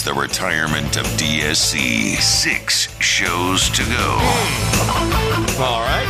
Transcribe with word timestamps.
It's 0.00 0.06
the 0.06 0.14
retirement 0.14 0.96
of 0.96 1.04
DSC. 1.18 2.16
Six 2.16 2.98
shows 3.02 3.68
to 3.68 3.82
go. 3.82 4.16
All 5.62 5.82
right. 5.82 6.08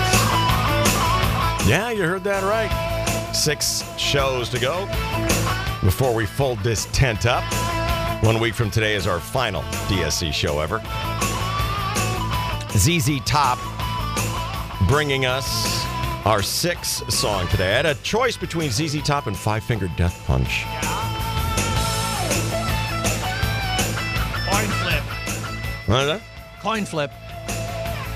Yeah, 1.67 1.91
you 1.91 2.05
heard 2.05 2.23
that 2.23 2.45
right. 2.45 3.35
Six 3.35 3.83
shows 3.99 4.49
to 4.51 4.61
go 4.61 4.87
before 5.83 6.15
we 6.15 6.25
fold 6.25 6.61
this 6.61 6.87
tent 6.93 7.27
up. 7.27 7.43
One 8.23 8.39
week 8.39 8.55
from 8.55 8.71
today 8.71 8.95
is 8.95 9.09
our 9.09 9.19
final 9.19 9.63
DSC 9.89 10.33
show 10.33 10.61
ever. 10.61 10.79
ZZ 12.79 13.19
Top 13.25 13.59
bringing 14.87 15.27
us 15.27 15.85
our 16.27 16.43
sixth 16.43 17.13
song 17.13 17.49
today. 17.49 17.73
I 17.73 17.77
had 17.79 17.87
a 17.87 17.97
choice 17.97 18.37
between 18.37 18.71
ZZ 18.71 19.03
Top 19.03 19.27
and 19.27 19.37
Five 19.37 19.65
Finger 19.65 19.91
Death 19.97 20.25
Punch. 20.29 20.65
What 25.91 26.03
is 26.03 26.07
that? 26.07 26.21
Coin 26.61 26.85
flip. 26.85 27.11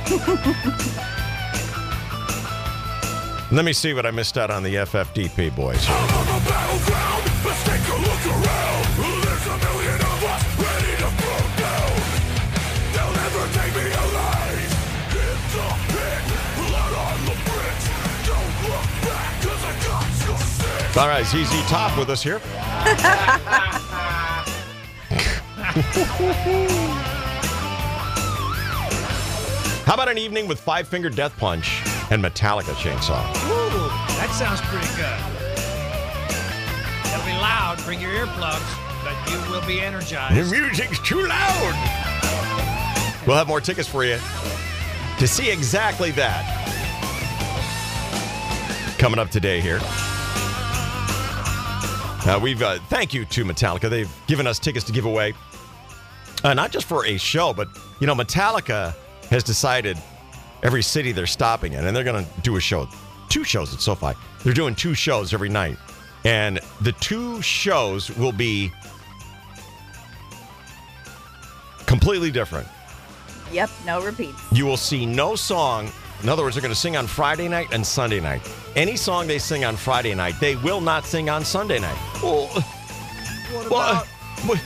Let 3.51 3.65
me 3.65 3.73
see 3.73 3.93
what 3.93 4.07
I 4.07 4.13
missed 4.13 4.39
out 4.39 4.53
on 4.53 4.63
the 4.63 4.77
FFDP 4.77 5.57
boys. 5.57 5.85
All 20.97 21.09
right, 21.09 21.27
ZZ 21.27 21.51
Top 21.69 21.99
with 21.99 22.09
us 22.09 22.23
here. 22.23 22.41
How 29.85 29.93
about 29.93 30.09
an 30.09 30.17
evening 30.17 30.49
with 30.49 30.59
Five 30.59 30.89
Finger 30.89 31.11
Death 31.11 31.37
Punch 31.37 31.83
and 32.11 32.25
Metallica 32.25 32.73
Chainsaw? 32.73 33.21
Ooh, 33.45 33.89
that 34.17 34.31
sounds 34.33 34.63
pretty 34.63 34.89
good. 34.97 35.21
It'll 37.13 37.27
be 37.27 37.39
loud. 37.39 37.77
Bring 37.85 38.01
your 38.01 38.13
earplugs, 38.13 38.65
but 39.05 39.31
you 39.31 39.39
will 39.53 39.61
be 39.67 39.83
energized. 39.83 40.51
The 40.51 40.59
music's 40.59 40.99
too 41.01 41.27
loud. 41.27 41.75
We'll 43.27 43.37
have 43.37 43.47
more 43.47 43.61
tickets 43.61 43.87
for 43.87 44.07
you 44.07 44.19
to 45.19 45.29
see 45.29 45.51
exactly 45.51 46.13
that. 46.13 46.51
Coming 48.99 49.19
up 49.19 49.29
today 49.29 49.61
here. 49.61 49.81
Uh, 52.27 52.41
we've 52.43 52.63
uh, 52.63 52.79
thank 52.89 53.13
you 53.13 53.27
to 53.27 53.45
Metallica. 53.45 53.91
They've 53.91 54.11
given 54.29 54.47
us 54.47 54.59
tickets 54.59 54.87
to 54.87 54.93
give 54.93 55.05
away, 55.05 55.35
uh, 56.43 56.55
not 56.55 56.71
just 56.71 56.87
for 56.87 57.05
a 57.05 57.19
show, 57.19 57.53
but 57.53 57.69
you 58.01 58.07
know, 58.07 58.15
Metallica 58.15 58.95
has 59.35 59.43
decided 59.43 59.99
every 60.63 60.83
city 60.83 61.11
they're 61.11 61.27
stopping 61.27 61.73
in, 61.73 61.85
and 61.85 61.95
they're 61.95 62.05
going 62.05 62.25
to 62.25 62.41
do 62.43 62.55
a 62.57 62.61
show, 62.61 62.89
two 63.29 63.43
shows 63.43 63.75
at 63.75 63.81
SoFi. 63.81 64.13
They're 64.45 64.55
doing 64.55 64.77
two 64.77 64.95
shows 64.95 65.35
every 65.35 65.49
night, 65.49 65.77
and 66.25 66.61
the 66.83 66.93
two 66.93 67.43
shows 67.43 68.17
will 68.17 68.31
be 68.31 68.73
completely 71.85 72.31
different. 72.31 72.69
Yep, 73.51 73.71
no 73.85 74.01
repeats. 74.05 74.41
You 74.53 74.67
will 74.67 74.77
see 74.77 75.05
no 75.05 75.35
song. 75.35 75.91
In 76.23 76.29
other 76.29 76.45
words, 76.45 76.55
they're 76.55 76.63
going 76.63 76.73
to 76.73 76.81
sing 76.81 76.97
on 76.97 77.09
Friday 77.09 77.49
night 77.49 77.73
and 77.73 77.85
Sunday 77.85 78.21
night. 78.21 78.41
Any 78.77 78.97
song 78.97 79.27
they 79.27 79.41
sing 79.41 79.65
on 79.65 79.77
Friday 79.77 80.15
night, 80.15 80.37
they 80.41 80.55
will 80.55 80.81
not 80.81 81.05
sing 81.05 81.29
on 81.29 81.45
Sunday 81.45 81.81
night. 81.81 81.99
Well, 82.23 82.47
What 82.47 83.71
well, 83.71 83.91
about? 83.91 84.07
What, 84.47 84.59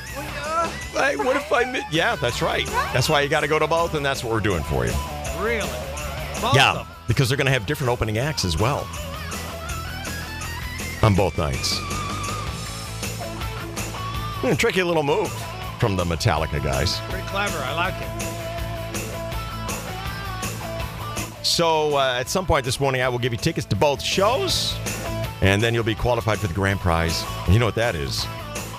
what 1.26 1.36
if 1.36 1.52
I 1.52 1.64
miss? 1.70 1.84
Yeah, 1.90 2.16
that's 2.16 2.42
right. 2.42 2.66
That's 2.92 3.08
why 3.08 3.20
you 3.20 3.28
got 3.28 3.40
to 3.40 3.48
go 3.48 3.58
to 3.58 3.66
both, 3.66 3.94
and 3.94 4.04
that's 4.04 4.24
what 4.24 4.32
we're 4.32 4.40
doing 4.40 4.62
for 4.64 4.86
you. 4.86 4.92
Really? 5.38 5.68
Both 6.40 6.54
Yeah, 6.54 6.86
because 7.06 7.28
they're 7.28 7.36
going 7.36 7.46
to 7.46 7.52
have 7.52 7.66
different 7.66 7.90
opening 7.90 8.18
acts 8.18 8.44
as 8.44 8.56
well 8.58 8.86
on 11.02 11.14
both 11.14 11.38
nights. 11.38 11.78
Hmm, 14.40 14.54
tricky 14.54 14.82
little 14.82 15.02
move 15.02 15.30
from 15.78 15.96
the 15.96 16.04
Metallica 16.04 16.62
guys. 16.62 17.00
Pretty 17.08 17.26
clever. 17.28 17.58
I 17.58 17.74
like 17.74 17.94
it. 17.94 18.08
So 21.44 21.96
uh, 21.96 22.18
at 22.20 22.28
some 22.28 22.46
point 22.46 22.64
this 22.64 22.78
morning, 22.78 23.00
I 23.00 23.08
will 23.08 23.18
give 23.18 23.32
you 23.32 23.38
tickets 23.38 23.66
to 23.66 23.76
both 23.76 24.02
shows, 24.02 24.76
and 25.40 25.62
then 25.62 25.74
you'll 25.74 25.82
be 25.82 25.94
qualified 25.94 26.38
for 26.38 26.46
the 26.46 26.54
grand 26.54 26.78
prize. 26.80 27.24
And 27.44 27.54
you 27.54 27.58
know 27.58 27.66
what 27.66 27.74
that 27.76 27.94
is? 27.94 28.26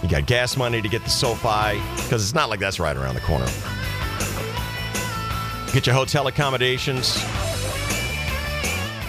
You 0.02 0.08
got 0.08 0.26
gas 0.26 0.56
money 0.56 0.82
to 0.82 0.88
get 0.88 1.04
to 1.04 1.10
SoFi 1.10 1.80
because 1.98 2.24
it's 2.24 2.34
not 2.34 2.50
like 2.50 2.60
that's 2.60 2.80
right 2.80 2.96
around 2.96 3.16
the 3.16 3.22
corner. 3.22 3.46
Get 5.74 5.86
your 5.86 5.94
hotel 5.96 6.28
accommodations, 6.28 7.22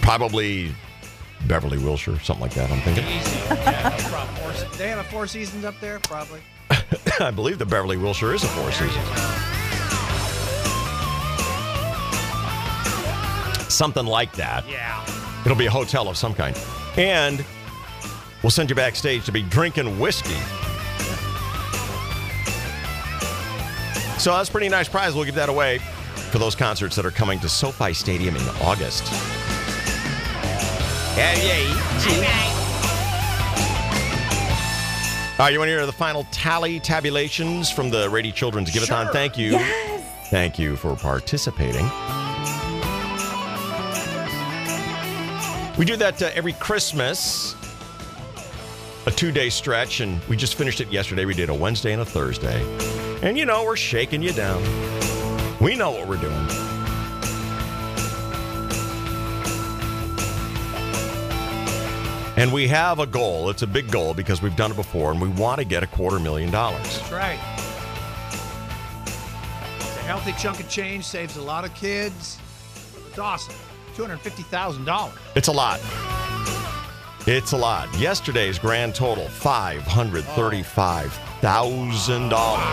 probably 0.02 0.74
Beverly 1.46 1.78
Wilshire, 1.78 2.18
something 2.20 2.42
like 2.42 2.54
that. 2.54 2.70
I'm 2.70 2.80
thinking. 2.80 3.04
Yeah, 3.04 3.88
no 3.98 4.08
problem. 4.08 4.36
Four, 4.36 4.52
se- 4.52 4.68
they 4.76 4.88
have 4.88 4.98
a 4.98 5.04
Four 5.04 5.26
Seasons 5.26 5.64
up 5.64 5.78
there, 5.80 5.98
probably. 6.00 6.40
I 7.20 7.30
believe 7.30 7.58
the 7.58 7.66
Beverly 7.66 7.96
Wilshire 7.96 8.34
is 8.34 8.44
a 8.44 8.48
Four 8.48 8.70
Seasons. 8.72 9.06
Something 13.72 14.04
like 14.06 14.32
that. 14.34 14.68
Yeah. 14.68 15.02
It'll 15.44 15.56
be 15.56 15.66
a 15.66 15.70
hotel 15.70 16.08
of 16.08 16.16
some 16.18 16.34
kind. 16.34 16.58
And 16.98 17.44
we'll 18.42 18.50
send 18.50 18.68
you 18.68 18.76
backstage 18.76 19.24
to 19.24 19.32
be 19.32 19.42
drinking 19.42 19.98
whiskey. 19.98 20.36
So 24.20 24.32
that's 24.32 24.50
a 24.50 24.52
pretty 24.52 24.68
nice 24.68 24.86
prize. 24.86 25.14
We'll 25.14 25.24
give 25.24 25.36
that 25.36 25.48
away 25.48 25.78
for 26.30 26.36
those 26.36 26.54
concerts 26.54 26.94
that 26.96 27.06
are 27.06 27.10
coming 27.10 27.40
to 27.40 27.48
SoFi 27.48 27.94
Stadium 27.94 28.36
in 28.36 28.42
August. 28.60 29.10
Yeah, 31.16 31.34
yeah. 31.42 31.80
All 35.32 35.46
right, 35.46 35.52
you 35.54 35.58
want 35.58 35.68
to 35.68 35.72
hear 35.72 35.86
the 35.86 35.92
final 35.92 36.26
tally 36.32 36.78
tabulations 36.80 37.70
from 37.70 37.88
the 37.88 38.10
Rady 38.10 38.30
Children's 38.30 38.70
Give-A-Thon? 38.70 39.06
Sure. 39.06 39.12
Thank 39.14 39.38
you. 39.38 39.52
Yes. 39.52 40.28
Thank 40.28 40.58
you 40.58 40.76
for 40.76 40.94
participating. 40.96 41.86
We 45.78 45.86
do 45.86 45.96
that 45.96 46.20
uh, 46.20 46.30
every 46.34 46.52
Christmas, 46.52 47.56
a 49.06 49.10
two 49.10 49.32
day 49.32 49.48
stretch, 49.48 50.00
and 50.00 50.22
we 50.24 50.36
just 50.36 50.56
finished 50.56 50.82
it 50.82 50.92
yesterday. 50.92 51.24
We 51.24 51.32
did 51.32 51.48
a 51.48 51.54
Wednesday 51.54 51.94
and 51.94 52.02
a 52.02 52.04
Thursday. 52.04 53.09
And 53.22 53.36
you 53.36 53.44
know, 53.44 53.64
we're 53.64 53.76
shaking 53.76 54.22
you 54.22 54.32
down. 54.32 54.62
We 55.60 55.76
know 55.76 55.90
what 55.90 56.08
we're 56.08 56.16
doing. 56.16 56.46
And 62.36 62.50
we 62.50 62.66
have 62.68 63.00
a 63.00 63.06
goal. 63.06 63.50
It's 63.50 63.60
a 63.60 63.66
big 63.66 63.90
goal 63.90 64.14
because 64.14 64.40
we've 64.40 64.56
done 64.56 64.70
it 64.70 64.76
before, 64.76 65.10
and 65.12 65.20
we 65.20 65.28
want 65.28 65.58
to 65.58 65.64
get 65.66 65.82
a 65.82 65.86
quarter 65.86 66.18
million 66.18 66.50
dollars. 66.50 66.98
That's 66.98 67.12
right. 67.12 67.38
It's 69.76 69.96
a 69.98 70.02
healthy 70.04 70.32
chunk 70.38 70.58
of 70.58 70.68
change, 70.70 71.04
saves 71.04 71.36
a 71.36 71.42
lot 71.42 71.66
of 71.66 71.74
kids. 71.74 72.38
It's 73.08 73.18
awesome. 73.18 73.54
$250,000. 73.94 75.12
It's 75.36 75.48
a 75.48 75.52
lot. 75.52 75.80
It's 77.26 77.52
a 77.52 77.56
lot. 77.58 77.94
Yesterday's 77.98 78.58
grand 78.58 78.94
total 78.94 79.28
five 79.28 79.82
hundred 79.82 80.24
thirty-five 80.24 81.12
thousand 81.40 82.28
dollars. 82.28 82.64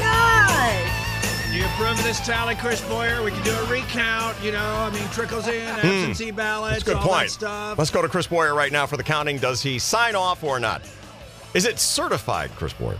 Nice. 0.00 1.50
Do 1.50 1.56
you 1.58 1.66
Room 1.80 1.96
this 1.98 2.20
tally, 2.20 2.54
Chris 2.54 2.80
Boyer. 2.82 3.22
We 3.22 3.30
can 3.30 3.42
do 3.44 3.52
a 3.52 3.64
recount. 3.66 4.36
You 4.42 4.52
know, 4.52 4.58
I 4.64 4.90
mean, 4.90 5.06
trickles 5.10 5.46
in, 5.48 5.62
absentee 5.68 6.30
ballots, 6.30 6.68
Hmm. 6.68 6.72
That's 6.72 6.82
good 6.84 6.96
all 6.96 7.02
point. 7.02 7.28
that 7.28 7.30
stuff. 7.30 7.78
Let's 7.78 7.90
go 7.90 8.02
to 8.02 8.08
Chris 8.08 8.26
Boyer 8.26 8.54
right 8.54 8.72
now 8.72 8.86
for 8.86 8.96
the 8.96 9.02
counting. 9.02 9.38
Does 9.38 9.62
he 9.62 9.78
sign 9.78 10.14
off 10.14 10.42
or 10.42 10.58
not? 10.60 10.82
Is 11.54 11.64
it 11.66 11.78
certified, 11.78 12.50
Chris 12.56 12.72
Boyer? 12.72 12.98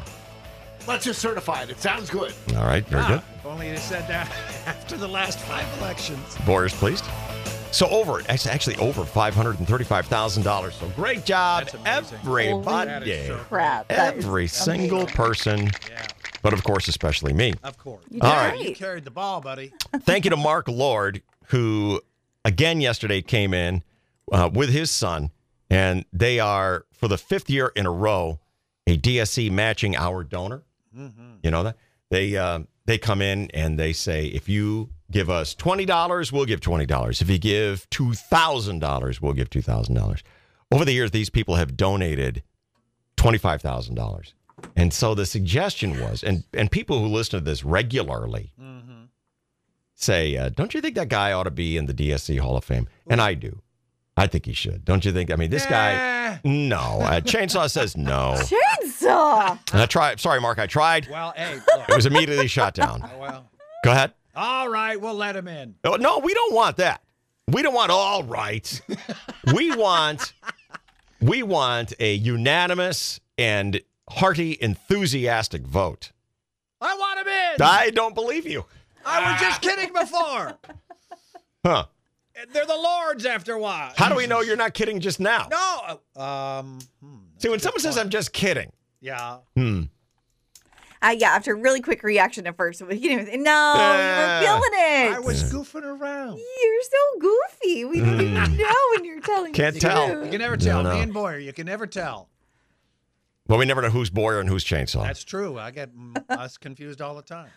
Let's 0.86 1.04
just 1.04 1.20
certify 1.20 1.62
it. 1.62 1.70
It 1.70 1.80
sounds 1.80 2.08
good. 2.10 2.32
All 2.56 2.64
right, 2.64 2.86
very 2.86 3.02
Ah, 3.02 3.08
good. 3.08 3.22
If 3.38 3.46
only 3.46 3.70
you 3.70 3.76
said 3.76 4.06
that 4.08 4.30
after 4.66 4.96
the 4.96 5.08
last 5.08 5.38
five 5.40 5.66
elections. 5.78 6.36
Boyer's 6.46 6.72
pleased. 6.74 7.04
So 7.72 7.88
over, 7.88 8.20
it's 8.28 8.46
actually 8.46 8.76
over 8.76 9.04
five 9.04 9.34
hundred 9.34 9.58
and 9.58 9.68
thirty-five 9.68 10.06
thousand 10.06 10.44
dollars. 10.44 10.74
So 10.76 10.88
great 10.96 11.24
job, 11.24 11.68
everybody, 11.84 12.88
That 12.88 13.06
is 13.06 13.26
so 13.26 13.36
Crap. 13.36 13.86
every 13.90 14.46
single 14.46 15.00
amazing. 15.02 15.16
person, 15.16 15.64
Yeah, 15.90 16.06
but 16.42 16.52
of 16.52 16.64
course, 16.64 16.88
especially 16.88 17.32
me. 17.32 17.54
of 17.64 17.76
course. 17.78 18.04
You 18.10 18.20
All 18.22 18.30
did 18.30 18.36
right. 18.52 18.68
You 18.68 18.74
carried 18.74 19.04
the 19.04 19.10
ball, 19.10 19.40
buddy. 19.40 19.72
Thank 20.00 20.24
you 20.24 20.30
to 20.30 20.36
Mark 20.36 20.68
Lord, 20.68 21.22
who 21.48 22.00
again 22.44 22.80
yesterday 22.80 23.20
came 23.20 23.52
in 23.52 23.82
uh, 24.32 24.48
with 24.52 24.70
his 24.70 24.90
son, 24.90 25.30
and 25.68 26.04
they 26.12 26.40
are 26.40 26.86
for 26.92 27.08
the 27.08 27.18
fifth 27.18 27.50
year 27.50 27.72
in 27.76 27.84
a 27.86 27.90
row 27.92 28.40
a 28.86 28.96
DSC 28.96 29.50
matching 29.50 29.96
our 29.96 30.22
donor. 30.24 30.62
You 31.42 31.50
know 31.50 31.62
that 31.64 31.76
they 32.10 32.36
uh, 32.38 32.60
they 32.86 32.98
come 32.98 33.20
in 33.20 33.50
and 33.52 33.78
they 33.78 33.92
say 33.92 34.26
if 34.26 34.48
you 34.48 34.90
give 35.10 35.28
us 35.28 35.54
twenty 35.54 35.84
dollars, 35.84 36.32
we'll 36.32 36.44
give 36.46 36.60
twenty 36.60 36.86
dollars. 36.86 37.20
If 37.20 37.28
you 37.28 37.38
give 37.38 37.88
two 37.90 38.14
thousand 38.14 38.78
dollars, 38.80 39.20
we'll 39.20 39.34
give 39.34 39.50
two 39.50 39.62
thousand 39.62 39.94
dollars. 39.94 40.22
Over 40.72 40.84
the 40.84 40.92
years, 40.92 41.10
these 41.10 41.30
people 41.30 41.56
have 41.56 41.76
donated 41.76 42.42
twenty 43.16 43.38
five 43.38 43.60
thousand 43.62 43.94
dollars, 43.96 44.34
and 44.74 44.92
so 44.92 45.14
the 45.14 45.26
suggestion 45.26 46.00
was, 46.00 46.22
and 46.22 46.44
and 46.54 46.70
people 46.70 47.00
who 47.00 47.06
listen 47.08 47.38
to 47.38 47.44
this 47.44 47.64
regularly 47.64 48.52
say, 49.94 50.36
uh, 50.36 50.48
don't 50.50 50.74
you 50.74 50.80
think 50.80 50.94
that 50.94 51.08
guy 51.08 51.32
ought 51.32 51.44
to 51.44 51.50
be 51.50 51.76
in 51.76 51.86
the 51.86 51.94
DSC 51.94 52.38
Hall 52.38 52.56
of 52.56 52.64
Fame? 52.64 52.88
And 53.08 53.20
I 53.20 53.34
do. 53.34 53.60
I 54.16 54.26
think 54.26 54.46
he 54.46 54.52
should. 54.54 54.84
Don't 54.84 55.04
you 55.04 55.12
think? 55.12 55.30
I 55.30 55.36
mean, 55.36 55.50
this 55.50 55.66
guy. 55.66 56.40
No, 56.44 57.00
uh, 57.02 57.20
Chainsaw 57.20 57.70
says 57.70 57.96
no. 57.96 58.34
Chainsaw. 58.38 59.58
And 59.72 59.82
I 59.82 59.86
tried. 59.86 60.20
Sorry, 60.20 60.40
Mark. 60.40 60.58
I 60.58 60.66
tried. 60.66 61.06
Well, 61.10 61.34
hey, 61.36 61.58
It 61.88 61.94
was 61.94 62.06
immediately 62.06 62.48
shot 62.48 62.74
down. 62.74 63.00
well, 63.18 63.50
Go 63.84 63.90
ahead. 63.92 64.12
all 64.34 64.68
right, 64.68 64.98
we'll 65.00 65.14
let 65.14 65.36
him 65.36 65.48
in. 65.48 65.74
Oh, 65.84 65.96
No, 65.96 66.18
we 66.18 66.32
don't 66.34 66.54
want 66.54 66.78
that. 66.78 67.02
We 67.48 67.62
don't 67.62 67.74
want 67.74 67.90
all 67.92 68.22
right. 68.24 68.80
We 69.54 69.74
want 69.76 70.32
we 71.20 71.42
want 71.44 71.92
a 72.00 72.14
unanimous 72.14 73.20
and 73.38 73.80
hearty, 74.10 74.56
enthusiastic 74.60 75.62
vote. 75.62 76.12
I 76.80 76.96
want 76.96 77.20
him 77.20 77.28
in. 77.28 77.62
I 77.62 77.90
don't 77.90 78.14
believe 78.14 78.46
you. 78.46 78.64
I 79.04 79.30
was 79.32 79.40
just 79.40 79.62
kidding 79.62 79.92
before. 79.92 80.54
Huh. 81.64 81.86
They're 82.52 82.66
the 82.66 82.76
lords 82.76 83.24
after 83.26 83.52
a 83.54 83.58
while. 83.58 83.92
How 83.96 84.08
do 84.08 84.14
we 84.14 84.26
know 84.26 84.40
you're 84.42 84.56
not 84.56 84.74
kidding 84.74 85.00
just 85.00 85.20
now? 85.20 85.48
No. 85.50 86.22
Um. 86.22 86.78
hmm, 87.02 87.16
See, 87.38 87.48
when 87.48 87.60
someone 87.60 87.80
says 87.80 87.96
I'm 87.98 88.10
just 88.10 88.32
kidding, 88.32 88.72
Yeah. 89.00 89.38
hmm. 89.54 89.82
Uh, 91.02 91.14
yeah, 91.16 91.30
after 91.32 91.52
a 91.52 91.54
really 91.56 91.80
quick 91.82 92.02
reaction 92.02 92.46
at 92.46 92.56
first, 92.56 92.82
he 92.90 92.98
didn't 93.08 93.42
no, 93.42 93.74
Yeah. 93.76 94.40
you 94.40 94.46
were 94.46 94.46
feeling 94.46 94.70
it. 94.72 95.14
I 95.16 95.18
was 95.20 95.52
goofing 95.52 95.82
around. 95.84 96.38
You're 96.38 96.82
so 96.82 97.20
goofy. 97.20 97.84
We 97.84 98.00
don't 98.00 98.20
even 98.20 98.56
know 98.56 98.74
when 98.94 99.04
you're 99.04 99.20
telling 99.20 99.50
Hmm. 99.52 99.56
Can't 99.56 99.74
the 99.74 99.80
tell. 99.80 100.08
truth. 100.10 100.24
You 100.24 100.30
can 100.30 100.40
never 100.40 100.56
tell. 100.56 100.82
No, 100.82 100.90
no. 100.90 100.96
Me 100.96 101.02
and 101.02 101.12
Boyer, 101.14 101.38
you 101.38 101.52
can 101.52 101.66
never 101.66 101.86
tell. 101.86 102.28
Well, 103.46 103.58
we 103.58 103.64
never 103.66 103.80
know 103.82 103.90
who's 103.90 104.10
Boyer 104.10 104.40
and 104.40 104.48
who's 104.48 104.64
Chainsaw. 104.64 105.02
That's 105.04 105.22
true. 105.22 105.58
I 105.58 105.70
get 105.70 105.90
us 106.30 106.56
confused 106.58 107.00
all 107.00 107.14
the 107.14 107.22
time. 107.22 107.48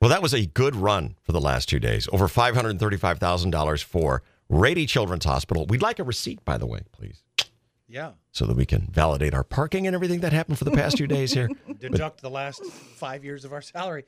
Well, 0.00 0.10
that 0.10 0.22
was 0.22 0.32
a 0.34 0.46
good 0.46 0.76
run 0.76 1.16
for 1.22 1.32
the 1.32 1.40
last 1.40 1.68
two 1.68 1.80
days. 1.80 2.08
Over 2.12 2.28
$535,000 2.28 3.82
for 3.84 4.22
Rady 4.48 4.86
Children's 4.86 5.24
Hospital. 5.24 5.66
We'd 5.66 5.82
like 5.82 5.98
a 5.98 6.04
receipt, 6.04 6.44
by 6.44 6.56
the 6.58 6.66
way, 6.66 6.80
please, 6.92 7.22
Yeah. 7.88 8.12
so 8.32 8.46
that 8.46 8.56
we 8.56 8.64
can 8.64 8.88
validate 8.92 9.34
our 9.34 9.44
parking 9.44 9.86
and 9.86 9.94
everything 9.94 10.20
that 10.20 10.32
happened 10.32 10.58
for 10.58 10.64
the 10.64 10.70
past 10.70 10.96
two 10.96 11.06
days 11.06 11.32
here. 11.32 11.48
Deduct 11.80 12.20
the 12.22 12.30
last 12.30 12.64
five 12.64 13.24
years 13.24 13.44
of 13.44 13.52
our 13.52 13.60
salary. 13.62 14.04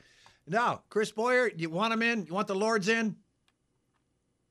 Now, 0.47 0.83
Chris 0.89 1.11
Boyer, 1.13 1.51
you 1.55 1.71
want 1.71 1.93
him 1.93 2.03
in? 2.03 2.25
You 2.27 2.35
want 2.35 2.47
the 2.49 2.55
lords 2.55 2.89
in? 2.89 3.17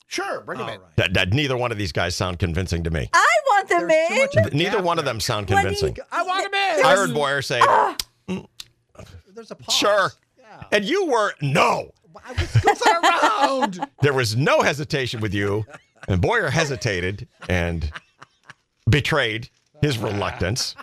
Sure, 0.07 0.41
bring 0.41 0.59
him 0.59 0.65
All 0.65 0.73
in. 0.73 0.81
right. 0.81 0.95
That, 0.97 1.13
that 1.13 1.33
neither 1.33 1.55
one 1.55 1.71
of 1.71 1.77
these 1.77 1.91
guys 1.91 2.15
sound 2.15 2.39
convincing 2.39 2.83
to 2.83 2.89
me. 2.89 3.09
I 3.13 3.27
want 3.47 3.69
them 3.69 3.87
There's 3.87 4.35
in. 4.35 4.43
much 4.43 4.53
Neither 4.53 4.77
gap 4.77 4.83
one 4.85 4.97
of 4.99 5.05
them 5.05 5.19
sound 5.19 5.47
convincing. 5.47 5.95
you- 5.95 6.03
I 6.11 6.23
want 6.23 6.45
him 6.45 6.53
in. 6.53 6.85
I 6.85 6.95
heard 6.95 7.13
Boyer 7.13 7.41
say, 7.43 7.59
ah. 7.63 7.95
mm. 8.27 8.47
There's 9.33 9.51
a 9.51 9.55
pause. 9.55 9.75
sure. 9.75 10.11
Yeah. 10.49 10.63
And 10.71 10.85
you 10.85 11.05
were, 11.05 11.33
no. 11.41 11.91
I 12.25 12.31
was 12.31 12.41
goofing 12.47 13.03
around. 13.03 13.87
There 14.01 14.13
was 14.13 14.35
no 14.35 14.61
hesitation 14.61 15.21
with 15.21 15.33
you. 15.33 15.65
And 16.07 16.21
Boyer 16.21 16.49
hesitated 16.49 17.27
and 17.47 17.91
betrayed 18.89 19.49
his 19.81 19.97
reluctance. 19.97 20.75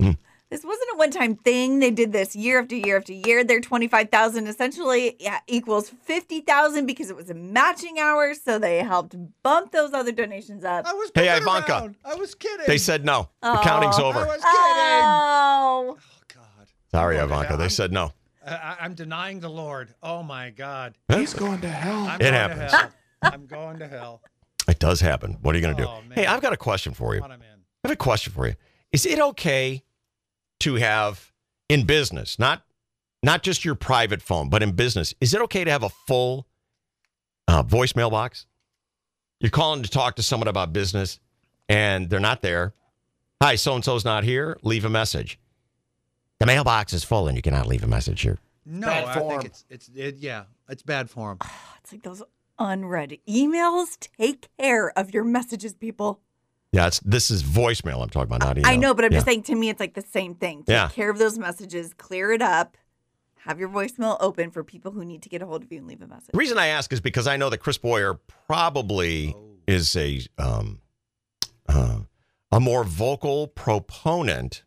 Mm. 0.00 0.16
This 0.50 0.64
wasn't 0.64 0.88
a 0.94 0.96
one-time 0.96 1.36
thing. 1.36 1.78
They 1.78 1.90
did 1.90 2.12
this 2.12 2.34
year 2.34 2.60
after 2.60 2.74
year 2.74 2.96
after 2.96 3.12
year. 3.12 3.44
Their 3.44 3.60
twenty-five 3.60 4.10
thousand 4.10 4.46
essentially 4.48 5.14
yeah, 5.20 5.38
equals 5.46 5.90
fifty 6.02 6.40
thousand 6.40 6.86
because 6.86 7.08
it 7.10 7.14
was 7.16 7.30
a 7.30 7.34
matching 7.34 7.98
hour. 8.00 8.34
So 8.34 8.58
they 8.58 8.78
helped 8.78 9.14
bump 9.42 9.70
those 9.72 9.92
other 9.92 10.10
donations 10.12 10.64
up. 10.64 10.86
I 10.86 10.92
was 10.92 11.10
Hey, 11.14 11.28
Ivanka. 11.36 11.72
around. 11.72 11.96
I 12.04 12.14
was 12.16 12.34
kidding. 12.34 12.66
They 12.66 12.78
said 12.78 13.04
no. 13.04 13.28
The 13.42 13.58
counting's 13.62 13.96
Aw. 13.98 14.02
I 14.02 14.04
over. 14.08 14.18
was 14.20 14.28
kidding. 14.28 15.04
Oh, 15.04 15.96
Oh, 15.98 15.98
God. 16.34 16.66
Sorry, 16.90 17.18
I'm 17.18 17.28
going 17.28 17.28
to 17.28 17.34
Ivanka. 17.34 17.48
hell. 17.50 17.56
They 17.58 17.68
said 17.68 17.92
no. 17.92 18.12
I- 18.46 18.54
I, 18.54 18.76
I'm 18.80 18.94
denying 18.94 19.40
the 19.40 19.50
Lord. 19.50 19.94
Oh, 20.02 20.22
my 20.22 20.50
God. 20.50 20.96
He's 21.12 21.34
going 21.34 21.60
to 21.60 21.68
hell. 21.68 22.06
I'm 22.06 22.16
It 22.20 22.24
going 22.24 22.34
happens. 22.34 22.70
To 22.72 22.76
hell. 22.78 22.90
I'm 23.22 23.46
going 23.46 23.78
to 23.80 23.88
hell. 23.88 24.22
It 24.68 24.78
does 24.78 25.00
happen. 25.00 25.38
What 25.42 25.54
are 25.54 25.58
you 25.58 25.62
going 25.62 25.76
to 25.76 25.82
do? 25.82 25.88
Oh, 25.88 26.00
man. 26.02 26.12
hey, 26.16 26.26
I've 26.26 26.40
got 26.40 26.52
a 26.52 26.56
question 26.56 26.94
for 26.94 27.14
you. 27.14 27.20
want 27.20 27.32
him 27.32 27.42
in. 27.42 27.60
I 27.84 27.88
have 27.88 27.92
a 27.92 27.96
question 27.96 28.32
for 28.32 28.46
you. 28.46 28.54
Is 28.92 29.04
it 29.06 29.18
okay 29.20 29.82
to 30.60 30.74
have 30.76 31.32
in 31.68 31.84
business, 31.86 32.38
not 32.38 32.62
not 33.22 33.42
just 33.42 33.64
your 33.64 33.74
private 33.74 34.22
phone, 34.22 34.48
but 34.48 34.62
in 34.62 34.72
business, 34.72 35.14
is 35.20 35.34
it 35.34 35.40
okay 35.42 35.62
to 35.64 35.70
have 35.70 35.82
a 35.82 35.88
full 35.90 36.46
uh, 37.48 37.62
voicemail 37.62 38.10
box? 38.10 38.46
You're 39.40 39.50
calling 39.50 39.82
to 39.82 39.90
talk 39.90 40.16
to 40.16 40.22
someone 40.22 40.48
about 40.48 40.72
business, 40.72 41.18
and 41.68 42.08
they're 42.08 42.20
not 42.20 42.40
there. 42.42 42.72
Hi, 43.42 43.56
so 43.56 43.74
and 43.74 43.84
so's 43.84 44.04
not 44.04 44.24
here. 44.24 44.58
Leave 44.62 44.84
a 44.84 44.90
message. 44.90 45.38
The 46.40 46.46
mailbox 46.46 46.94
is 46.94 47.04
full, 47.04 47.28
and 47.28 47.36
you 47.36 47.42
cannot 47.42 47.66
leave 47.66 47.84
a 47.84 47.86
message 47.86 48.22
here. 48.22 48.38
No, 48.64 48.86
bad 48.86 49.08
I 49.08 49.28
think 49.28 49.44
it's, 49.44 49.64
it's 49.68 49.90
it, 49.94 50.16
yeah, 50.18 50.44
it's 50.68 50.82
bad 50.82 51.10
form. 51.10 51.38
it's 51.82 51.92
like 51.92 52.02
those 52.02 52.22
unread 52.58 53.18
emails. 53.28 53.98
Take 54.18 54.48
care 54.58 54.90
of 54.98 55.12
your 55.12 55.22
messages, 55.22 55.74
people. 55.74 56.20
Yeah, 56.72 56.86
it's 56.86 56.98
this 57.00 57.30
is 57.30 57.42
voicemail. 57.42 58.02
I'm 58.02 58.08
talking 58.08 58.34
about, 58.34 58.40
not 58.40 58.56
email. 58.58 58.70
I 58.70 58.76
know, 58.76 58.94
but 58.94 59.04
I'm 59.04 59.12
just 59.12 59.26
saying. 59.26 59.42
To 59.44 59.54
me, 59.54 59.68
it's 59.68 59.80
like 59.80 59.94
the 59.94 60.02
same 60.02 60.34
thing. 60.34 60.60
Take 60.60 60.68
Yeah. 60.68 60.88
care 60.88 61.10
of 61.10 61.18
those 61.18 61.38
messages. 61.38 61.92
Clear 61.94 62.32
it 62.32 62.40
up. 62.40 62.76
Have 63.44 63.58
your 63.58 63.68
voicemail 63.68 64.16
open 64.20 64.50
for 64.50 64.62
people 64.64 64.92
who 64.92 65.04
need 65.04 65.22
to 65.22 65.28
get 65.28 65.42
a 65.42 65.46
hold 65.46 65.62
of 65.62 65.72
you 65.72 65.78
and 65.78 65.86
leave 65.86 66.00
a 66.00 66.06
message. 66.06 66.30
The 66.32 66.38
reason 66.38 66.58
I 66.58 66.68
ask 66.68 66.92
is 66.92 67.00
because 67.00 67.26
I 67.26 67.36
know 67.36 67.50
that 67.50 67.58
Chris 67.58 67.76
Boyer 67.76 68.14
probably 68.46 69.34
is 69.66 69.94
a 69.96 70.20
um, 70.38 70.80
uh, 71.68 72.00
a 72.52 72.60
more 72.60 72.84
vocal 72.84 73.46
proponent 73.48 74.62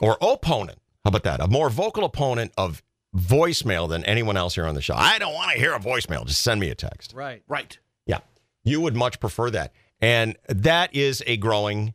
or 0.00 0.16
opponent. 0.20 0.78
How 1.04 1.08
about 1.08 1.24
that? 1.24 1.40
A 1.40 1.46
more 1.46 1.70
vocal 1.70 2.04
opponent 2.04 2.52
of 2.56 2.82
voicemail 3.16 3.88
than 3.88 4.04
anyone 4.04 4.36
else 4.36 4.54
here 4.54 4.66
on 4.66 4.74
the 4.74 4.82
show. 4.82 4.94
I 4.94 5.18
don't 5.18 5.34
want 5.34 5.52
to 5.52 5.58
hear 5.58 5.74
a 5.74 5.78
voicemail. 5.78 6.26
Just 6.26 6.42
send 6.42 6.60
me 6.60 6.70
a 6.70 6.74
text. 6.74 7.12
Right. 7.14 7.42
Right. 7.46 7.78
Yeah, 8.06 8.18
you 8.64 8.80
would 8.80 8.96
much 8.96 9.20
prefer 9.20 9.50
that, 9.50 9.72
and 10.00 10.36
that 10.48 10.94
is 10.94 11.22
a 11.26 11.36
growing 11.36 11.94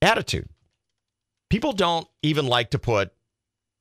attitude. 0.00 0.48
People 1.50 1.72
don't 1.72 2.06
even 2.22 2.46
like 2.46 2.70
to 2.70 2.78
put 2.78 3.12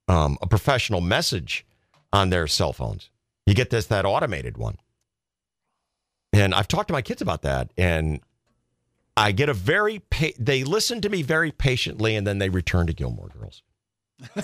um, 0.07 0.37
a 0.41 0.47
professional 0.47 1.01
message 1.01 1.65
on 2.11 2.29
their 2.29 2.47
cell 2.47 2.73
phones. 2.73 3.09
You 3.45 3.53
get 3.53 3.69
this 3.69 3.85
that 3.87 4.05
automated 4.05 4.57
one, 4.57 4.77
and 6.33 6.53
I've 6.53 6.67
talked 6.67 6.87
to 6.89 6.93
my 6.93 7.01
kids 7.01 7.21
about 7.21 7.43
that, 7.43 7.71
and 7.77 8.19
I 9.19 9.33
get 9.33 9.49
a 9.49 9.53
very 9.53 9.99
pa- 9.99 10.27
they 10.39 10.63
listen 10.63 11.01
to 11.01 11.09
me 11.09 11.23
very 11.23 11.51
patiently, 11.51 12.15
and 12.15 12.25
then 12.25 12.37
they 12.37 12.47
return 12.47 12.87
to 12.87 12.93
Gilmore 12.93 13.27
Girls. 13.27 13.63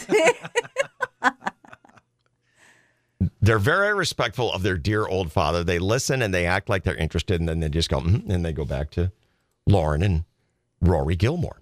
They're 3.42 3.58
very 3.58 3.94
respectful 3.94 4.52
of 4.52 4.64
their 4.64 4.78
dear 4.78 5.08
old 5.08 5.32
father. 5.32 5.64
They 5.64 5.80
listen 5.80 6.22
and 6.22 6.34
they 6.34 6.46
act 6.46 6.68
like 6.68 6.84
they're 6.84 6.94
interested, 6.96 7.40
and 7.40 7.48
then 7.48 7.62
they 7.62 7.70
just 7.70 7.90
go, 7.90 8.02
mm 8.02 8.30
and 8.30 8.44
they 8.44 8.52
go 8.52 8.66
back 8.66 8.92
to 8.92 9.14
Lauren 9.66 10.04
and 10.04 10.26
Rory 10.82 11.16
Gilmore. 11.16 11.62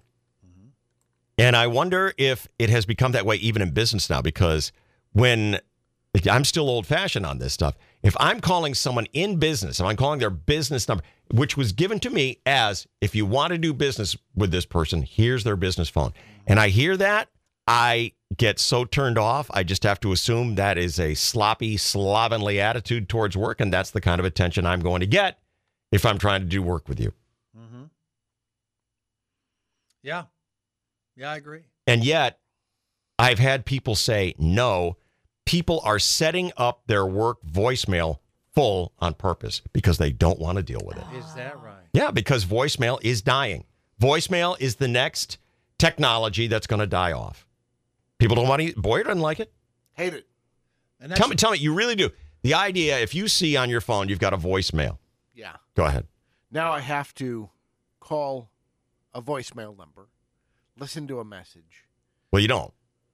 And 1.38 1.56
I 1.56 1.68
wonder 1.68 2.14
if 2.18 2.48
it 2.58 2.72
has 2.72 2.86
become 2.88 3.12
that 3.12 3.26
way 3.28 3.36
even 3.36 3.62
in 3.62 3.72
business 3.72 4.10
now, 4.10 4.22
because 4.22 4.72
when 5.12 5.60
I'm 6.30 6.46
still 6.46 6.68
old 6.68 6.88
fashioned 6.88 7.28
on 7.28 7.38
this 7.38 7.54
stuff, 7.54 7.76
if 8.04 8.16
I'm 8.20 8.42
calling 8.42 8.74
someone 8.74 9.08
in 9.14 9.38
business, 9.38 9.80
if 9.80 9.86
I'm 9.86 9.96
calling 9.96 10.20
their 10.20 10.30
business 10.30 10.88
number, 10.88 11.04
which 11.32 11.56
was 11.58 11.72
given 11.72 12.00
to 12.02 12.10
me 12.10 12.40
as 12.46 12.86
if 13.02 13.16
you 13.16 13.26
want 13.26 13.52
to 13.52 13.58
do 13.58 13.74
business 13.74 14.18
with 14.36 14.52
this 14.52 14.66
person, 14.66 15.02
here's 15.02 15.44
their 15.44 15.56
business 15.56 15.90
phone. 15.90 16.14
And 16.46 16.60
I 16.60 16.68
hear 16.68 16.98
that, 16.98 17.30
I 17.66 18.12
get 18.36 18.60
so 18.60 18.84
turned 18.84 19.18
off, 19.18 19.50
I 19.54 19.64
just 19.64 19.84
have 19.84 20.02
to 20.02 20.12
assume 20.12 20.56
that 20.56 20.78
is 20.78 21.00
a 21.00 21.14
sloppy, 21.14 21.78
slovenly 21.78 22.60
attitude 22.60 23.08
towards 23.08 23.38
work, 23.38 23.62
and 23.62 23.72
that's 23.72 23.92
the 23.92 24.02
kind 24.02 24.20
of 24.20 24.26
attention 24.26 24.66
I'm 24.66 24.82
going 24.82 25.00
to 25.00 25.08
get 25.08 25.40
if 25.92 26.06
I'm 26.06 26.18
trying 26.18 26.42
to 26.42 26.48
do 26.48 26.62
work 26.62 26.90
with 26.90 27.00
you. 27.00 27.14
Mm-hmm. 27.58 27.84
Yeah. 30.02 30.24
Yeah, 31.16 31.32
I 31.32 31.38
agree. 31.38 31.62
And 31.88 32.04
yet, 32.04 32.40
I've 33.20 33.40
had 33.40 33.66
people 33.66 33.96
say, 33.96 34.34
no, 34.38 34.98
people 35.46 35.82
are 35.84 36.00
setting 36.00 36.52
up 36.58 36.82
their 36.88 37.06
work 37.06 37.38
voicemail 37.46 38.20
full 38.54 38.94
on 39.00 39.14
purpose 39.14 39.62
because 39.74 39.98
they 39.98 40.12
don't 40.12 40.40
want 40.40 40.58
to 40.58 40.64
deal 40.64 40.82
with 40.86 40.98
it. 40.98 41.04
Is 41.18 41.34
that 41.36 41.60
right? 41.62 41.84
Yeah, 41.94 42.12
because 42.12 42.46
voicemail 42.46 43.00
is 43.04 43.22
dying. 43.22 43.66
Voicemail 44.02 44.60
is 44.60 44.76
the 44.76 44.88
next 44.88 45.38
technology 45.80 46.48
that's 46.48 46.68
going 46.68 46.80
to 46.80 46.88
die 46.88 47.12
off. 47.12 47.48
People 48.20 48.36
don't 48.36 48.48
want 48.48 48.62
to. 48.62 48.74
Boyer 48.80 49.04
doesn't 49.04 49.22
like 49.22 49.40
it. 49.40 49.52
Hate 49.94 50.14
it. 50.14 50.28
And 51.00 51.14
Tell 51.16 51.28
me, 51.28 51.36
tell 51.36 51.52
me, 51.52 51.58
you 51.58 51.74
really 51.74 51.96
do. 51.96 52.10
The 52.44 52.54
idea, 52.54 53.00
if 53.00 53.14
you 53.16 53.28
see 53.28 53.58
on 53.58 53.70
your 53.70 53.82
phone 53.82 54.08
you've 54.10 54.20
got 54.20 54.34
a 54.34 54.38
voicemail, 54.38 54.98
Yeah. 55.34 55.56
go 55.76 55.86
ahead. 55.86 56.08
Now 56.52 56.72
I 56.72 56.80
have 56.80 57.14
to 57.16 57.50
call 58.00 58.50
a 59.14 59.22
voicemail 59.22 59.78
number, 59.78 60.08
listen 60.78 61.08
to 61.08 61.20
a 61.20 61.26
message. 61.26 61.86
Well, 62.32 62.42
you 62.42 62.48
don't. 62.48 62.74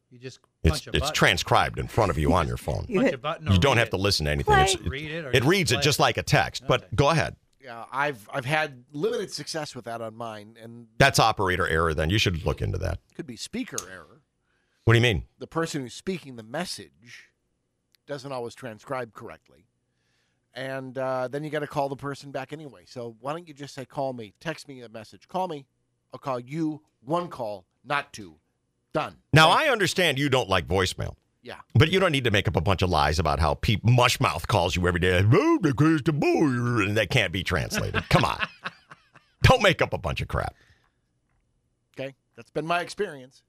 you 0.09 0.17
just 0.19 0.39
It's 0.63 0.87
it's 0.93 1.11
transcribed 1.11 1.79
in 1.79 1.87
front 1.87 2.11
of 2.11 2.17
you 2.17 2.33
on 2.33 2.47
your 2.47 2.57
phone. 2.67 2.85
You 2.89 2.99
hit- 3.01 3.13
a 3.13 3.17
button. 3.17 3.47
Or 3.47 3.53
You 3.53 3.59
don't 3.59 3.77
have 3.77 3.89
to 3.91 3.97
listen 3.97 4.25
to 4.25 4.31
anything. 4.31 4.53
Play. 4.53 4.63
It's, 4.63 4.81
Read 4.81 5.11
it. 5.11 5.35
It 5.35 5.43
reads 5.45 5.71
it 5.71 5.75
play 5.75 5.83
just 5.83 5.99
like 5.99 6.17
a 6.17 6.23
text. 6.23 6.63
But 6.67 6.83
Okay. 6.83 6.95
go 6.95 7.09
ahead. 7.09 7.35
Yeah, 7.61 7.85
I've 7.91 8.27
I've 8.33 8.45
had 8.45 8.83
limited 8.91 9.31
success 9.31 9.75
with 9.75 9.85
that 9.85 10.01
on 10.01 10.15
mine, 10.15 10.55
and 10.61 10.87
That's 10.97 11.19
operator 11.19 11.67
error. 11.67 11.93
Then 11.93 12.09
you 12.09 12.17
should 12.17 12.45
look 12.45 12.61
into 12.61 12.77
that. 12.79 12.99
could 13.15 13.27
be 13.27 13.35
speaker 13.35 13.77
error. 13.91 14.21
What 14.85 14.93
do 14.93 14.97
you 14.97 15.03
mean? 15.03 15.25
The 15.37 15.47
person 15.47 15.81
who's 15.81 15.93
speaking 15.93 16.35
the 16.35 16.43
message 16.43 17.29
doesn't 18.07 18.31
always 18.31 18.55
transcribe 18.55 19.13
correctly, 19.13 19.67
and 20.55 20.97
uh, 20.97 21.27
then 21.27 21.43
you 21.43 21.49
got 21.49 21.59
to 21.59 21.67
call 21.67 21.89
the 21.89 21.95
person 21.95 22.31
back 22.31 22.51
anyway. 22.53 22.83
So 22.87 23.15
why 23.19 23.33
don't 23.33 23.47
you 23.47 23.53
just 23.53 23.75
say, 23.75 23.85
"Call 23.85 24.13
me, 24.13 24.33
text 24.39 24.67
me 24.67 24.81
a 24.81 24.89
message, 24.89 25.27
call 25.27 25.47
me, 25.47 25.65
I'll 26.13 26.19
call 26.19 26.39
you." 26.39 26.81
One 27.01 27.27
call, 27.27 27.65
not 27.85 28.11
two. 28.13 28.35
Done. 28.93 29.15
Now 29.33 29.49
I 29.49 29.65
understand 29.69 30.17
you 30.19 30.29
don't 30.29 30.49
like 30.49 30.67
voicemail. 30.67 31.15
Yeah. 31.41 31.55
But 31.73 31.91
you 31.91 31.99
don't 31.99 32.11
need 32.11 32.25
to 32.25 32.31
make 32.31 32.47
up 32.47 32.55
a 32.57 32.61
bunch 32.61 32.81
of 32.81 32.89
lies 32.89 33.17
about 33.17 33.39
how 33.39 33.53
Pete 33.53 33.83
Mushmouth 33.85 34.45
calls 34.47 34.75
you 34.75 34.87
every 34.87 34.99
day. 34.99 35.21
The 35.21 35.73
Christian 35.75 36.19
boy, 36.19 36.83
and 36.85 36.97
that 36.97 37.09
can't 37.09 37.31
be 37.31 37.43
translated. 37.43 38.03
Come 38.09 38.25
on. 38.25 38.39
Don't 39.43 39.63
make 39.63 39.81
up 39.81 39.93
a 39.93 39.97
bunch 39.97 40.19
of 40.21 40.27
crap. 40.27 40.53
Okay, 41.97 42.13
that's 42.35 42.49
been 42.51 42.67
my 42.67 42.81
experience. 42.81 43.41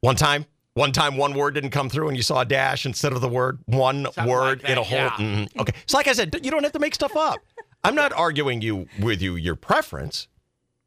One 0.00 0.16
time, 0.16 0.44
one 0.74 0.92
time, 0.92 1.16
one 1.16 1.32
word 1.34 1.54
didn't 1.54 1.70
come 1.70 1.88
through, 1.88 2.08
and 2.08 2.16
you 2.16 2.22
saw 2.22 2.42
a 2.42 2.44
dash 2.44 2.84
instead 2.84 3.12
of 3.12 3.20
the 3.22 3.28
word. 3.28 3.58
One 3.66 4.04
Something 4.12 4.26
word 4.26 4.62
like 4.62 4.70
in 4.72 4.78
a 4.78 4.82
whole. 4.82 4.98
yeah. 4.98 5.10
mhm. 5.18 5.48
Okay, 5.60 5.72
so 5.86 5.96
like 5.96 6.08
I 6.08 6.12
said, 6.12 6.38
you 6.44 6.50
don't 6.50 6.62
have 6.62 6.72
to 6.72 6.78
make 6.78 6.94
stuff 6.94 7.16
up. 7.16 7.38
I'm 7.84 7.94
not 7.94 8.12
arguing 8.12 8.60
you 8.60 8.86
with 9.00 9.22
you 9.22 9.36
your 9.36 9.56
preference. 9.56 10.28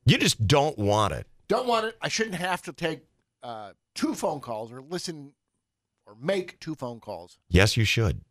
You 0.06 0.18
just 0.20 0.46
don't 0.48 0.78
want 0.78 1.14
it. 1.14 1.26
Don't 1.48 1.68
want 1.68 1.88
it. 1.88 1.98
I 2.02 2.10
shouldn't 2.10 2.36
have 2.36 2.62
to 2.64 2.74
take 2.74 3.02
uh, 3.44 3.74
two 3.94 4.16
phone 4.16 4.40
calls 4.40 4.72
or 4.72 4.82
listen 4.82 5.34
or 6.06 6.16
make 6.20 6.60
two 6.60 6.76
phone 6.76 7.00
calls. 7.00 7.38
Yes, 7.50 7.78
you 7.78 7.86
should, 7.86 8.22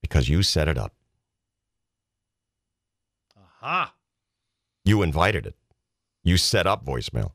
because 0.00 0.28
you 0.28 0.42
set 0.42 0.68
it 0.68 0.78
up. 0.78 0.94
Aha. 3.36 3.94
You 4.84 5.02
invited 5.02 5.46
it. 5.46 5.54
You 6.24 6.36
set 6.36 6.66
up 6.66 6.84
voicemail. 6.84 7.32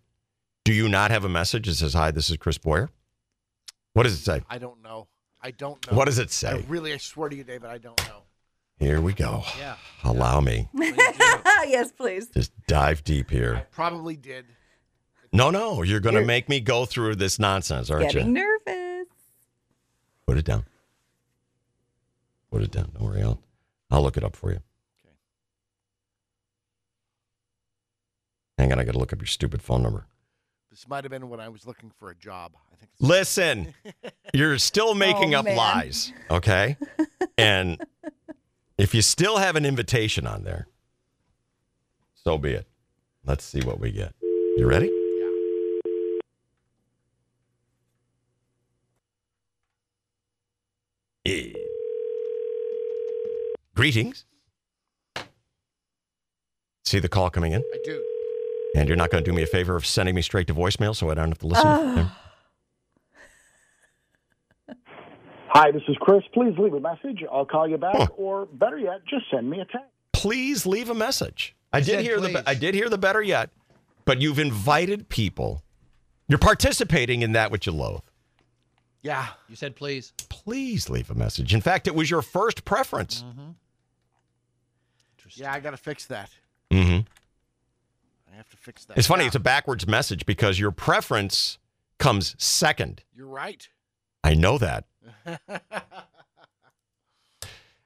Do 0.66 0.74
you 0.74 0.90
not 0.90 1.12
have 1.12 1.24
a 1.24 1.30
message 1.30 1.68
that 1.68 1.76
says, 1.76 1.94
Hi, 1.94 2.12
this 2.12 2.30
is 2.30 2.38
Chris 2.38 2.58
Boyer? 2.58 2.90
What 3.94 4.04
does 4.04 4.14
it 4.14 4.24
say? 4.24 4.42
I 4.50 4.58
don't 4.58 4.84
know. 4.84 5.08
I 5.42 5.52
don't 5.52 5.90
know. 5.90 5.98
What 5.98 6.06
does 6.06 6.20
it 6.20 6.28
I 6.28 6.32
say? 6.32 6.66
really, 6.68 6.94
I 6.94 6.98
swear 6.98 7.30
to 7.30 7.36
you, 7.36 7.44
David, 7.44 7.70
I 7.70 7.78
don't 7.78 7.98
know. 8.08 8.24
Here 8.80 9.02
we 9.02 9.14
go. 9.14 9.44
Yeah. 9.58 9.76
Allow 10.04 10.40
me. 10.42 10.68
yes, 10.76 11.92
please. 11.92 12.28
Just 12.28 12.52
dive 12.68 13.04
deep 13.04 13.32
here. 13.32 13.54
I 13.54 13.58
here. 13.58 13.68
probably 13.72 14.16
did. 14.16 14.46
No, 15.34 15.50
no, 15.52 15.84
you're 15.84 16.00
going 16.00 16.16
to 16.16 16.26
make 16.26 16.48
me 16.50 16.60
go 16.60 16.86
through 16.86 17.16
this 17.16 17.38
nonsense, 17.40 17.90
aren't 17.90 18.14
you? 18.14 18.20
Getting 18.20 18.36
you? 18.36 18.60
nervous. 18.66 19.08
Put 20.26 20.38
it 20.38 20.46
down. 20.46 20.66
Put 22.52 22.64
it 22.64 22.72
down. 22.72 22.92
Don't 22.94 23.04
worry. 23.04 23.22
I'll, 23.22 23.40
I'll 23.92 24.02
look 24.02 24.18
it 24.18 24.24
up 24.24 24.36
for 24.36 24.52
you. 24.52 24.58
Okay. 25.06 25.14
Hang 28.58 28.72
on. 28.72 28.80
I 28.80 28.84
got 28.84 28.94
to 28.94 29.00
look 29.00 29.14
up 29.14 29.20
your 29.20 29.28
stupid 29.28 29.62
phone 29.62 29.84
number. 29.84 30.06
This 30.72 30.88
might 30.88 31.04
have 31.04 31.12
been 31.12 31.30
when 31.30 31.40
I 31.40 31.50
was 31.50 31.66
looking 31.66 31.92
for 32.00 32.10
a 32.10 32.16
job. 32.16 32.54
I 32.72 32.76
think. 32.78 32.92
It's, 32.94 33.02
Listen, 33.02 33.74
you're 34.34 34.58
still 34.60 34.94
making 34.96 35.36
Oh, 35.36 35.40
up 35.40 35.46
man. 35.46 35.58
lies, 35.58 36.14
okay? 36.30 36.78
and 37.38 37.82
if 38.78 38.94
you 38.94 39.02
still 39.02 39.38
have 39.38 39.56
an 39.56 39.66
invitation 39.66 40.26
on 40.28 40.44
there, 40.44 40.68
so 42.14 42.38
be 42.38 42.52
it. 42.52 42.68
Let's 43.26 43.44
see 43.44 43.60
what 43.62 43.80
we 43.80 43.92
get. 43.92 44.14
You 44.22 44.68
ready? 44.68 44.92
Eh. 51.28 51.52
Greetings. 53.76 54.26
See 56.86 57.00
the 57.00 57.10
call 57.10 57.30
coming 57.30 57.52
in? 57.52 57.62
I 57.74 57.78
do. 57.84 58.04
And 58.78 58.88
you're 58.88 58.96
not 58.98 59.10
going 59.10 59.22
to 59.24 59.30
do 59.30 59.36
me 59.36 59.44
a 59.44 59.48
favor 59.48 59.76
of 59.76 59.86
sending 59.86 60.16
me 60.16 60.22
straight 60.22 60.48
to 60.48 60.54
voicemail 60.56 60.96
so 60.96 61.10
I 61.10 61.16
don't 61.16 61.28
have 61.28 61.40
to 61.40 61.48
listen? 61.48 62.10
Hi, 65.50 65.72
this 65.72 65.82
is 65.90 65.98
Chris. 66.00 66.24
Please 66.34 66.54
leave 66.58 66.74
a 66.74 66.80
message. 66.80 67.24
I'll 67.32 67.46
call 67.46 67.68
you 67.68 67.78
back, 67.78 67.96
Huh. 67.96 68.08
or 68.16 68.46
better 68.46 68.78
yet, 68.78 69.02
just 69.10 69.26
send 69.32 69.50
me 69.50 69.60
a 69.60 69.66
text. 69.66 69.88
please 70.14 70.66
leave 70.66 70.90
a 70.90 70.94
message. 70.96 71.56
I 71.74 71.80
You 71.80 71.84
did 71.86 71.92
said 71.92 72.04
hear 72.06 72.20
the. 72.22 72.44
I 72.50 72.54
did 72.54 72.74
hear 72.74 72.90
the 72.90 72.98
better 72.98 73.22
yet, 73.22 73.50
but 74.06 74.22
you've 74.22 74.40
invited 74.40 75.10
people. 75.10 75.62
You're 76.28 76.40
participating 76.40 77.22
in 77.22 77.34
that 77.34 77.52
which 77.52 77.66
you 77.66 77.72
loathe. 77.74 78.02
Yeah. 79.08 79.28
You 79.48 79.56
said 79.56 79.78
please. 79.78 80.12
Please 80.28 80.90
leave 80.90 81.10
a 81.10 81.16
message. 81.16 81.54
In 81.54 81.62
fact, 81.62 81.88
it 81.88 81.96
was 81.96 82.12
your 82.12 82.22
first 82.22 82.66
preference. 82.66 83.24
Interesting. 85.18 85.46
Yeah, 85.46 85.54
I 85.54 85.62
got 85.62 85.72
to 85.72 85.78
fix 85.78 86.06
that. 86.08 86.30
Mm-hmm. 86.72 87.08
I 88.32 88.36
have 88.36 88.50
to 88.50 88.58
fix 88.58 88.84
that. 88.86 88.98
It's 88.98 89.08
funny. 89.08 89.24
Yeah, 89.24 89.28
It's 89.28 89.36
a 89.38 89.40
backwards 89.40 89.88
message 89.88 90.26
because 90.26 90.60
your 90.60 90.72
preference 90.72 91.58
comes 92.00 92.36
second. 92.38 93.02
You're 93.16 93.28
right. 93.28 93.70
I 94.26 94.34
know 94.34 94.58
that. 94.58 94.84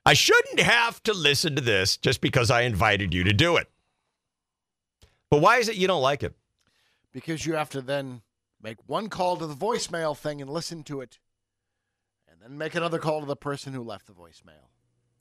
I 0.05 0.13
shouldn't 0.13 0.59
have 0.59 1.03
to 1.03 1.13
listen 1.13 1.55
to 1.55 1.61
this 1.61 1.97
just 1.97 2.19
because 2.21 2.49
I 2.49 2.61
invited 2.61 3.13
you 3.13 3.23
to 3.25 3.33
do 3.33 3.57
it. 3.57 3.69
But 5.29 5.41
why 5.41 5.57
is 5.57 5.69
it 5.69 5.75
you 5.75 5.87
don't 5.87 6.01
like 6.01 6.23
it? 6.23 6.33
because 7.13 7.45
you 7.45 7.53
have 7.55 7.69
to 7.69 7.81
then 7.81 8.21
make 8.61 8.77
one 8.87 9.09
call 9.09 9.37
to 9.37 9.45
the 9.47 9.55
voicemail 9.55 10.15
thing 10.17 10.41
and 10.41 10.49
listen 10.49 10.83
to 10.83 11.01
it, 11.01 11.19
and 12.29 12.41
then 12.41 12.57
make 12.57 12.75
another 12.75 12.99
call 12.99 13.19
to 13.21 13.25
the 13.25 13.35
person 13.35 13.73
who 13.73 13.83
left 13.83 14.07
the 14.07 14.13
voicemail. 14.13 14.67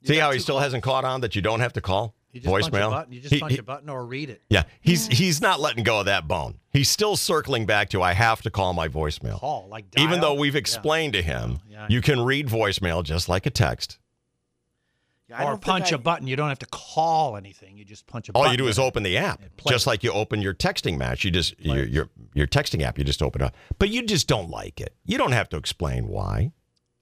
You 0.01 0.07
See 0.07 0.17
how 0.17 0.31
he 0.31 0.39
still 0.39 0.55
calls. 0.55 0.63
hasn't 0.63 0.83
caught 0.83 1.05
on 1.05 1.21
that 1.21 1.35
you 1.35 1.41
don't 1.43 1.59
have 1.59 1.73
to 1.73 1.81
call 1.81 2.15
You 2.31 2.39
just 2.41 2.51
punch 2.51 2.67
a 2.67 2.71
voicemail. 2.71 2.89
button. 2.89 3.13
You 3.13 3.21
just 3.21 3.33
He- 3.33 3.39
punch 3.39 3.53
he- 3.53 3.59
a 3.59 3.63
button 3.63 3.87
or 3.87 4.03
read 4.05 4.31
it. 4.31 4.41
Yeah, 4.49 4.63
he's 4.81 5.05
he's 5.07 5.41
not 5.41 5.59
letting 5.59 5.83
go 5.83 5.99
of 5.99 6.05
that 6.07 6.27
bone. 6.27 6.59
He's 6.71 6.89
still 6.89 7.15
circling 7.15 7.65
back 7.67 7.89
to 7.89 8.01
I 8.01 8.13
have 8.13 8.41
to 8.43 8.49
call 8.49 8.73
my 8.73 8.87
voicemail. 8.87 9.39
Call 9.39 9.67
like 9.69 9.85
Even 9.97 10.19
though 10.21 10.33
we've 10.33 10.55
Yeah. 10.55 10.59
explained 10.59 11.13
to 11.13 11.21
him, 11.21 11.59
Yeah. 11.69 11.85
you 11.89 12.01
can 12.01 12.21
read 12.21 12.47
voicemail 12.47 13.03
just 13.03 13.29
like 13.29 13.45
a 13.45 13.51
text. 13.51 13.99
Yeah, 15.31 15.43
or 15.45 15.57
punch 15.57 15.91
I- 15.91 15.95
a 15.95 15.97
button. 15.97 16.27
You 16.27 16.35
don't 16.35 16.49
have 16.49 16.59
to 16.59 16.65
call 16.67 17.37
anything. 17.37 17.77
You 17.77 17.85
just 17.85 18.05
punch 18.05 18.29
a 18.29 18.33
All 18.33 18.41
button. 18.41 18.47
All 18.47 18.53
you 18.53 18.57
do 18.57 18.67
is 18.67 18.77
open 18.77 19.03
the 19.03 19.17
app, 19.17 19.41
just 19.67 19.87
like 19.87 20.03
you 20.03 20.11
open 20.11 20.41
your 20.41 20.53
texting 20.53 20.97
match. 20.97 21.23
You 21.23 21.31
just 21.31 21.59
your, 21.59 21.85
your 21.85 22.09
your 22.33 22.47
texting 22.47 22.81
app. 22.81 22.97
You 22.97 23.03
just 23.03 23.21
open 23.21 23.41
it 23.41 23.45
up, 23.45 23.55
but 23.79 23.89
you 23.89 24.03
just 24.03 24.27
don't 24.27 24.49
like 24.49 24.81
it. 24.81 24.95
You 25.05 25.17
don't 25.17 25.31
have 25.31 25.49
to 25.49 25.57
explain 25.57 26.07
why. 26.07 26.51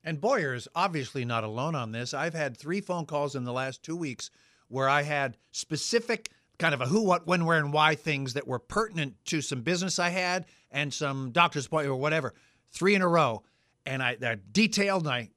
And 0.04 0.22
Boyer 0.22 0.54
is 0.54 0.68
obviously 0.76 1.26
not 1.26 1.44
alone 1.44 1.76
on 1.76 1.92
this. 1.92 2.14
I've 2.14 2.34
had 2.34 2.56
three 2.56 2.82
phone 2.82 3.06
calls 3.06 3.36
in 3.36 3.44
the 3.44 3.52
last 3.52 3.84
two 3.84 3.96
weeks 3.96 4.30
where 4.68 4.88
I 4.88 5.02
had 5.02 5.38
specific 5.52 6.32
kind 6.58 6.74
of 6.74 6.82
a 6.82 6.86
who, 6.86 7.02
what, 7.04 7.26
when, 7.26 7.46
where, 7.46 7.58
and 7.58 7.74
why 7.74 7.96
things 7.96 8.34
that 8.34 8.48
were 8.48 8.60
pertinent 8.60 9.16
to 9.26 9.42
some 9.42 9.62
business 9.62 9.98
I 9.98 10.10
had 10.10 10.46
and 10.72 10.94
some 10.94 11.32
doctor's 11.32 11.66
appointment 11.66 11.94
or 11.94 12.00
whatever. 12.00 12.34
Three 12.72 12.96
in 12.96 13.02
a 13.02 13.08
row. 13.08 13.44
And 13.86 14.04
I 14.04 14.16
they're 14.16 14.36
detailed 14.36 15.04
and 15.04 15.12
I 15.12 15.30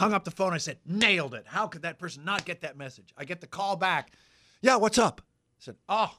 hung 0.00 0.14
up 0.14 0.24
the 0.24 0.30
phone. 0.30 0.52
I 0.54 0.58
said, 0.58 0.78
nailed 0.86 1.34
it. 1.34 1.44
How 1.46 1.66
could 1.66 1.82
that 1.82 1.98
person 1.98 2.24
not 2.24 2.44
get 2.46 2.62
that 2.62 2.76
message? 2.76 3.12
I 3.18 3.24
get 3.24 3.40
the 3.42 3.46
call 3.46 3.76
back. 3.76 4.12
Yeah, 4.62 4.76
what's 4.76 4.98
up? 4.98 5.20
I 5.22 5.58
said, 5.58 5.76
oh, 5.88 6.16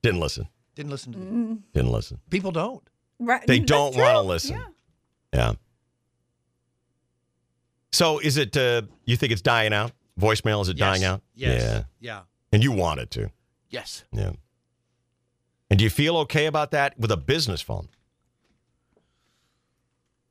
Didn't 0.00 0.20
listen. 0.20 0.48
didn't 0.76 0.92
listen 0.92 1.12
to 1.12 1.18
me. 1.18 1.58
Didn't 1.74 1.90
listen. 1.90 2.20
People 2.30 2.52
don't. 2.52 2.88
Right. 3.18 3.44
They 3.46 3.58
don't 3.58 3.96
want 3.96 4.14
to 4.14 4.20
listen. 4.20 4.56
Yeah. 4.56 4.66
Yeah. 5.32 5.52
So 7.92 8.18
is 8.20 8.36
it? 8.36 8.56
Uh, 8.56 8.82
you 9.04 9.16
think 9.16 9.32
it's 9.32 9.42
dying 9.42 9.72
out? 9.72 9.92
Voicemail 10.20 10.62
is 10.62 10.68
it 10.68 10.76
dying 10.76 11.02
out? 11.04 11.22
Yes. 11.34 11.62
Yeah. 11.62 11.82
Yeah. 12.00 12.20
And 12.52 12.62
you 12.62 12.70
want 12.72 13.00
it 13.00 13.10
to. 13.12 13.30
Yes. 13.70 14.04
Yeah. 14.12 14.32
And 15.70 15.78
do 15.78 15.84
you 15.84 15.90
feel 15.90 16.16
okay 16.18 16.46
about 16.46 16.70
that 16.70 16.98
with 16.98 17.10
a 17.10 17.16
business 17.16 17.60
phone? 17.60 17.88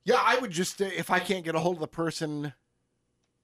Yeah, 0.06 0.22
I 0.24 0.38
would 0.38 0.52
just 0.52 0.82
uh, 0.82 0.86
if 0.86 1.10
I 1.10 1.20
can't 1.20 1.44
get 1.44 1.56
a 1.56 1.60
hold 1.60 1.76
of 1.78 1.82
the 1.82 1.88
person, 1.88 2.54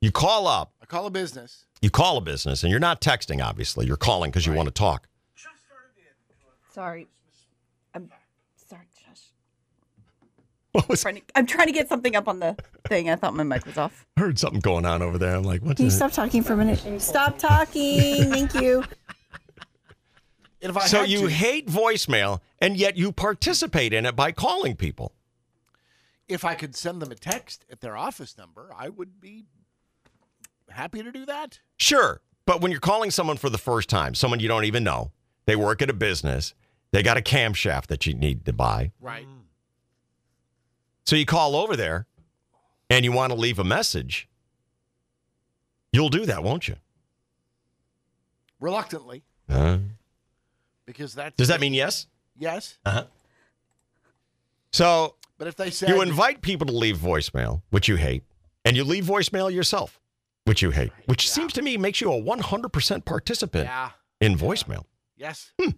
You 0.01 0.12
call 0.12 0.48
up, 0.48 0.74
I 0.81 0.86
call 0.86 1.05
a 1.05 1.12
business. 1.12 1.65
you 1.81 1.89
call 1.91 2.17
a 2.17 2.22
business, 2.22 2.63
and 2.63 2.72
you're 2.72 2.79
not 2.79 3.01
texting, 3.01 3.43
obviously. 3.43 3.86
You're 3.86 3.98
calling 3.98 4.31
because 4.31 4.46
you 4.48 4.53
want 4.53 4.67
to 4.67 4.74
talk. 4.74 5.08
Sorry. 6.74 7.08
I'm 7.93 8.10
sorry, 8.55 8.86
Josh. 9.05 9.20
What 10.72 10.88
was, 10.88 11.01
Trying 11.01 11.15
to, 11.17 11.22
I'm 11.36 11.46
trying 11.46 11.67
to 11.67 11.74
get 11.74 11.89
something 11.89 12.15
up 12.15 12.27
on 12.29 12.39
the 12.39 12.55
thing. 12.88 13.10
I 13.10 13.15
thought 13.17 13.34
my 13.36 13.43
mic 13.43 13.65
was 13.65 13.77
off. 13.77 14.05
I 14.17 14.22
heard 14.22 14.39
something 14.39 14.62
going 14.62 14.86
on 14.86 15.01
over 15.01 15.17
there. 15.17 15.36
I'm 15.36 15.43
like, 15.43 15.62
what 15.62 15.75
Can 15.75 15.86
you 15.86 15.91
the- 15.91 15.98
stop 15.98 16.13
talking 16.13 16.41
for 16.43 16.53
a 16.53 16.58
minute? 16.58 17.01
Stop 17.01 17.38
talking. 17.38 18.31
Thank 18.31 18.53
you. 18.55 18.84
If 20.63 20.77
I 20.77 20.86
So 20.86 21.00
had 21.00 21.10
you 21.10 21.22
to, 21.22 21.27
hate 21.27 21.67
voicemail, 21.67 22.39
and 22.60 22.77
yet 22.77 22.96
you 22.96 23.12
participate 23.12 23.93
in 23.93 24.05
it 24.05 24.15
by 24.15 24.31
calling 24.31 24.75
people. 24.75 25.12
if 26.29 26.46
I 26.46 26.53
could 26.53 26.75
send 26.75 27.01
them 27.01 27.12
a 27.12 27.15
text 27.15 27.65
at 27.72 27.81
their 27.81 27.98
office 27.98 28.38
number, 28.38 28.70
I 28.77 28.89
would 28.89 29.20
be 29.20 29.46
happy 30.71 31.03
to 31.03 31.11
do 31.11 31.25
that. 31.25 31.59
Sure. 31.77 32.21
But 32.45 32.61
when 32.61 32.71
you're 32.71 32.79
calling 32.81 33.11
someone 33.11 33.37
for 33.37 33.49
the 33.49 33.57
first 33.57 33.87
time, 33.89 34.15
someone 34.15 34.39
you 34.39 34.47
don't 34.47 34.65
even 34.65 34.83
know, 34.83 35.11
they 35.45 35.55
work 35.55 35.81
at 35.81 35.89
a 35.89 35.93
business, 35.93 36.53
they 36.91 37.03
got 37.03 37.17
a 37.17 37.21
camshaft 37.21 37.87
that 37.87 38.05
you 38.05 38.13
need 38.13 38.45
to 38.45 38.53
buy. 38.53 38.91
Right. 38.99 39.27
So 41.05 41.15
you 41.15 41.25
call 41.25 41.55
over 41.55 41.75
there 41.75 42.07
and 42.89 43.05
you 43.05 43.11
want 43.11 43.31
to 43.31 43.37
leave 43.39 43.59
a 43.59 43.63
message, 43.63 44.27
you'll 45.93 46.09
do 46.09 46.25
that, 46.25 46.43
won't 46.43 46.67
you? 46.67 46.75
Reluctantly, 48.59 49.23
Uh, 49.49 49.77
because 50.85 51.13
that's 51.13 51.35
does 51.35 51.47
that 51.47 51.59
mean 51.61 51.73
yes? 51.73 52.07
yes? 52.37 52.77
Uh-huh. 52.85 53.05
So 54.71 55.15
But 55.37 55.47
if 55.47 55.55
they 55.55 55.69
say 55.69 55.87
you 55.87 56.01
invite 56.01 56.41
people 56.41 56.67
to 56.67 56.73
leave 56.73 56.97
voicemail, 56.97 57.61
which 57.71 57.87
you 57.87 57.95
hate, 57.95 58.23
and 58.65 58.75
you 58.77 58.83
leave 58.83 59.05
voicemail 59.05 59.51
yourself, 59.51 59.99
which 60.45 60.62
you 60.62 60.71
hate, 60.71 60.91
which 61.05 61.29
seems 61.29 61.53
to 61.53 61.62
me 61.62 61.77
makes 61.77 62.01
you 62.01 62.12
a 62.12 62.21
100% 62.21 63.05
participant 63.05 63.65
yeah, 63.65 63.91
in 64.19 64.36
voicemail. 64.38 64.83
yes, 65.15 65.51
Hmm. 65.62 65.69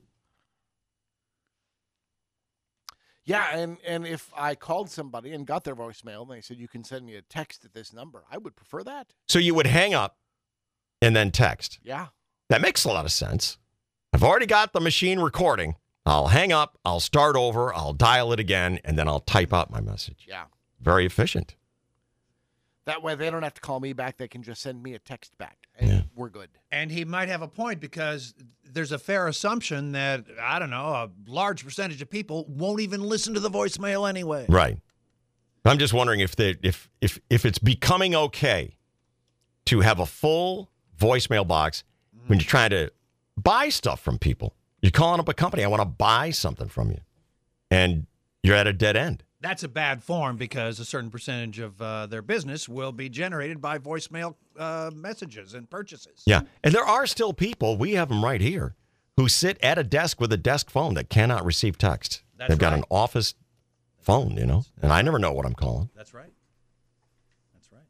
yeah, 3.26 3.56
and 3.56 3.78
and 3.86 4.06
if 4.06 4.30
I 4.36 4.56
called 4.56 4.90
somebody 4.90 5.32
and 5.34 5.46
got 5.48 5.64
their 5.64 5.76
voicemail 5.76 6.24
and 6.24 6.32
they 6.32 6.42
said 6.42 6.58
you 6.58 6.68
can 6.68 6.84
send 6.84 7.06
me 7.06 7.16
a 7.16 7.22
text 7.22 7.64
at 7.66 7.74
this 7.74 7.94
number, 7.94 8.24
I 8.32 8.38
would 8.38 8.56
prefer 8.56 8.84
that. 8.84 9.14
So 9.28 9.40
you 9.40 9.54
would 9.56 9.68
hang 9.68 9.94
up 9.94 10.18
and 11.02 11.16
then 11.16 11.32
text. 11.32 11.80
Yeah, 11.84 12.08
That 12.50 12.62
makes 12.62 12.84
a 12.86 12.90
lot 12.90 13.06
of 13.06 13.12
sense. 13.12 13.58
I've 14.14 14.24
already 14.24 14.46
got 14.46 14.74
the 14.74 14.80
machine 14.82 15.20
recording. 15.20 15.76
I'll 16.06 16.28
hang 16.28 16.52
up, 16.52 16.78
I'll 16.84 17.00
start 17.00 17.36
over, 17.38 17.74
I'll 17.74 17.94
dial 17.94 18.34
it 18.34 18.40
again, 18.40 18.80
and 18.84 18.98
then 19.00 19.08
I'll 19.08 19.22
type 19.22 19.54
out 19.54 19.72
my 19.72 19.80
message. 19.82 20.26
yeah. 20.28 20.46
Very 20.82 21.06
efficient. 21.06 21.56
That 22.86 23.02
way 23.02 23.16
they 23.16 23.30
don't 23.30 23.44
have 23.44 23.54
to 23.54 23.62
call 23.62 23.80
me 23.80 23.94
back; 23.94 24.18
they 24.18 24.28
can 24.28 24.44
just 24.44 24.62
send 24.62 24.84
me 24.84 24.94
a 24.94 25.00
text 25.00 25.38
back, 25.38 25.68
and 25.78 25.90
Yeah. 25.90 26.02
we're 26.16 26.30
good. 26.30 26.50
And 26.72 26.92
he 26.92 27.06
might 27.06 27.30
have 27.30 27.42
a 27.42 27.48
point 27.48 27.80
because 27.80 28.34
there's 28.64 28.92
a 28.92 29.00
fair 29.00 29.28
assumption 29.28 29.94
that, 29.94 30.26
I 30.42 30.60
don't 30.60 30.70
know, 30.70 30.86
a 30.88 31.10
large 31.26 31.64
percentage 31.64 32.02
of 32.02 32.10
people 32.10 32.46
won't 32.48 32.82
even 32.82 33.02
listen 33.02 33.34
to 33.36 33.40
the 33.40 33.50
voicemail 33.50 34.08
anyway. 34.10 34.46
Right. 34.50 34.80
I'm 35.66 35.78
just 35.78 35.94
wondering 35.94 36.20
if 36.20 36.36
they 36.36 36.56
if 36.62 36.90
if 37.00 37.20
if 37.30 37.46
it's 37.46 37.60
becoming 37.60 38.14
okay 38.16 38.76
to 39.66 39.80
have 39.80 40.00
a 40.00 40.06
full 40.06 40.70
voicemail 41.00 41.48
box 41.48 41.84
when 42.28 42.40
you're 42.40 42.46
trying 42.46 42.72
to 42.72 42.92
buy 43.38 43.70
stuff 43.70 44.02
from 44.02 44.18
people. 44.20 44.56
You're 44.82 44.92
calling 44.92 45.22
up 45.22 45.30
a 45.30 45.34
company, 45.34 45.64
I 45.64 45.68
want 45.68 45.82
to 45.82 45.86
buy 45.86 46.32
something 46.32 46.68
from 46.68 46.90
you. 46.92 47.00
And 47.72 48.08
you're 48.44 48.56
at 48.58 48.68
a 48.68 48.74
dead 48.74 48.98
end. 48.98 49.24
That's 49.44 49.62
a 49.64 49.68
bad 49.68 50.02
form 50.02 50.38
because 50.38 50.80
a 50.80 50.86
certain 50.86 51.12
percentage 51.12 51.60
of 51.60 51.82
uh, 51.82 52.06
their 52.06 52.22
business 52.22 52.70
will 52.70 52.94
be 52.94 53.10
generated 53.10 53.60
by 53.60 53.78
voicemail 53.78 54.36
uh, 54.58 54.90
messages 54.96 55.54
and 55.54 55.70
purchases. 55.70 56.24
Yeah. 56.26 56.44
And 56.64 56.74
there 56.74 56.86
are 56.86 57.06
still 57.06 57.34
people, 57.34 57.76
we 57.78 57.96
have 57.96 58.08
them 58.08 58.24
right 58.24 58.40
here, 58.40 58.76
who 59.18 59.28
sit 59.28 59.62
at 59.62 59.78
a 59.78 59.84
desk 59.84 60.22
with 60.22 60.32
a 60.32 60.38
desk 60.38 60.70
phone 60.70 60.94
that 60.94 61.10
cannot 61.10 61.44
receive 61.44 61.78
text. 61.78 62.24
That's 62.38 62.50
They've 62.50 62.58
got 62.58 62.72
an 62.72 62.86
office 62.90 63.36
phone, 64.00 64.38
you 64.38 64.46
know, 64.46 64.64
and 64.82 64.94
I 64.94 65.02
never 65.02 65.20
know 65.20 65.34
what 65.34 65.46
I'm 65.46 65.56
calling. 65.56 65.90
That's 65.94 66.14
right. 66.14 66.32
That's 67.54 67.70
right. 67.72 67.84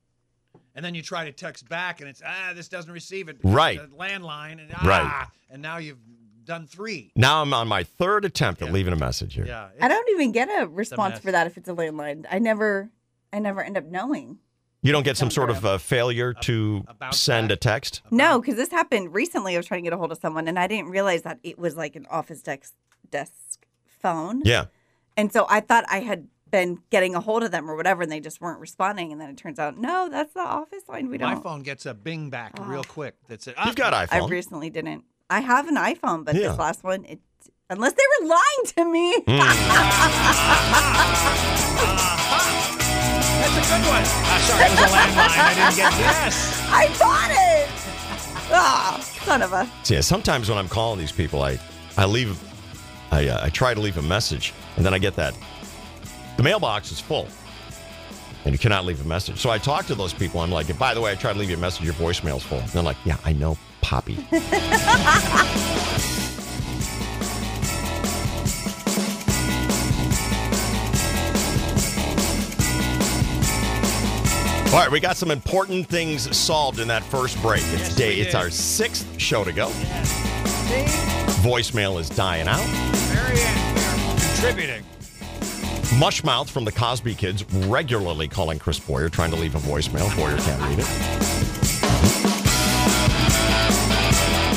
And 0.74 0.84
then 0.84 0.96
you 0.96 1.04
try 1.04 1.26
to 1.26 1.32
text 1.32 1.70
back, 1.70 2.02
and 2.02 2.10
it's 2.10 2.24
ah, 2.26 2.54
this 2.56 2.68
doesn't 2.68 2.92
receive 2.92 3.30
it. 3.30 3.38
Right. 3.44 3.80
The 3.80 3.96
landline, 3.96 4.54
and 4.54 4.72
ah, 4.74 4.86
Right. 4.86 5.28
and 5.52 5.62
now 5.62 5.78
you've 5.78 6.00
done 6.46 6.68
three. 6.68 7.12
Now 7.16 7.42
I'm 7.42 7.54
on 7.54 7.68
my 7.68 7.84
third 7.84 8.26
attempt 8.26 8.62
at 8.62 8.72
leaving 8.72 8.94
a 8.94 8.98
message 8.98 9.34
here. 9.36 9.46
Yeah. 9.46 9.70
I 9.82 9.88
don't 9.88 10.10
even 10.12 10.32
get 10.32 10.50
a 10.50 10.68
response 10.68 11.16
mess. 11.16 11.22
for 11.22 11.32
that 11.32 11.48
if 11.48 11.58
it's 11.58 11.70
a 11.70 11.74
landline. 11.74 12.26
I 12.30 12.40
never, 12.40 12.90
I 13.32 13.40
never 13.40 13.64
end 13.64 13.78
up 13.78 13.86
knowing. 13.86 14.40
You 14.82 14.92
don't 14.92 15.04
get 15.04 15.16
some 15.16 15.32
sort 15.32 15.50
of 15.50 15.66
uh, 15.66 15.78
failure 15.78 16.34
to 16.34 16.84
a 17.00 17.14
send 17.14 17.48
back? 17.50 17.56
a 17.56 17.60
text? 17.60 18.02
No, 18.12 18.42
because 18.42 18.56
this 18.58 18.70
happened 18.70 19.14
recently. 19.14 19.54
I 19.56 19.58
was 19.58 19.66
trying 19.66 19.82
to 19.82 19.90
get 19.90 19.94
a 19.94 19.98
hold 19.98 20.12
of 20.12 20.18
someone, 20.18 20.48
and 20.50 20.60
I 20.60 20.68
didn't 20.68 20.90
realize 20.90 21.22
that 21.22 21.40
it 21.42 21.58
was 21.58 21.78
like 21.78 21.96
an 21.96 22.06
office 22.10 22.42
desk 22.42 22.74
desk 23.10 23.66
phone. 24.02 24.42
Yeah. 24.44 24.66
And 25.16 25.32
so 25.32 25.46
I 25.50 25.62
thought 25.62 25.86
I 25.90 26.00
had 26.02 26.28
been 26.52 26.80
getting 26.90 27.16
a 27.16 27.22
hold 27.22 27.44
of 27.44 27.52
them 27.52 27.70
or 27.72 27.76
whatever, 27.78 28.04
and 28.04 28.12
they 28.12 28.20
just 28.20 28.42
weren't 28.42 28.60
responding. 28.60 29.12
And 29.14 29.22
then 29.22 29.30
it 29.30 29.38
turns 29.38 29.58
out, 29.58 29.78
no, 29.78 30.10
that's 30.12 30.34
the 30.34 30.42
office 30.42 30.84
line. 30.90 31.10
We 31.10 31.18
don't. 31.18 31.34
My 31.34 31.42
phone 31.42 31.64
gets 31.64 31.86
a 31.86 31.94
bing 31.94 32.30
back 32.30 32.54
Oh. 32.60 32.66
real 32.66 32.84
quick. 32.84 33.16
That's 33.30 33.48
it. 33.48 33.56
You've 33.66 33.76
got 33.76 33.94
iPhone. 33.94 34.24
I 34.24 34.28
recently 34.28 34.70
didn't. 34.70 35.06
I 35.30 35.40
have 35.40 35.68
an 35.68 35.76
iPhone, 35.76 36.26
but 36.26 36.36
Yeah. 36.36 36.50
this 36.50 36.58
last 36.58 36.84
one, 36.84 37.06
it 37.06 37.20
unless 37.70 37.94
they 37.94 38.04
were 38.22 38.28
lying 38.28 38.66
to 38.76 38.86
me. 38.92 39.16
That's 43.42 43.58
a 43.58 43.62
good 43.62 43.88
one. 43.88 44.04
Ah, 44.06 44.40
sorry, 44.48 44.64
it 44.66 44.72
was 44.72 44.80
a 44.80 44.84
landline. 44.94 45.38
I 45.38 45.54
didn't 45.54 45.76
get 45.76 45.94
yes. 46.00 46.62
I 46.72 46.88
bought 47.00 47.32
it. 47.32 47.70
Ah, 48.56 49.00
son 49.26 49.42
of 49.42 49.54
a. 49.54 49.70
See, 49.84 50.02
sometimes 50.02 50.50
when 50.50 50.58
I'm 50.58 50.68
calling 50.70 51.00
these 51.00 51.12
people, 51.12 51.42
I, 51.42 51.60
I 51.98 52.06
leave, 52.06 52.40
I, 53.12 53.28
uh, 53.28 53.46
I 53.46 53.50
try 53.50 53.74
to 53.74 53.80
leave 53.80 53.98
a 53.98 54.02
message, 54.02 54.54
and 54.78 54.86
then 54.86 54.94
I 54.94 55.00
get 55.00 55.16
that 55.16 55.34
the 56.38 56.44
mailbox 56.44 56.92
is 56.92 57.00
full, 57.00 57.28
and 58.46 58.54
you 58.54 58.60
cannot 58.60 58.86
leave 58.86 59.02
a 59.04 59.08
message. 59.08 59.40
So 59.40 59.50
I 59.50 59.58
talk 59.58 59.86
to 59.88 59.96
those 59.96 60.14
people. 60.14 60.40
I'm 60.42 60.52
like, 60.52 60.76
by 60.78 60.94
the 60.94 61.02
way, 61.02 61.12
I 61.12 61.16
tried 61.16 61.34
to 61.34 61.40
leave 61.40 61.50
you 61.50 61.58
a 61.58 61.60
message. 61.60 61.86
Your 61.86 61.94
voicemail's 61.96 62.44
full. 62.44 62.60
And 62.60 62.70
they're 62.70 62.84
like, 62.84 62.98
Yeah, 63.06 63.18
I 63.26 63.34
know, 63.34 63.58
Poppy. 63.84 64.18
All 74.74 74.80
right, 74.80 74.90
we 74.90 75.00
got 75.00 75.18
some 75.18 75.30
important 75.30 75.86
things 75.86 76.36
solved 76.36 76.80
in 76.80 76.88
that 76.88 77.04
first 77.04 77.40
break. 77.44 77.62
It's 77.62 77.90
Yes, 77.90 77.96
day. 77.96 78.16
It's 78.16 78.34
our 78.34 78.50
sixth 78.50 79.06
show 79.20 79.44
to 79.44 79.52
go. 79.52 79.68
Voicemail 81.44 82.00
is 82.00 82.10
dying 82.10 82.48
out. 82.48 82.66
Very 82.66 83.40
end. 83.40 83.76
We're 83.78 84.20
contributing. 84.20 84.84
Mushmouth 86.00 86.50
from 86.50 86.66
the 86.66 86.72
Cosby 86.72 87.14
Kids 87.14 87.46
regularly 87.68 88.28
calling 88.28 88.58
Chris 88.58 88.80
Boyer, 88.80 89.10
trying 89.10 89.30
to 89.30 89.38
leave 89.38 89.54
a 89.54 89.60
voicemail. 89.60 90.10
Boyer 90.18 90.38
can't 90.38 90.60
read 90.64 90.80
it. 90.80 91.53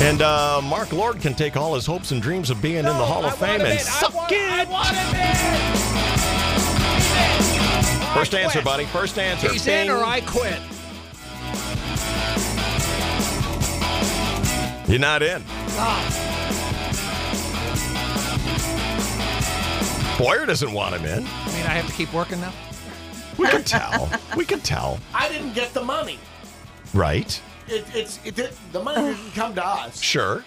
And 0.01 0.21
uh, 0.23 0.61
Mark 0.63 0.93
Lord 0.93 1.21
can 1.21 1.35
take 1.35 1.57
all 1.57 1.75
his 1.75 1.87
hopes 1.87 2.13
and 2.13 2.21
dreams 2.21 2.51
of 2.51 2.61
being 2.61 2.79
in 2.79 2.85
the 2.85 2.93
Hall 2.93 3.25
of 3.25 3.37
Fame 3.39 3.63
and 3.63 3.81
suck 3.81 4.13
it. 4.31 4.69
First 8.15 8.35
answer, 8.35 8.63
buddy. 8.63 8.85
First 8.87 9.19
answer. 9.19 9.51
He's 9.51 9.67
in 9.67 9.91
or 9.91 10.05
I 10.05 10.21
quit. 10.21 10.61
You're 14.89 15.01
not 15.01 15.23
in. 15.23 15.43
Boyer 20.19 20.47
doesn't 20.47 20.73
want 20.73 20.95
him 20.95 21.05
in. 21.05 21.27
I 21.27 21.47
mean, 21.53 21.67
I 21.67 21.75
have 21.75 21.87
to 21.87 21.93
keep 21.93 22.13
working 22.15 22.41
now. 22.41 22.53
We 23.37 23.49
can 23.49 23.65
tell. 23.65 24.11
We 24.37 24.45
can 24.45 24.61
tell. 24.61 25.01
I 25.13 25.29
didn't 25.29 25.53
get 25.55 25.75
the 25.75 25.83
money. 25.83 26.19
Right? 26.95 27.41
It, 27.69 27.85
it's 27.95 28.21
it 28.25 28.37
the 28.73 28.83
money 28.83 29.15
didn't 29.15 29.33
come 29.33 29.55
to 29.55 29.67
us. 29.67 30.01
Sure. 30.01 30.45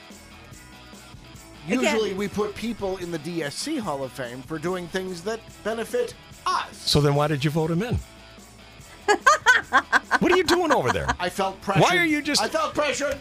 Usually, 1.68 2.14
we 2.14 2.28
put 2.28 2.56
people 2.56 2.98
in 2.98 3.12
the 3.12 3.20
DSC 3.20 3.80
Hall 3.80 4.04
of 4.04 4.12
Fame 4.12 4.42
for 4.42 4.58
doing 4.58 4.88
things 4.88 5.22
that 5.24 5.40
benefit 5.64 6.16
us. 6.48 6.76
So 6.78 7.00
then 7.02 7.14
why 7.16 7.28
did 7.28 7.44
you 7.44 7.52
vote 7.52 7.70
him 7.70 7.84
in? 7.84 8.00
what 10.20 10.32
are 10.32 10.38
you 10.38 10.44
doing 10.44 10.72
over 10.72 10.92
there? 10.92 11.08
I 11.20 11.30
felt 11.30 11.62
pressure. 11.62 11.82
Why 11.82 11.98
are 11.98 12.06
you 12.06 12.22
just- 12.22 12.42
I 12.42 12.48
felt 12.48 12.74
pressure. 12.74 13.20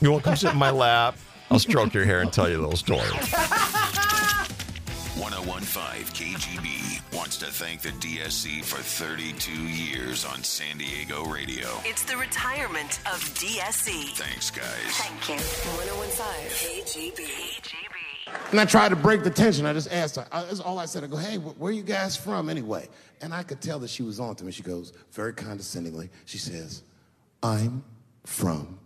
You 0.00 0.10
won't 0.10 0.24
come 0.24 0.36
sit 0.36 0.52
in 0.52 0.58
my 0.58 0.70
lap? 0.70 1.16
I'll 1.50 1.58
stroke 1.58 1.94
your 1.94 2.04
hair 2.04 2.20
and 2.20 2.32
tell 2.32 2.48
you 2.48 2.58
a 2.58 2.62
little 2.62 2.76
story. 2.76 3.00
1015 5.16 6.04
KGB 6.14 6.89
wants 7.12 7.36
to 7.38 7.46
thank 7.46 7.82
the 7.82 7.90
DSC 7.90 8.64
for 8.64 8.76
32 8.80 9.52
years 9.52 10.24
on 10.24 10.42
San 10.42 10.78
Diego 10.78 11.24
radio. 11.24 11.68
It's 11.84 12.02
the 12.04 12.16
retirement 12.16 13.00
of 13.06 13.20
DSC. 13.34 14.16
Thanks, 14.16 14.50
guys. 14.50 14.66
Thank 14.96 15.28
you. 15.28 15.34
1015 15.34 17.12
KGB. 17.12 17.26
KGB. 17.62 18.50
And 18.52 18.60
I 18.60 18.64
tried 18.64 18.90
to 18.90 18.96
break 18.96 19.24
the 19.24 19.30
tension. 19.30 19.66
I 19.66 19.72
just 19.72 19.90
asked 19.92 20.16
her. 20.16 20.26
I, 20.30 20.44
that's 20.44 20.60
all 20.60 20.78
I 20.78 20.84
said. 20.86 21.02
I 21.02 21.08
go, 21.08 21.16
hey, 21.16 21.36
wh- 21.36 21.58
where 21.60 21.70
are 21.70 21.74
you 21.74 21.82
guys 21.82 22.16
from 22.16 22.48
anyway? 22.48 22.88
And 23.20 23.34
I 23.34 23.42
could 23.42 23.60
tell 23.60 23.78
that 23.80 23.90
she 23.90 24.02
was 24.02 24.20
on 24.20 24.36
to 24.36 24.44
me. 24.44 24.52
She 24.52 24.62
goes, 24.62 24.92
very 25.12 25.32
condescendingly, 25.32 26.10
she 26.26 26.38
says, 26.38 26.84
I'm 27.42 27.82
from 28.24 28.78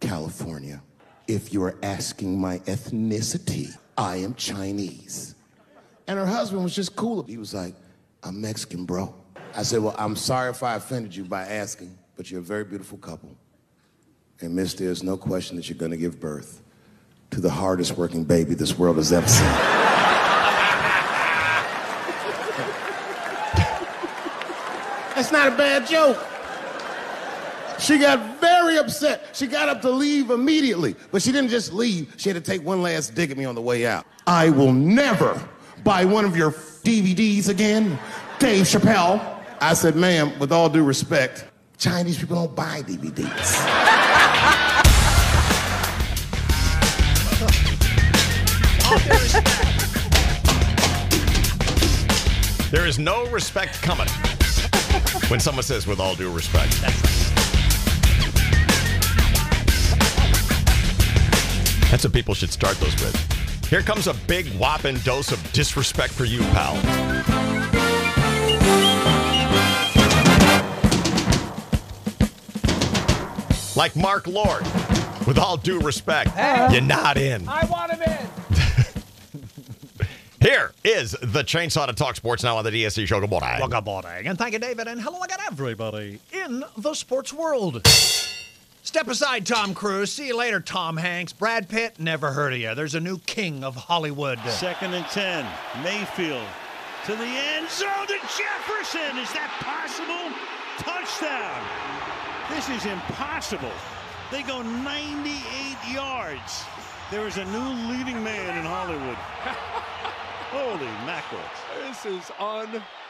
California. 0.00 0.82
If 1.26 1.52
you're 1.52 1.76
asking 1.82 2.40
my 2.40 2.58
ethnicity, 2.60 3.76
I 3.96 4.16
am 4.16 4.34
Chinese. 4.34 5.34
And 6.06 6.18
her 6.18 6.26
husband 6.26 6.64
was 6.64 6.74
just 6.74 6.96
cool. 6.96 7.22
He 7.24 7.38
was 7.38 7.54
like, 7.54 7.74
I'm 8.22 8.40
Mexican, 8.40 8.84
bro. 8.84 9.14
I 9.54 9.62
said, 9.62 9.80
Well, 9.80 9.94
I'm 9.98 10.16
sorry 10.16 10.50
if 10.50 10.62
I 10.62 10.74
offended 10.76 11.14
you 11.14 11.24
by 11.24 11.42
asking, 11.42 11.96
but 12.16 12.30
you're 12.30 12.40
a 12.40 12.44
very 12.44 12.64
beautiful 12.64 12.98
couple. 12.98 13.36
And 14.40 14.54
miss, 14.56 14.74
there's 14.74 15.02
no 15.02 15.16
question 15.16 15.56
that 15.56 15.68
you're 15.68 15.78
going 15.78 15.92
to 15.92 15.96
give 15.96 16.18
birth 16.18 16.62
to 17.30 17.40
the 17.40 17.50
hardest 17.50 17.96
working 17.96 18.24
baby 18.24 18.54
this 18.54 18.78
world 18.78 18.96
has 18.96 19.12
ever 19.12 19.28
seen. 19.28 19.46
That's 25.14 25.30
not 25.30 25.52
a 25.52 25.56
bad 25.56 25.86
joke. 25.86 26.18
She 27.78 27.98
got 27.98 28.40
very 28.40 28.78
upset. 28.78 29.34
She 29.34 29.46
got 29.46 29.68
up 29.68 29.82
to 29.82 29.90
leave 29.90 30.30
immediately, 30.30 30.94
but 31.10 31.22
she 31.22 31.32
didn't 31.32 31.50
just 31.50 31.72
leave. 31.72 32.14
She 32.16 32.28
had 32.28 32.34
to 32.34 32.50
take 32.50 32.64
one 32.64 32.82
last 32.82 33.14
dig 33.14 33.30
at 33.30 33.36
me 33.36 33.44
on 33.44 33.54
the 33.54 33.60
way 33.60 33.86
out. 33.86 34.06
I 34.26 34.50
will 34.50 34.72
never 34.72 35.48
buy 35.84 36.04
one 36.04 36.24
of 36.24 36.36
your 36.36 36.52
DVDs 36.52 37.48
again, 37.48 37.98
Dave 38.38 38.66
Chappelle. 38.66 39.40
I 39.60 39.74
said, 39.74 39.96
ma'am, 39.96 40.38
with 40.38 40.52
all 40.52 40.68
due 40.68 40.84
respect, 40.84 41.46
Chinese 41.78 42.18
people 42.18 42.36
don't 42.36 42.54
buy 42.56 42.82
DVDs. 42.82 43.82
There 52.70 52.86
is 52.86 52.98
no 52.98 53.26
respect 53.26 53.82
coming 53.82 54.08
when 55.28 55.40
someone 55.40 55.62
says, 55.62 55.86
with 55.86 56.00
all 56.00 56.14
due 56.14 56.32
respect. 56.32 56.72
That's 61.90 62.04
what 62.04 62.12
people 62.14 62.34
should 62.34 62.50
start 62.50 62.78
those 62.80 62.94
with. 62.94 63.41
Here 63.72 63.80
comes 63.80 64.06
a 64.06 64.12
big 64.12 64.48
whopping 64.58 64.96
dose 64.98 65.32
of 65.32 65.52
disrespect 65.54 66.12
for 66.12 66.26
you, 66.26 66.40
pal. 66.40 66.74
Like 73.74 73.96
Mark 73.96 74.26
Lord, 74.26 74.64
with 75.26 75.38
all 75.38 75.56
due 75.56 75.80
respect, 75.80 76.32
you're 76.70 76.82
not 76.82 77.16
in. 77.16 77.48
I 77.48 77.64
want 77.64 77.92
him 77.92 78.02
in. 78.02 78.28
Here 80.46 80.72
is 80.84 81.12
the 81.12 81.42
Chainsaw 81.42 81.86
to 81.86 81.94
Talk 81.94 82.16
Sports 82.16 82.42
now 82.42 82.58
on 82.58 82.64
the 82.64 82.70
DSC 82.70 83.06
Show. 83.06 83.20
Good 83.20 83.30
morning. 83.30 83.48
Well, 83.58 83.68
good 83.68 83.86
morning, 83.86 84.26
and 84.26 84.36
thank 84.36 84.52
you, 84.52 84.58
David, 84.58 84.86
and 84.86 85.00
hello 85.00 85.22
again, 85.22 85.38
everybody 85.46 86.18
in 86.30 86.62
the 86.76 86.92
sports 86.92 87.32
world. 87.32 87.80
Step 88.84 89.06
aside, 89.06 89.46
Tom 89.46 89.74
Cruise. 89.74 90.12
See 90.12 90.26
you 90.26 90.36
later, 90.36 90.58
Tom 90.58 90.96
Hanks. 90.96 91.32
Brad 91.32 91.68
Pitt, 91.68 92.00
never 92.00 92.32
heard 92.32 92.52
of 92.52 92.58
you. 92.58 92.74
There's 92.74 92.96
a 92.96 93.00
new 93.00 93.18
king 93.18 93.62
of 93.62 93.76
Hollywood. 93.76 94.40
Second 94.48 94.92
and 94.94 95.06
10. 95.06 95.46
Mayfield 95.84 96.44
to 97.06 97.12
the 97.12 97.24
end 97.24 97.70
zone 97.70 98.06
to 98.08 98.18
Jefferson. 98.18 99.18
Is 99.18 99.32
that 99.34 99.54
possible? 99.62 100.34
Touchdown. 100.78 101.62
This 102.50 102.68
is 102.70 102.90
impossible. 102.90 103.70
They 104.32 104.42
go 104.42 104.62
98 104.62 105.94
yards. 105.94 106.64
There 107.12 107.28
is 107.28 107.36
a 107.36 107.44
new 107.44 107.68
leading 107.88 108.22
man 108.24 108.58
in 108.58 108.64
Hollywood. 108.64 109.16
Holy 110.50 110.90
mackerel. 111.06 111.40
This 111.86 112.04
is 112.04 112.32
unbelievable. 112.40 113.01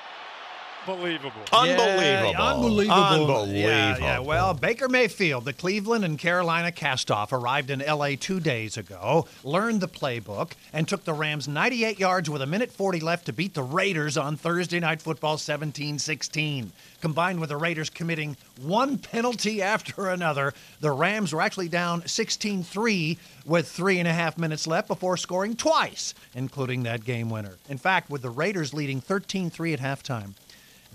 Unbelievable. 1.53 2.33
Yeah, 2.33 2.41
unbelievable. 2.41 2.95
Unbelievable. 2.95 3.49
Yeah, 3.49 3.99
yeah. 3.99 4.19
Well, 4.19 4.53
Baker 4.55 4.89
Mayfield, 4.89 5.45
the 5.45 5.53
Cleveland 5.53 6.05
and 6.05 6.19
Carolina 6.19 6.73
castoff, 6.73 7.33
arrived 7.33 7.71
in 7.71 7.81
L.A. 7.81 8.17
two 8.17 8.41
days 8.41 8.77
ago, 8.77 9.27
learned 9.45 9.81
the 9.81 9.89
playbook, 9.89 10.53
and 10.73 10.89
took 10.89 11.05
the 11.05 11.13
Rams 11.13 11.47
98 11.47 11.99
yards 11.99 12.29
with 12.29 12.43
a 12.43 12.47
minute 12.47 12.73
40 12.73 13.01
left 13.01 13.27
to 13.27 13.33
beat 13.33 13.55
the 13.55 13.63
Raiders 13.63 14.17
on 14.17 14.37
Thursday 14.37 14.81
Night 14.81 15.01
Football 15.01 15.39
17 15.39 15.99
16. 15.99 16.73
Combined 17.01 17.41
with 17.41 17.49
the 17.49 17.57
Raiders 17.57 17.91
committing 17.91 18.37
one 18.61 18.99
penalty 18.99 19.63
after 19.63 20.09
another, 20.09 20.53
the 20.81 20.91
Rams 20.91 21.33
were 21.33 21.41
actually 21.41 21.69
down 21.69 22.07
16 22.07 22.63
3 22.63 23.19
with 23.45 23.69
three 23.69 23.99
and 23.99 24.09
a 24.09 24.13
half 24.13 24.39
minutes 24.39 24.67
left 24.67 24.89
before 24.89 25.17
scoring 25.17 25.57
twice, 25.57 26.15
including 26.35 26.83
that 26.85 27.05
game 27.05 27.29
winner. 27.29 27.57
In 27.69 27.79
fact, 27.79 28.11
with 28.11 28.23
the 28.23 28.31
Raiders 28.31 28.75
leading 28.75 29.01
13 29.01 29.51
3 29.51 29.73
at 29.73 29.81
halftime, 29.81 30.35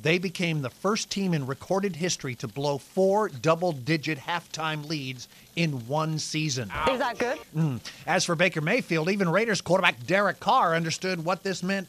they 0.01 0.17
became 0.17 0.61
the 0.61 0.69
first 0.69 1.09
team 1.09 1.33
in 1.33 1.45
recorded 1.45 1.95
history 1.95 2.35
to 2.35 2.47
blow 2.47 2.77
four 2.77 3.29
double 3.29 3.71
digit 3.71 4.17
halftime 4.17 4.87
leads 4.87 5.27
in 5.55 5.87
one 5.87 6.19
season. 6.19 6.71
Is 6.89 6.99
that 6.99 7.17
good? 7.17 7.37
Mm. 7.55 7.79
As 8.05 8.23
for 8.25 8.35
Baker 8.35 8.61
Mayfield, 8.61 9.09
even 9.09 9.29
Raiders 9.29 9.61
quarterback 9.61 10.05
Derek 10.05 10.39
Carr 10.39 10.75
understood 10.75 11.25
what 11.25 11.43
this 11.43 11.63
meant 11.63 11.87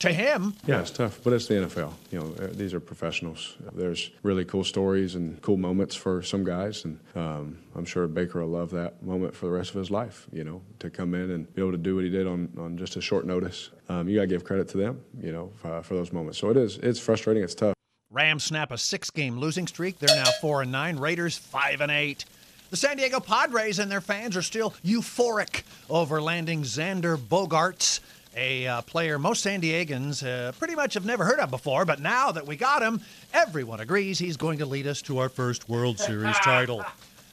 to 0.00 0.12
him. 0.12 0.54
Yeah, 0.66 0.80
it's 0.80 0.90
tough, 0.90 1.20
but 1.24 1.32
it's 1.32 1.46
the 1.46 1.54
NFL. 1.54 1.92
You 2.10 2.20
know, 2.20 2.34
uh, 2.40 2.48
these 2.52 2.72
are 2.72 2.80
professionals. 2.80 3.56
There's 3.74 4.10
really 4.22 4.44
cool 4.44 4.64
stories 4.64 5.14
and 5.14 5.40
cool 5.42 5.56
moments 5.56 5.94
for 5.94 6.22
some 6.22 6.44
guys, 6.44 6.84
and 6.84 7.00
um, 7.14 7.58
I'm 7.74 7.84
sure 7.84 8.06
Baker 8.06 8.40
will 8.40 8.48
love 8.48 8.70
that 8.70 9.02
moment 9.02 9.34
for 9.34 9.46
the 9.46 9.52
rest 9.52 9.70
of 9.70 9.76
his 9.76 9.90
life. 9.90 10.26
You 10.32 10.44
know, 10.44 10.62
to 10.78 10.90
come 10.90 11.14
in 11.14 11.30
and 11.30 11.52
be 11.54 11.62
able 11.62 11.72
to 11.72 11.78
do 11.78 11.96
what 11.96 12.04
he 12.04 12.10
did 12.10 12.26
on, 12.26 12.48
on 12.58 12.76
just 12.76 12.96
a 12.96 13.00
short 13.00 13.26
notice. 13.26 13.70
Um, 13.88 14.08
you 14.08 14.16
got 14.16 14.22
to 14.22 14.26
give 14.28 14.44
credit 14.44 14.68
to 14.68 14.76
them. 14.76 15.00
You 15.20 15.32
know, 15.32 15.52
uh, 15.64 15.82
for 15.82 15.94
those 15.94 16.12
moments. 16.12 16.38
So 16.38 16.50
it 16.50 16.56
is. 16.56 16.78
It's 16.78 17.00
frustrating. 17.00 17.42
It's 17.42 17.54
tough. 17.54 17.74
Rams 18.10 18.44
snap 18.44 18.70
a 18.70 18.78
six-game 18.78 19.36
losing 19.36 19.66
streak. 19.66 19.98
They're 19.98 20.16
now 20.16 20.30
four 20.40 20.62
and 20.62 20.72
nine. 20.72 20.98
Raiders 20.98 21.36
five 21.36 21.80
and 21.80 21.90
eight. 21.90 22.24
The 22.70 22.76
San 22.76 22.98
Diego 22.98 23.18
Padres 23.18 23.78
and 23.78 23.90
their 23.90 24.02
fans 24.02 24.36
are 24.36 24.42
still 24.42 24.74
euphoric 24.84 25.62
over 25.88 26.20
landing 26.20 26.64
Xander 26.64 27.16
Bogaerts, 27.16 28.00
a 28.38 28.66
uh, 28.66 28.82
player 28.82 29.18
most 29.18 29.42
San 29.42 29.60
Diegans 29.60 30.24
uh, 30.24 30.52
pretty 30.52 30.76
much 30.76 30.94
have 30.94 31.04
never 31.04 31.24
heard 31.24 31.40
of 31.40 31.50
before. 31.50 31.84
But 31.84 32.00
now 32.00 32.30
that 32.30 32.46
we 32.46 32.56
got 32.56 32.82
him, 32.82 33.00
everyone 33.34 33.80
agrees 33.80 34.18
he's 34.18 34.36
going 34.36 34.58
to 34.58 34.66
lead 34.66 34.86
us 34.86 35.02
to 35.02 35.18
our 35.18 35.28
first 35.28 35.68
World 35.68 35.98
Series 35.98 36.38
title. 36.42 36.84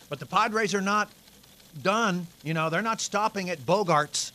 But 0.10 0.20
the 0.20 0.26
Padres 0.26 0.74
are 0.74 0.82
not 0.82 1.10
done. 1.84 2.26
You 2.44 2.56
know, 2.56 2.70
they're 2.70 2.82
not 2.82 3.02
stopping 3.02 3.52
at 3.52 3.60
Bogaerts. 3.60 4.32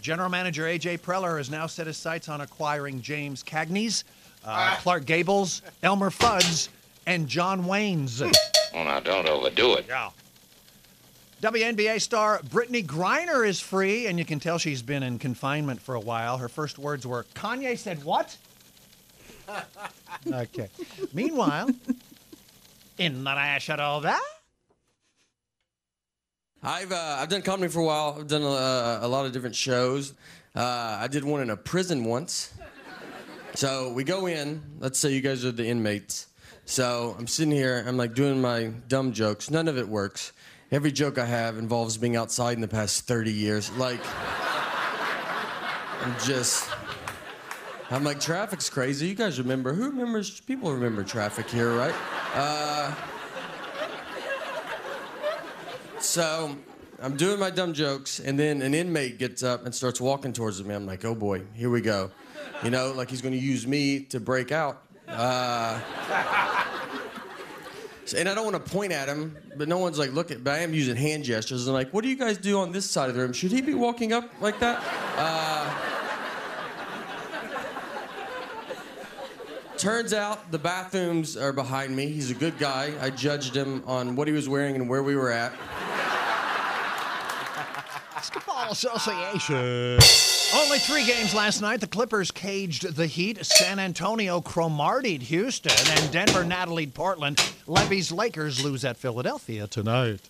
General 0.00 0.28
Manager 0.28 0.68
A.J. 0.68 0.98
Preller 0.98 1.38
has 1.38 1.50
now 1.50 1.66
set 1.66 1.86
his 1.86 1.96
sights 1.96 2.28
on 2.28 2.42
acquiring 2.42 3.00
James 3.00 3.42
Cagney's, 3.42 4.04
uh, 4.44 4.76
Clark 4.80 5.06
Gables, 5.06 5.62
Elmer 5.82 6.10
Fudd's, 6.10 6.68
and 7.06 7.26
John 7.26 7.66
Wayne's. 7.66 8.20
Well, 8.20 8.32
now, 8.84 9.00
don't 9.00 9.26
overdo 9.28 9.74
it. 9.74 9.86
Yeah. 9.88 10.10
WNBA 11.44 12.00
star 12.00 12.38
Brittney 12.38 12.82
Griner 12.82 13.46
is 13.46 13.60
free, 13.60 14.06
and 14.06 14.18
you 14.18 14.24
can 14.24 14.40
tell 14.40 14.56
she's 14.56 14.80
been 14.80 15.02
in 15.02 15.18
confinement 15.18 15.78
for 15.78 15.94
a 15.94 16.00
while. 16.00 16.38
Her 16.38 16.48
first 16.48 16.78
words 16.78 17.06
were, 17.06 17.26
Kanye 17.34 17.76
said 17.76 18.02
what? 18.02 18.34
okay. 20.26 20.70
Meanwhile, 21.12 21.68
in 22.96 23.22
the 23.22 23.34
national 23.34 24.00
that. 24.00 24.22
I've 26.62 26.90
uh, 26.90 27.16
I've 27.20 27.28
done 27.28 27.42
comedy 27.42 27.70
for 27.70 27.80
a 27.80 27.84
while. 27.84 28.16
I've 28.18 28.26
done 28.26 28.40
a, 28.40 29.00
a 29.02 29.06
lot 29.06 29.26
of 29.26 29.32
different 29.32 29.54
shows. 29.54 30.14
Uh, 30.56 30.96
I 30.98 31.08
did 31.08 31.24
one 31.24 31.42
in 31.42 31.50
a 31.50 31.58
prison 31.58 32.06
once. 32.06 32.54
So 33.52 33.92
we 33.92 34.02
go 34.02 34.24
in. 34.24 34.62
Let's 34.80 34.98
say 34.98 35.12
you 35.12 35.20
guys 35.20 35.44
are 35.44 35.52
the 35.52 35.66
inmates. 35.66 36.28
So 36.64 37.14
I'm 37.18 37.26
sitting 37.26 37.52
here. 37.52 37.84
I'm 37.86 37.98
like 37.98 38.14
doing 38.14 38.40
my 38.40 38.72
dumb 38.88 39.12
jokes. 39.12 39.50
None 39.50 39.68
of 39.68 39.76
it 39.76 39.86
works. 39.86 40.32
Every 40.70 40.90
joke 40.90 41.18
I 41.18 41.26
have 41.26 41.58
involves 41.58 41.96
being 41.96 42.16
outside 42.16 42.52
in 42.52 42.60
the 42.60 42.68
past 42.68 43.06
30 43.06 43.32
years. 43.32 43.70
Like 43.72 44.00
I'm 46.02 46.14
just. 46.24 46.68
I'm 47.90 48.02
like 48.02 48.18
traffic's 48.18 48.70
crazy. 48.70 49.08
You 49.08 49.14
guys 49.14 49.38
remember? 49.38 49.72
Who 49.74 49.90
remembers? 49.90 50.40
People 50.40 50.72
remember 50.72 51.04
traffic 51.04 51.48
here, 51.48 51.76
right? 51.76 51.94
Uh, 52.34 52.94
so 56.00 56.56
I'm 57.00 57.16
doing 57.16 57.38
my 57.38 57.50
dumb 57.50 57.74
jokes, 57.74 58.20
and 58.20 58.38
then 58.38 58.62
an 58.62 58.74
inmate 58.74 59.18
gets 59.18 59.42
up 59.42 59.66
and 59.66 59.74
starts 59.74 60.00
walking 60.00 60.32
towards 60.32 60.62
me. 60.64 60.74
I'm 60.74 60.86
like, 60.86 61.04
oh 61.04 61.14
boy, 61.14 61.42
here 61.54 61.70
we 61.70 61.82
go. 61.82 62.10
You 62.62 62.70
know, 62.70 62.92
like 62.92 63.10
he's 63.10 63.20
to 63.20 63.38
use 63.38 63.66
me 63.66 64.00
to 64.00 64.20
break 64.20 64.50
out. 64.50 64.82
Uh, 65.06 65.80
and 68.12 68.28
I 68.28 68.34
don't 68.34 68.44
want 68.44 68.62
to 68.62 68.70
point 68.72 68.92
at 68.92 69.08
him, 69.08 69.36
but 69.56 69.68
no 69.68 69.78
one's 69.78 69.98
like 69.98 70.12
looking. 70.12 70.40
But 70.40 70.54
I 70.54 70.58
am 70.58 70.74
using 70.74 70.96
hand 70.96 71.24
gestures. 71.24 71.66
And 71.66 71.74
like, 71.74 71.90
what 71.94 72.02
do 72.02 72.10
you 72.10 72.16
guys 72.16 72.36
do 72.36 72.58
on 72.58 72.72
this 72.72 72.84
side 72.88 73.08
of 73.08 73.14
the 73.14 73.22
room? 73.22 73.32
Should 73.32 73.52
he 73.52 73.62
be 73.62 73.72
walking 73.74 74.12
up 74.12 74.28
like 74.42 74.60
that? 74.60 74.82
Uh, 75.16 75.90
Turns 79.76 80.12
out 80.12 80.50
the 80.52 80.58
bathrooms 80.58 81.36
are 81.36 81.52
behind 81.52 81.94
me. 81.94 82.06
He's 82.06 82.30
a 82.30 82.34
good 82.34 82.58
guy. 82.58 82.94
I 83.00 83.10
judged 83.10 83.56
him 83.56 83.82
on 83.86 84.14
what 84.16 84.28
he 84.28 84.32
was 84.32 84.48
wearing 84.48 84.76
and 84.76 84.88
where 84.88 85.02
we 85.02 85.16
were 85.16 85.30
at. 85.30 85.52
Basketball 88.24 88.72
Association. 88.72 89.98
Only 90.54 90.78
three 90.78 91.04
games 91.04 91.34
last 91.34 91.60
night. 91.60 91.82
The 91.82 91.86
Clippers 91.86 92.30
caged 92.30 92.96
the 92.96 93.06
Heat. 93.06 93.44
San 93.44 93.78
Antonio 93.78 94.40
Cromartied 94.40 95.20
Houston. 95.20 95.72
And 95.90 96.10
Denver 96.10 96.42
Natalie 96.42 96.86
Portland. 96.86 97.38
Levy's 97.66 98.10
Lakers 98.10 98.64
lose 98.64 98.82
at 98.82 98.96
Philadelphia 98.96 99.66
tonight. 99.66 100.20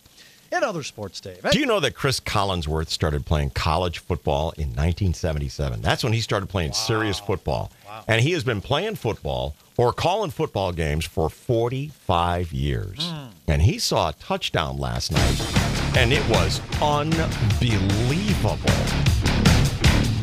In 0.51 0.61
other 0.61 0.83
sports, 0.83 1.21
Dave. 1.21 1.41
Do 1.51 1.57
you 1.57 1.65
know 1.65 1.79
that 1.79 1.95
Chris 1.95 2.19
Collinsworth 2.19 2.89
started 2.89 3.25
playing 3.25 3.51
college 3.51 3.99
football 3.99 4.51
in 4.57 4.67
1977? 4.71 5.81
That's 5.81 6.03
when 6.03 6.11
he 6.11 6.19
started 6.19 6.47
playing 6.47 6.73
serious 6.73 7.17
football. 7.17 7.71
And 8.09 8.19
he 8.19 8.33
has 8.33 8.43
been 8.43 8.59
playing 8.59 8.95
football 8.95 9.55
or 9.77 9.91
calling 9.93 10.31
football 10.31 10.71
games 10.71 11.05
for 11.05 11.29
45 11.29 12.51
years. 12.53 12.97
Hmm. 12.99 13.27
And 13.47 13.61
he 13.61 13.77
saw 13.79 14.09
a 14.09 14.13
touchdown 14.13 14.77
last 14.77 15.11
night, 15.11 15.97
and 15.97 16.11
it 16.13 16.27
was 16.29 16.61
unbelievable. 16.81 18.57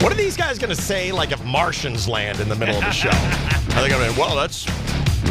What 0.01 0.13
are 0.13 0.17
these 0.17 0.37
guys 0.37 0.59
going 0.59 0.75
to 0.75 0.81
say, 0.81 1.13
like 1.13 1.33
if 1.33 1.45
Martians 1.45 2.09
land 2.09 2.41
in 2.41 2.49
the 2.49 2.57
middle 2.57 2.75
of 2.75 2.83
the 2.83 2.91
show? 2.91 3.11
Are 3.11 3.83
they 3.83 3.89
going 3.89 4.13
to 4.13 4.19
well, 4.19 4.35
that's 4.35 4.67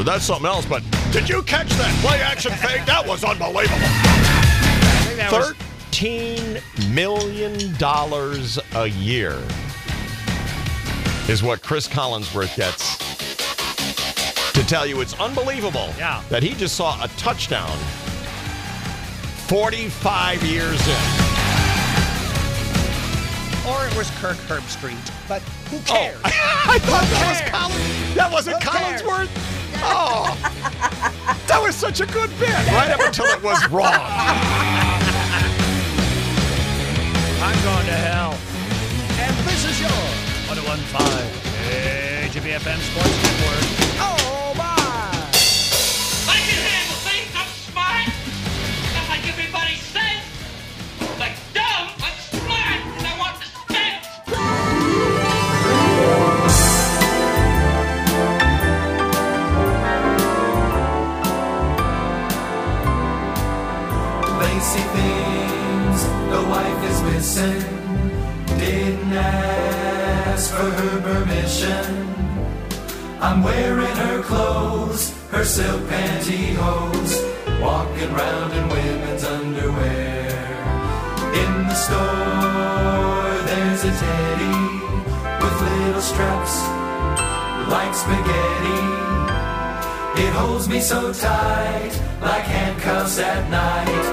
that's 0.03 0.23
something 0.23 0.45
else, 0.45 0.65
but 0.65 0.81
did 1.11 1.27
you 1.27 1.43
catch 1.43 1.69
that 1.71 1.93
play 2.01 2.21
action 2.21 2.51
fake? 2.53 2.85
That 2.85 3.05
was 3.05 3.23
unbelievable. 3.23 3.77
that 5.17 5.29
was- 5.31 5.53
$13 5.91 6.93
million 6.93 7.75
a 8.75 8.87
year 8.87 9.37
is 11.29 11.43
what 11.43 11.61
Chris 11.61 11.87
Collinsworth 11.87 12.55
gets 12.55 13.30
tell 14.71 14.87
you 14.87 15.01
it's 15.01 15.19
unbelievable 15.19 15.89
Yeah. 15.97 16.23
that 16.29 16.41
he 16.41 16.53
just 16.53 16.77
saw 16.77 16.95
a 17.03 17.09
touchdown 17.17 17.77
45 19.49 20.43
years 20.43 20.79
in. 20.87 20.95
Or 23.67 23.85
it 23.85 23.93
was 23.97 24.09
Kirk 24.21 24.37
Herbstreit. 24.47 25.11
But 25.27 25.41
who 25.69 25.75
oh, 25.75 25.81
cares? 25.85 26.21
I 26.23 26.79
thought 26.79 27.03
that 27.03 27.27
was 27.27 27.41
cares? 27.41 27.51
Collins. 27.51 28.15
That 28.15 28.31
wasn't 28.31 28.63
Who 28.63 28.69
cares? 28.69 29.01
Collinsworth. 29.01 29.29
Oh, 29.83 30.37
that 31.47 31.61
was 31.61 31.75
such 31.75 31.99
a 31.99 32.05
good 32.05 32.29
bit, 32.39 32.55
right 32.71 32.91
up 32.91 33.01
until 33.01 33.25
it 33.25 33.43
was 33.43 33.67
wrong. 33.69 33.91
I'm 37.43 37.59
going 37.67 37.87
to 37.87 37.97
hell. 38.07 38.37
And 39.19 39.35
this 39.45 39.65
is 39.65 39.81
your 39.81 39.91
1015 40.47 40.71
KGBFM 42.31 42.79
Sports 42.79 43.23
Network. 43.23 43.80
I'm 73.21 73.43
wearing 73.43 73.95
her 73.97 74.23
clothes, 74.23 75.13
her 75.29 75.45
silk 75.45 75.81
pantyhose, 75.83 77.21
walking 77.61 78.11
round 78.13 78.51
in 78.51 78.67
women's 78.67 79.23
underwear. 79.23 80.25
In 81.31 81.67
the 81.67 81.75
store, 81.75 83.45
there's 83.45 83.83
a 83.83 83.91
teddy 83.91 84.59
with 85.39 85.61
little 85.61 86.01
straps 86.01 86.55
like 87.69 87.93
spaghetti. 87.93 88.81
It 90.23 90.33
holds 90.33 90.67
me 90.67 90.81
so 90.81 91.13
tight, 91.13 91.91
like 92.21 92.43
handcuffs 92.43 93.19
at 93.19 93.47
night, 93.51 94.05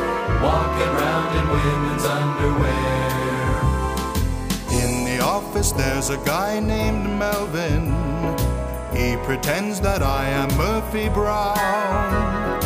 walking 0.43 0.93
round 1.03 1.31
in 1.39 1.49
women's 1.49 2.05
underwear. 2.05 3.09
In 4.83 5.05
the 5.07 5.25
office, 5.25 5.73
there's 5.73 6.11
a 6.11 6.19
guy 6.27 6.61
named 6.61 7.09
Melvin. 7.19 8.38
He 8.99 9.17
pretends 9.19 9.81
that 9.83 10.03
I 10.03 10.29
am 10.29 10.49
Murphy 10.57 11.09
Brown. 11.09 12.61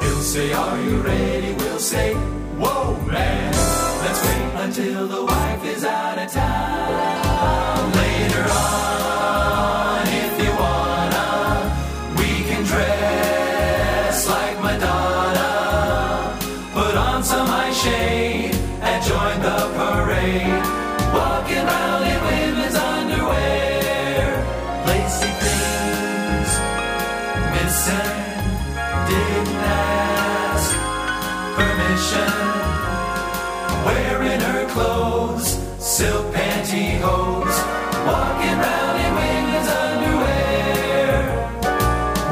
He'll 0.00 0.22
say, 0.22 0.50
Are 0.50 0.80
you 0.80 0.96
ready? 1.02 1.52
We'll 1.56 1.78
say, 1.78 2.14
Whoa, 2.56 2.96
man. 3.06 3.52
Let's 4.02 4.20
wait 4.24 4.64
until 4.64 5.06
the 5.06 5.24
wife 5.26 5.64
is 5.66 5.84
out 5.84 6.18
of 6.18 6.32
town. 6.32 7.92
Later 7.92 8.44
on, 8.50 9.03
pantyhose. 37.04 37.58
Walking 38.06 38.58
round 38.58 39.00
in 39.00 39.14
women's 39.14 39.68
underwear. 39.68 41.20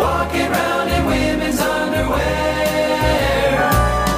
Walking 0.00 0.50
round 0.50 0.90
in 0.90 1.06
women's 1.06 1.60
underwear. 1.60 2.20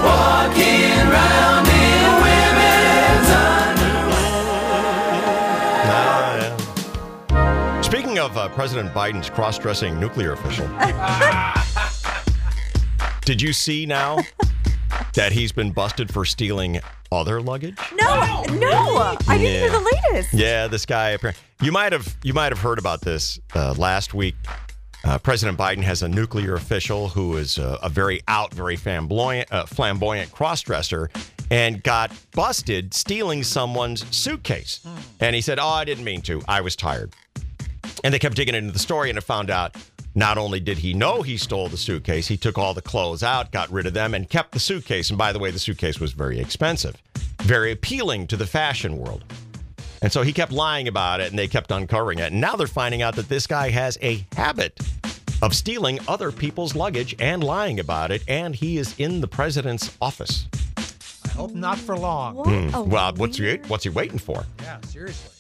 Walking 0.03 1.11
round 1.11 1.67
in 1.69 2.23
women's 2.23 3.29
Speaking 7.87 8.19
of 8.19 8.37
uh, 8.37 8.49
President 8.51 8.93
Biden's 8.93 9.31
cross 9.31 9.59
dressing 9.59 9.99
nuclear 10.01 10.33
official, 10.33 10.69
did 13.25 13.41
you 13.41 13.53
see 13.53 13.87
now 13.87 14.19
that 15.15 15.33
he's 15.33 15.53
been 15.53 15.73
busted 15.73 16.13
for 16.13 16.25
stealing 16.25 16.81
other 17.11 17.41
luggage? 17.41 17.79
No, 17.95 18.43
no, 18.53 19.17
I 19.29 19.39
didn't 19.39 19.41
hear 19.41 19.71
the 19.71 19.99
latest. 20.13 20.35
Yeah, 20.35 20.67
this 20.67 20.87
guy. 20.87 21.17
You 21.63 21.73
might 21.73 21.93
have 21.93 22.15
you 22.23 22.35
might 22.35 22.53
have 22.53 22.61
heard 22.61 22.79
about 22.79 23.01
this 23.01 23.39
uh, 23.55 23.75
last 23.79 24.15
week. 24.15 24.35
Uh, 25.05 25.19
President 25.19 25.59
Biden 25.59 25.83
has 25.83 26.03
a 26.03 26.09
nuclear 26.09 26.55
official 26.55 27.09
who 27.09 27.37
is 27.37 27.59
uh, 27.59 27.79
a 27.83 27.89
very 27.91 28.23
out, 28.27 28.55
very 28.55 28.75
flamboyant, 28.77 29.53
uh, 29.53 29.67
flamboyant 29.67 30.31
crossdresser, 30.33 31.09
and 31.51 31.83
got 31.83 32.11
busted 32.33 32.95
stealing 32.95 33.43
someone's 33.43 34.05
suitcase. 34.17 34.81
And 35.21 35.35
he 35.35 35.43
said, 35.43 35.59
"Oh, 35.59 35.69
I 35.69 35.85
didn't 35.85 36.05
mean 36.05 36.23
to. 36.23 36.43
I 36.49 36.63
was 36.63 36.75
tired." 36.75 37.13
And 38.03 38.13
they 38.15 38.19
kept 38.19 38.35
digging 38.35 38.55
into 38.55 38.73
the 38.73 38.79
story, 38.79 39.11
and 39.11 39.19
it 39.19 39.23
found 39.23 39.51
out 39.51 39.77
not 40.15 40.39
only 40.39 40.61
did 40.61 40.79
he 40.79 40.95
know 40.95 41.23
he 41.23 41.37
stole 41.37 41.69
the 41.69 41.77
suitcase, 41.77 42.29
he 42.29 42.37
took 42.37 42.57
all 42.57 42.75
the 42.75 42.83
clothes 42.83 43.23
out, 43.23 43.51
got 43.51 43.71
rid 43.71 43.87
of 43.87 43.95
them, 43.95 44.15
and 44.15 44.29
kept 44.29 44.53
the 44.53 44.61
suitcase. 44.61 45.11
And 45.11 45.19
by 45.19 45.33
the 45.33 45.39
way, 45.39 45.51
the 45.51 45.59
suitcase 45.59 45.99
was 45.99 46.13
very 46.13 46.39
expensive, 46.39 46.97
very 47.43 47.73
appealing 47.73 48.29
to 48.29 48.37
the 48.37 48.47
fashion 48.47 48.97
world. 48.99 49.25
And 50.03 50.13
so 50.13 50.23
he 50.23 50.33
kept 50.33 50.53
lying 50.53 50.87
about 50.87 51.21
it, 51.21 51.31
and 51.31 51.39
they 51.39 51.49
kept 51.49 51.71
uncovering 51.71 52.19
it. 52.19 52.31
And 52.31 52.41
now 52.41 52.57
they're 52.57 52.67
finding 52.67 53.03
out 53.03 53.17
that 53.17 53.29
this 53.29 53.47
guy 53.47 53.71
has 53.71 53.99
a 54.03 54.25
habit 54.37 54.79
of 55.43 55.55
stealing 55.55 55.99
other 56.07 56.31
people's 56.31 56.77
luggage 56.77 57.17
and 57.19 57.43
lying 57.43 57.81
about 57.81 58.11
it, 58.11 58.23
and 58.29 58.55
he 58.55 58.79
is 58.79 58.95
in 58.99 59.21
the 59.21 59.29
president's 59.29 59.97
office. 60.01 60.47
I 61.25 61.29
hope 61.29 61.55
not 61.55 61.79
for 61.79 61.97
long. 61.97 62.37
Hmm. 62.37 62.89
Well, 62.89 63.13
what's 63.17 63.39
he 63.39 63.57
what's 63.67 63.85
he 63.85 63.91
waiting 63.91 64.19
for? 64.19 64.45
Yeah, 64.63 64.81
seriously. 64.83 65.31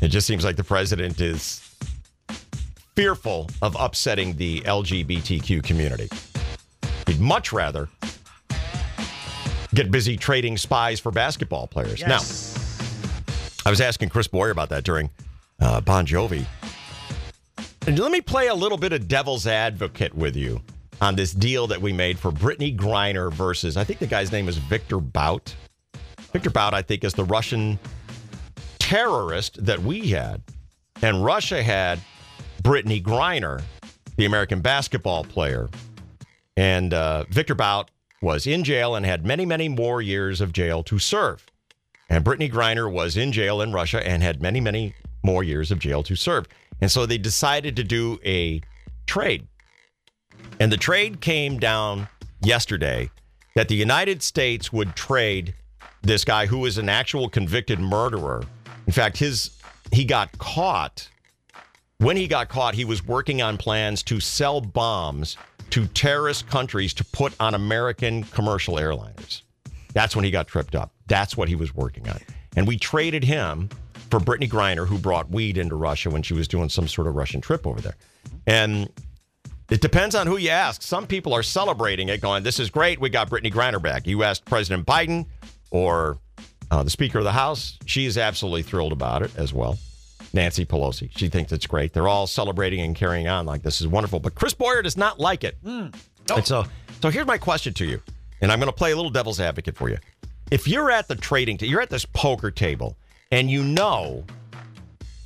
It 0.00 0.08
just 0.08 0.26
seems 0.26 0.44
like 0.44 0.56
the 0.56 0.64
president 0.64 1.20
is 1.20 1.65
fearful 2.96 3.48
of 3.62 3.76
upsetting 3.78 4.34
the 4.36 4.62
LGBTQ 4.62 5.62
community. 5.62 6.08
He'd 7.06 7.20
much 7.20 7.52
rather 7.52 7.88
get 9.74 9.90
busy 9.90 10.16
trading 10.16 10.56
spies 10.56 10.98
for 10.98 11.12
basketball 11.12 11.66
players. 11.66 12.00
Now, 12.00 12.20
I 13.66 13.70
was 13.70 13.80
asking 13.80 14.08
Chris 14.08 14.26
Boyer 14.26 14.50
about 14.50 14.70
that 14.70 14.84
during 14.84 15.10
uh, 15.60 15.82
Bon 15.82 16.06
Jovi. 16.06 16.46
And 17.86 17.98
let 17.98 18.10
me 18.10 18.20
play 18.20 18.48
a 18.48 18.54
little 18.54 18.78
bit 18.78 18.92
of 18.92 19.06
devil's 19.06 19.46
advocate 19.46 20.14
with 20.14 20.34
you 20.34 20.60
on 21.00 21.14
this 21.14 21.32
deal 21.32 21.66
that 21.66 21.80
we 21.80 21.92
made 21.92 22.18
for 22.18 22.32
Brittney 22.32 22.76
Griner 22.76 23.32
versus, 23.32 23.76
I 23.76 23.84
think 23.84 24.00
the 24.00 24.06
guy's 24.06 24.32
name 24.32 24.48
is 24.48 24.56
Victor 24.56 24.98
Bout. 24.98 25.54
Victor 26.32 26.50
Bout, 26.50 26.74
I 26.74 26.82
think, 26.82 27.04
is 27.04 27.12
the 27.12 27.24
Russian 27.24 27.78
terrorist 28.78 29.64
that 29.64 29.78
we 29.80 30.08
had. 30.08 30.42
And 31.02 31.24
Russia 31.24 31.62
had 31.62 32.00
Brittney 32.66 33.00
Griner, 33.00 33.62
the 34.16 34.24
American 34.24 34.60
basketball 34.60 35.22
player. 35.22 35.68
And 36.56 36.92
uh, 36.92 37.22
Victor 37.30 37.54
Bout 37.54 37.92
was 38.20 38.44
in 38.44 38.64
jail 38.64 38.96
and 38.96 39.06
had 39.06 39.24
many, 39.24 39.46
many 39.46 39.68
more 39.68 40.02
years 40.02 40.40
of 40.40 40.52
jail 40.52 40.82
to 40.82 40.98
serve. 40.98 41.46
And 42.08 42.24
Brittney 42.24 42.50
Griner 42.50 42.92
was 42.92 43.16
in 43.16 43.30
jail 43.30 43.60
in 43.60 43.72
Russia 43.72 44.04
and 44.04 44.20
had 44.20 44.42
many, 44.42 44.60
many 44.60 44.96
more 45.22 45.44
years 45.44 45.70
of 45.70 45.78
jail 45.78 46.02
to 46.02 46.16
serve. 46.16 46.48
And 46.80 46.90
so 46.90 47.06
they 47.06 47.18
decided 47.18 47.76
to 47.76 47.84
do 47.84 48.18
a 48.24 48.60
trade. 49.06 49.46
And 50.58 50.72
the 50.72 50.76
trade 50.76 51.20
came 51.20 51.60
down 51.60 52.08
yesterday 52.42 53.10
that 53.54 53.68
the 53.68 53.76
United 53.76 54.24
States 54.24 54.72
would 54.72 54.96
trade 54.96 55.54
this 56.02 56.24
guy 56.24 56.46
who 56.46 56.66
is 56.66 56.78
an 56.78 56.88
actual 56.88 57.28
convicted 57.28 57.78
murderer. 57.78 58.42
In 58.88 58.92
fact, 58.92 59.18
his 59.18 59.52
he 59.92 60.04
got 60.04 60.36
caught. 60.38 61.08
When 61.98 62.16
he 62.16 62.28
got 62.28 62.48
caught, 62.48 62.74
he 62.74 62.84
was 62.84 63.04
working 63.06 63.40
on 63.40 63.56
plans 63.56 64.02
to 64.04 64.20
sell 64.20 64.60
bombs 64.60 65.36
to 65.70 65.86
terrorist 65.86 66.46
countries 66.48 66.92
to 66.94 67.04
put 67.04 67.34
on 67.40 67.54
American 67.54 68.22
commercial 68.24 68.74
airliners. 68.74 69.42
That's 69.94 70.14
when 70.14 70.24
he 70.24 70.30
got 70.30 70.46
tripped 70.46 70.74
up. 70.74 70.92
That's 71.06 71.36
what 71.36 71.48
he 71.48 71.54
was 71.54 71.74
working 71.74 72.08
on. 72.08 72.20
And 72.54 72.66
we 72.66 72.78
traded 72.78 73.24
him 73.24 73.70
for 74.10 74.20
Brittney 74.20 74.48
Griner, 74.48 74.86
who 74.86 74.98
brought 74.98 75.30
weed 75.30 75.56
into 75.56 75.74
Russia 75.74 76.10
when 76.10 76.22
she 76.22 76.34
was 76.34 76.46
doing 76.46 76.68
some 76.68 76.86
sort 76.86 77.06
of 77.06 77.14
Russian 77.14 77.40
trip 77.40 77.66
over 77.66 77.80
there. 77.80 77.96
And 78.46 78.90
it 79.70 79.80
depends 79.80 80.14
on 80.14 80.26
who 80.26 80.36
you 80.36 80.50
ask. 80.50 80.82
Some 80.82 81.06
people 81.06 81.32
are 81.32 81.42
celebrating 81.42 82.10
it, 82.10 82.20
going, 82.20 82.42
This 82.42 82.60
is 82.60 82.70
great. 82.70 83.00
We 83.00 83.08
got 83.08 83.30
Brittney 83.30 83.52
Griner 83.52 83.82
back. 83.82 84.06
You 84.06 84.22
asked 84.22 84.44
President 84.44 84.86
Biden 84.86 85.26
or 85.70 86.18
uh, 86.70 86.82
the 86.82 86.90
Speaker 86.90 87.18
of 87.18 87.24
the 87.24 87.32
House. 87.32 87.78
She 87.86 88.04
is 88.04 88.18
absolutely 88.18 88.62
thrilled 88.62 88.92
about 88.92 89.22
it 89.22 89.36
as 89.36 89.52
well. 89.52 89.78
Nancy 90.36 90.64
Pelosi. 90.64 91.10
She 91.16 91.28
thinks 91.28 91.50
it's 91.50 91.66
great. 91.66 91.92
They're 91.92 92.06
all 92.06 92.28
celebrating 92.28 92.80
and 92.80 92.94
carrying 92.94 93.26
on 93.26 93.44
like 93.46 93.62
this 93.62 93.80
is 93.80 93.88
wonderful. 93.88 94.20
But 94.20 94.36
Chris 94.36 94.54
Boyer 94.54 94.82
does 94.82 94.96
not 94.96 95.18
like 95.18 95.42
it. 95.42 95.56
Hmm. 95.64 95.86
And 96.32 96.46
so, 96.46 96.66
so 97.02 97.10
here's 97.10 97.26
my 97.26 97.38
question 97.38 97.74
to 97.74 97.84
you, 97.84 98.00
and 98.40 98.52
I'm 98.52 98.60
going 98.60 98.70
to 98.70 98.76
play 98.76 98.92
a 98.92 98.96
little 98.96 99.10
devil's 99.10 99.40
advocate 99.40 99.76
for 99.76 99.88
you. 99.88 99.98
If 100.50 100.68
you're 100.68 100.90
at 100.90 101.08
the 101.08 101.16
trading, 101.16 101.58
ta- 101.58 101.66
you're 101.66 101.80
at 101.80 101.90
this 101.90 102.04
poker 102.04 102.50
table, 102.52 102.96
and 103.32 103.50
you 103.50 103.64
know 103.64 104.24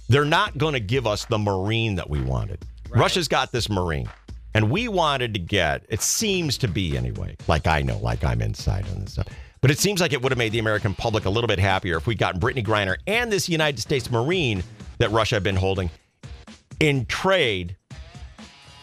they're 0.08 0.24
not 0.24 0.56
going 0.56 0.74
to 0.74 0.80
give 0.80 1.06
us 1.06 1.26
the 1.26 1.38
Marine 1.38 1.94
that 1.96 2.08
we 2.08 2.20
wanted. 2.20 2.64
Russia's 2.90 3.28
got 3.28 3.52
this 3.52 3.68
Marine, 3.68 4.08
and 4.54 4.70
we 4.70 4.88
wanted 4.88 5.34
to 5.34 5.40
get. 5.40 5.84
It 5.88 6.02
seems 6.02 6.56
to 6.58 6.68
be 6.68 6.96
anyway. 6.96 7.36
Like 7.48 7.66
I 7.66 7.82
know, 7.82 7.98
like 7.98 8.24
I'm 8.24 8.40
inside 8.40 8.86
on 8.90 9.00
this 9.00 9.12
stuff. 9.12 9.28
But 9.60 9.70
it 9.70 9.78
seems 9.78 10.00
like 10.00 10.12
it 10.12 10.22
would 10.22 10.32
have 10.32 10.38
made 10.38 10.52
the 10.52 10.58
American 10.58 10.94
public 10.94 11.26
a 11.26 11.30
little 11.30 11.48
bit 11.48 11.58
happier 11.58 11.98
if 11.98 12.06
we'd 12.06 12.18
gotten 12.18 12.40
Brittney 12.40 12.64
Griner 12.64 12.96
and 13.06 13.30
this 13.30 13.48
United 13.48 13.78
States 13.78 14.10
Marine 14.10 14.62
that 15.00 15.10
Russia 15.10 15.36
had 15.36 15.42
been 15.42 15.56
holding 15.56 15.90
in 16.78 17.06
trade 17.06 17.76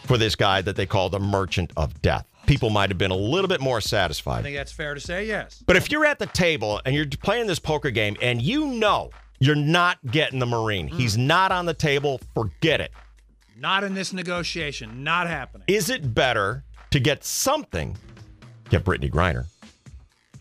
for 0.04 0.18
this 0.18 0.34
guy 0.34 0.60
that 0.60 0.76
they 0.76 0.84
call 0.84 1.08
the 1.08 1.20
Merchant 1.20 1.72
of 1.76 2.02
Death. 2.02 2.26
People 2.46 2.70
might 2.70 2.90
have 2.90 2.98
been 2.98 3.10
a 3.10 3.16
little 3.16 3.46
bit 3.46 3.60
more 3.60 3.80
satisfied. 3.80 4.40
I 4.40 4.42
think 4.42 4.56
that's 4.56 4.72
fair 4.72 4.94
to 4.94 5.00
say. 5.00 5.26
Yes. 5.26 5.62
But 5.66 5.76
if 5.76 5.90
you're 5.90 6.04
at 6.04 6.18
the 6.18 6.26
table 6.26 6.80
and 6.84 6.94
you're 6.94 7.06
playing 7.06 7.46
this 7.46 7.58
poker 7.58 7.90
game 7.90 8.16
and 8.20 8.42
you 8.42 8.66
know 8.66 9.10
you're 9.38 9.54
not 9.54 9.98
getting 10.10 10.38
the 10.38 10.46
Marine, 10.46 10.88
mm. 10.88 10.94
he's 10.94 11.16
not 11.16 11.52
on 11.52 11.66
the 11.66 11.74
table, 11.74 12.20
forget 12.34 12.80
it. 12.80 12.90
Not 13.56 13.84
in 13.84 13.94
this 13.94 14.12
negotiation. 14.12 15.04
Not 15.04 15.28
happening. 15.28 15.66
Is 15.68 15.88
it 15.88 16.14
better 16.14 16.64
to 16.90 16.98
get 16.98 17.22
something, 17.22 17.96
get 18.70 18.84
Brittney 18.84 19.10
Griner? 19.10 19.46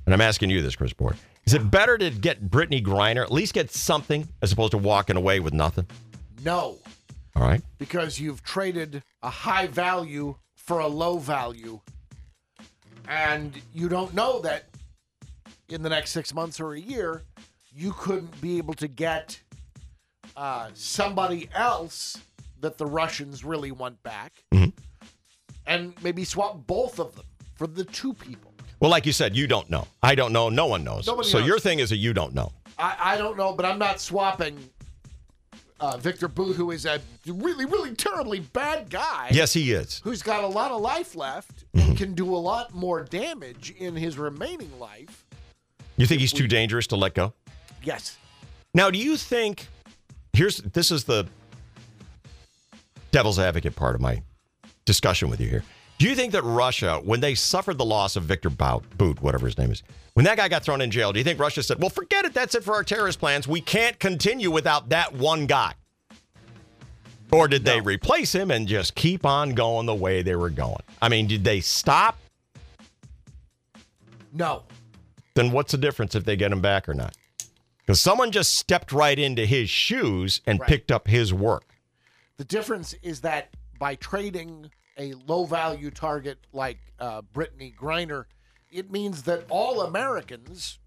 And 0.06 0.14
I'm 0.14 0.22
asking 0.22 0.50
you 0.50 0.62
this, 0.62 0.76
Chris 0.76 0.94
Boyer. 0.94 1.16
Is 1.48 1.54
it 1.54 1.72
better 1.72 1.98
to 1.98 2.10
get 2.10 2.52
Brittney 2.52 2.84
Griner, 2.84 3.24
at 3.24 3.32
least 3.32 3.54
get 3.54 3.72
something, 3.72 4.28
as 4.42 4.52
opposed 4.52 4.72
to 4.72 4.78
walking 4.78 5.16
away 5.16 5.40
with 5.40 5.54
nothing? 5.54 5.88
No, 6.44 6.78
All 7.38 7.42
right. 7.42 7.62
because 7.78 8.20
you've 8.20 8.44
traded 8.44 9.02
a 9.24 9.30
high 9.30 9.68
value 9.68 10.36
for 10.58 10.80
a 10.80 10.88
low 10.88 11.18
value. 11.18 11.80
And 13.08 13.54
you 13.74 13.88
don't 13.88 14.14
know 14.14 14.42
that 14.42 14.66
in 15.70 15.82
the 15.84 15.88
next 15.90 16.12
six 16.12 16.34
months 16.34 16.60
or 16.60 16.74
a 16.74 16.80
year, 16.82 17.22
you 17.74 17.94
couldn't 17.94 18.42
be 18.42 18.58
able 18.58 18.74
to 18.74 18.90
get 18.90 19.40
uh, 20.36 20.70
somebody 20.74 21.48
else 21.56 22.18
that 22.60 22.78
the 22.78 22.86
Russians 22.86 23.46
really 23.46 23.72
want 23.72 24.04
back 24.04 24.34
and 25.66 25.94
maybe 26.04 26.26
swap 26.26 26.68
both 26.68 27.00
of 27.00 27.16
them 27.16 27.26
for 27.56 27.68
the 27.68 27.86
two 27.86 28.14
people. 28.14 28.47
Well, 28.80 28.92
like 28.92 29.06
you 29.06 29.12
said, 29.14 29.36
you 29.36 29.48
don't 29.48 29.70
know. 29.70 29.88
I 30.04 30.16
don't 30.16 30.32
know. 30.34 30.50
No 30.50 30.68
one 30.68 30.84
knows. 30.84 31.08
Nobody 31.08 31.28
so 31.30 31.40
knows. 31.40 31.48
your 31.48 31.60
thing 31.60 31.80
is 31.80 31.90
that 31.90 31.98
you 31.98 32.14
don't 32.14 32.34
know. 32.36 32.52
I, 32.78 32.96
I 33.00 33.18
don't 33.18 33.38
know, 33.38 33.54
but 33.54 33.66
I'm 33.66 33.80
not 33.80 34.00
swapping 34.00 34.58
uh, 35.80 35.98
Victor 35.98 36.28
Booth, 36.28 36.56
who 36.56 36.72
is 36.72 36.86
a 36.86 37.00
really, 37.26 37.66
really 37.66 37.96
terribly 37.96 38.40
bad 38.40 38.90
guy. 38.90 39.30
Yes, 39.32 39.54
he 39.54 39.72
is. 39.72 40.02
Who's 40.04 40.22
got 40.22 40.44
a 40.44 40.48
lot 40.48 40.72
of 40.72 40.82
life 40.82 41.16
left 41.16 41.66
Mm-hmm. 41.76 41.90
and 41.90 41.98
can 41.98 42.14
do 42.14 42.36
a 42.36 42.38
lot 42.38 42.74
more 42.74 43.04
damage 43.04 43.74
in 43.78 43.96
his 43.96 44.18
remaining 44.18 44.80
life. 44.80 45.26
You 45.98 46.06
think 46.06 46.22
he's 46.22 46.34
too 46.34 46.48
dangerous 46.48 46.88
to 46.88 46.96
let 46.96 47.14
go? 47.14 47.34
Yes. 47.84 48.18
Now, 48.74 48.90
do 48.90 48.98
you 48.98 49.18
think 49.18 49.68
here's 50.34 50.58
this 50.58 50.92
is 50.92 51.04
the 51.04 51.28
devil's 53.12 53.40
advocate 53.40 53.76
part 53.76 53.96
of 53.96 54.02
my 54.02 54.22
discussion 54.86 55.30
with 55.30 55.40
you 55.40 55.50
here. 55.50 55.64
Do 55.98 56.08
you 56.08 56.16
think 56.16 56.32
that 56.34 56.44
Russia, 56.44 57.02
when 57.04 57.22
they 57.22 57.34
suffered 57.34 57.78
the 57.78 57.86
loss 57.86 58.16
of 58.16 58.24
Victor 58.24 58.50
Bout, 58.52 58.84
Boot, 58.98 59.22
whatever 59.22 59.48
his 59.48 59.58
name 59.58 59.72
is, 59.72 59.82
when 60.14 60.26
that 60.26 60.38
guy 60.38 60.48
got 60.48 60.64
thrown 60.64 60.82
in 60.82 60.92
jail, 60.92 61.12
do 61.12 61.20
you 61.20 61.24
think 61.24 61.40
Russia 61.40 61.64
said, 61.64 61.80
"Well, 61.80 61.90
forget 61.90 62.26
it, 62.26 62.34
that's 62.34 62.54
it 62.56 62.64
for 62.64 62.74
our 62.76 62.84
terrorist 62.84 63.20
plans. 63.20 63.48
We 63.48 63.62
can't 63.62 64.00
continue 64.00 64.52
without 64.52 64.90
that 64.90 65.14
one 65.14 65.48
guy"? 65.48 65.74
Or 67.32 67.48
did 67.48 67.66
they 67.66 67.82
replace 67.82 68.34
him 68.34 68.52
and 68.52 68.68
just 68.68 68.96
keep 68.96 69.26
on 69.26 69.54
going 69.54 69.86
the 69.86 69.96
way 69.96 70.22
they 70.22 70.36
were 70.36 70.50
going? 70.50 70.82
I 71.02 71.10
mean, 71.10 71.28
did 71.28 71.44
they 71.44 71.60
stop? 71.60 72.18
No. 74.32 74.64
Then 75.34 75.52
what's 75.52 75.72
the 75.72 75.78
difference 75.78 76.16
if 76.16 76.24
they 76.24 76.36
get 76.36 76.52
him 76.52 76.62
back 76.62 76.88
or 76.88 76.94
not? 76.94 77.16
Because 77.80 78.00
someone 78.00 78.32
just 78.32 78.56
stepped 78.56 78.92
right 78.92 79.18
into 79.18 79.46
his 79.46 79.70
shoes 79.70 80.42
and 80.46 80.60
Right. 80.60 80.70
picked 80.70 80.92
up 80.92 81.08
his 81.08 81.34
work. 81.34 81.76
The 82.38 82.44
difference 82.46 82.94
is 83.02 83.22
that 83.22 83.50
by 83.78 83.96
trading 83.96 84.72
a 84.98 85.14
low 85.28 85.46
value 85.46 85.92
target 85.92 86.38
like 86.54 86.80
uh, 87.00 87.22
Brittney 87.34 87.76
Griner, 87.76 88.26
it 88.72 88.92
means 88.92 89.24
that 89.24 89.46
all 89.50 89.82
Americans 89.82 90.80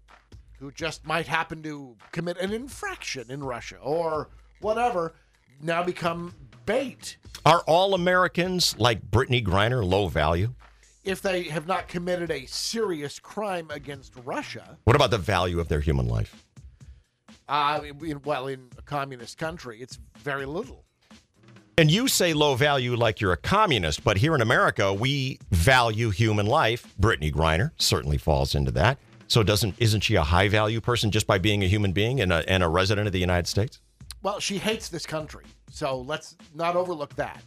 who 0.59 0.71
just 0.71 1.05
might 1.05 1.27
happen 1.27 1.63
to 1.63 1.95
commit 2.11 2.37
an 2.37 2.53
infraction 2.53 3.31
in 3.31 3.43
Russia 3.43 3.77
or 3.81 4.29
whatever 4.59 5.13
now 5.61 5.81
become 5.83 6.33
bait 6.65 7.17
Are 7.45 7.61
all 7.65 7.95
Americans 7.95 8.75
like 8.77 9.09
Brittney 9.09 9.43
Griner 9.43 9.83
low 9.83 10.07
value? 10.07 10.53
if 11.03 11.21
they 11.21 11.43
have 11.43 11.65
not 11.65 11.87
committed 11.87 12.29
a 12.29 12.45
serious 12.45 13.17
crime 13.17 13.67
against 13.71 14.13
Russia. 14.23 14.77
What 14.83 14.95
about 14.95 15.09
the 15.09 15.17
value 15.17 15.59
of 15.59 15.67
their 15.67 15.79
human 15.79 16.07
life? 16.07 16.45
Uh, 17.49 17.81
well, 18.23 18.47
in 18.47 18.69
a 18.77 18.81
communist 18.83 19.37
country, 19.37 19.81
it's 19.81 19.97
very 20.19 20.45
little. 20.45 20.85
And 21.77 21.89
you 21.89 22.07
say 22.07 22.33
low 22.33 22.55
value 22.55 22.95
like 22.95 23.21
you're 23.21 23.31
a 23.31 23.37
communist, 23.37 24.03
but 24.03 24.17
here 24.17 24.35
in 24.35 24.41
America, 24.41 24.93
we 24.93 25.39
value 25.51 26.09
human 26.09 26.45
life. 26.45 26.93
Brittney 26.99 27.31
Griner 27.31 27.71
certainly 27.77 28.17
falls 28.17 28.53
into 28.55 28.71
that. 28.71 28.97
So 29.27 29.41
doesn't 29.43 29.75
isn't 29.79 30.01
she 30.01 30.15
a 30.15 30.23
high 30.23 30.49
value 30.49 30.81
person 30.81 31.09
just 31.09 31.25
by 31.25 31.37
being 31.37 31.63
a 31.63 31.67
human 31.67 31.93
being 31.93 32.19
and 32.19 32.33
a, 32.33 32.47
and 32.49 32.61
a 32.61 32.67
resident 32.67 33.07
of 33.07 33.13
the 33.13 33.19
United 33.19 33.47
States? 33.47 33.79
Well, 34.21 34.39
she 34.39 34.57
hates 34.57 34.89
this 34.89 35.05
country, 35.05 35.45
so 35.71 36.01
let's 36.01 36.35
not 36.53 36.75
overlook 36.75 37.15
that. 37.15 37.41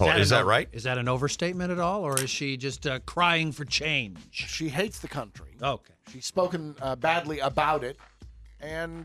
Oh, 0.00 0.08
is 0.10 0.30
an 0.30 0.38
that 0.38 0.44
o- 0.44 0.48
right? 0.48 0.68
Is 0.72 0.84
that 0.84 0.96
an 0.96 1.08
overstatement 1.08 1.70
at 1.72 1.80
all, 1.80 2.02
or 2.02 2.18
is 2.20 2.30
she 2.30 2.56
just 2.56 2.86
uh, 2.86 3.00
crying 3.00 3.50
for 3.52 3.64
change? 3.64 4.18
She 4.30 4.68
hates 4.68 5.00
the 5.00 5.08
country. 5.08 5.56
Okay. 5.60 5.92
She's 6.12 6.24
spoken 6.24 6.76
uh, 6.80 6.96
badly 6.96 7.40
about 7.40 7.82
it, 7.84 7.98
and 8.60 9.04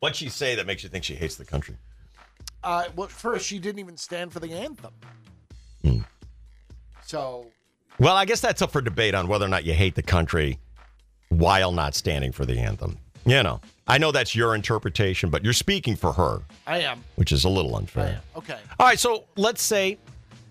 What'd 0.00 0.16
she 0.16 0.28
say 0.28 0.56
that 0.56 0.66
makes 0.66 0.82
you 0.82 0.88
think 0.88 1.04
she 1.04 1.14
hates 1.14 1.36
the 1.36 1.44
country? 1.44 1.76
Uh, 2.62 2.84
well, 2.94 3.08
first 3.08 3.46
she 3.46 3.58
didn't 3.58 3.78
even 3.78 3.96
stand 3.96 4.32
for 4.32 4.40
the 4.40 4.52
anthem. 4.52 4.92
So 7.04 7.46
Well, 7.98 8.16
I 8.16 8.24
guess 8.24 8.40
that's 8.40 8.62
up 8.62 8.70
for 8.70 8.80
debate 8.80 9.14
on 9.14 9.26
whether 9.26 9.44
or 9.44 9.48
not 9.48 9.64
you 9.64 9.72
hate 9.72 9.94
the 9.96 10.02
country 10.02 10.58
while 11.28 11.72
not 11.72 11.94
standing 11.94 12.30
for 12.32 12.46
the 12.46 12.58
anthem. 12.58 12.98
You 13.26 13.42
know, 13.42 13.60
I 13.86 13.98
know 13.98 14.12
that's 14.12 14.34
your 14.34 14.54
interpretation, 14.54 15.28
but 15.28 15.42
you're 15.44 15.52
speaking 15.52 15.96
for 15.96 16.12
her, 16.12 16.40
I 16.66 16.78
am. 16.80 17.04
which 17.16 17.32
is 17.32 17.44
a 17.44 17.48
little 17.48 17.76
unfair. 17.76 18.20
Okay. 18.36 18.58
All 18.78 18.86
right, 18.86 18.98
so 18.98 19.24
let's 19.36 19.62
say, 19.62 19.98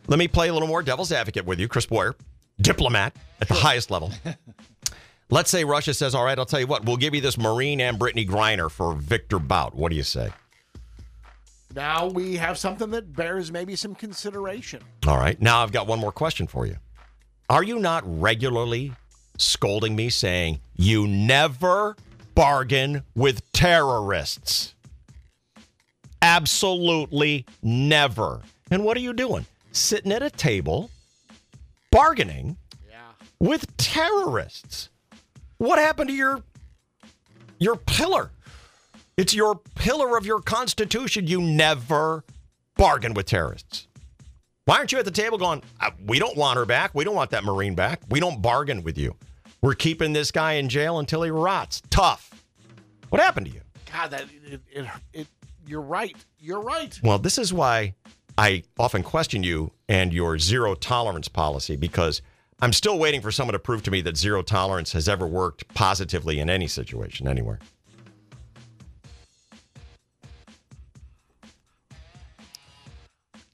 let 0.07 0.19
me 0.19 0.27
play 0.27 0.49
a 0.49 0.53
little 0.53 0.67
more 0.67 0.83
devil's 0.83 1.11
advocate 1.11 1.45
with 1.45 1.59
you, 1.59 1.67
Chris 1.67 1.85
Boyer, 1.85 2.15
diplomat 2.61 3.15
at 3.41 3.47
the 3.47 3.55
highest 3.55 3.89
level. 3.89 4.11
let's 5.29 5.49
say 5.49 5.63
Russia 5.63 5.93
says, 5.93 6.13
all 6.13 6.25
right, 6.25 6.37
I'll 6.37 6.45
tell 6.45 6.59
you 6.59 6.67
what, 6.67 6.85
we'll 6.85 6.97
give 6.97 7.15
you 7.15 7.21
this 7.21 7.37
Marine 7.37 7.81
and 7.81 7.97
Brittney 7.97 8.27
Griner 8.27 8.69
for 8.69 8.93
Victor 8.93 9.39
Bout. 9.39 9.73
What 9.75 9.89
do 9.89 9.95
you 9.95 10.03
say? 10.03 10.31
Now 11.75 12.07
we 12.07 12.35
have 12.37 12.57
something 12.57 12.89
that 12.91 13.15
bears 13.15 13.51
maybe 13.51 13.75
some 13.75 13.95
consideration. 13.95 14.81
All 15.07 15.17
right, 15.17 15.39
now 15.41 15.61
I've 15.61 15.71
got 15.71 15.87
one 15.87 15.99
more 15.99 16.11
question 16.11 16.47
for 16.47 16.65
you. 16.65 16.75
Are 17.49 17.63
you 17.63 17.79
not 17.79 18.03
regularly 18.05 18.93
scolding 19.37 19.95
me 19.95 20.09
saying, 20.09 20.59
you 20.75 21.07
never 21.07 21.95
bargain 22.35 23.03
with 23.15 23.51
terrorists? 23.51 24.75
Absolutely 26.21 27.45
never. 27.63 28.41
And 28.71 28.83
what 28.83 28.97
are 28.97 29.01
you 29.01 29.13
doing? 29.13 29.45
Sitting 29.71 30.11
at 30.11 30.21
a 30.21 30.29
table, 30.29 30.89
bargaining 31.91 32.57
with 33.39 33.75
terrorists. 33.77 34.89
What 35.57 35.79
happened 35.79 36.09
to 36.09 36.15
your 36.15 36.43
your 37.57 37.75
pillar? 37.75 38.31
It's 39.19 39.33
your 39.33 39.59
pillar 39.75 40.17
of 40.17 40.25
your 40.25 40.39
constitution. 40.39 41.27
You 41.27 41.41
never 41.41 42.23
bargain 42.77 43.13
with 43.13 43.25
terrorists. 43.25 43.89
Why 44.63 44.77
aren't 44.77 44.93
you 44.93 44.97
at 44.97 45.03
the 45.03 45.11
table 45.11 45.37
going, 45.37 45.61
"Uh, 45.81 45.91
we 46.05 46.19
don't 46.19 46.37
want 46.37 46.55
her 46.57 46.65
back. 46.65 46.95
We 46.95 47.03
don't 47.03 47.15
want 47.15 47.31
that 47.31 47.43
Marine 47.43 47.75
back. 47.75 47.99
We 48.09 48.21
don't 48.21 48.41
bargain 48.41 48.81
with 48.81 48.97
you. 48.97 49.17
We're 49.61 49.73
keeping 49.73 50.13
this 50.13 50.31
guy 50.31 50.53
in 50.53 50.69
jail 50.69 50.99
until 50.99 51.21
he 51.23 51.31
rots. 51.31 51.81
Tough. 51.89 52.33
What 53.09 53.21
happened 53.21 53.47
to 53.47 53.51
you? 53.51 53.59
God, 53.91 54.11
that 54.11 54.23
it, 54.45 54.61
it, 54.71 54.87
it, 55.11 55.27
you're 55.67 55.81
right. 55.81 56.15
You're 56.39 56.61
right. 56.61 56.97
Well, 57.03 57.19
this 57.19 57.37
is 57.37 57.51
why 57.51 57.95
I 58.37 58.63
often 58.79 59.03
question 59.03 59.43
you 59.43 59.73
and 59.89 60.13
your 60.13 60.39
zero 60.39 60.75
tolerance 60.75 61.27
policy 61.27 61.75
because 61.75 62.21
I'm 62.61 62.71
still 62.71 62.97
waiting 62.97 63.19
for 63.19 63.33
someone 63.33 63.51
to 63.51 63.59
prove 63.59 63.83
to 63.83 63.91
me 63.91 63.99
that 63.99 64.15
zero 64.15 64.43
tolerance 64.43 64.93
has 64.93 65.09
ever 65.09 65.27
worked 65.27 65.67
positively 65.73 66.39
in 66.39 66.49
any 66.49 66.67
situation 66.67 67.27
anywhere. 67.27 67.59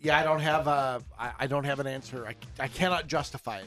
Yeah, 0.06 0.20
I 0.20 0.24
don't 0.24 0.40
have 0.40 0.68
a. 0.68 1.02
I, 1.20 1.32
I 1.40 1.48
don't 1.48 1.64
have 1.64 1.80
an 1.80 1.88
answer. 1.88 2.28
I, 2.28 2.36
I 2.64 2.68
cannot 2.68 3.08
justify 3.08 3.58
it. 3.60 3.66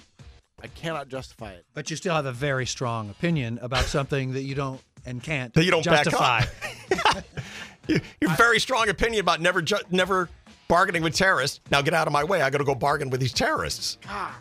I 0.62 0.68
cannot 0.68 1.08
justify 1.08 1.52
it. 1.52 1.64
But 1.74 1.90
you 1.90 1.96
still 1.96 2.14
have 2.14 2.26
a 2.26 2.32
very 2.32 2.64
strong 2.66 3.10
opinion 3.10 3.58
about 3.60 3.84
something 3.96 4.32
that 4.34 4.42
you 4.42 4.54
don't 4.54 4.80
and 5.04 5.22
can't 5.22 5.52
That 5.54 5.64
you 5.64 5.70
don't 5.72 5.84
back 5.84 6.04
justify. 6.04 6.44
up. 7.06 7.24
You- 7.88 8.00
Your 8.20 8.30
very 8.36 8.60
strong 8.60 8.88
opinion 8.90 9.20
about 9.20 9.40
never 9.40 9.62
ju- 9.62 9.78
never 9.90 10.28
bargaining 10.68 11.02
with 11.02 11.14
terrorists. 11.14 11.60
Now 11.70 11.80
get 11.80 11.94
out 11.94 12.06
of 12.06 12.12
my 12.12 12.22
way. 12.22 12.42
I 12.42 12.50
got 12.50 12.58
to 12.58 12.64
go 12.64 12.74
bargain 12.74 13.08
with 13.08 13.18
these 13.18 13.32
terrorists. 13.32 13.96
God, 14.06 14.32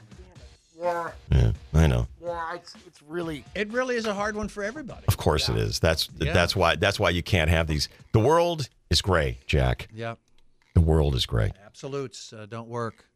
yeah, 0.78 1.12
Yeah, 1.32 1.52
I 1.74 1.88
know. 1.88 2.08
yeah. 2.22 2.56
It's 2.56 2.76
it's 2.86 3.02
really. 3.02 3.46
It 3.56 3.72
really 3.72 3.96
is 3.96 4.06
a 4.06 4.14
hard 4.14 4.36
one 4.36 4.50
for 4.50 4.64
everybody. 4.66 5.06
Of 5.08 5.16
course 5.18 5.48
it 5.48 5.56
is. 5.56 5.80
That's 5.80 6.10
Yeah. 6.20 6.34
that's 6.34 6.56
why 6.58 6.76
that's 6.76 7.00
why 7.00 7.10
you 7.12 7.24
can't 7.24 7.50
have 7.50 7.68
these. 7.68 7.88
The 8.12 8.20
world 8.20 8.68
is 8.90 9.02
gray, 9.02 9.38
Jack. 9.48 9.88
Yeah, 9.96 10.16
The 10.78 10.82
world 10.82 11.16
is 11.16 11.26
gray. 11.26 11.52
absolutes 11.66 12.32
uh, 12.32 12.46
don't 12.46 12.68
work. 12.68 13.08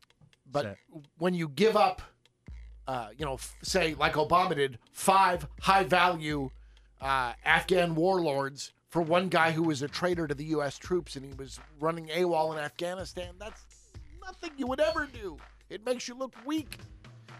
But 0.51 0.77
when 1.19 1.35
you 1.35 1.47
give 1.47 1.77
up, 1.77 2.01
uh, 2.87 3.09
you 3.15 3.23
know, 3.23 3.35
f- 3.35 3.55
say 3.61 3.93
like 3.93 4.13
Obama 4.13 4.55
did, 4.55 4.79
five 4.91 5.47
high 5.61 5.83
value 5.83 6.49
uh, 6.99 7.33
Afghan 7.45 7.93
warlords 7.93 8.71
for 8.89 9.03
one 9.03 9.29
guy 9.29 9.51
who 9.51 9.61
was 9.61 9.83
a 9.83 9.87
traitor 9.87 10.27
to 10.27 10.33
the 10.33 10.45
U.S. 10.45 10.79
troops 10.79 11.15
and 11.15 11.23
he 11.23 11.33
was 11.33 11.59
running 11.79 12.07
AWOL 12.07 12.51
in 12.51 12.57
Afghanistan, 12.57 13.35
that's 13.37 13.63
nothing 14.25 14.49
you 14.57 14.65
would 14.65 14.79
ever 14.79 15.07
do. 15.13 15.37
It 15.69 15.85
makes 15.85 16.07
you 16.07 16.15
look 16.15 16.33
weak. 16.43 16.79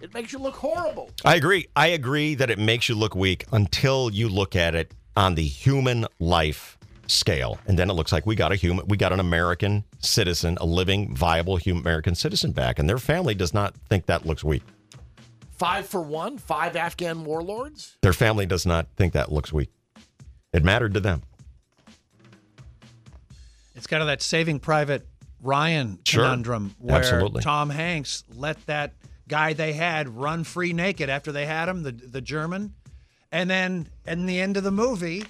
It 0.01 0.13
makes 0.13 0.31
you 0.31 0.37
look 0.37 0.55
horrible. 0.55 1.09
I 1.25 1.35
agree. 1.35 1.65
I 1.75 1.87
agree 1.87 2.35
that 2.35 2.51
it 2.51 2.59
makes 2.59 2.87
you 2.87 2.93
look 2.93 3.15
weak 3.15 3.45
until 3.51 4.11
you 4.11 4.29
look 4.29 4.55
at 4.55 4.75
it 4.75 4.93
on 5.15 5.33
the 5.33 5.45
human 5.45 6.05
life 6.19 6.77
scale, 7.11 7.59
and 7.67 7.77
then 7.77 7.89
it 7.89 7.93
looks 7.93 8.11
like 8.11 8.25
we 8.25 8.35
got 8.35 8.51
a 8.51 8.55
human, 8.55 8.87
we 8.87 8.97
got 8.97 9.11
an 9.13 9.19
American 9.19 9.83
citizen, 9.99 10.57
a 10.61 10.65
living, 10.65 11.15
viable 11.15 11.57
human 11.57 11.83
American 11.83 12.15
citizen 12.15 12.51
back, 12.51 12.79
and 12.79 12.89
their 12.89 12.97
family 12.97 13.35
does 13.35 13.53
not 13.53 13.75
think 13.89 14.05
that 14.07 14.25
looks 14.25 14.43
weak. 14.43 14.63
Five 15.57 15.85
for 15.85 16.01
one, 16.01 16.37
five 16.37 16.75
Afghan 16.75 17.23
warlords. 17.23 17.97
Their 18.01 18.13
family 18.13 18.45
does 18.45 18.65
not 18.65 18.87
think 18.95 19.13
that 19.13 19.31
looks 19.31 19.53
weak. 19.53 19.69
It 20.53 20.63
mattered 20.63 20.93
to 20.95 20.99
them. 20.99 21.21
It's 23.75 23.87
kind 23.87 24.01
of 24.01 24.07
that 24.07 24.21
Saving 24.21 24.59
Private 24.59 25.07
Ryan 25.41 25.99
Sure. 26.05 26.23
conundrum 26.23 26.75
where 26.79 26.97
Absolutely. 26.97 27.41
Tom 27.41 27.69
Hanks 27.69 28.23
let 28.35 28.63
that 28.67 28.93
guy 29.27 29.53
they 29.53 29.73
had 29.73 30.09
run 30.09 30.43
free 30.43 30.73
naked 30.73 31.09
after 31.09 31.31
they 31.31 31.45
had 31.45 31.67
him, 31.69 31.83
the 31.83 31.91
the 31.91 32.21
German, 32.21 32.73
and 33.31 33.49
then 33.49 33.87
in 34.05 34.25
the 34.25 34.39
end 34.39 34.57
of 34.57 34.63
the 34.63 34.71
movie, 34.71 35.23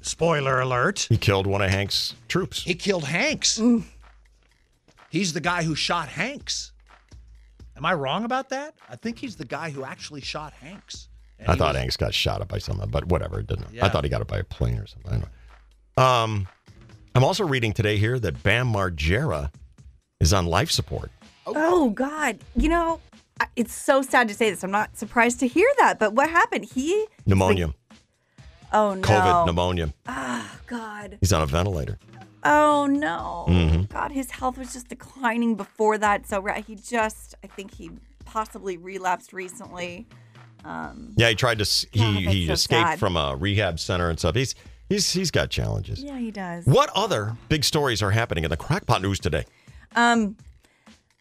spoiler 0.00 0.60
alert, 0.60 1.06
He 1.08 1.16
killed 1.16 1.46
one 1.46 1.62
of 1.62 1.70
Hank's 1.70 2.14
troops. 2.28 2.62
he 2.62 2.74
killed 2.74 3.04
Hanks. 3.04 3.58
Mm. 3.58 3.84
He's 5.10 5.32
the 5.32 5.40
guy 5.40 5.62
who 5.64 5.74
shot 5.74 6.08
Hanks. 6.08 6.72
Am 7.76 7.84
I 7.84 7.94
wrong 7.94 8.24
about 8.24 8.50
that? 8.50 8.74
I 8.88 8.96
think 8.96 9.18
he's 9.18 9.36
the 9.36 9.44
guy 9.44 9.70
who 9.70 9.84
actually 9.84 10.20
shot 10.20 10.52
Hanks. 10.52 11.08
And 11.38 11.48
I 11.48 11.54
thought 11.56 11.68
was- 11.74 11.78
Hanks 11.78 11.96
got 11.96 12.12
shot 12.14 12.40
up 12.42 12.48
by 12.48 12.58
someone, 12.58 12.90
but 12.90 13.06
whatever. 13.06 13.40
It 13.40 13.46
didn't. 13.46 13.68
I 13.82 13.88
thought 13.88 14.04
he 14.04 14.10
got 14.10 14.20
it 14.20 14.28
by 14.28 14.38
a 14.38 14.44
plane 14.44 14.78
or 14.78 14.86
something. 14.86 15.12
Anyway. 15.12 15.28
Um, 15.96 16.46
I'm 17.14 17.24
also 17.24 17.46
reading 17.46 17.72
today 17.72 17.96
here 17.96 18.18
that 18.18 18.42
Bam 18.42 18.72
Margera 18.72 19.50
is 20.20 20.32
on 20.32 20.46
life 20.46 20.70
support. 20.70 21.10
Oh 21.46 21.90
God! 21.90 22.38
You 22.54 22.68
know, 22.68 23.00
it's 23.56 23.72
so 23.72 24.02
sad 24.02 24.28
to 24.28 24.34
say 24.34 24.50
this. 24.50 24.62
I'm 24.62 24.70
not 24.70 24.96
surprised 24.96 25.40
to 25.40 25.48
hear 25.48 25.66
that. 25.78 25.98
But 25.98 26.12
what 26.14 26.30
happened? 26.30 26.66
He 26.66 27.06
Pneumonia, 27.26 27.74
oh 28.72 28.94
no, 28.94 29.02
COVID 29.02 29.46
pneumonia. 29.46 29.92
Ah, 30.06 30.58
God. 30.66 31.18
He's 31.20 31.32
on 31.32 31.42
a 31.42 31.46
ventilator. 31.46 31.98
Oh 32.42 32.86
no. 32.86 33.46
Mhm. 33.48 33.88
God, 33.90 34.12
his 34.12 34.30
health 34.30 34.56
was 34.56 34.72
just 34.72 34.88
declining 34.88 35.56
before 35.56 35.98
that. 35.98 36.26
So 36.26 36.40
right, 36.40 36.64
he 36.64 36.74
just, 36.76 37.34
I 37.44 37.46
think 37.48 37.74
he 37.74 37.90
possibly 38.24 38.76
relapsed 38.78 39.32
recently. 39.32 40.06
Um, 40.64 41.12
Yeah, 41.16 41.28
he 41.30 41.34
tried 41.34 41.58
to. 41.58 41.62
s- 41.62 41.84
God, 41.96 42.14
He 42.16 42.26
he 42.26 42.46
so 42.46 42.52
escaped 42.54 42.88
sad. 42.90 42.98
from 42.98 43.16
a 43.16 43.36
rehab 43.36 43.78
center 43.78 44.08
and 44.08 44.18
stuff. 44.18 44.34
He's 44.34 44.54
he's 44.88 45.12
he's 45.12 45.30
got 45.30 45.50
challenges. 45.50 46.02
yeah, 46.02 46.18
he 46.18 46.30
does. 46.30 46.64
What 46.66 46.90
other 46.94 47.36
big 47.48 47.64
stories 47.64 48.02
are 48.02 48.10
happening 48.10 48.44
in 48.44 48.50
the 48.50 48.56
crackpot 48.56 49.02
news 49.02 49.18
today? 49.20 49.44
Um, 49.96 50.36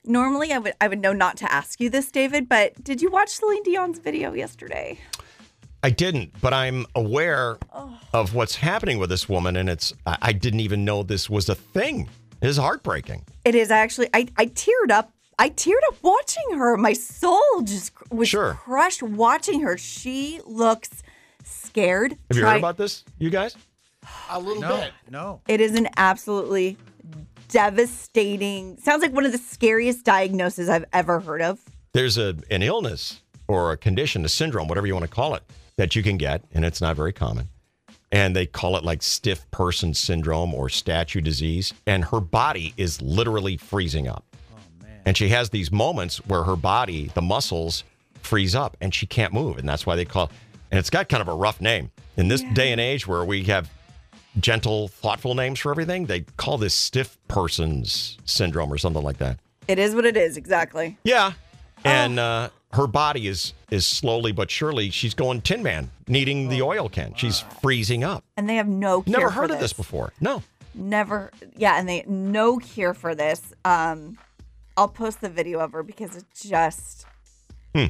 normally 0.05 0.51
I 0.53 0.57
would 0.59 0.73
I 0.79 0.87
would 0.87 0.99
know 0.99 1.13
not 1.13 1.37
to 1.37 1.51
ask 1.51 1.79
you 1.81 1.89
this, 1.89 2.11
David, 2.11 2.47
but 2.47 2.83
did 2.83 3.01
you 3.01 3.09
watch 3.09 3.29
Celine 3.29 3.63
Dion's 3.63 3.99
video 3.99 4.33
yesterday? 4.33 4.99
I 5.81 5.89
didn't, 5.89 6.33
but 6.41 6.53
I'm 6.53 6.85
aware 6.95 7.57
of 8.13 8.33
what's 8.35 8.55
happening 8.55 8.99
with 8.99 9.09
this 9.09 9.29
woman, 9.29 9.55
and 9.55 9.69
it's 9.69 9.93
I, 10.05 10.17
I 10.21 10.33
didn't 10.33 10.59
even 10.59 10.83
know 10.83 11.03
this 11.03 11.29
was 11.29 11.47
a 11.49 11.55
thing. 11.55 12.09
It 12.41 12.47
is 12.47 12.57
heartbreaking. 12.57 13.25
It 13.45 13.55
is 13.55 13.71
actually. 13.71 14.09
I, 14.13 14.27
I 14.37 14.47
teared 14.47 14.91
up. 14.91 15.11
I 15.37 15.49
teared 15.49 15.81
up 15.87 15.95
watching 16.01 16.57
her. 16.57 16.75
My 16.75 16.91
soul 16.93 17.61
just 17.63 17.95
cr- 17.95 18.13
was 18.13 18.29
crushed 18.31 19.01
watching 19.03 19.61
her. 19.61 19.77
She 19.77 20.41
looks 20.45 20.89
scared. 21.45 22.11
Have 22.29 22.35
you 22.37 22.41
Try- 22.43 22.51
heard 22.53 22.57
about 22.59 22.77
this, 22.77 23.05
you 23.17 23.29
guys? 23.29 23.55
A 24.29 24.39
little 24.39 24.61
No, 24.61 24.77
bit. 24.77 24.91
no. 25.09 25.41
It 25.47 25.61
is 25.61 25.75
an 25.75 25.87
absolutely 25.95 26.77
devastating. 27.47 28.77
Sounds 28.77 29.01
like 29.01 29.13
one 29.13 29.25
of 29.25 29.31
the 29.31 29.37
scariest 29.37 30.03
diagnoses 30.05 30.69
I've 30.69 30.85
ever 30.93 31.19
heard 31.19 31.41
of. 31.41 31.59
There's 31.93 32.17
a 32.17 32.35
an 32.51 32.61
illness 32.63 33.21
or 33.47 33.71
a 33.71 33.77
condition, 33.77 34.23
a 34.25 34.29
syndrome, 34.29 34.67
whatever 34.67 34.87
you 34.87 34.93
want 34.93 35.03
to 35.05 35.11
call 35.11 35.35
it, 35.35 35.43
that 35.79 35.95
you 35.95 36.03
can 36.03 36.17
get, 36.17 36.43
and 36.53 36.65
it's 36.65 36.81
not 36.81 36.97
very 36.97 37.13
common. 37.13 37.47
And 38.11 38.35
they 38.35 38.45
call 38.45 38.75
it 38.75 38.83
like 38.83 39.01
stiff 39.01 39.49
person 39.49 39.93
syndrome 39.93 40.53
or 40.53 40.67
statue 40.67 41.21
disease. 41.21 41.73
And 41.87 42.03
her 42.03 42.19
body 42.19 42.73
is 42.75 43.01
literally 43.01 43.55
freezing 43.55 44.05
up. 44.05 44.25
And 45.05 45.15
she 45.15 45.29
has 45.29 45.51
these 45.51 45.71
moments 45.71 46.17
where 46.27 46.43
her 46.43 46.57
body, 46.57 47.11
the 47.13 47.21
muscles, 47.21 47.85
freeze 48.21 48.55
up 48.55 48.75
and 48.81 48.93
she 48.93 49.05
can't 49.05 49.31
move. 49.31 49.57
And 49.57 49.69
that's 49.69 49.85
why 49.85 49.95
they 49.95 50.03
call 50.03 50.29
and 50.69 50.77
it's 50.77 50.89
got 50.89 51.07
kind 51.07 51.21
of 51.21 51.29
a 51.29 51.33
rough 51.33 51.61
name. 51.61 51.91
In 52.17 52.27
this 52.27 52.43
day 52.53 52.73
and 52.73 52.81
age 52.81 53.07
where 53.07 53.23
we 53.23 53.45
have 53.45 53.71
gentle, 54.37 54.89
thoughtful 54.89 55.33
names 55.33 55.59
for 55.59 55.71
everything, 55.71 56.07
they 56.07 56.25
call 56.35 56.57
this 56.57 56.75
stiff 56.75 57.17
person's 57.29 58.17
syndrome 58.25 58.71
or 58.71 58.77
something 58.77 59.01
like 59.01 59.17
that. 59.19 59.39
It 59.69 59.79
is 59.79 59.95
what 59.95 60.05
it 60.05 60.17
is, 60.17 60.35
exactly. 60.35 60.97
Yeah. 61.05 61.31
And 61.85 62.19
uh, 62.19 62.49
her 62.73 62.87
body 62.87 63.27
is 63.27 63.53
is 63.71 63.85
slowly 63.85 64.31
but 64.31 64.49
surely 64.51 64.89
she's 64.89 65.13
going 65.13 65.41
Tin 65.41 65.63
Man, 65.63 65.89
needing 66.07 66.49
the 66.49 66.61
oil 66.61 66.89
can. 66.89 67.13
She's 67.15 67.41
freezing 67.61 68.03
up. 68.03 68.23
And 68.37 68.47
they 68.49 68.55
have 68.55 68.67
no 68.67 69.01
cure 69.01 69.17
Never 69.19 69.29
heard 69.31 69.51
of 69.51 69.59
this 69.59 69.73
before. 69.73 70.13
No. 70.21 70.43
Never. 70.75 71.31
Yeah, 71.55 71.79
and 71.79 71.89
they 71.89 72.03
no 72.07 72.57
cure 72.57 72.93
for 72.93 73.15
this. 73.15 73.53
Um, 73.65 74.17
I'll 74.77 74.87
post 74.87 75.19
the 75.21 75.29
video 75.29 75.59
of 75.59 75.71
her 75.73 75.83
because 75.83 76.15
it's 76.15 76.47
just 76.47 77.05
Hmm. 77.75 77.85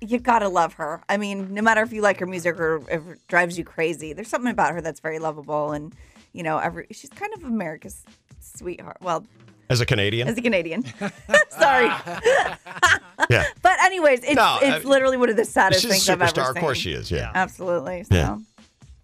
you 0.00 0.18
gotta 0.18 0.48
love 0.48 0.74
her. 0.74 1.02
I 1.08 1.16
mean, 1.16 1.54
no 1.54 1.62
matter 1.62 1.82
if 1.82 1.92
you 1.92 2.02
like 2.02 2.18
her 2.20 2.26
music 2.26 2.58
or 2.58 2.82
if 2.90 3.06
it 3.06 3.18
drives 3.28 3.56
you 3.58 3.64
crazy, 3.64 4.12
there's 4.12 4.28
something 4.28 4.50
about 4.52 4.72
her 4.74 4.80
that's 4.80 5.00
very 5.00 5.18
lovable, 5.18 5.72
and 5.72 5.94
you 6.32 6.42
know, 6.42 6.58
every 6.58 6.86
she's 6.90 7.10
kind 7.10 7.32
of 7.34 7.44
America's 7.44 8.04
sweetheart. 8.40 8.98
Well, 9.00 9.24
As 9.70 9.80
a 9.80 9.86
Canadian. 9.86 10.28
as 10.28 10.38
a 10.38 10.42
Canadian, 10.42 10.82
sorry. 11.50 11.86
yeah. 13.30 13.44
But 13.62 13.82
anyways, 13.82 14.20
it's 14.20 14.34
No, 14.34 14.58
it's 14.62 14.84
uh, 14.84 14.88
literally 14.88 15.16
one 15.16 15.28
of 15.28 15.36
the 15.36 15.44
saddest 15.44 15.82
She's 15.82 15.90
a 15.90 15.92
things 15.92 16.08
I've 16.08 16.22
ever 16.22 16.34
seen. 16.34 16.56
Of 16.56 16.56
course 16.56 16.78
she 16.78 16.92
is. 16.92 17.10
Yeah. 17.10 17.30
Absolutely. 17.34 18.04
So 18.04 18.14
Yeah. 18.14 18.38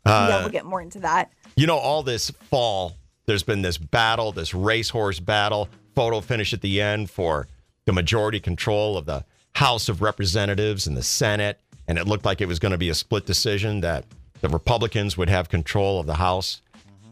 yeah, 0.07 0.13
Uh, 0.13 0.39
we'll 0.41 0.49
get 0.51 0.65
more 0.65 0.81
into 0.81 1.01
that. 1.01 1.31
You 1.57 1.67
know, 1.67 1.77
all 1.77 2.03
this 2.03 2.31
fall, 2.31 2.97
there's 3.27 3.43
been 3.43 3.63
this 3.63 3.79
battle, 3.79 4.33
this 4.33 4.55
racehorse 4.55 5.21
battle, 5.21 5.69
photo 5.95 6.21
finish 6.21 6.53
at 6.53 6.63
the 6.63 6.81
end 6.81 7.11
for 7.11 7.47
the 7.85 7.93
majority 7.93 8.41
control 8.41 8.97
of 8.97 9.05
the 9.07 9.25
House 9.55 9.89
of 9.89 10.03
Representatives 10.03 10.87
and 10.87 10.97
the 10.97 11.03
Senate. 11.03 11.61
And 11.87 11.99
it 11.99 12.07
looked 12.07 12.25
like 12.25 12.41
it 12.41 12.49
was 12.49 12.59
going 12.59 12.73
to 12.73 12.79
be 12.79 12.89
a 12.89 12.95
split 12.95 13.27
decision 13.27 13.81
that 13.83 14.05
the 14.41 14.49
Republicans 14.49 15.17
would 15.17 15.29
have 15.29 15.49
control 15.49 16.01
of 16.01 16.07
the 16.07 16.15
House 16.15 16.63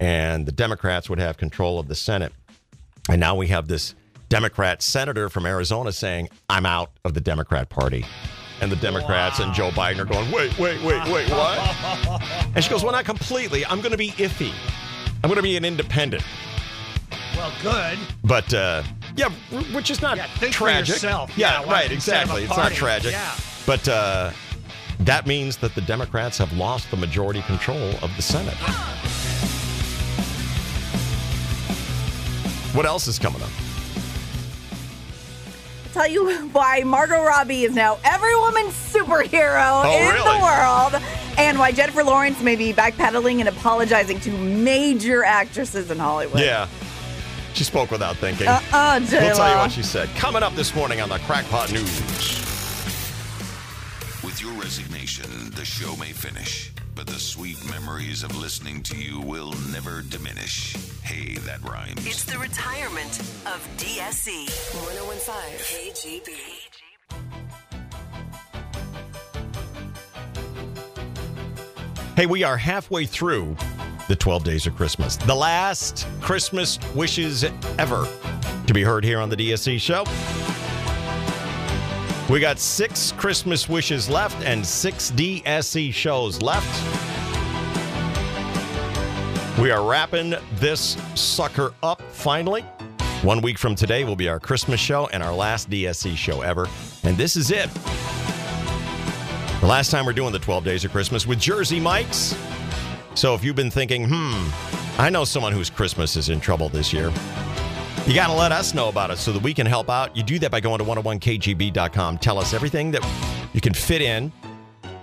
and 0.01 0.47
the 0.47 0.53
Democrats 0.53 1.09
would 1.11 1.19
have 1.21 1.37
control 1.37 1.79
of 1.79 1.89
the 1.89 1.95
Senate. 1.95 2.33
And 3.09 3.21
now 3.21 3.35
we 3.35 3.49
have 3.49 3.69
this 3.69 3.95
Democrat 4.29 4.83
senator 4.83 5.29
from 5.29 5.45
Arizona 5.47 5.93
saying, 5.93 6.29
I'm 6.49 6.65
out 6.67 6.93
of 7.05 7.15
the 7.15 7.21
Democrat 7.21 7.69
Party. 7.69 8.05
And 8.61 8.71
the 8.71 8.77
Democrats 8.77 9.41
and 9.41 9.53
Joe 9.53 9.71
Biden 9.71 9.99
are 9.99 10.05
going, 10.05 10.31
wait, 10.31 10.57
wait, 10.59 10.81
wait, 10.83 11.05
wait, 11.13 11.29
what? 11.31 12.23
and 12.55 12.63
she 12.63 12.71
goes, 12.71 12.85
well, 12.85 12.93
not 12.93 13.05
completely. 13.05 13.67
I'm 13.67 13.81
going 13.81 13.91
to 13.91 13.99
be 13.99 14.11
iffy. 14.13 14.53
I'm 15.23 15.29
going 15.29 15.37
to 15.37 15.43
be 15.43 15.57
an 15.57 15.65
independent. 15.65 16.25
Well, 17.37 17.53
good. 17.61 17.99
But 18.23 18.55
uh, 18.55 18.85
yeah, 19.17 19.31
which 19.75 19.91
is 19.91 20.01
not 20.01 20.17
Yeah, 20.17 20.27
tragic. 20.51 21.03
Yeah, 21.03 21.27
Yeah, 21.37 21.65
right, 21.65 21.91
instead 21.91 22.25
of 22.25 22.31
a 22.31 22.39
exactly. 22.39 22.45
It's 22.45 22.57
not 22.57 22.73
tragic. 22.73 23.13
Yeah. 23.13 23.37
But 23.67 23.89
uh, 23.89 24.31
that 25.01 25.27
means 25.27 25.57
that 25.59 25.75
the 25.75 25.81
Democrats 25.81 26.39
have 26.39 26.53
lost 26.53 26.91
the 26.91 26.97
majority 26.97 27.43
control 27.43 27.91
of 28.03 28.15
the 28.17 28.23
Senate. 28.23 28.57
What 32.75 32.87
else 32.87 33.07
is 33.07 33.18
coming 33.18 33.43
up? 33.43 33.51
tell 35.93 36.09
you 36.09 36.49
why 36.53 36.81
Margot 36.87 37.23
Robbie 37.23 37.64
is 37.64 37.75
now 37.75 37.99
every 38.03 38.35
woman's 38.35 38.73
superhero 38.73 39.83
Oh, 39.85 39.93
in 39.95 40.09
really? 40.14 40.39
the 40.39 40.43
world, 40.43 41.03
and 41.37 41.59
why 41.59 41.70
Jennifer 41.70 42.03
Lawrence 42.03 42.41
may 42.41 42.57
be 42.57 42.73
backpedaling 42.73 43.41
and 43.41 43.49
apologizing 43.51 44.18
to 44.20 44.31
major 44.31 45.23
actresses 45.23 45.91
in 45.91 45.99
Hollywood. 45.99 46.41
Yeah. 46.41 46.66
She 47.53 47.64
spoke 47.64 47.91
without 47.91 48.16
thinking. 48.16 48.49
Uh-uh, 48.49 49.01
We'll 49.03 49.35
tell 49.37 49.51
you 49.51 49.59
what 49.59 49.70
she 49.70 49.83
said. 49.83 50.09
Coming 50.16 50.43
up 50.43 50.55
this 50.55 50.75
morning 50.75 51.03
on 51.03 51.11
the 51.11 51.18
Crackpot 51.18 51.70
News. 51.70 52.01
With 54.25 54.41
your 54.41 54.53
resignation, 54.53 55.51
the 55.51 55.64
show 55.66 55.95
may 55.97 56.12
finish, 56.12 56.73
but 56.95 57.07
the 57.07 57.18
sweet 57.18 57.59
memories 57.70 58.22
of 58.22 58.36
listening 58.36 58.82
to 58.82 58.97
you 58.97 59.20
will 59.20 59.53
never 59.70 60.03
diminish. 60.03 60.76
Hey, 61.03 61.34
that 61.40 61.62
rhymes. 61.62 62.07
It's 62.07 62.24
the 62.24 62.38
retirement 62.38 63.20
of 63.47 63.66
DSC 63.78 64.49
1015 64.74 66.22
KGB. 66.22 66.62
Hey, 72.16 72.26
we 72.26 72.43
are 72.45 72.59
halfway 72.59 73.07
through 73.07 73.57
the 74.09 74.16
12 74.16 74.45
days 74.45 74.66
of 74.66 74.76
Christmas. 74.76 75.16
The 75.16 75.34
last 75.34 76.07
Christmas 76.20 76.78
wishes 76.95 77.45
ever 77.78 78.07
to 78.66 78.74
be 78.74 78.82
heard 78.82 79.05
here 79.05 79.18
on 79.18 79.30
the 79.30 79.36
DSC 79.36 79.80
show. 79.80 80.05
We 82.33 82.41
got 82.41 82.59
six 82.59 83.12
Christmas 83.12 83.68
wishes 83.68 84.09
left 84.09 84.43
and 84.43 84.64
six 84.64 85.11
DSC 85.11 85.93
shows 85.93 86.41
left. 86.41 86.66
We 89.61 89.70
are 89.70 89.87
wrapping 89.87 90.37
this 90.55 90.97
sucker 91.14 91.74
up 91.83 92.01
finally. 92.11 92.62
One 93.20 93.43
week 93.43 93.59
from 93.59 93.74
today 93.74 94.05
will 94.05 94.16
be 94.16 94.30
our 94.30 94.41
Christmas 94.41 94.80
show 94.80 95.09
and 95.09 95.22
our 95.22 95.35
last 95.35 95.68
DSC 95.68 96.16
show 96.16 96.41
ever. 96.41 96.68
And 97.03 97.18
this 97.18 97.37
is 97.37 97.51
it. 97.51 97.68
The 99.61 99.66
last 99.66 99.91
time 99.91 100.07
we're 100.07 100.14
doing 100.14 100.33
the 100.33 100.39
12 100.39 100.64
Days 100.64 100.87
of 100.87 100.91
Christmas 100.91 101.26
with 101.26 101.39
Jersey 101.39 101.80
Mike's. 101.80 102.35
So 103.14 103.35
if 103.35 103.45
you've 103.45 103.57
been 103.57 103.70
thinking, 103.70 104.09
hmm, 104.09 104.49
I 104.99 105.11
know 105.11 105.24
someone 105.24 105.53
whose 105.53 105.68
Christmas 105.68 106.16
is 106.16 106.30
in 106.30 106.41
trouble 106.41 106.70
this 106.70 106.95
year, 106.95 107.12
you 108.07 108.15
got 108.15 108.27
to 108.27 108.35
let 108.35 108.51
us 108.51 108.75
know 108.75 108.89
about 108.89 109.11
it 109.11 109.19
so 109.19 109.33
that 109.33 109.43
we 109.43 109.55
can 109.55 109.67
help 109.67 109.89
out. 109.89 110.17
You 110.17 110.23
do 110.23 110.39
that 110.41 110.51
by 110.51 110.61
going 110.61 110.79
to 110.79 110.85
101kgb.com. 110.85 112.19
Tell 112.19 112.39
us 112.39 112.53
everything 112.53 112.91
that 112.91 113.07
you 113.53 113.61
can 113.61 113.73
fit 113.73 114.03
in 114.03 114.33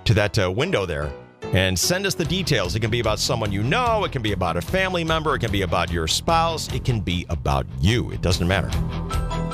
to 0.04 0.14
that 0.16 0.38
uh, 0.38 0.52
window 0.52 0.86
there 0.86 1.12
and 1.54 1.78
send 1.78 2.06
us 2.06 2.14
the 2.14 2.26
details. 2.26 2.76
It 2.76 2.82
can 2.82 2.91
be 2.91 3.00
about 3.00 3.20
someone 3.20 3.52
you 3.52 3.64
know, 3.64 4.04
it 4.04 4.12
can 4.12 4.22
be 4.22 4.34
about 4.34 4.58
a 4.58 4.62
family 4.62 5.04
member, 5.04 5.34
it 5.36 5.39
can 5.39 5.52
be 5.52 5.62
about 5.62 5.91
your 5.91 6.08
spouse, 6.08 6.72
it 6.74 6.84
can 6.84 7.00
be 7.00 7.26
about 7.30 7.66
you. 7.80 8.12
It 8.12 8.22
doesn't 8.22 8.47
matter. 8.47 8.70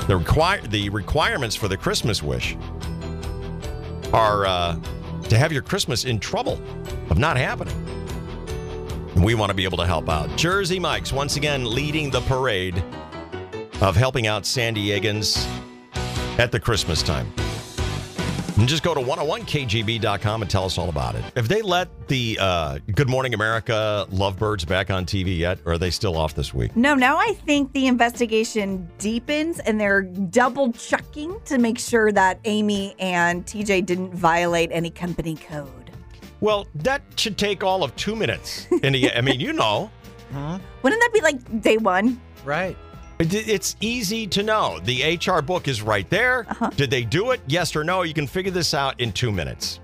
The, 0.06 0.16
require, 0.16 0.60
the 0.62 0.88
requirements 0.90 1.56
for 1.56 1.68
the 1.68 1.76
Christmas 1.76 2.22
wish 2.22 2.56
are 4.12 4.46
uh, 4.46 4.76
to 5.28 5.38
have 5.38 5.52
your 5.52 5.62
Christmas 5.62 6.04
in 6.04 6.18
trouble 6.18 6.60
of 7.10 7.18
not 7.18 7.36
happening. 7.36 7.74
And 9.14 9.24
we 9.24 9.34
want 9.34 9.50
to 9.50 9.54
be 9.54 9.64
able 9.64 9.78
to 9.78 9.86
help 9.86 10.08
out. 10.08 10.36
Jersey 10.36 10.78
Mike's 10.78 11.12
once 11.12 11.36
again 11.36 11.64
leading 11.64 12.10
the 12.10 12.20
parade 12.22 12.82
of 13.80 13.96
helping 13.96 14.26
out 14.26 14.46
San 14.46 14.74
Diegans 14.74 15.46
at 16.38 16.52
the 16.52 16.60
Christmas 16.60 17.02
time. 17.02 17.32
And 18.58 18.66
just 18.66 18.82
go 18.82 18.94
to 18.94 19.00
101kgb.com 19.00 20.42
and 20.42 20.50
tell 20.50 20.64
us 20.64 20.78
all 20.78 20.88
about 20.88 21.14
it. 21.14 21.22
Have 21.36 21.48
they 21.48 21.60
let 21.60 22.08
the 22.08 22.38
uh, 22.40 22.78
Good 22.94 23.08
Morning 23.08 23.34
America 23.34 24.06
Lovebirds 24.10 24.64
back 24.64 24.90
on 24.90 25.04
TV 25.04 25.36
yet, 25.36 25.58
or 25.66 25.72
are 25.72 25.78
they 25.78 25.90
still 25.90 26.16
off 26.16 26.34
this 26.34 26.54
week? 26.54 26.74
No, 26.74 26.94
now 26.94 27.18
I 27.18 27.34
think 27.44 27.74
the 27.74 27.86
investigation 27.86 28.88
deepens 28.96 29.58
and 29.58 29.78
they're 29.78 30.02
double 30.02 30.72
checking 30.72 31.38
to 31.44 31.58
make 31.58 31.78
sure 31.78 32.10
that 32.12 32.40
Amy 32.46 32.94
and 32.98 33.44
TJ 33.44 33.84
didn't 33.84 34.14
violate 34.14 34.70
any 34.72 34.88
company 34.88 35.36
code. 35.36 35.90
Well, 36.40 36.66
that 36.76 37.02
should 37.16 37.36
take 37.36 37.62
all 37.62 37.84
of 37.84 37.94
two 37.96 38.16
minutes. 38.16 38.68
And 38.82 38.96
I 38.96 39.20
mean, 39.20 39.38
you 39.38 39.52
know. 39.52 39.90
Huh? 40.32 40.58
Wouldn't 40.82 41.02
that 41.02 41.10
be 41.12 41.20
like 41.20 41.60
day 41.60 41.76
one? 41.76 42.20
Right. 42.42 42.76
It- 43.18 43.34
It's 43.48 43.76
easy 43.80 44.26
to 44.28 44.42
know. 44.42 44.78
The 44.84 45.02
HR 45.16 45.40
book 45.40 45.68
is 45.68 45.80
right 45.82 46.08
there. 46.10 46.46
Did 46.76 46.90
they 46.90 47.02
do 47.02 47.30
it? 47.30 47.40
Yes 47.46 47.74
or 47.74 47.82
no? 47.84 48.02
You 48.02 48.12
can 48.14 48.26
figure 48.26 48.52
this 48.52 48.74
out 48.74 49.00
in 49.00 49.12
two 49.12 49.32
minutes. 49.32 49.80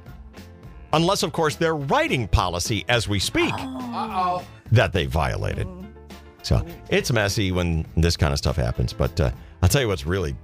Unless, 0.92 1.22
of 1.22 1.32
course, 1.32 1.56
they're 1.56 1.74
writing 1.76 2.28
policy 2.28 2.84
as 2.90 3.08
we 3.08 3.18
speak 3.18 3.54
Uh-oh. 3.54 4.44
that 4.72 4.92
they 4.92 5.06
violated. 5.06 5.66
So 6.42 6.64
it's 6.90 7.10
messy 7.10 7.52
when 7.52 7.86
this 7.96 8.16
kind 8.16 8.32
of 8.32 8.38
stuff 8.38 8.56
happens. 8.56 8.92
But 8.92 9.18
uh, 9.18 9.30
I'll 9.62 9.68
tell 9.70 9.80
you 9.80 9.88
what's 9.88 10.04
really 10.06 10.36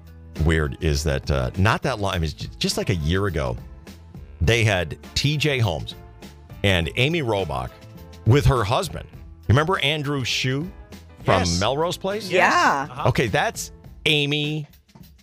weird 0.44 0.78
is 0.80 1.04
that 1.04 1.30
uh, 1.30 1.50
not 1.58 1.82
that 1.82 1.98
long, 1.98 2.14
I 2.14 2.18
mean, 2.18 2.30
just 2.58 2.78
like 2.78 2.88
a 2.88 2.94
year 2.94 3.26
ago, 3.26 3.56
they 4.40 4.64
had 4.64 4.96
TJ 5.14 5.60
Holmes 5.60 5.94
and 6.64 6.88
Amy 6.96 7.20
Robach 7.22 7.70
with 8.26 8.46
her 8.46 8.64
husband. 8.64 9.06
Remember 9.48 9.78
Andrew 9.80 10.24
Shue 10.24 10.70
from 11.24 11.40
Yes. 11.40 11.60
Melrose 11.60 11.96
Place? 11.96 12.30
Yeah. 12.30 12.86
Uh-huh. 12.90 13.08
Okay, 13.08 13.26
that's 13.26 13.72
Amy 14.06 14.66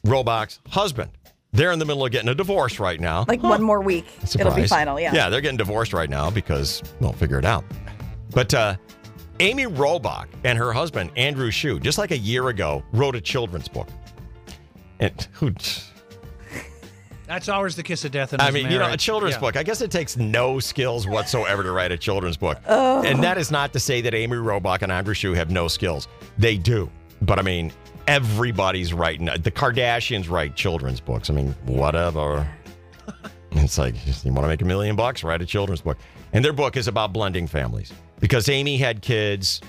Robach's 0.05 0.59
husband. 0.69 1.11
They're 1.53 1.71
in 1.71 1.79
the 1.79 1.85
middle 1.85 2.05
of 2.05 2.11
getting 2.11 2.29
a 2.29 2.35
divorce 2.35 2.79
right 2.79 2.99
now. 2.99 3.23
Like 3.27 3.41
one 3.41 3.61
more 3.63 3.81
week. 3.81 4.05
It'll 4.23 4.53
be 4.53 4.67
final, 4.67 4.99
yeah. 4.99 5.13
Yeah, 5.13 5.29
they're 5.29 5.39
getting 5.41 5.57
divorced 5.57 5.93
right 5.93 6.09
now 6.09 6.29
because, 6.29 6.83
we'll 6.99 7.13
figure 7.13 7.39
it 7.39 7.45
out. 7.45 7.63
But 8.31 8.53
uh, 8.53 8.75
Amy 9.39 9.63
Robach 9.63 10.27
and 10.43 10.57
her 10.57 10.73
husband, 10.73 11.11
Andrew 11.15 11.51
Shue, 11.51 11.79
just 11.79 11.97
like 11.97 12.11
a 12.11 12.17
year 12.17 12.49
ago, 12.49 12.83
wrote 12.91 13.15
a 13.15 13.21
children's 13.21 13.69
book. 13.69 13.87
And 14.99 15.27
who, 15.31 15.53
That's 17.27 17.49
always 17.49 17.75
the 17.75 17.83
kiss 17.83 18.05
of 18.05 18.11
death 18.11 18.33
in 18.33 18.39
I 18.39 18.45
his 18.45 18.53
mean, 18.53 18.71
you 18.71 18.77
know, 18.77 18.91
a 18.91 18.97
children's 18.97 19.35
Yeah. 19.35 19.39
book. 19.41 19.57
I 19.57 19.63
guess 19.63 19.81
it 19.81 19.89
takes 19.91 20.15
no 20.17 20.59
skills 20.59 21.07
whatsoever 21.07 21.63
to 21.63 21.71
write 21.71 21.91
a 21.91 21.97
children's 21.97 22.37
book. 22.37 22.59
Oh. 22.67 23.03
And 23.03 23.23
that 23.23 23.37
is 23.37 23.49
not 23.51 23.73
to 23.73 23.79
say 23.79 24.01
that 24.01 24.13
Amy 24.13 24.37
Robach 24.37 24.81
and 24.83 24.91
Andrew 24.91 25.13
Shue 25.15 25.33
have 25.33 25.49
no 25.49 25.67
skills. 25.67 26.07
They 26.37 26.57
do. 26.57 26.89
But 27.21 27.39
I 27.39 27.41
mean, 27.41 27.71
everybody's 28.07 28.93
writing. 28.93 29.25
The 29.25 29.51
Kardashians 29.51 30.29
write 30.29 30.55
children's 30.55 30.99
books. 30.99 31.29
I 31.29 31.33
mean, 31.33 31.55
whatever. 31.65 32.47
It's 33.57 33.77
like, 33.77 33.95
you 34.05 34.33
want 34.33 34.43
to 34.43 34.49
make 34.49 34.61
a 34.61 34.65
million 34.65 34.97
bucks? 34.97 35.23
Write 35.23 35.41
a 35.41 35.45
children's 35.45 35.79
book. 35.79 35.97
And 36.33 36.43
their 36.43 36.51
book 36.51 36.75
is 36.75 36.89
about 36.89 37.13
blending 37.13 37.47
families 37.47 37.93
because 38.19 38.49
Amy 38.49 38.75
had 38.75 39.01
kids 39.01 39.61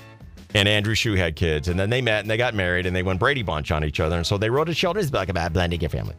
and 0.53 0.67
Andrew 0.67 0.93
Shue 0.93 1.13
had 1.13 1.37
kids. 1.37 1.69
And 1.69 1.79
then 1.79 1.89
they 1.89 2.01
met 2.01 2.19
and 2.19 2.29
they 2.29 2.35
got 2.35 2.53
married 2.53 2.85
and 2.85 2.93
they 2.93 3.01
went 3.01 3.17
Brady 3.17 3.43
Bunch 3.43 3.71
on 3.71 3.85
each 3.85 4.01
other. 4.01 4.17
And 4.17 4.27
so 4.27 4.37
they 4.37 4.49
wrote 4.49 4.67
a 4.67 4.73
children's 4.75 5.09
book 5.09 5.29
about 5.29 5.53
blending 5.53 5.79
your 5.79 5.89
family. 5.89 6.15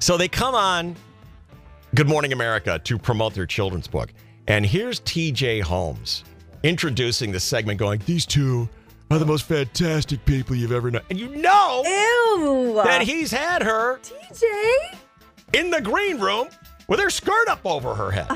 So 0.00 0.16
they 0.16 0.28
come 0.28 0.54
on 0.54 0.96
Good 1.94 2.08
Morning 2.08 2.32
America 2.32 2.80
to 2.84 2.98
promote 2.98 3.34
their 3.34 3.46
children's 3.46 3.86
book. 3.86 4.12
And 4.46 4.64
here's 4.64 5.00
TJ 5.00 5.62
Holmes 5.62 6.24
introducing 6.62 7.32
the 7.32 7.40
segment, 7.40 7.78
going, 7.78 8.00
These 8.06 8.26
two 8.26 8.68
are 9.10 9.18
the 9.18 9.26
most 9.26 9.44
fantastic 9.44 10.24
people 10.24 10.56
you've 10.56 10.72
ever 10.72 10.90
known. 10.90 11.02
And 11.10 11.18
you 11.18 11.28
know 11.28 11.82
Ew. 11.84 12.80
that 12.82 13.02
he's 13.02 13.30
had 13.30 13.62
her 13.62 13.98
TJ 13.98 14.96
in 15.52 15.70
the 15.70 15.80
green 15.80 16.18
room 16.18 16.48
with 16.88 17.00
her 17.00 17.10
skirt 17.10 17.48
up 17.48 17.60
over 17.64 17.94
her 17.94 18.10
head. 18.10 18.28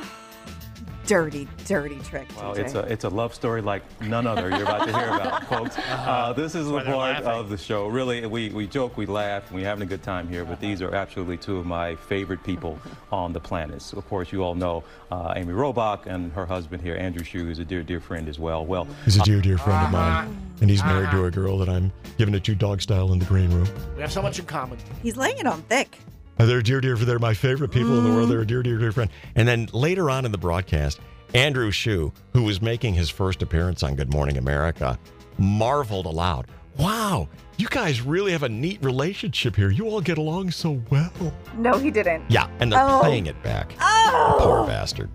Dirty, 1.06 1.46
dirty 1.66 1.98
trick. 2.00 2.28
Well, 2.36 2.54
TJ. 2.54 2.58
it's 2.58 2.74
a 2.74 2.80
it's 2.80 3.04
a 3.04 3.08
love 3.08 3.34
story 3.34 3.60
like 3.60 3.82
none 4.00 4.26
other 4.26 4.48
you're 4.48 4.62
about 4.62 4.86
to 4.86 4.98
hear 4.98 5.08
about, 5.08 5.44
folks. 5.48 5.76
Uh, 5.78 6.32
this 6.32 6.54
is 6.54 6.66
the 6.66 6.72
why 6.72 7.20
part 7.20 7.26
of 7.26 7.50
the 7.50 7.58
show. 7.58 7.88
Really, 7.88 8.24
we, 8.26 8.48
we 8.50 8.66
joke, 8.66 8.96
we 8.96 9.04
laugh, 9.04 9.52
we're 9.52 9.64
having 9.66 9.82
a 9.82 9.86
good 9.86 10.02
time 10.02 10.28
here. 10.28 10.44
But 10.44 10.60
these 10.60 10.80
are 10.80 10.94
absolutely 10.94 11.36
two 11.36 11.58
of 11.58 11.66
my 11.66 11.94
favorite 11.94 12.42
people 12.42 12.78
on 13.12 13.32
the 13.32 13.40
planet. 13.40 13.82
So, 13.82 13.98
of 13.98 14.08
course, 14.08 14.32
you 14.32 14.42
all 14.42 14.54
know 14.54 14.82
uh, 15.10 15.34
Amy 15.36 15.52
Robach 15.52 16.06
and 16.06 16.32
her 16.32 16.46
husband 16.46 16.82
here, 16.82 16.96
Andrew 16.96 17.24
Shue, 17.24 17.50
is 17.50 17.58
a 17.58 17.64
dear 17.64 17.82
dear 17.82 18.00
friend 18.00 18.28
as 18.28 18.38
well. 18.38 18.64
Well, 18.64 18.86
He's 19.04 19.16
a 19.16 19.22
dear, 19.22 19.40
dear 19.42 19.58
friend 19.58 19.86
of 19.86 19.92
mine. 19.92 20.40
And 20.60 20.70
he's 20.70 20.82
married 20.84 21.10
to 21.10 21.24
a 21.24 21.30
girl 21.30 21.58
that 21.58 21.68
I'm 21.68 21.92
giving 22.16 22.34
it 22.34 22.44
to 22.44 22.54
dog 22.54 22.80
style 22.80 23.12
in 23.12 23.18
the 23.18 23.24
green 23.24 23.50
room. 23.50 23.68
We 23.96 24.02
have 24.02 24.12
so 24.12 24.22
much 24.22 24.38
in 24.38 24.46
common. 24.46 24.78
He's 25.02 25.16
laying 25.16 25.38
it 25.38 25.46
on 25.46 25.62
thick. 25.62 25.98
Uh, 26.38 26.46
They're 26.46 26.62
dear, 26.62 26.80
dear. 26.80 26.96
They're 26.96 27.18
my 27.18 27.34
favorite 27.34 27.70
people 27.70 27.96
in 27.98 28.04
the 28.04 28.10
world. 28.10 28.28
They're 28.30 28.40
a 28.40 28.46
dear, 28.46 28.62
dear, 28.62 28.78
dear 28.78 28.92
friend. 28.92 29.10
And 29.36 29.46
then 29.46 29.68
later 29.72 30.10
on 30.10 30.24
in 30.24 30.32
the 30.32 30.38
broadcast, 30.38 31.00
Andrew 31.32 31.70
Shue, 31.70 32.12
who 32.32 32.42
was 32.42 32.60
making 32.60 32.94
his 32.94 33.08
first 33.10 33.42
appearance 33.42 33.82
on 33.82 33.94
Good 33.94 34.12
Morning 34.12 34.36
America, 34.38 34.98
marveled 35.38 36.06
aloud. 36.06 36.46
wow, 36.76 37.28
you 37.56 37.68
guys 37.68 38.00
really 38.02 38.32
have 38.32 38.42
a 38.42 38.48
neat 38.48 38.82
relationship 38.82 39.54
here. 39.54 39.70
You 39.70 39.86
all 39.88 40.00
get 40.00 40.18
along 40.18 40.50
so 40.50 40.82
well. 40.90 41.12
No, 41.56 41.78
he 41.78 41.88
didn't. 41.92 42.28
Yeah, 42.28 42.48
and 42.58 42.72
they're 42.72 42.80
Oh. 42.80 42.98
playing 43.00 43.26
it 43.26 43.40
back. 43.44 43.72
Oh. 43.80 44.36
Poor 44.40 44.66
bastard. 44.66 45.08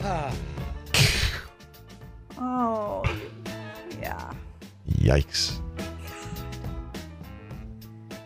Oh. 2.42 3.02
Yeah. 4.00 4.32
Yikes. 4.90 5.60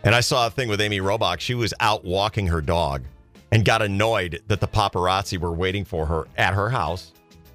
And 0.05 0.15
I 0.15 0.21
saw 0.21 0.47
a 0.47 0.51
thing 0.51 0.69
with 0.69 0.83
Amy 0.83 1.01
Robach. 1.01 1.41
She 1.41 1.55
was 1.55 1.73
out 1.81 2.05
walking 2.05 2.47
her 2.49 2.61
dog 2.61 3.05
and 3.51 3.65
got 3.65 3.81
annoyed 3.81 4.43
that 4.49 4.61
the 4.61 4.69
paparazzi 4.69 5.39
were 5.39 5.53
waiting 5.53 5.85
for 5.85 6.05
her 6.05 6.29
at 6.37 6.53
her 6.53 6.69
house 6.69 7.13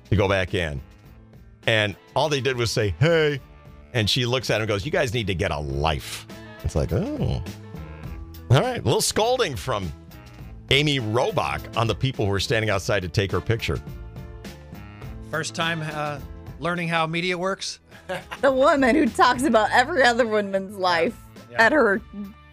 to 0.09 0.15
go 0.15 0.27
back 0.27 0.55
in. 0.55 0.81
And 1.67 1.95
all 2.15 2.27
they 2.27 2.41
did 2.41 2.57
was 2.57 2.71
say, 2.71 2.95
hey. 2.99 3.39
And 3.93 4.09
she 4.09 4.25
looks 4.25 4.49
at 4.49 4.55
him 4.55 4.61
and 4.61 4.67
goes, 4.67 4.85
You 4.85 4.91
guys 4.91 5.13
need 5.13 5.27
to 5.27 5.35
get 5.35 5.51
a 5.51 5.59
life. 5.59 6.27
It's 6.63 6.75
like, 6.75 6.91
oh. 6.93 7.43
All 8.51 8.61
right. 8.61 8.79
A 8.79 8.83
little 8.83 9.01
scolding 9.01 9.55
from 9.55 9.91
Amy 10.71 10.99
Robach 10.99 11.75
on 11.75 11.87
the 11.87 11.95
people 11.95 12.25
who 12.25 12.31
were 12.31 12.39
standing 12.39 12.69
outside 12.69 13.01
to 13.01 13.09
take 13.09 13.31
her 13.31 13.41
picture. 13.41 13.81
First 15.31 15.53
time 15.53 15.81
uh, 15.83 16.19
learning 16.59 16.87
how 16.87 17.05
media 17.05 17.37
works. 17.37 17.79
The 18.41 18.51
woman 18.51 18.95
who 18.95 19.07
talks 19.07 19.43
about 19.43 19.69
every 19.71 20.03
other 20.03 20.25
woman's 20.25 20.75
life 20.75 21.15
at 21.55 21.71
her 21.71 22.01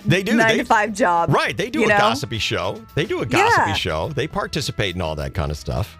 They 0.06 0.22
do. 0.22 0.36
nine 0.36 0.48
they, 0.48 0.58
to 0.58 0.64
five 0.64 0.92
job. 0.92 1.30
Right. 1.30 1.56
They 1.56 1.70
do 1.70 1.84
a 1.84 1.88
know? 1.88 1.98
gossipy 1.98 2.38
show. 2.38 2.82
They 2.94 3.04
do 3.04 3.22
a 3.22 3.26
gossipy 3.26 3.70
Yeah. 3.70 3.74
show. 3.74 4.08
They 4.10 4.26
participate 4.26 4.94
in 4.94 5.00
all 5.00 5.16
that 5.16 5.34
kind 5.34 5.50
of 5.50 5.56
stuff. 5.56 5.96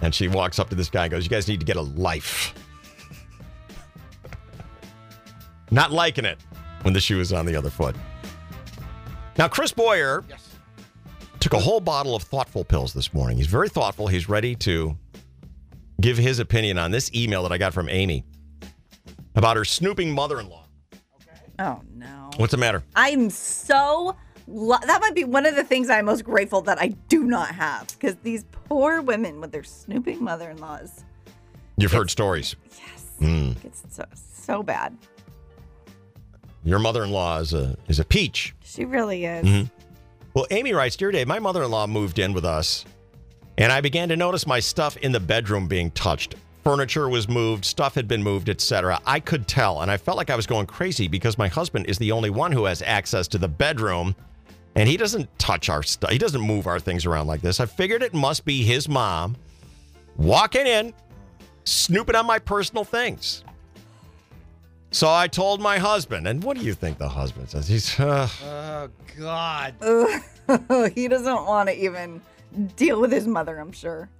And 0.00 0.14
she 0.14 0.28
walks 0.28 0.58
up 0.58 0.68
to 0.70 0.74
this 0.74 0.90
guy 0.90 1.04
and 1.04 1.10
goes, 1.10 1.24
You 1.24 1.30
guys 1.30 1.48
need 1.48 1.60
to 1.60 1.66
get 1.66 1.76
a 1.76 1.82
life. 1.82 2.54
Not 5.70 5.92
liking 5.92 6.24
it 6.24 6.38
when 6.82 6.94
the 6.94 7.00
shoe 7.00 7.20
is 7.20 7.32
on 7.32 7.46
the 7.46 7.56
other 7.56 7.70
foot. 7.70 7.96
Now, 9.38 9.48
Chris 9.48 9.72
Boyer 9.72 10.24
took 11.40 11.54
a 11.54 11.58
whole 11.58 11.80
bottle 11.80 12.14
of 12.14 12.22
thoughtful 12.22 12.64
pills 12.64 12.92
this 12.92 13.14
morning. 13.14 13.38
He's 13.38 13.46
very 13.46 13.68
thoughtful. 13.68 14.06
He's 14.06 14.28
ready 14.28 14.54
to 14.56 14.96
give 16.00 16.18
his 16.18 16.38
opinion 16.38 16.78
on 16.78 16.90
this 16.90 17.12
email 17.14 17.42
that 17.44 17.52
I 17.52 17.58
got 17.58 17.72
from 17.72 17.88
Amy 17.88 18.24
about 19.34 19.56
her 19.56 19.64
snooping 19.64 20.12
mother 20.12 20.40
in 20.40 20.48
law. 20.48 20.66
Oh 21.58 21.80
no. 21.94 22.21
What's 22.36 22.50
the 22.52 22.56
matter? 22.56 22.82
I'm 22.96 23.30
so 23.30 24.16
lo- 24.48 24.78
that 24.84 25.00
might 25.00 25.14
be 25.14 25.24
one 25.24 25.46
of 25.46 25.54
the 25.56 25.64
things 25.64 25.90
I'm 25.90 26.04
most 26.06 26.24
grateful 26.24 26.60
that 26.62 26.80
I 26.80 26.88
do 27.08 27.24
not 27.24 27.54
have 27.54 27.88
because 27.88 28.16
these 28.22 28.44
poor 28.68 29.00
women 29.02 29.40
with 29.40 29.52
their 29.52 29.64
snooping 29.64 30.22
mother-in-laws, 30.22 31.04
You've 31.78 31.92
heard 31.92 32.10
stories. 32.10 32.54
Yes. 32.78 33.56
it's 33.64 33.82
so 33.90 34.04
so 34.14 34.62
bad. 34.62 34.96
Your 36.64 36.78
mother-in-law 36.78 37.38
is 37.40 37.54
a 37.54 37.76
is 37.88 37.98
a 37.98 38.04
peach. 38.04 38.54
She 38.64 38.84
really 38.84 39.24
is. 39.24 39.44
Mhm. 39.46 39.70
Well, 40.34 40.46
Amy 40.50 40.72
writes, 40.72 40.96
Dear 40.96 41.10
Dave, 41.12 41.26
my 41.26 41.38
mother-in-law 41.38 41.86
moved 41.88 42.18
in 42.18 42.32
with 42.32 42.44
us, 42.44 42.84
and 43.58 43.70
I 43.72 43.80
began 43.80 44.08
to 44.10 44.16
notice 44.16 44.46
my 44.46 44.60
stuff 44.60 44.96
in 44.98 45.12
the 45.12 45.20
bedroom 45.20 45.66
being 45.68 45.90
touched. 45.90 46.34
Furniture 46.64 47.08
was 47.08 47.28
moved, 47.28 47.64
stuff 47.64 47.94
had 47.94 48.06
been 48.06 48.22
moved, 48.22 48.48
etc. 48.48 49.00
I 49.04 49.18
could 49.18 49.48
tell, 49.48 49.82
and 49.82 49.90
I 49.90 49.96
felt 49.96 50.16
like 50.16 50.30
I 50.30 50.36
was 50.36 50.46
going 50.46 50.66
crazy 50.66 51.08
because 51.08 51.36
my 51.36 51.48
husband 51.48 51.86
is 51.86 51.98
the 51.98 52.12
only 52.12 52.30
one 52.30 52.52
who 52.52 52.66
has 52.66 52.82
access 52.82 53.26
to 53.28 53.38
the 53.38 53.48
bedroom, 53.48 54.14
and 54.76 54.88
he 54.88 54.96
doesn't 54.96 55.28
touch 55.38 55.68
our 55.68 55.82
stuff. 55.82 56.10
He 56.10 56.18
doesn't 56.18 56.40
move 56.40 56.68
our 56.68 56.78
things 56.78 57.04
around 57.04 57.26
like 57.26 57.40
this. 57.42 57.58
I 57.58 57.66
figured 57.66 58.02
it 58.02 58.14
must 58.14 58.44
be 58.44 58.62
his 58.62 58.88
mom 58.88 59.36
walking 60.16 60.66
in, 60.66 60.94
snooping 61.64 62.14
on 62.14 62.26
my 62.26 62.38
personal 62.38 62.84
things. 62.84 63.42
So 64.92 65.10
I 65.10 65.26
told 65.26 65.60
my 65.60 65.78
husband, 65.78 66.28
and 66.28 66.44
what 66.44 66.56
do 66.56 66.62
you 66.64 66.74
think 66.74 66.98
the 66.98 67.08
husband 67.08 67.48
says? 67.50 67.66
He's, 67.66 67.98
uh, 67.98 68.28
Oh 68.44 68.88
God. 69.18 69.74
He 70.94 71.08
doesn't 71.08 71.46
want 71.46 71.70
to 71.70 71.84
even 71.84 72.20
deal 72.76 73.00
with 73.00 73.10
his 73.10 73.26
mother, 73.26 73.58
I'm 73.58 73.72
sure. 73.72 74.10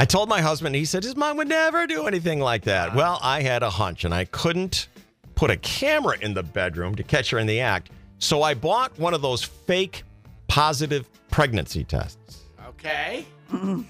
I 0.00 0.04
told 0.04 0.28
my 0.28 0.40
husband, 0.40 0.76
he 0.76 0.84
said 0.84 1.02
his 1.02 1.16
mom 1.16 1.36
would 1.38 1.48
never 1.48 1.84
do 1.88 2.06
anything 2.06 2.38
like 2.38 2.62
that. 2.64 2.94
Well, 2.94 3.18
I 3.20 3.42
had 3.42 3.64
a 3.64 3.70
hunch 3.70 4.04
and 4.04 4.14
I 4.14 4.26
couldn't 4.26 4.86
put 5.34 5.50
a 5.50 5.56
camera 5.56 6.16
in 6.20 6.34
the 6.34 6.44
bedroom 6.44 6.94
to 6.94 7.02
catch 7.02 7.30
her 7.30 7.38
in 7.40 7.48
the 7.48 7.58
act. 7.58 7.90
So 8.20 8.42
I 8.42 8.54
bought 8.54 8.96
one 8.96 9.12
of 9.12 9.22
those 9.22 9.42
fake 9.42 10.04
positive 10.46 11.08
pregnancy 11.30 11.82
tests. 11.82 12.44
Okay. 12.68 13.26
Mm-hmm. 13.50 13.82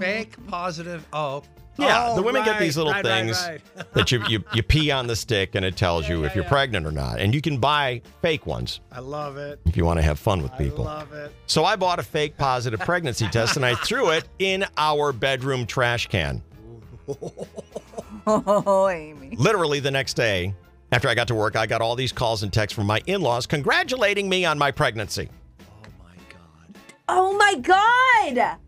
Fake 0.00 0.36
positive. 0.46 1.04
Oh. 1.12 1.42
Yeah, 1.78 2.08
Oh, 2.10 2.16
the 2.16 2.22
women 2.22 2.44
get 2.44 2.58
these 2.60 2.76
little 2.76 2.92
right, 2.92 3.02
right, 3.04 3.24
things 3.24 3.48
right. 3.76 3.92
that 3.94 4.12
you, 4.12 4.22
you 4.28 4.44
you 4.52 4.62
pee 4.62 4.90
on 4.90 5.06
the 5.06 5.16
stick 5.16 5.54
and 5.54 5.64
it 5.64 5.74
tells 5.76 6.06
you 6.08 6.24
if 6.24 6.34
you're 6.34 6.44
pregnant 6.44 6.86
or 6.86 6.92
not. 6.92 7.18
And 7.18 7.34
you 7.34 7.40
can 7.40 7.56
buy 7.58 8.02
fake 8.20 8.46
ones 8.46 8.80
I 8.92 9.00
love 9.00 9.38
it. 9.38 9.58
if 9.64 9.76
you 9.76 9.84
want 9.86 9.98
to 9.98 10.02
have 10.02 10.18
fun 10.18 10.42
with 10.42 10.56
people. 10.58 10.86
I 10.86 10.96
love 10.98 11.12
it. 11.14 11.32
So 11.46 11.64
I 11.64 11.76
bought 11.76 11.98
a 11.98 12.02
fake 12.02 12.36
positive 12.36 12.80
pregnancy 12.80 13.26
test 13.32 13.56
and 13.56 13.64
I 13.64 13.74
threw 13.76 14.10
it 14.10 14.28
in 14.38 14.66
our 14.76 15.12
bedroom 15.12 15.64
trash 15.66 16.08
can. 16.08 16.42
Oh, 18.26 18.88
Amy. 18.88 19.34
Literally 19.36 19.80
the 19.80 19.90
next 19.90 20.14
day, 20.14 20.54
after 20.92 21.08
I 21.08 21.14
got 21.14 21.28
to 21.28 21.34
work, 21.34 21.56
I 21.56 21.66
got 21.66 21.80
all 21.80 21.96
these 21.96 22.12
calls 22.12 22.42
and 22.42 22.52
texts 22.52 22.76
from 22.76 22.86
my 22.86 23.00
in 23.06 23.20
laws 23.20 23.46
congratulating 23.46 24.28
me 24.28 24.44
on 24.44 24.58
my 24.58 24.70
pregnancy. 24.70 25.28
Oh 25.58 25.88
my 25.98 26.14
god. 26.28 26.78
Oh 27.08 27.36
my 27.36 27.54
God. 28.36 28.58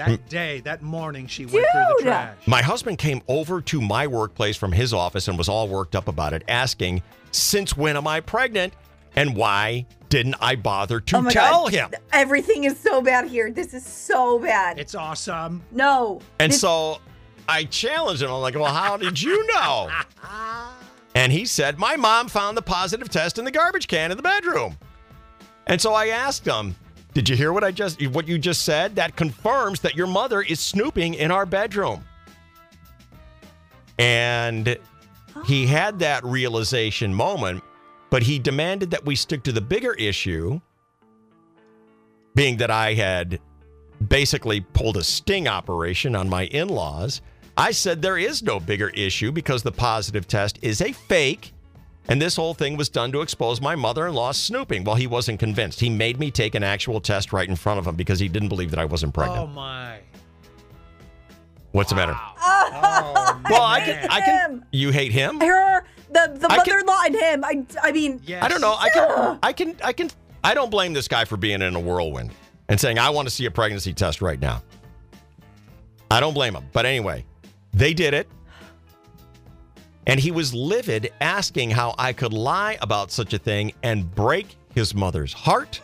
That 0.00 0.18
hmm. 0.18 0.28
day, 0.28 0.60
that 0.60 0.80
morning, 0.80 1.26
she 1.26 1.44
went 1.44 1.66
through 1.70 1.84
the 1.98 2.04
trash. 2.04 2.34
My 2.46 2.62
husband 2.62 2.96
came 2.96 3.20
over 3.28 3.60
to 3.60 3.82
my 3.82 4.06
workplace 4.06 4.56
from 4.56 4.72
his 4.72 4.94
office 4.94 5.28
and 5.28 5.36
was 5.36 5.46
all 5.46 5.68
worked 5.68 5.94
up 5.94 6.08
about 6.08 6.32
it, 6.32 6.42
asking, 6.48 7.02
Since 7.32 7.76
when 7.76 7.98
am 7.98 8.06
I 8.06 8.20
pregnant? 8.20 8.72
And 9.14 9.36
why 9.36 9.84
didn't 10.08 10.36
I 10.40 10.56
bother 10.56 11.00
to 11.00 11.16
oh 11.18 11.20
my 11.20 11.30
tell 11.30 11.64
God. 11.64 11.72
him? 11.74 11.90
Everything 12.14 12.64
is 12.64 12.78
so 12.78 13.02
bad 13.02 13.28
here. 13.28 13.50
This 13.50 13.74
is 13.74 13.84
so 13.84 14.38
bad. 14.38 14.78
It's 14.78 14.94
awesome. 14.94 15.62
No. 15.70 16.22
And 16.38 16.50
This- 16.50 16.62
so 16.62 17.00
I 17.46 17.64
challenged 17.64 18.22
him. 18.22 18.30
I'm 18.30 18.40
like, 18.40 18.54
Well, 18.54 18.72
how 18.72 18.96
did 18.96 19.20
you 19.20 19.46
know? 19.48 19.90
And 21.14 21.32
he 21.32 21.44
said, 21.44 21.76
My 21.76 21.96
mom 21.96 22.28
found 22.28 22.56
the 22.56 22.62
positive 22.62 23.10
test 23.10 23.38
in 23.38 23.44
the 23.44 23.50
garbage 23.50 23.88
can 23.88 24.12
in 24.12 24.16
the 24.16 24.22
bedroom. 24.22 24.78
And 25.66 25.80
so 25.80 25.92
I 25.92 26.06
asked 26.06 26.46
him, 26.46 26.76
Did 27.12 27.28
you 27.28 27.36
hear 27.36 27.52
what 27.52 27.64
I 27.64 27.72
just 27.72 28.04
what 28.08 28.28
you 28.28 28.38
just 28.38 28.64
said? 28.64 28.94
That 28.96 29.16
confirms 29.16 29.80
that 29.80 29.96
your 29.96 30.06
mother 30.06 30.42
is 30.42 30.60
snooping 30.60 31.14
in 31.14 31.30
our 31.30 31.44
bedroom. 31.44 32.04
And 33.98 34.78
he 35.44 35.64
oh. 35.64 35.68
had 35.68 35.98
that 35.98 36.24
realization 36.24 37.12
moment, 37.12 37.62
but 38.10 38.22
he 38.22 38.38
demanded 38.38 38.90
that 38.92 39.04
we 39.04 39.16
stick 39.16 39.42
to 39.44 39.52
the 39.52 39.60
bigger 39.60 39.92
issue, 39.94 40.60
being 42.34 42.56
that 42.58 42.70
I 42.70 42.94
had 42.94 43.40
basically 44.08 44.60
pulled 44.60 44.96
a 44.96 45.04
sting 45.04 45.48
operation 45.48 46.16
on 46.16 46.28
my 46.28 46.46
in 46.46 46.68
laws. 46.68 47.20
I 47.56 47.72
said 47.72 48.00
there 48.00 48.16
is 48.16 48.42
no 48.42 48.58
bigger 48.58 48.88
issue 48.90 49.32
because 49.32 49.62
the 49.62 49.72
positive 49.72 50.26
test 50.26 50.58
is 50.62 50.80
a 50.80 50.92
fake. 50.92 51.52
And 52.10 52.20
this 52.20 52.34
whole 52.34 52.54
thing 52.54 52.76
was 52.76 52.88
done 52.88 53.12
to 53.12 53.20
expose 53.20 53.60
my 53.60 53.76
mother 53.76 54.08
in 54.08 54.14
law 54.14 54.32
snooping. 54.32 54.82
Well, 54.82 54.96
he 54.96 55.06
wasn't 55.06 55.38
convinced. 55.38 55.78
He 55.78 55.88
made 55.88 56.18
me 56.18 56.32
take 56.32 56.56
an 56.56 56.64
actual 56.64 57.00
test 57.00 57.32
right 57.32 57.48
in 57.48 57.54
front 57.54 57.78
of 57.78 57.86
him 57.86 57.94
because 57.94 58.18
he 58.18 58.28
didn't 58.28 58.48
believe 58.48 58.70
that 58.70 58.80
I 58.80 58.84
wasn't 58.84 59.14
pregnant. 59.14 59.42
Oh 59.42 59.46
my. 59.46 60.00
What's 61.70 61.90
the 61.90 61.96
matter? 61.96 62.16
Oh, 62.18 63.40
Well, 63.48 63.62
I 63.62 63.80
can, 63.80 64.08
I 64.10 64.20
can. 64.22 64.66
You 64.72 64.90
hate 64.90 65.12
him? 65.12 65.38
Her, 65.40 65.84
the 66.10 66.36
the 66.36 66.48
mother-in-law 66.48 67.02
and 67.06 67.14
him. 67.14 67.44
I 67.44 67.64
I 67.80 67.92
mean, 67.92 68.20
I 68.40 68.48
don't 68.48 68.60
know. 68.60 68.74
I 68.76 68.90
can. 68.90 69.38
I 69.44 69.52
can. 69.52 69.76
I 69.84 69.92
can. 69.92 70.10
I 70.42 70.54
don't 70.54 70.70
blame 70.70 70.92
this 70.92 71.06
guy 71.06 71.24
for 71.24 71.36
being 71.36 71.62
in 71.62 71.76
a 71.76 71.80
whirlwind 71.80 72.32
and 72.68 72.80
saying, 72.80 72.98
"I 72.98 73.10
want 73.10 73.28
to 73.28 73.34
see 73.34 73.46
a 73.46 73.52
pregnancy 73.52 73.94
test 73.94 74.20
right 74.20 74.40
now." 74.40 74.64
I 76.10 76.18
don't 76.18 76.34
blame 76.34 76.56
him. 76.56 76.64
But 76.72 76.86
anyway, 76.86 77.24
they 77.72 77.94
did 77.94 78.14
it, 78.14 78.28
and 80.10 80.18
he 80.18 80.32
was 80.32 80.52
livid, 80.52 81.12
asking 81.20 81.70
how 81.70 81.94
I 81.96 82.12
could 82.12 82.32
lie 82.32 82.76
about 82.82 83.12
such 83.12 83.32
a 83.32 83.38
thing 83.38 83.72
and 83.84 84.12
break 84.12 84.56
his 84.74 84.92
mother's 84.92 85.32
heart. 85.32 85.80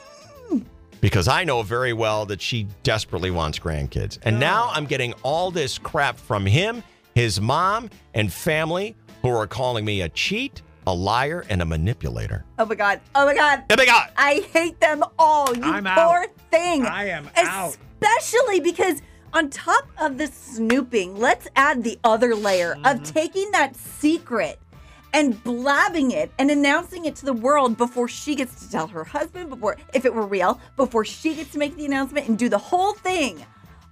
Because 1.00 1.28
I 1.28 1.44
know 1.44 1.62
very 1.62 1.92
well 1.92 2.26
that 2.26 2.40
she 2.40 2.66
desperately 2.82 3.30
wants 3.30 3.60
grandkids. 3.60 4.18
And 4.22 4.36
oh. 4.36 4.40
now 4.40 4.70
I'm 4.72 4.86
getting 4.86 5.12
all 5.22 5.52
this 5.52 5.78
crap 5.78 6.18
from 6.18 6.44
him, 6.44 6.82
his 7.14 7.40
mom, 7.40 7.88
and 8.14 8.32
family 8.32 8.96
who 9.22 9.28
are 9.28 9.46
calling 9.46 9.84
me 9.84 10.00
a 10.00 10.08
cheat, 10.08 10.62
a 10.88 10.92
liar, 10.92 11.44
and 11.48 11.62
a 11.62 11.64
manipulator. 11.64 12.44
Oh 12.58 12.66
my 12.66 12.74
god. 12.74 13.00
Oh 13.14 13.26
my 13.26 13.34
god. 13.34 13.62
Oh 13.70 13.76
my 13.76 13.86
God. 13.86 14.10
I 14.16 14.44
hate 14.52 14.80
them 14.80 15.04
all. 15.20 15.54
You 15.54 15.62
I'm 15.62 15.84
poor 15.84 16.24
out. 16.24 16.36
thing. 16.50 16.84
I 16.84 17.10
am 17.10 17.30
out. 17.36 17.76
Especially 18.02 18.58
because 18.58 19.02
on 19.36 19.50
top 19.50 19.86
of 20.00 20.16
the 20.18 20.26
snooping, 20.28 21.16
let's 21.16 21.46
add 21.56 21.84
the 21.84 21.98
other 22.04 22.34
layer 22.34 22.74
Mm-hmm. 22.74 22.86
of 22.86 23.12
taking 23.12 23.50
that 23.52 23.76
secret 23.76 24.58
and 25.12 25.42
blabbing 25.44 26.10
it 26.10 26.30
and 26.38 26.50
announcing 26.50 27.04
it 27.04 27.14
to 27.16 27.24
the 27.26 27.32
world 27.32 27.76
before 27.76 28.08
she 28.08 28.34
gets 28.34 28.64
to 28.64 28.70
tell 28.70 28.86
her 28.88 29.04
husband, 29.04 29.50
before 29.50 29.76
if 29.94 30.04
it 30.04 30.14
were 30.14 30.26
real, 30.26 30.60
before 30.76 31.04
she 31.04 31.34
gets 31.34 31.52
to 31.52 31.58
make 31.58 31.76
the 31.76 31.84
announcement 31.86 32.28
and 32.28 32.38
do 32.38 32.48
the 32.48 32.58
whole 32.58 32.92
thing. 32.94 33.44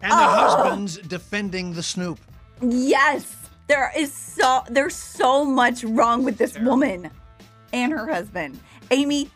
And 0.02 0.10
the 0.12 0.16
Oh. 0.16 0.18
husband's 0.18 0.98
defending 0.98 1.72
the 1.74 1.82
snoop. 1.82 2.18
Yes. 2.60 3.34
There 3.66 3.90
is 3.96 4.12
so 4.12 4.62
there's 4.68 4.94
so 4.94 5.44
much 5.44 5.84
wrong 5.84 6.24
with 6.24 6.36
this 6.36 6.58
woman 6.58 7.10
and 7.72 7.92
her 7.92 8.06
husband. 8.06 8.60
Amy, 8.90 9.30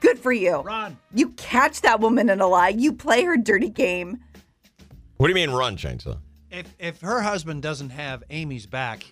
good 0.00 0.18
for 0.18 0.32
you. 0.32 0.60
Run. 0.60 0.96
You 1.12 1.30
catch 1.30 1.82
that 1.82 2.00
woman 2.00 2.30
in 2.30 2.40
a 2.40 2.46
lie. 2.46 2.70
You 2.70 2.92
play 2.94 3.24
her 3.24 3.36
dirty 3.36 3.68
game. 3.68 4.18
What 5.18 5.26
do 5.26 5.30
you 5.30 5.34
mean 5.34 5.50
run, 5.50 5.76
Chainsaw? 5.76 6.18
If 6.50 6.72
if 6.78 7.00
her 7.00 7.20
husband 7.20 7.60
doesn't 7.62 7.90
have 7.90 8.22
Amy's 8.30 8.66
back, 8.66 9.04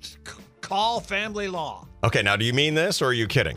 c- 0.00 0.18
call 0.60 1.00
family 1.00 1.48
law. 1.48 1.86
Okay, 2.02 2.20
now 2.20 2.36
do 2.36 2.44
you 2.44 2.52
mean 2.52 2.74
this 2.74 3.00
or 3.00 3.06
are 3.06 3.12
you 3.12 3.26
kidding? 3.26 3.56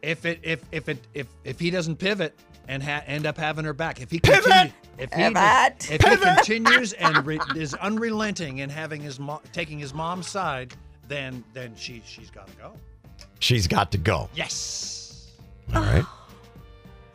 If 0.00 0.24
it 0.24 0.40
if 0.42 0.64
if 0.72 0.88
it 0.88 0.98
if 1.14 1.28
if 1.44 1.60
he 1.60 1.70
doesn't 1.70 1.96
pivot 1.96 2.34
and 2.68 2.82
ha- 2.82 3.02
end 3.06 3.26
up 3.26 3.36
having 3.36 3.64
her 3.66 3.74
back, 3.74 4.00
if 4.00 4.10
he 4.10 4.18
Pivot! 4.18 4.44
continue, 4.44 4.72
if 4.98 5.12
he 5.12 5.22
Pivot! 5.22 5.90
if 5.90 6.00
he 6.02 6.16
continues 6.16 6.92
and 6.94 7.24
re- 7.26 7.38
is 7.54 7.74
unrelenting 7.74 8.58
in 8.58 8.70
having 8.70 9.00
his 9.00 9.20
mo- 9.20 9.42
taking 9.52 9.78
his 9.78 9.92
mom's 9.92 10.26
side, 10.26 10.74
then 11.06 11.44
then 11.52 11.74
she 11.76 12.02
she's 12.06 12.30
got 12.30 12.48
to 12.48 12.56
go. 12.56 12.72
She's 13.40 13.66
got 13.66 13.92
to 13.92 13.98
go. 13.98 14.30
Yes. 14.34 15.32
All 15.74 15.82
right. 15.82 16.04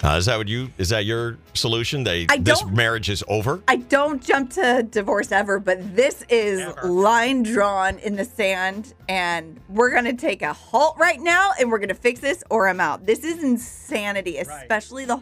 Uh, 0.03 0.09
is 0.09 0.27
that 0.27 0.37
what 0.37 0.47
you? 0.47 0.69
Is 0.77 0.89
that 0.89 1.05
your 1.05 1.37
solution? 1.55 2.03
They 2.03 2.27
I 2.29 2.37
this 2.37 2.63
marriage 2.65 3.09
is 3.09 3.23
over. 3.27 3.61
I 3.67 3.77
don't 3.77 4.23
jump 4.23 4.51
to 4.51 4.83
divorce 4.83 5.31
ever, 5.31 5.59
but 5.59 5.95
this 5.95 6.23
is 6.29 6.63
line 6.83 7.41
drawn 7.41 7.97
in 7.99 8.15
the 8.15 8.23
sand, 8.25 8.93
and 9.09 9.59
we're 9.69 9.89
gonna 9.91 10.13
take 10.13 10.43
a 10.43 10.53
halt 10.53 10.97
right 10.99 11.19
now, 11.19 11.51
and 11.59 11.71
we're 11.71 11.79
gonna 11.79 11.95
fix 11.95 12.19
this, 12.19 12.43
or 12.51 12.67
I'm 12.67 12.79
out. 12.79 13.07
This 13.07 13.23
is 13.23 13.43
insanity, 13.43 14.37
especially 14.37 15.05
the 15.05 15.19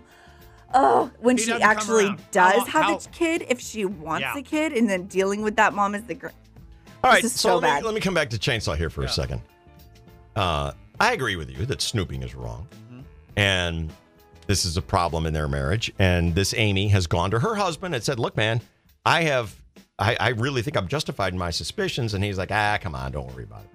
oh 0.74 1.10
when 1.20 1.38
He 1.38 1.44
she 1.46 1.54
actually 1.54 2.14
does 2.32 2.68
How- 2.68 2.82
have 2.82 2.84
how- 2.84 2.96
a 2.98 3.00
kid, 3.14 3.46
if 3.48 3.62
she 3.62 3.86
wants 3.86 4.24
Yeah. 4.24 4.38
a 4.40 4.42
kid, 4.42 4.74
and 4.74 4.90
then 4.90 5.06
dealing 5.06 5.42
with 5.42 5.56
that 5.56 5.74
mom 5.74 5.96
is 5.96 6.04
the 6.04 6.16
gr- 6.16 6.28
All 7.02 7.12
right, 7.12 7.22
so, 7.22 7.28
so 7.30 7.58
let, 7.60 7.80
me, 7.82 7.86
let 7.86 7.94
me 7.96 8.02
come 8.02 8.14
back 8.14 8.30
to 8.32 8.38
Chainsaw 8.38 8.76
here 8.76 8.90
for 8.90 9.04
a 9.04 9.10
second. 9.10 9.42
Uh, 10.36 10.74
I 11.00 11.14
agree 11.14 11.38
with 11.38 11.50
you 11.50 11.66
that 11.68 11.82
snooping 11.82 12.24
is 12.24 12.36
wrong. 12.36 12.68
Mm-hmm. 12.92 13.00
And 13.38 13.94
this 14.48 14.66
is 14.66 14.78
a 14.78 14.82
problem 14.82 15.26
in 15.26 15.34
their 15.34 15.48
marriage. 15.48 15.92
And 16.00 16.36
this 16.36 16.54
Amy 16.56 16.88
has 16.90 17.08
gone 17.08 17.32
to 17.32 17.40
her 17.40 17.56
husband 17.56 17.96
and 17.96 18.04
said, 18.04 18.20
Look, 18.20 18.38
man, 18.38 18.62
I 19.06 19.24
have, 19.24 19.56
I, 19.98 20.16
I 20.20 20.30
really 20.30 20.62
think 20.62 20.78
I'm 20.78 20.88
justified 20.88 21.34
in 21.34 21.40
my 21.40 21.52
suspicions. 21.52 22.14
And 22.14 22.24
he's 22.24 22.38
like, 22.38 22.52
Ah, 22.52 22.78
come 22.82 22.96
on, 22.96 23.12
don't 23.12 23.32
worry 23.34 23.44
about 23.44 23.62
it. 23.64 23.70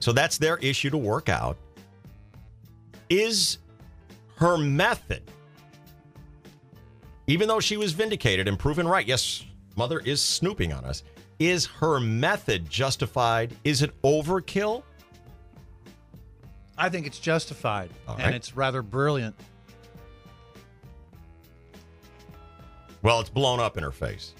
So 0.00 0.12
that's 0.12 0.38
their 0.38 0.56
issue 0.58 0.90
to 0.90 0.98
work 0.98 1.28
out. 1.28 1.56
Is 3.08 3.58
her 4.36 4.56
method, 4.56 5.22
even 7.26 7.48
though 7.48 7.60
she 7.60 7.76
was 7.76 7.92
vindicated 7.92 8.48
and 8.48 8.58
proven 8.58 8.88
right, 8.88 9.06
yes, 9.06 9.44
mother 9.76 10.00
is 10.00 10.22
snooping 10.22 10.72
on 10.72 10.84
us, 10.84 11.02
is 11.38 11.66
her 11.66 12.00
method 12.00 12.68
justified? 12.68 13.54
Is 13.64 13.82
it 13.82 13.90
overkill? 14.02 14.82
I 16.80 16.88
think 16.88 17.06
it's 17.06 17.18
justified, 17.18 17.90
All 18.08 18.14
and 18.14 18.24
right. 18.24 18.34
it's 18.34 18.56
rather 18.56 18.80
brilliant. 18.80 19.34
Well, 23.02 23.20
it's 23.20 23.28
blown 23.28 23.60
up 23.60 23.76
in 23.76 23.84
her 23.84 23.92
face. 23.92 24.32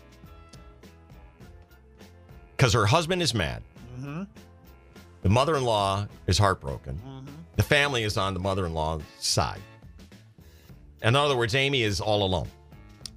Because 2.56 2.72
her 2.72 2.86
husband 2.86 3.20
is 3.20 3.34
mad. 3.34 3.62
Mm-hmm. 3.98 4.22
The 5.22 5.28
mother 5.28 5.54
in 5.54 5.64
law 5.64 6.06
is 6.26 6.38
heartbroken. 6.38 6.98
The 7.56 7.62
family 7.62 8.04
is 8.04 8.16
on 8.16 8.32
the 8.32 8.40
mother 8.40 8.64
in 8.64 8.72
law's 8.72 9.02
side. 9.18 9.60
In 11.02 11.14
other 11.14 11.36
words, 11.36 11.54
Amy 11.54 11.82
is 11.82 12.00
all 12.00 12.22
alone. 12.24 12.48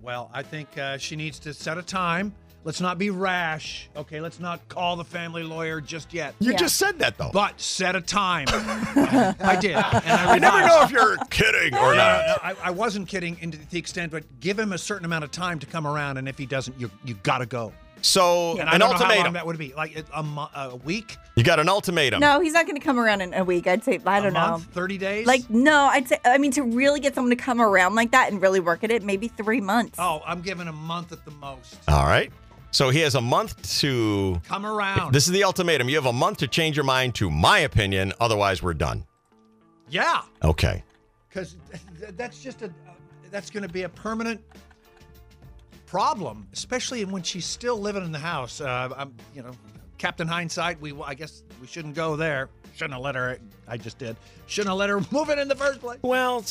Well, 0.01 0.30
I 0.34 0.43
think 0.43 0.78
uh, 0.78 0.97
she 0.97 1.15
needs 1.15 1.39
to 1.39 1.53
set 1.53 1.78
a 1.78 1.82
time. 1.82 2.34
Let's 2.66 2.80
not 2.80 2.97
be 2.97 3.09
rash. 3.09 3.89
Okay, 3.95 4.22
let's 4.22 4.39
not 4.39 4.66
call 4.70 4.95
the 4.95 5.03
family 5.03 5.43
lawyer 5.43 5.82
just 5.82 6.14
yet. 6.14 6.34
You 6.39 6.55
just 6.55 6.78
said 6.78 6.99
that, 6.99 7.18
though. 7.18 7.30
But 7.34 7.59
set 7.59 7.95
a 7.95 8.01
time. 8.01 8.45
I 8.51 9.57
did. 9.59 9.72
And 9.76 9.84
I, 9.86 10.36
I 10.36 10.39
never 10.39 10.59
know 10.66 10.82
if 10.84 10.91
you're 10.91 11.18
kidding 11.30 11.74
or 11.76 11.93
not. 11.95 12.26
no, 12.26 12.36
I, 12.41 12.55
I 12.64 12.72
wasn't 12.72 13.07
kidding 13.09 13.38
into 13.41 13.57
the 13.70 13.78
extent, 13.78 14.11
but 14.11 14.24
give 14.39 14.57
him 14.57 14.72
a 14.72 14.78
certain 14.78 15.03
amount 15.05 15.26
of 15.26 15.32
time 15.32 15.59
to 15.59 15.66
come 15.66 15.86
around, 15.86 16.18
and 16.18 16.30
if 16.30 16.38
he 16.38 16.45
doesn't, 16.45 16.80
you 16.80 16.89
you 17.03 17.16
got 17.24 17.39
to 17.39 17.45
go. 17.45 17.74
So, 18.01 18.57
And 18.59 18.68
I 18.70 18.74
an 18.74 18.82
don't 18.82 18.89
know 18.91 18.95
how 18.97 19.01
long 19.03 19.09
ultimatum. 19.11 19.34
that 19.36 19.45
would 19.45 19.57
be, 19.57 19.74
like 19.76 20.03
a, 20.14 20.22
mo- 20.22 20.49
a 20.53 20.76
week, 20.76 21.16
You 21.38 21.43
got 21.45 21.59
an 21.61 21.70
ultimatum. 21.70 22.20
No, 22.20 22.41
he's 22.41 22.51
not 22.51 22.66
going 22.66 22.76
to 22.76 22.84
come 22.86 22.99
around 22.99 23.22
in 23.22 23.34
a 23.34 23.45
week. 23.45 23.66
I'd 23.66 23.82
say 23.86 23.97
I 24.05 24.20
don't 24.20 24.32
a 24.32 24.32
know. 24.32 24.39
month, 24.51 24.66
thirty 24.74 24.97
days. 24.97 25.26
Like 25.26 25.49
no, 25.49 25.86
I'd 25.86 26.09
say 26.09 26.20
I 26.26 26.38
mean 26.38 26.51
to 26.51 26.64
really 26.64 26.99
get 26.99 27.16
someone 27.16 27.30
to 27.30 27.41
come 27.41 27.61
around 27.61 27.95
like 27.95 28.11
that 28.11 28.30
and 28.32 28.41
really 28.41 28.59
work 28.59 28.84
at 28.84 28.91
it, 28.91 29.03
maybe 29.03 29.30
three 29.30 29.61
months. 29.61 29.95
oh, 29.99 30.22
I'm 30.26 30.41
giving 30.41 30.68
a 30.68 30.74
month 30.74 31.14
at 31.14 31.24
the 31.24 31.32
most. 31.32 31.78
All 31.88 32.05
right. 32.05 32.32
So 32.74 32.89
he 32.89 32.99
has 33.01 33.13
a 33.15 33.21
month 33.21 33.80
to. 33.80 34.41
Come 34.47 34.65
around. 34.65 35.13
This 35.13 35.28
is 35.28 35.32
the 35.32 35.43
ultimatum. 35.45 35.88
You 35.89 35.95
have 35.95 36.07
a 36.07 36.11
month 36.13 36.39
to 36.39 36.47
change 36.47 36.76
your 36.76 36.84
mind, 36.86 37.15
to 37.15 37.30
my 37.30 37.59
opinion. 37.59 38.11
Otherwise, 38.19 38.61
we're 38.61 38.74
done. 38.74 39.05
yeah, 39.89 40.24
Okay. 40.43 40.84
because 41.30 41.55
that's 42.17 42.41
just 42.41 42.61
a 42.63 42.71
that's 43.32 43.49
going 43.49 43.63
to 43.63 43.69
be 43.69 43.84
a 43.84 43.89
permanent 43.89 44.41
problem, 45.86 46.47
especially 46.53 47.05
when 47.05 47.21
she's 47.24 47.45
still 47.45 47.80
living 47.80 48.03
in 48.03 48.11
the 48.11 48.19
house. 48.19 48.61
Uh, 48.61 48.89
I'm, 48.97 49.13
you 49.36 49.43
know, 49.43 49.51
Captain 49.97 50.28
Hindsight. 50.28 50.82
We 50.82 50.93
I 51.05 51.13
guess 51.13 51.43
we 51.61 51.67
shouldn't 51.67 51.95
go 51.95 52.15
there. 52.15 52.49
Shouldn't 52.76 52.93
have 52.93 53.03
let 53.03 53.15
her. 53.15 53.38
I 53.67 53.78
just 53.78 53.97
did. 53.99 54.15
Shouldn't 54.47 54.69
have 54.69 54.78
let 54.80 54.89
her 54.89 54.99
move 55.11 55.30
in 55.30 55.38
in 55.39 55.47
the 55.47 55.55
first 55.55 55.80
place. 55.80 55.99
Well, 56.01 56.43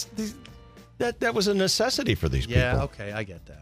that 0.99 1.18
that 1.20 1.35
was 1.35 1.49
a 1.49 1.55
necessity 1.55 2.14
for 2.14 2.29
these 2.29 2.47
Yeah, 2.47 2.73
people. 2.73 2.79
Yeah. 2.79 2.85
Okay, 2.85 3.12
I 3.12 3.23
get 3.25 3.45
that. 3.47 3.62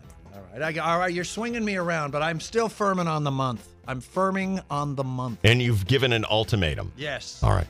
All 0.53 0.59
right, 0.59 0.77
I, 0.79 0.93
all 0.93 0.99
right, 0.99 1.13
you're 1.13 1.25
swinging 1.25 1.65
me 1.65 1.77
around, 1.77 2.11
but 2.11 2.23
I'm 2.23 2.41
still 2.41 2.69
firming 2.69 3.07
on 3.07 3.25
the 3.25 3.31
month. 3.31 3.69
I'm 3.87 4.01
firming 4.01 4.63
on 4.71 4.95
the 4.97 5.05
month. 5.05 5.39
And 5.45 5.63
you've 5.63 5.87
given 5.87 6.13
an 6.13 6.25
ultimatum. 6.31 6.93
Yes. 6.97 7.43
All 7.43 7.53
right. 7.53 7.67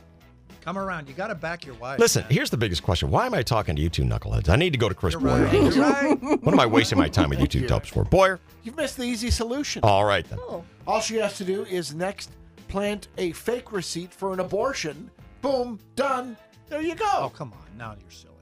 Come 0.61 0.77
around. 0.77 1.07
You 1.07 1.15
got 1.15 1.27
to 1.27 1.35
back 1.35 1.65
your 1.65 1.73
wife. 1.75 1.99
Listen, 1.99 2.21
man. 2.23 2.31
here's 2.31 2.51
the 2.51 2.57
biggest 2.57 2.83
question. 2.83 3.09
Why 3.09 3.25
am 3.25 3.33
I 3.33 3.41
talking 3.41 3.75
to 3.75 3.81
you 3.81 3.89
two 3.89 4.03
knuckleheads? 4.03 4.47
I 4.49 4.55
need 4.55 4.73
to 4.73 4.77
go 4.79 4.87
to 4.89 4.93
Chris 4.95 5.13
You're 5.13 5.21
Boyer. 5.21 5.45
right. 5.45 5.53
You're 5.53 5.83
right. 5.83 6.21
What 6.43 6.53
am 6.53 6.59
I 6.59 6.67
wasting 6.67 6.99
my 6.99 7.07
time 7.09 7.29
with 7.29 7.39
you 7.39 7.47
two 7.47 7.65
dubs 7.67 7.89
for? 7.89 8.03
Boyer? 8.03 8.39
You've 8.63 8.75
missed 8.77 8.97
the 8.97 9.03
easy 9.03 9.31
solution. 9.31 9.81
All 9.83 10.05
right 10.05 10.27
then. 10.29 10.39
All 10.85 11.01
she 11.01 11.15
has 11.15 11.35
to 11.37 11.43
do 11.45 11.65
is 11.65 11.95
next 11.95 12.31
plant 12.67 13.07
a 13.17 13.31
fake 13.31 13.71
receipt 13.71 14.13
for 14.13 14.33
an 14.33 14.39
abortion. 14.39 15.09
Boom, 15.41 15.79
done. 15.95 16.37
There 16.67 16.81
you 16.81 16.93
go. 16.95 17.05
Oh, 17.11 17.31
come 17.35 17.53
on. 17.53 17.77
Now 17.77 17.95
you're 17.99 18.11
silly. 18.11 18.33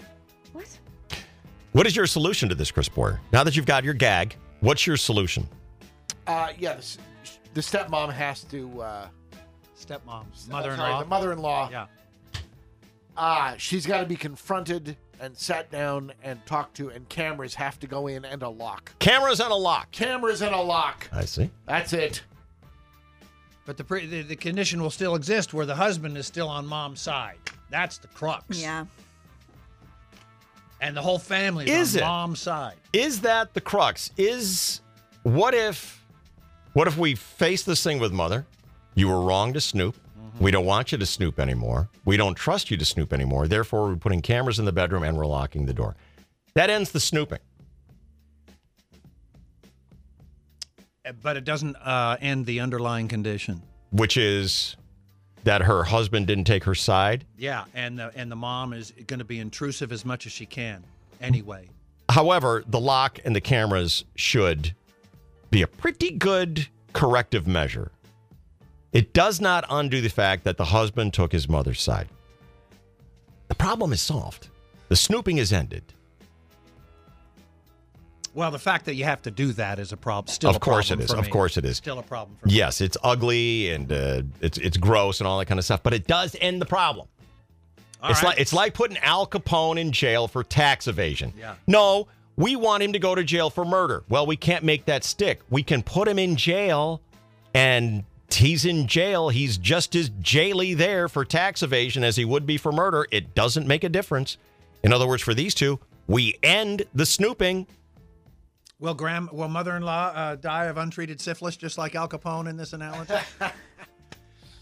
What? 0.52 0.68
What 1.72 1.86
is 1.86 1.96
your 1.96 2.08
solution 2.08 2.50
to 2.50 2.56
this, 2.56 2.72
Chris 2.72 2.90
Boyer? 2.90 3.20
Now 3.32 3.44
that 3.44 3.56
you've 3.56 3.66
got 3.66 3.84
your 3.84 3.94
gag, 3.94 4.36
what's 4.62 4.88
your 4.88 4.98
solution? 4.98 5.48
Uh, 6.26 6.50
yeah, 6.58 6.76
the, 6.76 6.98
the 7.54 7.62
stepmom 7.62 8.12
has 8.12 8.44
to. 8.46 8.82
Uh, 8.82 9.08
Stepmom, 9.80 10.26
sorry, 10.36 10.52
mother-in-law. 10.52 11.00
the 11.00 11.06
mother-in-law. 11.08 11.70
Yeah. 11.72 11.86
Uh, 13.16 13.56
she's 13.58 13.86
got 13.86 14.02
to 14.02 14.06
be 14.06 14.18
confronted 14.18 14.98
and 15.22 15.36
sat 15.38 15.72
down 15.72 16.12
and 16.22 16.46
talked 16.46 16.76
to, 16.78 16.90
and 16.90 17.08
cameras 17.08 17.56
have 17.56 17.80
to 17.80 17.88
go 17.88 18.08
in 18.08 18.26
and 18.26 18.44
a 18.44 18.50
lock. 18.50 18.92
Cameras 19.00 19.40
and 19.40 19.52
a 19.52 19.56
lock. 19.56 19.90
Cameras 19.92 20.42
and 20.42 20.54
a 20.54 20.62
lock. 20.62 21.08
I 21.14 21.24
see. 21.24 21.50
That's 21.66 21.94
it. 21.94 22.24
But 23.66 23.78
the, 23.78 23.84
pre- 23.86 24.06
the 24.06 24.22
the 24.24 24.36
condition 24.36 24.82
will 24.82 24.90
still 24.90 25.16
exist 25.16 25.54
where 25.54 25.66
the 25.66 25.76
husband 25.76 26.18
is 26.18 26.28
still 26.28 26.50
on 26.50 26.68
mom's 26.68 27.00
side. 27.00 27.38
That's 27.70 27.98
the 28.00 28.08
crux. 28.10 28.62
Yeah. 28.62 28.86
And 30.82 30.96
the 30.96 31.02
whole 31.02 31.20
family 31.20 31.70
Is 31.70 31.96
on 31.98 32.02
it? 32.02 32.06
mom's 32.06 32.40
side. 32.40 32.76
Is 32.94 33.22
that 33.22 33.54
the 33.54 33.62
crux? 33.62 34.12
Is 34.18 34.82
what 35.24 35.54
if 35.54 36.04
what 36.74 36.88
if 36.88 36.98
we 36.98 37.16
face 37.16 37.64
this 37.64 37.84
thing 37.84 38.00
with 38.00 38.12
mother? 38.14 38.46
You 38.96 39.10
were 39.10 39.22
wrong 39.22 39.54
to 39.54 39.62
snoop. 39.62 39.96
We 40.40 40.52
don't 40.52 40.66
want 40.66 40.92
you 40.94 40.98
to 40.98 41.06
snoop 41.06 41.38
anymore. 41.40 41.90
We 42.06 42.16
don't 42.16 42.36
trust 42.36 42.72
you 42.72 42.78
to 42.78 42.86
snoop 42.86 43.12
anymore. 43.12 43.48
Therefore, 43.50 43.90
we're 43.90 43.96
putting 43.98 44.22
cameras 44.22 44.58
in 44.60 44.64
the 44.66 44.72
bedroom 44.72 45.04
and 45.04 45.18
we're 45.18 45.26
locking 45.26 45.66
the 45.66 45.74
door. 45.74 45.96
That 46.54 46.70
ends 46.70 46.92
the 46.92 47.00
snooping. 47.02 47.40
Uh, 51.06 51.12
But 51.22 51.36
it 51.38 51.44
doesn't 51.44 51.76
uh, 51.78 52.18
end 52.22 52.46
the 52.46 52.60
underlying 52.62 53.08
condition. 53.08 53.62
which 53.92 54.16
is 54.18 54.76
that 55.44 55.62
her 55.62 55.84
husband 55.84 56.28
didn't 56.28 56.46
take 56.46 56.64
her 56.66 56.76
side. 56.76 57.26
Yeah, 57.38 57.66
and 57.74 57.98
the, 57.98 58.12
and 58.16 58.32
the 58.32 58.36
mom 58.36 58.74
is 58.74 58.94
going 59.08 59.20
to 59.20 59.26
be 59.26 59.40
intrusive 59.40 59.92
as 59.92 60.06
much 60.06 60.26
as 60.26 60.32
she 60.32 60.46
can. 60.46 60.84
Anyway, 61.22 61.70
However, 62.10 62.64
the 62.66 62.80
lock 62.80 63.20
and 63.24 63.36
the 63.36 63.42
cameras 63.42 64.04
should 64.16 64.74
be 65.52 65.62
a 65.62 65.68
pretty 65.68 66.12
good 66.12 66.68
corrective 66.92 67.46
measure. 67.46 67.92
It 68.92 69.14
does 69.14 69.40
not 69.40 69.66
undo 69.70 70.02
the 70.02 70.10
fact 70.10 70.44
that 70.44 70.58
the 70.58 70.66
husband 70.66 71.14
took 71.14 71.32
his 71.32 71.48
mother's 71.48 71.82
side. 71.82 72.08
The 73.48 73.56
problem 73.56 73.94
is 73.94 74.02
solved. 74.02 74.48
The 74.88 74.96
snooping 74.96 75.38
is 75.38 75.54
ended. 75.54 75.94
Well, 78.34 78.52
the 78.52 78.60
fact 78.60 78.86
that 78.86 78.96
you 78.96 79.04
have 79.06 79.22
to 79.24 79.32
do 79.32 79.54
that 79.54 79.80
is 79.80 79.92
a 79.92 79.98
problem. 79.98 80.32
Still, 80.34 80.50
Of 80.52 80.60
course 80.60 80.92
it 80.92 81.00
is. 81.00 81.12
Of 81.12 81.26
me. 81.26 81.32
course 81.32 81.58
it 81.58 81.66
is. 81.66 81.78
Still 81.78 82.00
a 82.00 82.04
problem 82.04 82.38
for 82.40 82.48
me. 82.48 82.54
Yes, 82.54 82.82
it's 82.82 82.98
ugly 83.04 83.70
and 83.72 83.92
uh, 83.92 84.22
it's 84.42 84.58
it's 84.58 84.78
gross 84.78 85.20
and 85.20 85.28
all 85.28 85.40
that 85.40 85.46
kind 85.46 85.60
of 85.60 85.66
stuff, 85.66 85.82
but 85.84 85.94
it 85.94 86.08
does 86.08 86.36
end 86.40 86.62
the 86.62 86.66
problem. 86.66 87.08
All 88.02 88.12
it's 88.12 88.22
right. 88.24 88.30
like 88.30 88.40
it's 88.40 88.54
like 88.54 88.74
putting 88.74 88.98
Al 89.00 89.28
Capone 89.28 89.80
in 89.80 89.92
jail 89.92 90.28
for 90.28 90.44
tax 90.44 90.88
evasion. 90.88 91.34
Yeah. 91.38 91.56
No, 91.68 92.08
We 92.38 92.56
want 92.56 92.84
him 92.84 92.94
to 92.94 93.00
go 93.00 93.14
to 93.16 93.24
jail 93.24 93.50
for 93.50 93.66
murder. 93.66 94.04
Well, 94.08 94.26
we 94.26 94.38
can't 94.38 94.64
make 94.64 94.86
that 94.86 95.04
stick. 95.04 95.42
We 95.50 95.64
can 95.64 95.84
put 95.84 96.08
him 96.08 96.18
in 96.18 96.38
jail 96.38 97.02
and 97.54 98.06
he's 98.32 98.64
in 98.64 98.88
jail. 98.88 99.28
He's 99.30 99.58
just 99.58 99.96
as 99.96 100.10
jaily 100.12 100.78
there 100.78 101.10
for 101.10 101.26
tax 101.26 101.62
evasion 101.64 102.04
as 102.06 102.16
he 102.16 102.24
would 102.24 102.46
be 102.46 102.56
for 102.58 102.72
murder. 102.72 103.06
It 103.12 103.36
doesn't 103.36 103.68
make 103.68 103.84
a 103.84 103.90
difference. 103.90 104.38
In 104.84 104.94
other 104.94 105.06
words, 105.08 105.22
for 105.22 105.34
these 105.34 105.54
two, 105.54 105.80
we 106.08 106.36
end 106.42 106.84
the 106.94 107.06
snooping. 107.06 107.68
Will 108.80 108.94
Graham, 108.94 109.30
will 109.34 109.50
mother-in-law 109.50 110.08
uh, 110.16 110.36
die 110.36 110.66
of 110.66 110.78
untreated 110.78 111.20
syphilis, 111.20 111.58
just 111.58 111.78
like 111.78 111.96
Al 111.96 112.08
Capone 112.08 112.50
in 112.50 112.56
this 112.56 112.72
analogy? 112.74 113.14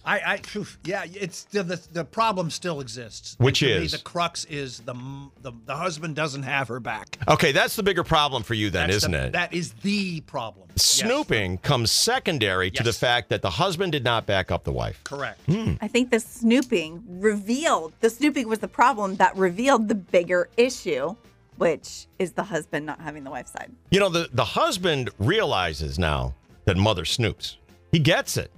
I, 0.03 0.19
I, 0.19 0.41
yeah, 0.85 1.03
it's 1.05 1.43
the, 1.43 1.63
the 1.63 1.81
the 1.91 2.05
problem 2.05 2.49
still 2.49 2.79
exists. 2.79 3.35
Which 3.39 3.59
to 3.59 3.65
me, 3.65 3.71
is? 3.73 3.91
the 3.91 3.97
crux 3.97 4.45
is 4.45 4.79
the, 4.79 4.93
the 5.41 5.51
the 5.65 5.75
husband 5.75 6.15
doesn't 6.15 6.43
have 6.43 6.69
her 6.69 6.79
back. 6.79 7.17
Okay, 7.27 7.51
that's 7.51 7.75
the 7.75 7.83
bigger 7.83 8.05
problem 8.05 8.41
for 8.43 8.53
you 8.53 8.69
then, 8.69 8.87
That's 8.87 8.97
isn't 8.97 9.11
the- 9.11 9.25
it? 9.25 9.31
That 9.33 9.53
is 9.53 9.73
the 9.73 10.21
problem. 10.21 10.69
Yes. 10.71 10.83
Snooping 10.83 11.57
comes 11.57 11.91
secondary 11.91 12.71
to 12.71 12.83
the 12.83 12.93
fact 12.93 13.27
that 13.29 13.41
the 13.41 13.49
husband 13.49 13.91
did 13.91 14.05
not 14.05 14.25
back 14.25 14.49
up 14.49 14.63
the 14.63 14.71
wife. 14.71 15.03
Correct. 15.03 15.41
Hmm. 15.45 15.73
I 15.81 15.89
think 15.89 16.09
the 16.09 16.21
snooping 16.21 17.03
revealed 17.19 17.91
the 17.99 18.09
snooping 18.09 18.47
was 18.47 18.59
the 18.59 18.69
problem 18.69 19.17
that 19.17 19.35
revealed 19.35 19.89
the 19.89 19.95
bigger 19.95 20.47
issue, 20.55 21.17
which 21.57 22.07
is 22.19 22.33
the 22.33 22.43
husband 22.43 22.85
not 22.85 22.99
having 22.99 23.23
the 23.23 23.31
wife's 23.31 23.51
side. 23.51 23.71
You 23.91 23.99
know, 23.99 24.09
the, 24.09 24.29
the 24.31 24.45
husband 24.45 25.09
realizes 25.19 25.97
now 25.99 26.33
that 26.65 26.77
mother 26.77 27.03
snoops. 27.03 27.57
He 27.91 27.99
gets 27.99 28.37
it. 28.37 28.51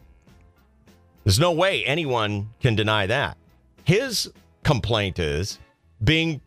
There's 1.24 1.40
no 1.40 1.52
way 1.52 1.84
anyone 1.86 2.50
can 2.60 2.76
deny 2.76 3.06
that. 3.08 3.38
His 3.84 4.32
complaint 4.64 5.20
is 5.20 5.60
being 6.04 6.42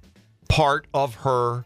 part 0.48 0.86
of 0.92 1.14
her 1.16 1.64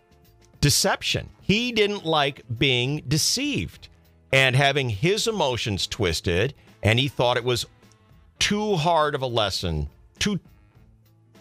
deception. 0.61 1.29
He 1.43 1.73
didn't 1.73 2.05
like 2.05 2.43
being 2.59 3.03
deceived 3.09 3.89
and 4.33 4.57
having 4.57 4.91
his 4.91 5.27
emotions 5.27 5.87
twisted, 5.87 6.55
and 6.83 6.99
he 6.99 7.09
thought 7.09 7.37
it 7.37 7.45
was 7.45 7.67
too 8.39 8.77
hard 8.77 9.15
of 9.15 9.23
a 9.23 9.27
lesson, 9.27 9.89
too 10.19 10.41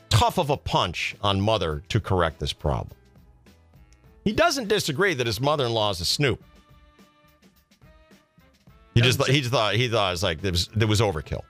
tough 0.09 0.37
of 0.37 0.49
a 0.49 0.57
punch 0.57 1.15
on 1.21 1.41
mother 1.41 1.83
to 1.89 1.99
correct 1.99 2.39
this 2.39 2.53
problem. 2.53 2.95
He 4.25 4.33
doesn't 4.33 4.67
disagree 4.67 5.13
that 5.13 5.27
his 5.27 5.39
mother-in-law 5.39 5.91
is 5.91 6.01
a 6.01 6.05
snoop. 6.05 6.43
He 8.95 9.01
just 9.01 9.25
he 9.27 9.39
just 9.39 9.51
thought 9.51 9.75
he 9.75 9.87
thought 9.87 10.09
it 10.09 10.11
was 10.11 10.23
like 10.23 10.41
there 10.41 10.51
was 10.51 10.67
there 10.75 10.87
was 10.87 10.99
overkill, 10.99 11.43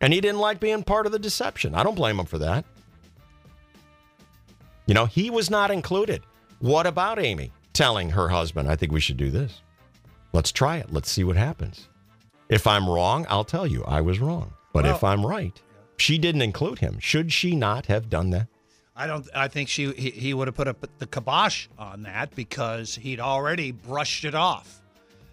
and 0.00 0.12
he 0.12 0.20
didn't 0.20 0.40
like 0.40 0.60
being 0.60 0.82
part 0.82 1.06
of 1.06 1.12
the 1.12 1.18
deception. 1.18 1.74
I 1.74 1.82
don't 1.82 1.94
blame 1.94 2.20
him 2.20 2.26
for 2.26 2.38
that. 2.38 2.64
You 4.86 4.94
know, 4.94 5.06
he 5.06 5.30
was 5.30 5.50
not 5.50 5.70
included. 5.70 6.22
What 6.58 6.86
about 6.86 7.18
Amy 7.18 7.52
telling 7.72 8.10
her 8.10 8.28
husband, 8.28 8.68
"I 8.68 8.76
think 8.76 8.92
we 8.92 9.00
should 9.00 9.16
do 9.16 9.30
this. 9.30 9.62
Let's 10.32 10.52
try 10.52 10.78
it. 10.78 10.92
Let's 10.92 11.10
see 11.10 11.24
what 11.24 11.36
happens." 11.36 11.88
If 12.48 12.66
I'm 12.66 12.88
wrong, 12.88 13.26
I'll 13.30 13.44
tell 13.44 13.66
you 13.66 13.84
I 13.84 14.00
was 14.00 14.18
wrong. 14.18 14.52
But 14.72 14.84
if 14.84 15.04
I'm 15.04 15.24
right, 15.24 15.60
she 15.96 16.18
didn't 16.18 16.42
include 16.42 16.80
him. 16.80 16.98
Should 16.98 17.32
she 17.32 17.54
not 17.54 17.86
have 17.86 18.10
done 18.10 18.30
that? 18.30 18.48
I 19.00 19.06
don't. 19.06 19.28
I 19.32 19.46
think 19.46 19.68
she 19.68 19.92
he, 19.92 20.10
he 20.10 20.34
would 20.34 20.48
have 20.48 20.56
put 20.56 20.66
up 20.66 20.84
the 20.98 21.06
kibosh 21.06 21.68
on 21.78 22.02
that 22.02 22.34
because 22.34 22.96
he'd 22.96 23.20
already 23.20 23.70
brushed 23.70 24.24
it 24.24 24.34
off, 24.34 24.80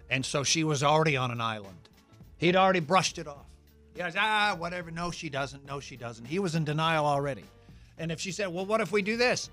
and 0.08 0.24
so 0.24 0.44
she 0.44 0.62
was 0.62 0.84
already 0.84 1.16
on 1.16 1.32
an 1.32 1.40
island. 1.40 1.76
He'd 2.38 2.54
already 2.54 2.78
brushed 2.80 3.18
it 3.18 3.26
off. 3.26 3.44
Yes, 3.96 4.14
ah, 4.16 4.54
whatever. 4.56 4.92
No, 4.92 5.10
she 5.10 5.28
doesn't. 5.28 5.66
No, 5.66 5.80
she 5.80 5.96
doesn't. 5.96 6.26
He 6.26 6.38
was 6.38 6.54
in 6.54 6.64
denial 6.64 7.04
already. 7.04 7.42
And 7.98 8.12
if 8.12 8.20
she 8.20 8.30
said, 8.30 8.46
"Well, 8.48 8.66
what 8.66 8.80
if 8.80 8.92
we 8.92 9.02
do 9.02 9.16
this?" 9.16 9.50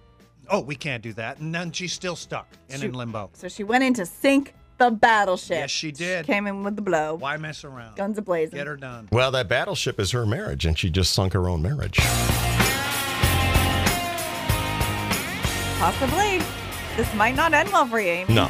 Oh, 0.48 0.60
we 0.60 0.76
can't 0.76 1.02
do 1.02 1.14
that, 1.14 1.40
and 1.40 1.56
then 1.56 1.72
she's 1.72 1.94
still 1.94 2.16
stuck 2.16 2.48
and 2.70 2.82
She- 2.82 2.88
in 2.88 2.94
limbo. 2.94 3.32
So 3.34 3.48
she 3.48 3.64
went 3.64 3.84
in 3.84 3.96
to 3.96 4.06
sink 4.06 4.54
the 4.78 4.92
battleship. 4.92 5.58
Yes, 5.58 5.72
she 5.72 5.92
did. 5.92 6.28
Came 6.28 6.46
in 6.46 6.64
with 6.64 6.76
the 6.76 6.82
blow. 6.84 7.16
Why 7.16 7.38
mess 7.38 7.64
around? 7.64 7.96
Guns 7.96 8.20
ablazing. 8.20 8.52
Get 8.52 8.68
her 8.68 8.76
done. 8.76 9.08
Well, 9.12 9.32
that 9.32 9.48
battleship 9.48 10.00
is 10.00 10.12
her 10.12 10.26
marriage, 10.28 10.66
and 10.66 10.78
she 10.78 10.92
just 10.92 11.14
sunk 11.14 11.34
her 11.34 11.50
own 11.50 11.62
marriage. 11.64 11.98
Possibly. 15.84 16.40
This 16.96 17.14
might 17.14 17.36
not 17.36 17.54
end 17.54 17.68
well 17.68 17.86
for 17.86 18.00
you, 18.00 18.08
Amy. 18.08 18.34
No. 18.34 18.50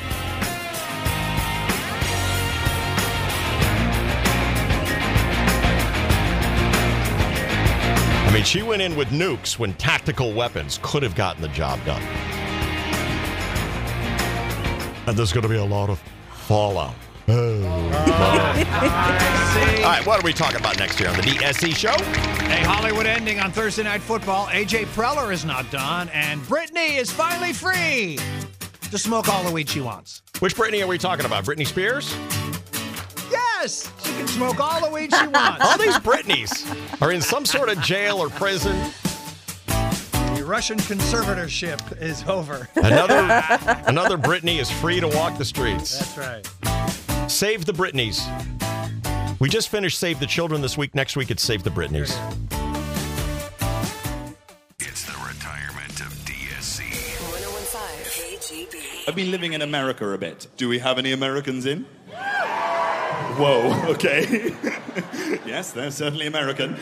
I 8.21 8.31
mean, 8.31 8.43
she 8.43 8.61
went 8.61 8.83
in 8.83 8.95
with 8.95 9.07
nukes 9.07 9.57
when 9.57 9.73
tactical 9.73 10.31
weapons 10.31 10.79
could 10.83 11.01
have 11.01 11.15
gotten 11.15 11.41
the 11.41 11.47
job 11.47 11.83
done. 11.85 12.03
And 15.07 15.17
there's 15.17 15.33
going 15.33 15.41
to 15.41 15.49
be 15.49 15.55
a 15.55 15.65
lot 15.65 15.89
of 15.89 15.99
fallout. 16.33 16.93
Oh, 17.27 17.63
All 19.83 19.89
right, 19.89 20.05
what 20.05 20.19
are 20.19 20.23
we 20.25 20.33
talking 20.33 20.59
about 20.59 20.77
next 20.77 20.99
year 20.99 21.09
on 21.09 21.15
the 21.15 21.21
DSC 21.21 21.75
show? 21.75 21.93
A 22.51 22.63
Hollywood 22.65 23.05
ending 23.05 23.39
on 23.39 23.51
Thursday 23.51 23.83
Night 23.83 24.01
Football. 24.01 24.47
AJ 24.47 24.85
Preller 24.87 25.31
is 25.31 25.45
not 25.45 25.69
done, 25.71 26.09
and 26.09 26.41
Britney 26.43 26.97
is 26.97 27.11
finally 27.11 27.53
free 27.53 28.19
to 28.91 28.97
smoke 28.97 29.29
all 29.29 29.43
the 29.43 29.51
weed 29.51 29.69
she 29.69 29.81
wants. 29.81 30.21
Which 30.39 30.55
Britney 30.55 30.83
are 30.83 30.87
we 30.87 30.97
talking 30.97 31.25
about? 31.25 31.45
Britney 31.45 31.65
Spears? 31.65 32.13
Yes, 33.31 33.91
she 34.03 34.11
can 34.13 34.27
smoke 34.27 34.59
all 34.59 34.81
the 34.85 34.91
weed 34.91 35.13
she 35.13 35.27
wants. 35.27 35.61
All 35.65 35.77
these 35.77 35.97
Britneys 35.97 37.01
are 37.01 37.11
in 37.11 37.21
some 37.21 37.45
sort 37.45 37.69
of 37.69 37.79
jail 37.81 38.17
or 38.17 38.29
prison. 38.29 38.75
The 39.67 40.43
Russian 40.45 40.77
conservatorship 40.77 42.01
is 42.01 42.23
over. 42.27 42.67
Another 42.75 43.41
another 43.87 44.17
Britney 44.17 44.59
is 44.59 44.69
free 44.69 44.99
to 44.99 45.07
walk 45.07 45.37
the 45.37 45.45
streets. 45.45 45.97
That's 45.97 46.17
right. 46.17 46.82
Save 47.27 47.65
the 47.65 47.71
Britneys. 47.73 48.21
We 49.39 49.49
just 49.49 49.69
finished 49.69 49.97
Save 49.97 50.19
the 50.19 50.27
Children 50.27 50.61
this 50.61 50.77
week. 50.77 50.93
Next 50.93 51.15
week 51.15 51.31
it's 51.31 51.43
Save 51.43 51.63
the 51.63 51.69
Britneys. 51.69 52.11
It's 54.79 55.03
the 55.05 55.13
retirement 55.25 55.99
of 56.01 56.13
DSC. 56.25 56.83
1015 57.31 58.67
KGB. 58.67 59.07
I've 59.07 59.15
been 59.15 59.31
living 59.31 59.53
in 59.53 59.61
America 59.61 60.09
a 60.11 60.17
bit. 60.17 60.47
Do 60.57 60.69
we 60.69 60.79
have 60.79 60.97
any 60.97 61.11
Americans 61.11 61.65
in? 61.65 61.85
Whoa, 63.35 63.73
okay. 63.93 64.53
yes, 65.45 65.71
they're 65.71 65.91
certainly 65.91 66.27
American. 66.27 66.75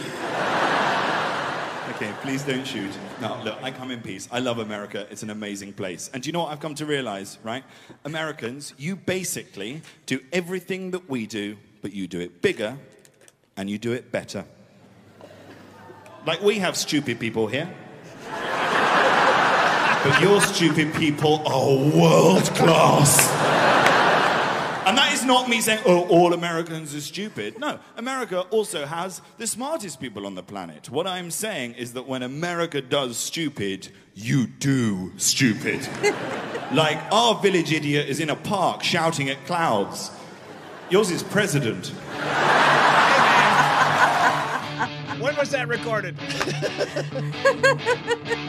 Okay, 2.01 2.13
please 2.23 2.41
don't 2.41 2.65
shoot. 2.65 2.89
No, 3.21 3.39
look, 3.43 3.61
I 3.61 3.69
come 3.69 3.91
in 3.91 4.01
peace. 4.01 4.27
I 4.31 4.39
love 4.39 4.57
America. 4.57 5.05
It's 5.11 5.21
an 5.21 5.29
amazing 5.29 5.73
place. 5.73 6.09
And 6.11 6.23
do 6.23 6.29
you 6.29 6.33
know 6.33 6.39
what 6.39 6.51
I've 6.51 6.59
come 6.59 6.73
to 6.73 6.85
realize, 6.87 7.37
right? 7.43 7.63
Americans, 8.05 8.73
you 8.79 8.95
basically 8.95 9.83
do 10.07 10.19
everything 10.33 10.89
that 10.91 11.07
we 11.07 11.27
do, 11.27 11.57
but 11.83 11.93
you 11.93 12.07
do 12.07 12.19
it 12.19 12.41
bigger 12.41 12.75
and 13.55 13.69
you 13.69 13.77
do 13.77 13.91
it 13.91 14.11
better. 14.11 14.45
Like 16.25 16.41
we 16.41 16.57
have 16.57 16.75
stupid 16.75 17.19
people 17.19 17.45
here. 17.45 17.71
But 20.03 20.19
your 20.23 20.41
stupid 20.41 20.95
people 20.95 21.43
are 21.45 21.95
world 21.95 22.45
class. 22.55 23.40
And 24.91 24.97
that 24.97 25.13
is 25.13 25.23
not 25.23 25.47
me 25.47 25.61
saying, 25.61 25.83
oh, 25.85 26.05
all 26.09 26.33
Americans 26.33 26.93
are 26.93 26.99
stupid. 26.99 27.57
No, 27.57 27.79
America 27.95 28.41
also 28.49 28.85
has 28.85 29.21
the 29.37 29.47
smartest 29.47 30.01
people 30.01 30.25
on 30.25 30.35
the 30.35 30.43
planet. 30.43 30.89
What 30.89 31.07
I'm 31.07 31.31
saying 31.31 31.75
is 31.75 31.93
that 31.93 32.09
when 32.09 32.23
America 32.23 32.81
does 32.81 33.15
stupid, 33.15 33.87
you 34.15 34.47
do 34.47 35.13
stupid. 35.15 35.87
like 36.73 36.97
our 37.09 37.41
village 37.41 37.71
idiot 37.71 38.09
is 38.09 38.19
in 38.19 38.29
a 38.29 38.35
park 38.35 38.83
shouting 38.83 39.29
at 39.29 39.45
clouds. 39.45 40.11
Yours 40.89 41.09
is 41.09 41.23
president. 41.23 41.93
When 45.21 45.37
was 45.37 45.51
that 45.51 45.69
recorded? 45.69 46.17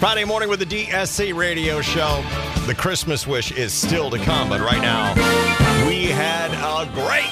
Friday 0.00 0.24
morning 0.24 0.48
with 0.48 0.60
the 0.60 0.64
DSC 0.64 1.34
radio 1.36 1.82
show. 1.82 2.24
The 2.66 2.74
Christmas 2.74 3.26
wish 3.26 3.52
is 3.52 3.70
still 3.70 4.08
to 4.08 4.18
come, 4.18 4.48
but 4.48 4.62
right 4.62 4.80
now 4.80 5.12
we 5.86 6.06
had 6.06 6.50
a 6.52 6.90
great 6.94 7.28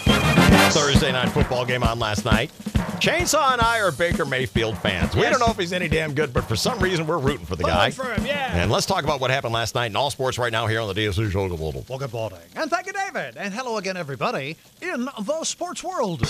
Thursday 0.74 1.10
night 1.10 1.30
football 1.30 1.64
game 1.64 1.82
on 1.82 1.98
last 1.98 2.26
night. 2.26 2.50
Chainsaw 3.00 3.52
and 3.54 3.62
I 3.62 3.80
are 3.80 3.90
Baker 3.90 4.26
Mayfield 4.26 4.76
fans. 4.76 5.16
We 5.16 5.22
don't 5.22 5.40
know 5.40 5.46
if 5.46 5.56
he's 5.56 5.72
any 5.72 5.88
damn 5.88 6.12
good, 6.12 6.34
but 6.34 6.44
for 6.44 6.56
some 6.56 6.78
reason 6.80 7.06
we're 7.06 7.16
rooting 7.16 7.46
for 7.46 7.56
the 7.56 7.62
guy. 7.64 7.90
for 7.90 8.12
him, 8.12 8.26
yeah. 8.26 8.60
And 8.60 8.70
let's 8.70 8.84
talk 8.84 9.02
about 9.02 9.18
what 9.18 9.30
happened 9.30 9.54
last 9.54 9.74
night 9.74 9.86
in 9.86 9.96
all 9.96 10.10
sports 10.10 10.36
right 10.36 10.52
now 10.52 10.66
here 10.66 10.82
on 10.82 10.94
the 10.94 11.00
DSC 11.00 11.30
show. 11.30 11.46
Well, 11.48 11.98
good 11.98 12.12
morning. 12.12 12.38
And 12.54 12.70
thank 12.70 12.86
you, 12.86 12.92
David. 12.92 13.38
And 13.38 13.54
hello 13.54 13.78
again, 13.78 13.96
everybody, 13.96 14.58
in 14.82 15.08
the 15.22 15.44
sports 15.44 15.82
world. 15.82 16.20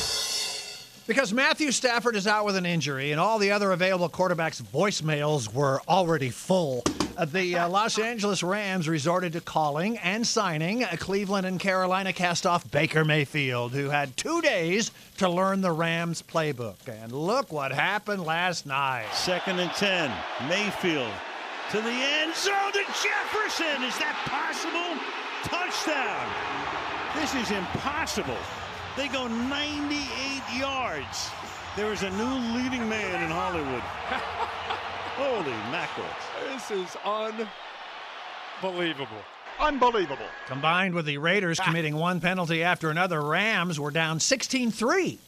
Because 1.09 1.32
Matthew 1.32 1.72
Stafford 1.72 2.16
is 2.16 2.26
out 2.26 2.44
with 2.44 2.54
an 2.54 2.66
injury 2.66 3.12
and 3.12 3.20
all 3.20 3.38
the 3.38 3.50
other 3.50 3.72
available 3.72 4.11
quarterbacks' 4.11 4.61
voicemails 4.61 5.50
were 5.50 5.80
already 5.88 6.28
full, 6.28 6.84
uh, 7.16 7.24
the 7.24 7.56
uh, 7.56 7.66
Los 7.66 7.98
Angeles 7.98 8.42
Rams 8.42 8.86
resorted 8.86 9.32
to 9.32 9.40
calling 9.40 9.96
and 9.96 10.26
signing 10.26 10.84
uh, 10.84 10.96
Cleveland 10.98 11.46
and 11.46 11.59
Carolina 11.59 12.12
cast 12.12 12.44
off 12.44 12.70
Baker 12.70 13.06
Mayfield, 13.06 13.72
who 13.72 13.88
had 13.88 14.14
two 14.18 14.42
days 14.42 14.90
to 15.16 15.30
learn 15.30 15.62
the 15.62 15.72
Rams 15.72 16.22
playbook. 16.22 16.76
And 16.86 17.11
look 17.11 17.50
what 17.52 17.72
happened 17.72 18.22
last 18.24 18.66
night. 18.66 19.06
Second 19.14 19.61
and 19.61 19.72
10. 19.72 20.12
Mayfield 20.46 21.11
to 21.70 21.80
the 21.80 21.88
end 21.88 22.34
zone 22.34 22.72
to 22.72 22.84
Jefferson. 22.84 23.82
Is 23.82 23.96
that 23.96 24.14
possible? 24.26 25.00
Touchdown. 25.42 26.28
This 27.16 27.34
is 27.34 27.50
impossible. 27.50 28.36
They 28.99 29.07
go 29.07 29.28
98 29.28 30.59
yards. 30.59 31.30
There 31.76 31.92
is 31.92 32.03
a 32.03 32.11
new 32.11 32.59
leading 32.59 32.88
man 32.88 33.22
in 33.22 33.30
Hollywood. 33.30 33.80
Holy 35.14 35.53
mackerel. 35.70 36.05
This 36.49 36.72
is 36.72 36.96
unbelievable. 38.61 39.22
Unbelievable. 39.61 40.26
Combined 40.49 40.96
with 40.96 41.07
the 41.07 41.18
Raiders 41.18 41.61
committing 41.64 41.94
one 41.94 42.20
penalty 42.20 42.64
after 42.64 42.90
another, 42.90 43.22
Rams 43.22 43.78
were 43.78 43.92
down 43.92 44.18
16 44.18 44.72
3 44.72 45.20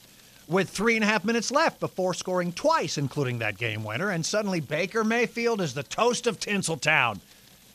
with 0.48 0.68
three 0.68 0.96
and 0.96 1.04
a 1.04 1.06
half 1.06 1.24
minutes 1.24 1.52
left 1.52 1.78
before 1.78 2.12
scoring 2.12 2.52
twice, 2.52 2.98
including 2.98 3.38
that 3.38 3.56
game 3.56 3.84
winner. 3.84 4.10
And 4.10 4.26
suddenly 4.26 4.58
Baker 4.58 5.04
Mayfield 5.04 5.60
is 5.60 5.74
the 5.74 5.84
toast 5.84 6.26
of 6.26 6.40
Tinseltown. 6.40 7.20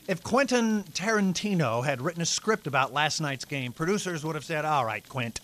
If 0.08 0.22
Quentin 0.22 0.84
Tarantino 0.92 1.82
had 1.82 2.02
written 2.02 2.20
a 2.20 2.26
script 2.26 2.66
about 2.66 2.92
last 2.92 3.22
night's 3.22 3.46
game, 3.46 3.72
producers 3.72 4.26
would 4.26 4.34
have 4.34 4.44
said, 4.44 4.66
All 4.66 4.84
right, 4.84 5.08
Quint, 5.08 5.40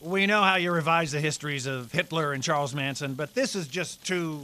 we 0.00 0.26
know 0.26 0.42
how 0.42 0.56
you 0.56 0.72
revise 0.72 1.12
the 1.12 1.20
histories 1.20 1.66
of 1.66 1.90
Hitler 1.92 2.32
and 2.32 2.42
Charles 2.42 2.74
Manson, 2.74 3.14
but 3.14 3.34
this 3.34 3.54
is 3.54 3.66
just 3.66 4.04
too. 4.06 4.40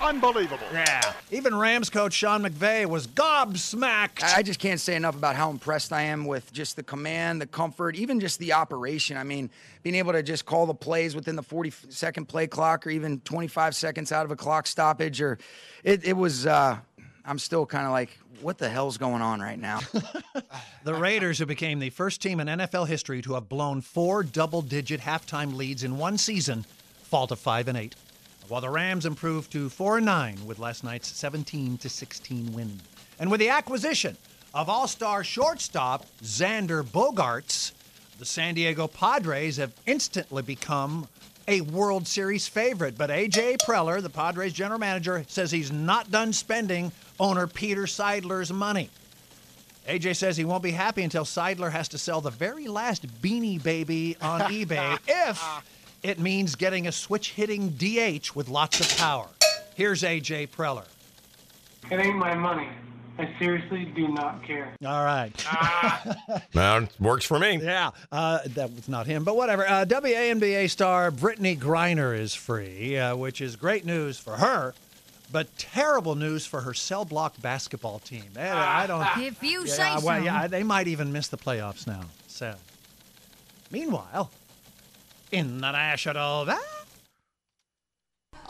Unbelievable. 0.00 0.64
Yeah. 0.72 1.12
Even 1.32 1.56
Rams 1.56 1.90
coach 1.90 2.12
Sean 2.12 2.42
McVay 2.42 2.86
was 2.86 3.08
gobsmacked. 3.08 4.22
I 4.22 4.42
just 4.44 4.60
can't 4.60 4.78
say 4.78 4.94
enough 4.94 5.16
about 5.16 5.34
how 5.34 5.50
impressed 5.50 5.92
I 5.92 6.02
am 6.02 6.24
with 6.24 6.52
just 6.52 6.76
the 6.76 6.84
command, 6.84 7.40
the 7.40 7.46
comfort, 7.46 7.96
even 7.96 8.20
just 8.20 8.38
the 8.38 8.52
operation. 8.52 9.16
I 9.16 9.24
mean, 9.24 9.50
being 9.82 9.96
able 9.96 10.12
to 10.12 10.22
just 10.22 10.46
call 10.46 10.66
the 10.66 10.74
plays 10.74 11.16
within 11.16 11.34
the 11.34 11.42
40 11.42 11.72
second 11.88 12.26
play 12.26 12.46
clock 12.46 12.86
or 12.86 12.90
even 12.90 13.18
25 13.20 13.74
seconds 13.74 14.12
out 14.12 14.24
of 14.24 14.30
a 14.30 14.36
clock 14.36 14.68
stoppage 14.68 15.20
or 15.20 15.38
it, 15.82 16.04
it 16.04 16.16
was 16.16 16.46
uh 16.46 16.78
I'm 17.24 17.38
still 17.38 17.66
kind 17.66 17.84
of 17.84 17.92
like 17.92 18.16
what 18.40 18.58
the 18.58 18.68
hell's 18.68 18.98
going 18.98 19.22
on 19.22 19.40
right 19.40 19.58
now? 19.58 19.80
The 20.84 20.94
Raiders, 20.94 21.38
who 21.38 21.44
became 21.44 21.80
the 21.80 21.90
first 21.90 22.22
team 22.22 22.40
in 22.40 22.46
NFL 22.46 22.88
history 22.88 23.20
to 23.22 23.34
have 23.34 23.48
blown 23.48 23.82
four 23.82 24.22
double 24.22 24.62
digit 24.62 25.00
halftime 25.00 25.54
leads 25.54 25.84
in 25.84 25.98
one 25.98 26.16
season, 26.16 26.64
fall 27.02 27.26
to 27.26 27.36
5 27.36 27.68
and 27.68 27.76
8. 27.76 27.94
While 28.48 28.62
the 28.62 28.70
Rams 28.70 29.04
improved 29.04 29.52
to 29.52 29.68
4 29.68 29.98
and 29.98 30.06
9 30.06 30.46
with 30.46 30.58
last 30.58 30.84
night's 30.84 31.08
17 31.08 31.76
to 31.78 31.88
16 31.90 32.54
win. 32.54 32.80
And 33.18 33.30
with 33.30 33.40
the 33.40 33.50
acquisition 33.50 34.16
of 34.54 34.70
all 34.70 34.88
star 34.88 35.22
shortstop 35.22 36.06
Xander 36.22 36.82
Bogaerts, 36.82 37.72
the 38.18 38.24
San 38.24 38.54
Diego 38.54 38.86
Padres 38.86 39.58
have 39.58 39.74
instantly 39.84 40.42
become 40.42 41.06
a 41.48 41.60
World 41.62 42.06
Series 42.06 42.48
favorite. 42.48 42.96
But 42.96 43.10
A.J. 43.10 43.58
Preller, 43.58 44.00
the 44.00 44.10
Padres 44.10 44.52
general 44.52 44.78
manager, 44.78 45.24
says 45.28 45.50
he's 45.50 45.70
not 45.70 46.10
done 46.10 46.32
spending 46.32 46.92
owner 47.20 47.46
Peter 47.46 47.82
Seidler's 47.82 48.52
money. 48.52 48.90
AJ 49.86 50.16
says 50.16 50.36
he 50.36 50.44
won't 50.44 50.62
be 50.62 50.72
happy 50.72 51.02
until 51.02 51.24
Seidler 51.24 51.72
has 51.72 51.88
to 51.88 51.98
sell 51.98 52.20
the 52.20 52.30
very 52.30 52.68
last 52.68 53.06
beanie 53.22 53.62
baby 53.62 54.16
on 54.20 54.40
eBay 54.52 54.98
if 55.06 55.42
it 56.02 56.18
means 56.18 56.54
getting 56.54 56.86
a 56.86 56.92
switch 56.92 57.32
hitting 57.32 57.70
DH 57.70 58.34
with 58.34 58.48
lots 58.48 58.80
of 58.80 58.98
power. 58.98 59.28
Here's 59.74 60.02
AJ 60.02 60.50
Preller. 60.50 60.84
It 61.90 61.98
ain't 62.00 62.16
my 62.16 62.34
money. 62.34 62.68
I 63.18 63.28
seriously 63.40 63.84
do 63.96 64.08
not 64.08 64.44
care. 64.44 64.72
All 64.86 65.04
right. 65.04 65.32
Now, 66.54 66.86
works 67.00 67.24
for 67.24 67.38
me. 67.38 67.58
Yeah, 67.62 67.90
uh, 68.12 68.40
that 68.46 68.72
was 68.72 68.88
not 68.88 69.06
him, 69.06 69.24
but 69.24 69.36
whatever. 69.36 69.66
Uh, 69.66 69.84
WNBA 69.84 70.68
star 70.70 71.10
Brittney 71.10 71.58
Griner 71.58 72.16
is 72.18 72.34
free, 72.34 72.96
uh, 72.98 73.16
which 73.16 73.40
is 73.40 73.56
great 73.56 73.84
news 73.84 74.18
for 74.18 74.36
her, 74.36 74.74
but 75.30 75.56
terrible 75.58 76.14
news 76.14 76.46
for 76.46 76.62
her 76.62 76.74
cell 76.74 77.04
block 77.04 77.40
basketball 77.40 77.98
team. 77.98 78.24
Eh, 78.36 78.52
I 78.52 78.86
don't. 78.86 79.06
If 79.18 79.42
you 79.42 79.64
yeah, 79.64 79.72
say 79.72 79.94
well, 80.02 80.18
so. 80.18 80.24
yeah, 80.24 80.46
they 80.46 80.62
might 80.62 80.88
even 80.88 81.12
miss 81.12 81.28
the 81.28 81.36
playoffs 81.36 81.86
now. 81.86 82.02
So, 82.26 82.54
meanwhile, 83.70 84.30
in 85.32 85.60
the 85.60 85.72
national. 85.72 86.48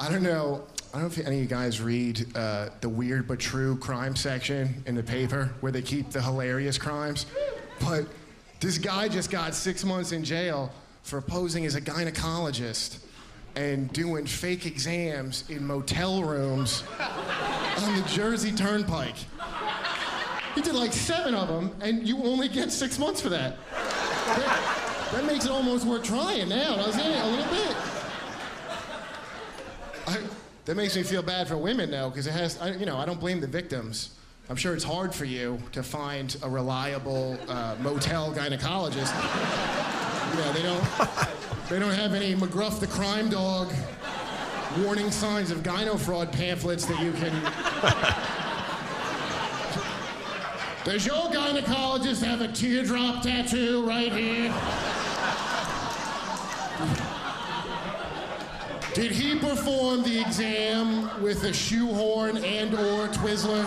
I 0.01 0.09
don't 0.11 0.23
know. 0.23 0.65
I 0.95 1.01
don't 1.01 1.03
know 1.03 1.07
if 1.07 1.27
any 1.27 1.37
of 1.37 1.43
you 1.43 1.49
guys 1.49 1.81
read 1.81 2.27
uh, 2.37 2.71
the 2.81 2.89
weird 2.89 3.29
but 3.29 3.39
true 3.39 3.77
crime 3.77 4.17
section 4.17 4.83
in 4.87 4.95
the 4.95 5.03
paper 5.03 5.53
where 5.61 5.73
they 5.73 5.83
keep 5.83 6.11
the 6.11 6.23
hilarious 6.23 6.79
crimes. 6.79 7.27
But 7.81 8.07
this 8.61 8.79
guy 8.79 9.09
just 9.09 9.31
got 9.31 9.55
six 9.55 9.85
months 9.85 10.13
in 10.13 10.25
jail 10.25 10.73
for 11.03 11.21
posing 11.21 11.67
as 11.67 11.75
a 11.75 11.81
gynecologist 11.81 13.01
and 13.57 13.93
doing 13.93 14.27
fake 14.27 14.67
exams 14.67 15.45
in 15.49 15.67
motel 15.67 16.23
rooms 16.23 16.85
on 17.79 17.97
the 17.97 18.03
Jersey 18.09 18.53
Turnpike. 18.53 19.17
He 20.55 20.61
did 20.61 20.75
like 20.75 20.93
seven 20.93 21.35
of 21.35 21.49
them, 21.49 21.75
and 21.81 22.07
you 22.07 22.19
only 22.25 22.49
get 22.49 22.73
six 22.73 22.99
months 22.99 23.21
for 23.21 23.29
that. 23.29 23.57
That, 23.73 25.09
that 25.13 25.25
makes 25.25 25.45
it 25.45 25.51
almost 25.51 25.87
worth 25.87 26.05
trying 26.05 26.49
now, 26.49 26.77
doesn't 26.77 27.01
it? 27.01 27.23
A 27.23 27.27
little 27.27 27.51
bit. 27.51 27.77
I, 30.07 30.19
that 30.65 30.75
makes 30.77 30.97
me 30.97 31.03
feel 31.03 31.23
bad 31.23 31.49
for 31.49 31.57
women, 31.57 31.91
though, 31.91 32.11
because 32.11 32.27
it 32.27 32.33
has, 32.33 32.61
I, 32.61 32.73
you 32.73 32.87
know, 32.87 32.97
I 32.97 33.07
don't 33.07 33.21
blame 33.21 33.41
the 33.41 33.47
victims. 33.47 34.11
I'm 34.51 34.57
sure 34.57 34.75
it's 34.75 34.85
hard 34.85 35.15
for 35.15 35.27
you 35.27 35.59
to 35.73 35.83
find 35.83 36.35
a 36.43 36.49
reliable 36.49 37.39
uh, 37.49 37.77
motel 37.81 38.33
gynecologist. 38.33 39.15
you 40.31 40.41
know, 40.41 40.53
they 40.53 40.63
don't, 40.63 41.38
they 41.69 41.79
don't 41.79 41.95
have 41.95 42.15
any 42.15 42.35
McGruff 42.35 42.81
the 42.81 42.87
crime 42.87 43.29
dog 43.29 43.71
warning 44.79 45.11
signs 45.11 45.51
of 45.51 45.59
gyno 45.59 45.99
fraud 45.99 46.33
pamphlets 46.33 46.87
that 46.87 46.99
you 47.01 47.13
can. 47.13 47.33
Does 50.85 51.05
your 51.05 51.31
gynecologist 51.31 52.25
have 52.25 52.41
a 52.41 52.49
teardrop 52.49 53.23
tattoo 53.23 53.87
right 53.87 54.13
here? 54.13 54.55
Did 58.95 59.13
he 59.13 59.39
perform 59.39 60.03
the 60.03 60.21
exam 60.21 61.23
with 61.23 61.45
a 61.45 61.53
shoehorn 61.53 62.39
and 62.39 62.75
or 62.75 63.09
Twizzler? 63.09 63.65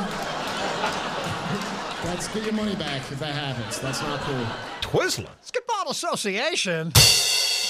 That's 2.04 2.28
get 2.30 2.44
your 2.44 2.54
money 2.54 2.76
back 2.76 3.02
if 3.12 3.20
that 3.20 3.36
happens. 3.36 3.80
That's 3.80 4.02
not 4.02 4.20
cool. 4.22 4.46
Twizzler. 4.82 5.30
Skip-Ball 5.42 5.92
Association. 5.92 6.92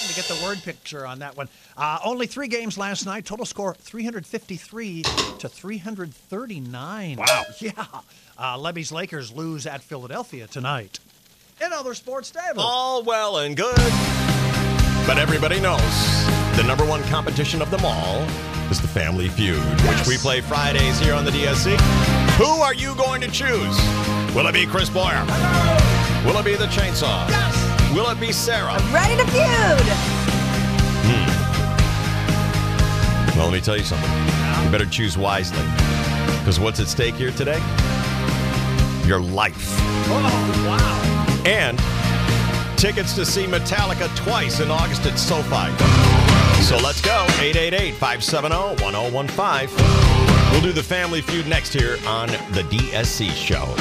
Trying 0.02 0.10
to 0.10 0.16
get 0.16 0.26
the 0.36 0.44
word 0.44 0.58
picture 0.64 1.06
on 1.06 1.20
that 1.20 1.38
one. 1.38 1.48
Uh, 1.78 2.00
only 2.04 2.26
three 2.26 2.48
games 2.48 2.76
last 2.76 3.06
night. 3.06 3.24
Total 3.24 3.46
score 3.46 3.76
353 3.76 5.04
to 5.38 5.48
339. 5.48 7.18
Wow. 7.18 7.44
Yeah. 7.60 7.86
Uh, 8.36 8.58
Levy's 8.58 8.92
Lakers 8.92 9.32
lose 9.32 9.68
at 9.68 9.84
Philadelphia 9.84 10.48
tonight. 10.48 10.98
In 11.64 11.72
other 11.72 11.94
sports, 11.94 12.32
David. 12.32 12.58
All 12.58 13.04
well 13.04 13.38
and 13.38 13.56
good. 13.56 13.76
But 15.06 15.20
everybody 15.20 15.60
knows 15.60 16.26
the 16.58 16.64
number 16.66 16.84
one 16.84 17.04
competition 17.04 17.62
of 17.62 17.70
them 17.70 17.82
all 17.84 18.24
is 18.72 18.82
the 18.82 18.88
Family 18.88 19.30
Feud, 19.30 19.62
which 19.88 20.08
we 20.08 20.18
play 20.18 20.42
Fridays 20.42 21.00
here 21.00 21.14
on 21.14 21.26
the 21.26 21.32
DSC. 21.32 21.80
Who 22.38 22.46
are 22.46 22.74
you 22.74 22.96
going 22.96 23.22
to 23.22 23.28
choose? 23.30 23.78
Will 24.36 24.48
it 24.48 24.54
be 24.54 24.66
Chris 24.66 24.90
Boyer? 24.90 25.24
Will 26.26 26.38
it 26.40 26.46
be 26.46 26.56
the 26.56 26.68
Chainsaw? 26.68 27.30
Yes. 27.30 27.71
Will 27.94 28.10
it 28.10 28.20
be 28.22 28.32
Sarah? 28.32 28.72
I'm 28.72 28.94
ready 28.94 29.18
to 29.18 29.26
feud. 29.32 29.88
Hmm. 31.04 31.28
Well, 33.38 33.48
let 33.48 33.54
me 33.54 33.60
tell 33.60 33.76
you 33.76 33.84
something. 33.84 34.10
You 34.64 34.72
better 34.72 34.86
choose 34.86 35.18
wisely. 35.18 35.66
Because 36.40 36.58
what's 36.58 36.80
at 36.80 36.88
stake 36.88 37.16
here 37.16 37.32
today? 37.32 37.60
Your 39.06 39.20
life. 39.20 39.76
Oh, 40.08 40.24
wow. 40.66 41.44
And 41.46 41.78
tickets 42.80 43.14
to 43.16 43.26
see 43.26 43.44
Metallica 43.46 44.08
twice 44.16 44.62
in 44.62 44.72
August 44.72 45.06
at 45.06 45.20
SoFi. 45.20 45.70
So 46.64 46.78
let's 46.78 47.02
go. 47.02 47.26
888 47.42 47.94
570 47.96 48.82
1015. 48.82 50.52
We'll 50.52 50.62
do 50.62 50.72
the 50.72 50.82
Family 50.82 51.22
Feud 51.22 51.46
next 51.46 51.74
here 51.74 51.98
on 52.08 52.28
the 52.54 52.64
DSC 52.70 53.32
show. 53.32 53.76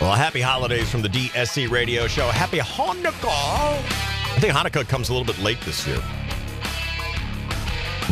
Well, 0.00 0.12
happy 0.12 0.42
holidays 0.42 0.90
from 0.90 1.00
the 1.00 1.08
DSC 1.08 1.70
radio 1.70 2.06
show. 2.06 2.28
Happy 2.28 2.58
Hanukkah. 2.58 3.24
I 3.24 4.38
think 4.38 4.52
Hanukkah 4.52 4.86
comes 4.86 5.08
a 5.08 5.14
little 5.14 5.26
bit 5.26 5.42
late 5.42 5.58
this 5.62 5.86
year. 5.86 6.02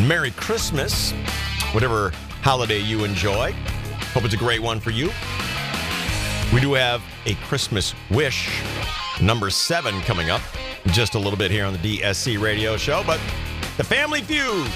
Merry 0.09 0.31
Christmas, 0.31 1.13
whatever 1.73 2.11
holiday 2.41 2.79
you 2.79 3.05
enjoy. 3.05 3.53
Hope 4.15 4.25
it's 4.25 4.33
a 4.33 4.39
great 4.39 4.63
one 4.63 4.81
for 4.81 4.91
you. 4.91 5.11
We 6.55 6.61
do 6.61 6.73
have 6.73 7.03
a 7.27 7.35
Christmas 7.47 7.95
wish 8.11 8.63
number 9.21 9.51
seven 9.51 10.01
coming 10.01 10.31
up 10.31 10.41
just 10.87 11.15
a 11.15 11.19
little 11.19 11.39
bit 11.39 11.51
here 11.51 11.67
on 11.67 11.75
the 11.75 11.99
DSC 12.01 12.41
radio 12.41 12.79
show. 12.79 13.03
But 13.07 13.21
the 13.77 13.85
Family 13.85 14.23
Feud 14.23 14.67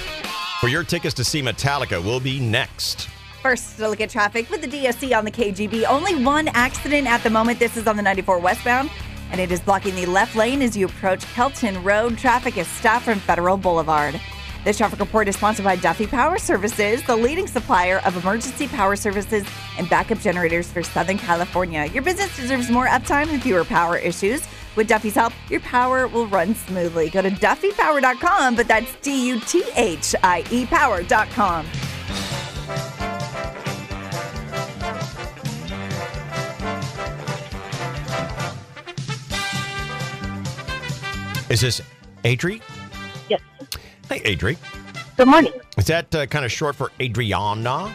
for 0.61 0.69
your 0.69 0.85
tickets 0.85 1.15
to 1.15 1.25
see 1.25 1.41
Metallica 1.41 2.05
will 2.05 2.21
be 2.21 2.39
next. 2.39 3.09
First, 3.43 3.76
to 3.76 3.89
look 3.89 4.01
at 4.01 4.11
traffic 4.11 4.51
with 4.51 4.62
the 4.62 4.66
DSC 4.66 5.16
on 5.16 5.24
the 5.24 5.30
KGB. 5.30 5.84
Only 5.89 6.22
one 6.24 6.49
accident 6.49 7.07
at 7.07 7.22
the 7.22 7.30
moment. 7.30 7.59
This 7.59 7.76
is 7.76 7.86
on 7.86 7.97
the 7.97 8.03
94 8.03 8.41
westbound, 8.41 8.91
and 9.30 9.41
it 9.41 9.53
is 9.53 9.61
blocking 9.61 9.95
the 9.95 10.07
left 10.07 10.34
lane 10.34 10.61
as 10.61 10.76
you 10.76 10.86
approach 10.86 11.24
Kelton 11.34 11.82
Road. 11.84 12.18
Traffic 12.18 12.57
is 12.59 12.66
stopped 12.66 13.05
from 13.05 13.20
Federal 13.20 13.57
Boulevard. 13.57 14.20
This 14.64 14.76
traffic 14.76 14.99
report 14.99 15.28
is 15.28 15.36
sponsored 15.36 15.64
by 15.64 15.76
Duthie 15.76 16.09
Power 16.09 16.36
Services, 16.36 17.03
the 17.05 17.16
leading 17.16 17.47
supplier 17.47 18.01
of 18.05 18.16
emergency 18.16 18.66
power 18.66 18.97
services 18.97 19.45
and 19.78 19.89
backup 19.89 20.18
generators 20.18 20.70
for 20.70 20.82
Southern 20.82 21.16
California. 21.16 21.86
Your 21.86 22.03
business 22.03 22.36
deserves 22.36 22.68
more 22.68 22.89
uptime 22.89 23.28
and 23.32 23.41
fewer 23.41 23.64
power 23.64 23.97
issues. 23.97 24.43
With 24.74 24.89
Duthie's 24.89 25.14
help, 25.14 25.32
your 25.49 25.61
power 25.61 26.09
will 26.09 26.26
run 26.26 26.57
smoothly. 26.57 27.09
Go 27.09 27.22
to 27.22 27.30
DuthiePower.com, 27.30 28.57
but 28.57 28.66
that's 28.66 28.95
D 28.97 29.28
U 29.28 29.41
T 29.41 29.62
H 29.76 30.14
I 30.24 30.45
E 30.51 30.66
Power.com. 30.66 31.66
Is 41.49 41.61
this 41.61 41.81
Adri? 42.25 42.61
Yes. 43.29 43.41
Hey, 44.09 44.21
Adri. 44.37 44.57
Good 45.17 45.29
morning. 45.29 45.53
Is 45.77 45.87
that 45.87 46.15
uh, 46.15 46.27
kind 46.27 46.45
of 46.45 46.53
short 46.53 46.77
for 46.77 46.93
Adriana? 47.01 47.93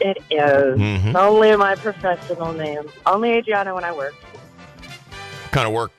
It 0.00 0.18
is 0.30 0.78
Mhm. 0.78 1.14
only 1.14 1.54
my 1.56 1.74
professional 1.74 2.52
name. 2.52 2.90
Only 3.06 3.32
Adriana 3.32 3.74
when 3.74 3.84
I 3.84 3.92
work. 3.92 4.14
Kind 5.52 5.66
of 5.66 5.72
work. 5.74 5.92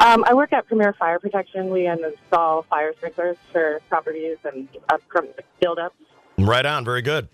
Um, 0.00 0.24
I 0.26 0.34
work 0.34 0.52
at 0.52 0.66
Premier 0.66 0.92
Fire 0.98 1.18
Protection. 1.18 1.70
We 1.70 1.86
install 1.86 2.62
fire 2.62 2.92
sprinklers 2.96 3.36
for 3.52 3.80
properties 3.88 4.38
and 4.44 4.68
up 4.88 5.00
build 5.60 5.78
ups. 5.78 5.94
Right 6.38 6.64
on. 6.66 6.84
Very 6.84 7.02
good. 7.02 7.28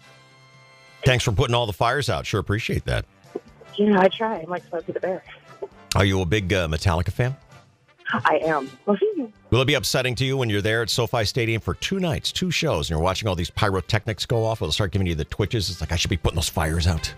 Thanks 1.05 1.25
for 1.25 1.33
putting 1.33 1.55
all 1.55 1.67
the 1.67 1.73
fires 1.73 2.11
out. 2.11 2.27
Sure 2.27 2.41
appreciate 2.41 2.85
that. 2.87 3.05
Yeah, 3.77 4.01
I 4.01 4.09
try. 4.09 4.39
I'm 4.39 4.49
like 4.51 4.65
Smokey 4.69 4.93
the 4.93 5.01
Bear. 5.01 5.23
Are 5.95 6.05
you 6.05 6.21
a 6.21 6.27
big 6.27 6.53
uh, 6.53 6.67
Metallica 6.67 7.13
fan? 7.13 7.37
I 8.13 8.41
am. 8.45 8.71
Will 9.51 9.61
it 9.61 9.67
be 9.67 9.75
upsetting 9.75 10.15
to 10.17 10.25
you 10.25 10.37
when 10.37 10.51
you're 10.51 10.63
there 10.63 10.83
at 10.83 10.91
SoFi 10.91 11.25
Stadium 11.25 11.61
for 11.61 11.75
two 11.75 11.99
nights, 12.01 12.33
two 12.33 12.51
shows, 12.51 12.89
and 12.89 12.97
you're 12.97 13.03
watching 13.03 13.29
all 13.29 13.35
these 13.35 13.51
pyrotechnics 13.51 14.27
go 14.27 14.45
off? 14.45 14.61
It'll 14.61 14.73
start 14.73 14.93
giving 14.93 15.07
you 15.07 15.15
the 15.15 15.25
twitches? 15.25 15.71
It's 15.71 15.81
like, 15.81 15.93
I 15.93 15.97
should 15.97 16.11
be 16.11 16.17
putting 16.17 16.37
those 16.37 16.49
fires 16.49 16.87
out. 16.87 17.13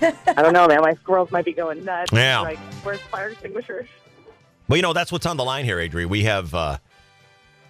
I 0.00 0.42
don't 0.42 0.52
know, 0.52 0.66
man. 0.66 0.80
My 0.80 0.94
squirrels 0.94 1.30
might 1.30 1.44
be 1.44 1.52
going 1.52 1.84
nuts. 1.84 2.12
Yeah. 2.12 2.40
Like, 2.40 2.58
where's 2.82 3.00
fire 3.00 3.30
extinguishers? 3.30 3.88
Well, 4.68 4.76
you 4.76 4.82
know, 4.82 4.92
that's 4.92 5.12
what's 5.12 5.26
on 5.26 5.36
the 5.36 5.44
line 5.44 5.64
here, 5.64 5.78
Adri. 5.78 6.06
We 6.06 6.24
have 6.24 6.54
uh, 6.54 6.78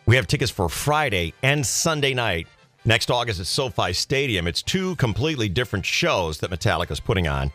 we 0.06 0.16
have 0.16 0.26
tickets 0.26 0.50
for 0.50 0.68
Friday 0.68 1.34
and 1.42 1.64
Sunday 1.64 2.14
night 2.14 2.46
next 2.84 3.10
August 3.10 3.40
at 3.40 3.46
SoFi 3.46 3.92
Stadium. 3.92 4.46
It's 4.46 4.62
two 4.62 4.96
completely 4.96 5.48
different 5.48 5.86
shows 5.86 6.38
that 6.38 6.50
Metallica's 6.50 7.00
putting 7.00 7.28
on, 7.28 7.50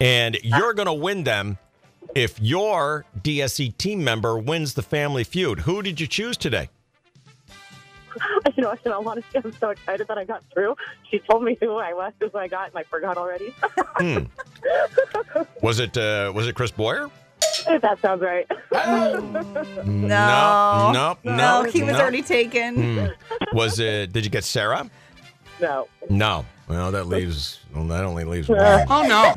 and 0.00 0.38
you're 0.42 0.74
going 0.74 0.86
to 0.86 0.94
win 0.94 1.24
them 1.24 1.58
if 2.18 2.40
your 2.40 3.04
DSC 3.22 3.76
team 3.78 4.02
member 4.02 4.36
wins 4.36 4.74
the 4.74 4.82
Family 4.82 5.22
Feud. 5.22 5.60
Who 5.60 5.82
did 5.82 6.00
you 6.00 6.06
choose 6.08 6.36
today? 6.36 6.68
You 8.56 8.62
know, 8.64 8.74
in 8.84 8.90
all 8.92 9.08
honesty, 9.08 9.38
I'm 9.38 9.52
so 9.52 9.70
excited 9.70 10.08
that 10.08 10.18
I 10.18 10.24
got 10.24 10.42
through. 10.52 10.74
She 11.08 11.20
told 11.20 11.44
me 11.44 11.56
who 11.60 11.76
I 11.76 11.92
was, 11.92 12.12
who 12.18 12.28
I 12.36 12.48
got, 12.48 12.70
and 12.70 12.76
I 12.78 12.82
forgot 12.82 13.16
already. 13.16 13.54
Hmm. 13.96 14.24
Was 15.62 15.78
it 15.78 15.96
uh, 15.96 16.32
was 16.34 16.48
it 16.48 16.56
Chris 16.56 16.72
Boyer? 16.72 17.08
if 17.68 17.80
that 17.82 18.00
sounds 18.00 18.20
right. 18.22 18.46
No. 19.86 20.90
No, 20.92 21.18
No, 21.24 21.62
nope, 21.62 21.72
he 21.72 21.82
was 21.82 21.92
nope. 21.92 22.00
already 22.00 22.22
taken. 22.22 22.96
Hmm. 22.96 23.56
Was 23.56 23.78
it? 23.78 24.12
Did 24.12 24.24
you 24.24 24.30
get 24.30 24.42
Sarah? 24.42 24.90
No. 25.60 25.86
No. 26.10 26.44
Well, 26.68 26.92
that 26.92 27.06
leaves. 27.06 27.60
Well, 27.74 27.84
that 27.84 28.04
only 28.04 28.24
leaves 28.24 28.48
one. 28.48 28.58
Oh, 28.60 29.02
no. 29.06 29.32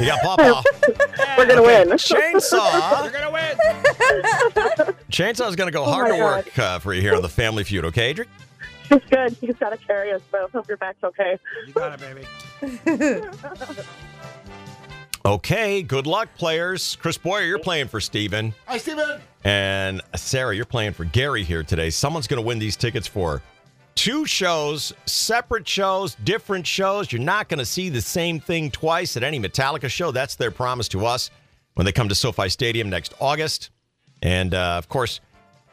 You 0.00 0.06
got 0.06 0.20
Papa. 0.22 0.62
We're 1.38 1.46
gonna 1.46 1.62
Okay, 1.62 1.84
win. 1.84 1.96
Chainsaw. 1.96 3.02
We're 3.04 3.10
gonna 3.10 3.30
win. 3.30 3.56
Chainsaw's 5.10 5.56
going 5.56 5.68
to 5.68 5.72
go 5.72 5.82
Oh, 5.84 5.92
hard 5.92 6.10
my 6.10 6.16
to 6.16 6.22
work 6.22 6.58
uh, 6.58 6.78
for 6.80 6.92
you 6.92 7.00
here 7.00 7.14
on 7.14 7.22
the 7.22 7.28
Family 7.28 7.62
Feud. 7.64 7.84
Okay, 7.86 8.10
Adrian? 8.10 8.30
She's 8.88 9.00
good. 9.08 9.36
She's 9.40 9.56
got 9.56 9.70
to 9.70 9.76
carry 9.78 10.12
us 10.12 10.20
both. 10.32 10.52
Hope 10.52 10.68
your 10.68 10.76
back's 10.76 11.02
okay. 11.04 11.38
You 11.66 11.72
got 11.72 12.00
it, 12.00 12.26
baby. 12.60 13.22
Okay. 15.26 15.82
Good 15.82 16.06
luck, 16.06 16.28
players. 16.36 16.96
Chris 16.96 17.16
Boyer, 17.16 17.44
you're 17.44 17.58
playing 17.58 17.88
for 17.88 18.00
Steven. 18.00 18.54
Hi, 18.66 18.76
Steven. 18.76 19.20
And 19.42 20.02
Sarah, 20.14 20.54
you're 20.54 20.66
playing 20.66 20.92
for 20.92 21.04
Gary 21.04 21.42
here 21.42 21.62
today. 21.62 21.90
Someone's 21.90 22.26
going 22.26 22.42
to 22.42 22.46
win 22.46 22.58
these 22.58 22.76
tickets 22.76 23.06
for 23.06 23.42
two 23.94 24.26
shows, 24.26 24.92
separate 25.06 25.66
shows, 25.66 26.14
different 26.24 26.66
shows. 26.66 27.10
You're 27.10 27.22
not 27.22 27.48
going 27.48 27.58
to 27.58 27.64
see 27.64 27.88
the 27.88 28.02
same 28.02 28.38
thing 28.38 28.70
twice 28.70 29.16
at 29.16 29.22
any 29.22 29.40
Metallica 29.40 29.88
show. 29.88 30.10
That's 30.10 30.34
their 30.34 30.50
promise 30.50 30.88
to 30.88 31.06
us 31.06 31.30
when 31.74 31.86
they 31.86 31.92
come 31.92 32.08
to 32.08 32.14
SoFi 32.14 32.48
Stadium 32.48 32.90
next 32.90 33.14
August. 33.20 33.70
And 34.22 34.52
uh, 34.54 34.76
of 34.76 34.88
course, 34.88 35.20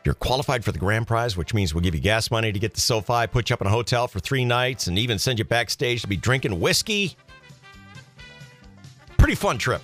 you're 0.05 0.15
qualified 0.15 0.63
for 0.63 0.71
the 0.71 0.79
grand 0.79 1.07
prize, 1.07 1.35
which 1.37 1.53
means 1.53 1.73
we'll 1.73 1.83
give 1.83 1.93
you 1.93 2.01
gas 2.01 2.31
money 2.31 2.51
to 2.51 2.59
get 2.59 2.73
to 2.73 2.81
SoFi, 2.81 3.27
put 3.27 3.49
you 3.49 3.53
up 3.53 3.61
in 3.61 3.67
a 3.67 3.71
hotel 3.71 4.07
for 4.07 4.19
three 4.19 4.45
nights, 4.45 4.87
and 4.87 4.97
even 4.97 5.19
send 5.19 5.39
you 5.39 5.45
backstage 5.45 6.01
to 6.01 6.07
be 6.07 6.17
drinking 6.17 6.59
whiskey. 6.59 7.15
Pretty 9.21 9.35
fun 9.35 9.59
trip. 9.59 9.83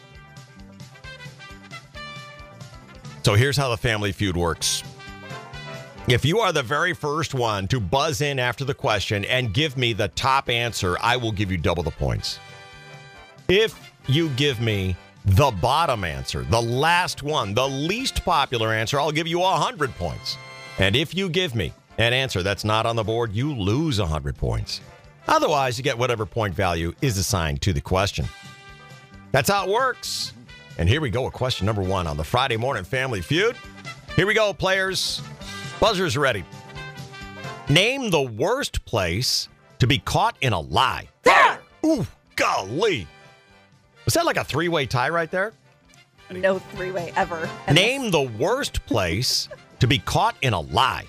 So 3.22 3.36
here's 3.36 3.56
how 3.56 3.70
the 3.70 3.78
Family 3.78 4.12
Feud 4.12 4.36
works. 4.36 4.84
If 6.08 6.26
you 6.26 6.40
are 6.40 6.52
the 6.52 6.64
very 6.64 6.96
first 6.96 7.36
one 7.36 7.68
to 7.68 7.80
buzz 7.80 8.22
in 8.22 8.40
after 8.40 8.66
the 8.66 8.74
question 8.74 9.26
and 9.26 9.54
give 9.54 9.78
me 9.78 9.94
the 9.94 10.08
top 10.08 10.50
answer, 10.50 10.98
I 11.02 11.18
will 11.18 11.32
give 11.32 11.52
you 11.52 11.58
double 11.58 11.84
the 11.84 11.92
points. 11.92 12.40
If 13.48 13.80
you 14.08 14.30
give 14.30 14.60
me 14.60 14.96
the 15.24 15.52
bottom 15.52 16.04
answer, 16.04 16.42
the 16.42 16.60
last 16.60 17.22
one, 17.22 17.54
the 17.54 17.70
least 17.70 18.26
popular 18.26 18.74
answer, 18.74 19.00
I'll 19.00 19.12
give 19.12 19.28
you 19.28 19.38
100 19.38 19.92
points. 19.98 20.36
And 20.80 20.96
if 20.96 21.14
you 21.14 21.30
give 21.30 21.54
me 21.54 21.74
an 22.00 22.12
answer 22.12 22.42
that's 22.42 22.66
not 22.66 22.88
on 22.88 22.96
the 22.96 23.04
board, 23.04 23.34
you 23.34 23.54
lose 23.54 24.00
100 24.00 24.36
points. 24.36 24.82
Otherwise, 25.28 25.78
you 25.78 25.84
get 25.84 26.00
whatever 26.00 26.26
point 26.26 26.56
value 26.56 26.92
is 27.04 27.20
assigned 27.20 27.62
to 27.62 27.72
the 27.72 27.82
question. 27.82 28.26
That's 29.32 29.50
how 29.50 29.66
it 29.66 29.70
works. 29.72 30.34
And 30.78 30.88
here 30.88 31.02
we 31.02 31.10
go 31.10 31.24
with 31.26 31.34
question 31.34 31.66
number 31.66 31.82
one 31.82 32.08
on 32.08 32.18
the 32.18 32.24
Friday 32.24 32.58
Morning 32.58 32.84
Family 32.84 33.22
Feud. 33.22 33.56
Here 34.16 34.28
we 34.28 34.34
go, 34.34 34.54
players. 34.54 35.22
Buzzers 35.80 36.18
ready. 36.18 36.44
Name 37.70 38.10
the 38.10 38.22
worst 38.22 38.84
place 38.86 39.50
to 39.80 39.88
be 39.88 40.00
caught 40.00 40.36
in 40.42 40.54
a 40.54 40.60
lie. 40.60 41.08
Ooh, 41.86 42.06
golly. 42.36 43.08
Was 44.06 44.14
that 44.14 44.26
like 44.26 44.38
a 44.38 44.44
three 44.44 44.70
way 44.70 44.86
tie 44.86 45.10
right 45.10 45.30
there? 45.30 45.54
No 46.32 46.60
three 46.60 46.92
way 46.92 47.12
ever. 47.16 47.50
Name 47.72 48.12
the 48.12 48.22
worst 48.22 48.86
place 48.86 49.50
to 49.80 49.88
be 49.88 50.00
caught 50.00 50.36
in 50.42 50.54
a 50.54 50.60
lie. 50.60 51.06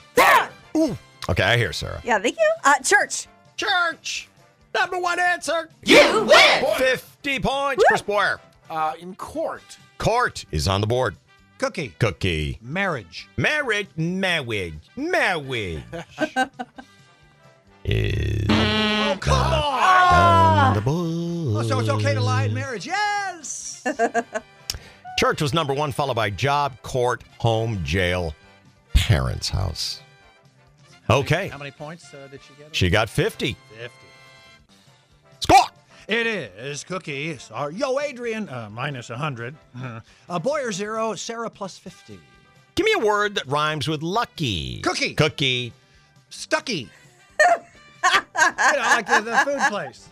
Ooh. 0.77 0.97
Okay, 1.29 1.43
I 1.43 1.57
hear 1.57 1.73
Sarah. 1.73 2.01
Yeah, 2.05 2.19
thank 2.19 2.37
you. 2.37 2.51
Uh, 2.65 2.79
church. 2.83 3.27
Church. 3.57 4.28
Number 4.79 4.99
one 4.99 5.19
answer. 5.19 5.69
You 5.85 6.27
win. 6.29 6.75
50 6.77 7.41
points, 7.41 7.85
Chris 7.89 8.03
Boyer. 8.03 8.41
Uh, 8.71 8.95
in 9.01 9.15
court. 9.17 9.79
Court 9.99 10.45
is 10.51 10.69
on 10.69 10.81
the 10.81 10.87
board. 10.87 11.17
Cookie. 11.59 11.95
Cookie. 11.99 12.59
Marriage. 12.63 13.29
Marriage. 13.37 13.89
Marriage. 13.97 14.79
Marriage. 14.97 15.83
is 17.85 18.47
Oh, 18.51 19.17
come 19.21 19.53
on 19.53 20.75
the 20.75 20.83
Oh, 20.87 21.63
so 21.63 21.81
it's 21.81 21.89
okay 21.89 22.15
to 22.15 22.21
lie 22.21 22.45
in 22.45 22.55
marriage. 22.55 22.87
Yes. 22.87 23.85
Church 25.19 25.43
was 25.43 25.53
number 25.53 25.75
one, 25.75 25.91
followed 25.91 26.15
by 26.15 26.31
job, 26.31 26.81
court, 26.83 27.25
home, 27.39 27.83
jail, 27.83 28.35
parents' 28.95 29.49
house. 29.49 30.01
Okay. 31.11 31.49
How 31.49 31.59
many 31.59 31.71
points 31.73 32.13
uh, 32.15 32.29
did 32.31 32.41
she 32.47 32.53
get? 32.63 32.77
She 32.77 32.91
got 32.91 33.09
50. 33.09 33.57
50. 33.77 33.91
Score! 35.41 35.67
It 36.09 36.27
is 36.27 36.85
Cookie. 36.85 37.37
Sorry. 37.37 37.75
Yo, 37.75 38.01
Adrian, 38.01 38.49
uh, 38.49 38.71
minus 38.73 39.11
100. 39.11 39.55
Uh, 40.29 40.39
Boyer, 40.39 40.73
zero. 40.73 41.15
Sarah, 41.15 41.51
plus 41.51 41.77
50. 41.77 42.19
Give 42.75 42.85
me 42.85 42.95
a 42.97 43.05
word 43.05 43.35
that 43.35 43.47
rhymes 43.47 43.89
with 43.89 44.03
lucky. 44.03 44.81
Cookie. 44.81 45.15
Cookie. 45.15 45.73
Stucky. 46.31 46.89
you 47.49 47.59
know, 48.15 48.79
like 48.79 49.07
the, 49.07 49.21
the 49.21 49.37
food 49.45 49.61
place. 49.69 50.09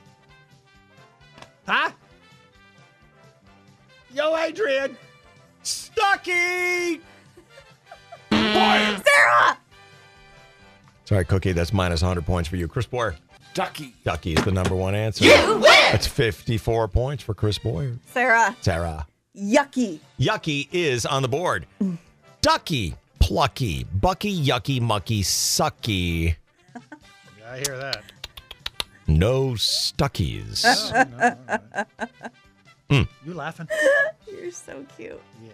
Huh? 1.66 1.90
Yo, 4.12 4.36
Adrian. 4.36 4.96
Stucky. 5.62 7.00
Boy, 8.30 8.96
Sarah! 9.04 9.58
Sorry, 11.04 11.24
Cookie. 11.24 11.52
That's 11.52 11.72
minus 11.72 12.02
100 12.02 12.26
points 12.26 12.48
for 12.48 12.56
you. 12.56 12.68
Chris 12.68 12.86
Boyer. 12.86 13.16
Ducky. 13.56 13.94
Ducky 14.04 14.34
is 14.34 14.44
the 14.44 14.52
number 14.52 14.76
one 14.76 14.94
answer. 14.94 15.24
You 15.24 15.54
win! 15.54 15.62
That's 15.62 16.06
54 16.06 16.88
points 16.88 17.22
for 17.22 17.32
Chris 17.32 17.56
Boyer. 17.58 17.94
Sarah. 18.12 18.54
Sarah. 18.60 19.06
Yucky. 19.34 19.98
Yucky 20.20 20.68
is 20.72 21.06
on 21.06 21.22
the 21.22 21.28
board. 21.28 21.64
Ducky, 22.42 22.94
plucky, 23.18 23.84
bucky, 23.84 24.38
yucky, 24.38 24.78
mucky, 24.78 25.22
sucky. 25.22 26.36
Yeah, 27.38 27.50
I 27.50 27.56
hear 27.56 27.78
that. 27.78 28.04
No 29.06 29.52
stuckies. 29.52 30.64
You 32.90 33.34
laughing? 33.34 33.68
You're 34.30 34.52
so 34.52 34.84
cute. 34.96 35.20
Yeah. 35.42 35.50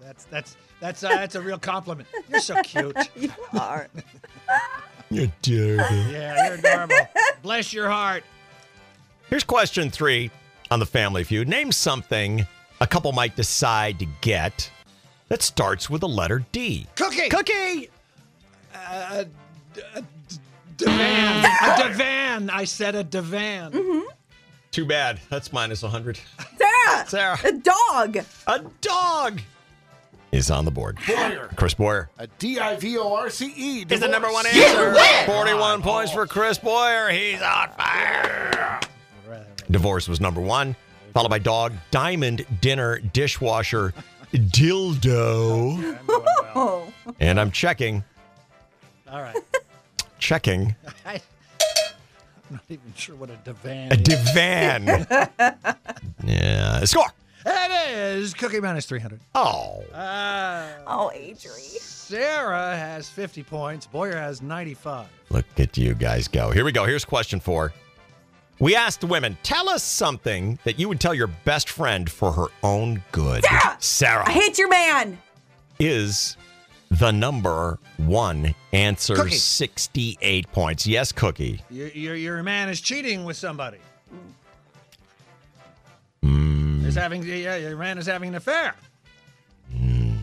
That's 0.00 0.24
that's 0.26 0.56
that's 0.78 1.02
uh, 1.02 1.08
that's 1.08 1.34
a 1.34 1.40
real 1.40 1.58
compliment. 1.58 2.08
You're 2.28 2.38
so 2.38 2.54
cute. 2.62 2.96
you 3.16 3.32
are. 3.58 3.88
You're 5.10 5.32
dirty. 5.42 5.94
Yeah, 6.10 6.46
you're 6.46 6.54
adorable. 6.54 6.96
Bless 7.42 7.72
your 7.72 7.88
heart. 7.90 8.24
Here's 9.30 9.44
question 9.44 9.90
three 9.90 10.30
on 10.70 10.78
the 10.80 10.86
Family 10.86 11.24
Feud. 11.24 11.48
Name 11.48 11.72
something 11.72 12.46
a 12.80 12.86
couple 12.86 13.12
might 13.12 13.36
decide 13.36 13.98
to 14.00 14.06
get 14.20 14.70
that 15.28 15.42
starts 15.42 15.88
with 15.88 16.00
the 16.00 16.08
letter 16.08 16.44
D. 16.52 16.86
Cookie. 16.96 17.28
Cookie. 17.28 17.90
Uh, 18.74 19.24
d- 19.72 19.82
uh, 19.94 20.00
divan. 20.76 21.44
a 21.44 21.82
divan. 21.88 22.50
I 22.50 22.64
said 22.64 22.94
a 22.94 23.04
divan. 23.04 23.72
Mm-hmm. 23.72 24.08
Too 24.70 24.84
bad. 24.84 25.20
That's 25.30 25.52
minus 25.52 25.82
100. 25.82 26.18
Sarah. 26.58 27.06
Sarah. 27.08 27.38
A 27.44 27.52
dog. 27.52 28.18
A 28.46 28.60
dog 28.80 29.40
is 30.34 30.50
on 30.50 30.64
the 30.64 30.70
board. 30.70 30.98
Boyer. 31.06 31.48
Chris 31.56 31.74
Boyer 31.74 32.10
A 32.18 32.26
D 32.26 32.58
I 32.58 32.76
V 32.76 32.98
O 32.98 33.14
R 33.14 33.30
C 33.30 33.52
E. 33.56 33.86
is 33.88 34.00
the 34.00 34.08
number 34.08 34.30
one 34.32 34.44
divorce. 34.44 34.98
answer. 34.98 35.32
41 35.32 35.82
points 35.82 36.12
for 36.12 36.26
Chris 36.26 36.58
Boyer. 36.58 37.08
He's 37.10 37.40
on 37.40 37.70
fire. 37.70 38.80
Divorce 39.70 40.08
was 40.08 40.20
number 40.20 40.40
one, 40.42 40.76
followed 41.14 41.30
by 41.30 41.38
dog, 41.38 41.72
diamond, 41.90 42.44
dinner, 42.60 42.98
dishwasher, 42.98 43.94
dildo. 44.32 45.98
And 47.20 47.38
I'm 47.40 47.50
checking, 47.50 48.02
All 49.10 49.20
right. 49.20 49.36
checking 50.18 50.74
I, 51.04 51.14
I'm 52.50 52.52
not 52.52 52.62
even 52.70 52.92
sure 52.96 53.14
what 53.16 53.28
a 53.30 53.36
divan 53.44 53.92
a 53.92 53.94
is. 53.94 54.00
divan. 54.02 54.86
yeah. 56.24 56.84
Score. 56.84 57.06
It 57.46 57.70
is 57.96 58.32
Cookie 58.34 58.60
minus 58.60 58.86
300. 58.86 59.20
Oh. 59.34 59.82
Uh, 59.92 60.68
Oh, 60.86 61.10
Adri. 61.14 61.60
Sarah 61.80 62.76
has 62.76 63.08
50 63.08 63.42
points. 63.42 63.86
Boyer 63.86 64.16
has 64.16 64.42
95. 64.42 65.06
Look 65.30 65.44
at 65.58 65.76
you 65.76 65.94
guys 65.94 66.28
go. 66.28 66.50
Here 66.50 66.64
we 66.64 66.72
go. 66.72 66.84
Here's 66.84 67.04
question 67.04 67.40
four. 67.40 67.72
We 68.60 68.76
asked 68.76 69.02
women, 69.02 69.36
tell 69.42 69.68
us 69.68 69.82
something 69.82 70.58
that 70.64 70.78
you 70.78 70.88
would 70.88 71.00
tell 71.00 71.12
your 71.14 71.26
best 71.26 71.68
friend 71.68 72.08
for 72.08 72.30
her 72.32 72.46
own 72.62 73.02
good. 73.10 73.44
Sarah! 73.44 73.76
Sarah 73.80 74.28
I 74.28 74.30
hate 74.32 74.58
your 74.58 74.68
man. 74.68 75.18
is 75.80 76.36
the 76.90 77.10
number 77.10 77.78
one 77.96 78.54
answer. 78.72 79.16
Cookie. 79.16 79.34
68 79.34 80.52
points. 80.52 80.86
Yes, 80.86 81.10
Cookie. 81.10 81.62
Your, 81.68 81.88
your, 81.88 82.14
your 82.14 82.42
man 82.44 82.68
is 82.68 82.80
cheating 82.80 83.24
with 83.24 83.36
somebody. 83.36 83.78
Is 86.94 87.00
having 87.00 87.24
yeah, 87.24 87.56
your 87.56 87.76
man 87.76 87.98
is 87.98 88.06
having 88.06 88.28
an 88.28 88.34
affair. 88.36 88.72
mm. 89.74 90.16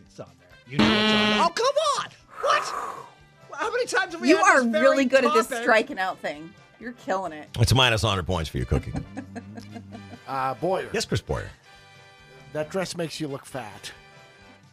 It's 0.00 0.18
on 0.18 0.26
there. 0.40 0.48
You 0.68 0.78
know 0.78 0.84
it's 0.84 0.94
on 0.94 1.30
there. 1.30 1.42
Oh 1.44 1.48
come 1.54 1.76
on! 2.00 2.06
What? 2.40 3.56
How 3.56 3.70
many 3.70 3.86
times 3.86 4.14
have 4.14 4.20
we 4.20 4.30
You 4.30 4.38
had 4.38 4.46
are 4.46 4.62
this 4.64 4.72
very 4.72 4.82
really 4.82 5.04
good 5.04 5.24
at 5.24 5.32
this 5.32 5.46
striking 5.46 6.00
out 6.00 6.18
thing. 6.18 6.52
You're 6.80 6.94
killing 6.94 7.32
it. 7.32 7.48
It's 7.60 7.72
minus 7.72 8.02
100 8.02 8.26
points 8.26 8.50
for 8.50 8.58
you, 8.58 8.64
Cookie. 8.64 8.92
Uh, 10.26 10.54
Boyer. 10.54 10.88
yes, 10.92 11.04
Chris 11.04 11.20
Boyer. 11.20 11.50
That 12.52 12.70
dress 12.70 12.96
makes 12.96 13.18
you 13.18 13.26
look 13.26 13.44
fat. 13.44 13.90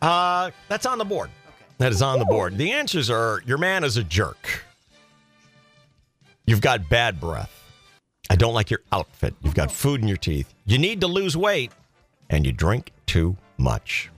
Uh, 0.04 0.52
that's 0.68 0.86
on 0.86 1.00
the 1.00 1.06
board. 1.06 1.32
That 1.80 1.92
is 1.92 2.04
on 2.04 2.20
the 2.20 2.26
board. 2.26 2.58
The 2.60 2.74
answers 2.74 3.10
are 3.10 3.42
your 3.44 3.58
man 3.58 3.84
is 3.84 3.98
a 3.98 4.04
jerk. 4.04 4.64
You've 6.46 6.62
got 6.62 6.88
bad 6.90 7.20
breath. 7.20 7.52
I 8.30 8.36
don't 8.36 8.54
like 8.54 8.70
your 8.70 8.82
outfit. 8.92 9.34
You've 9.42 9.56
got 9.56 9.72
food 9.72 10.02
in 10.02 10.08
your 10.08 10.18
teeth. 10.18 10.54
You 10.68 10.78
need 10.78 11.00
to 11.00 11.08
lose 11.08 11.38
weight 11.38 11.72
and 12.30 12.46
you 12.46 12.52
drink 12.52 12.92
too 13.06 13.38
much. 13.58 14.12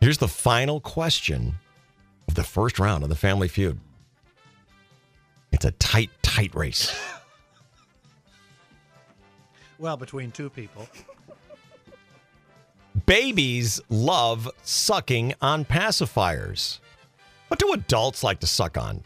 Here's 0.00 0.18
the 0.18 0.28
final 0.28 0.78
question 0.80 1.56
of 2.28 2.36
the 2.36 2.44
first 2.44 2.78
round 2.78 3.02
of 3.02 3.08
the 3.08 3.16
Family 3.16 3.48
Feud. 3.48 3.80
It's 5.50 5.64
a 5.64 5.72
tight, 5.72 6.10
tight 6.22 6.54
race. 6.54 6.96
Well, 9.78 9.98
between 9.98 10.30
two 10.30 10.48
people. 10.48 10.88
Babies 13.04 13.78
love 13.90 14.50
sucking 14.62 15.34
on 15.42 15.66
pacifiers. 15.66 16.78
What 17.48 17.60
do 17.60 17.74
adults 17.74 18.24
like 18.24 18.40
to 18.40 18.46
suck 18.46 18.78
on? 18.78 19.02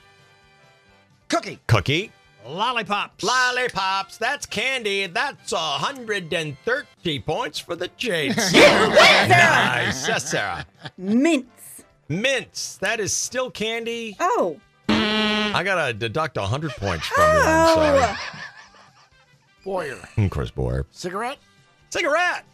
Cookie. 1.29 1.59
Cookie? 1.67 2.13
Lollipops. 2.51 3.23
Lollipops. 3.23 4.19
That's 4.19 4.47
candy. 4.47 5.07
That's 5.07 5.53
130 5.53 7.21
points 7.21 7.59
for 7.59 7.77
the 7.77 7.89
Jade. 7.97 8.37
nice. 8.53 10.09
Yes, 10.09 10.31
Sarah. 10.31 10.67
Mints. 10.99 11.85
Mints. 12.09 12.77
That 12.79 13.01
is 13.01 13.13
still 13.13 13.51
candy. 13.51 14.17
Oh. 14.19 14.59
I 14.89 15.63
got 15.65 15.87
to 15.87 15.93
deduct 15.93 16.37
100 16.37 16.71
points 16.73 17.07
from 17.07 17.23
you. 17.23 17.41
I'm 17.43 17.75
sorry. 17.75 18.17
Boyer. 19.65 19.97
Mm, 20.17 20.31
Chris 20.31 20.51
Boyer. 20.51 20.87
Cigarette? 20.91 21.39
Cigarette. 21.91 22.45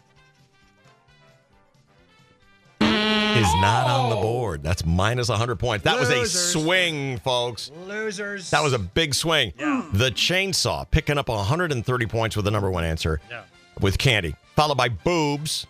Is 3.37 3.53
not 3.61 3.87
on 3.87 4.09
the 4.09 4.15
board. 4.15 4.63
That's 4.63 4.85
minus 4.85 5.29
100 5.29 5.57
points. 5.57 5.83
That 5.83 5.99
was 5.99 6.09
a 6.09 6.25
swing, 6.25 7.17
folks. 7.19 7.71
Losers. 7.85 8.49
That 8.49 8.63
was 8.63 8.73
a 8.73 8.79
big 8.79 9.13
swing. 9.13 9.53
The 9.57 10.11
chainsaw 10.11 10.89
picking 10.89 11.17
up 11.17 11.29
130 11.29 12.05
points 12.07 12.35
with 12.35 12.45
the 12.45 12.51
number 12.51 12.69
one 12.71 12.83
answer 12.83 13.21
Yeah. 13.29 13.43
with 13.79 13.97
candy, 13.97 14.35
followed 14.55 14.77
by 14.77 14.89
boobs. 14.89 15.67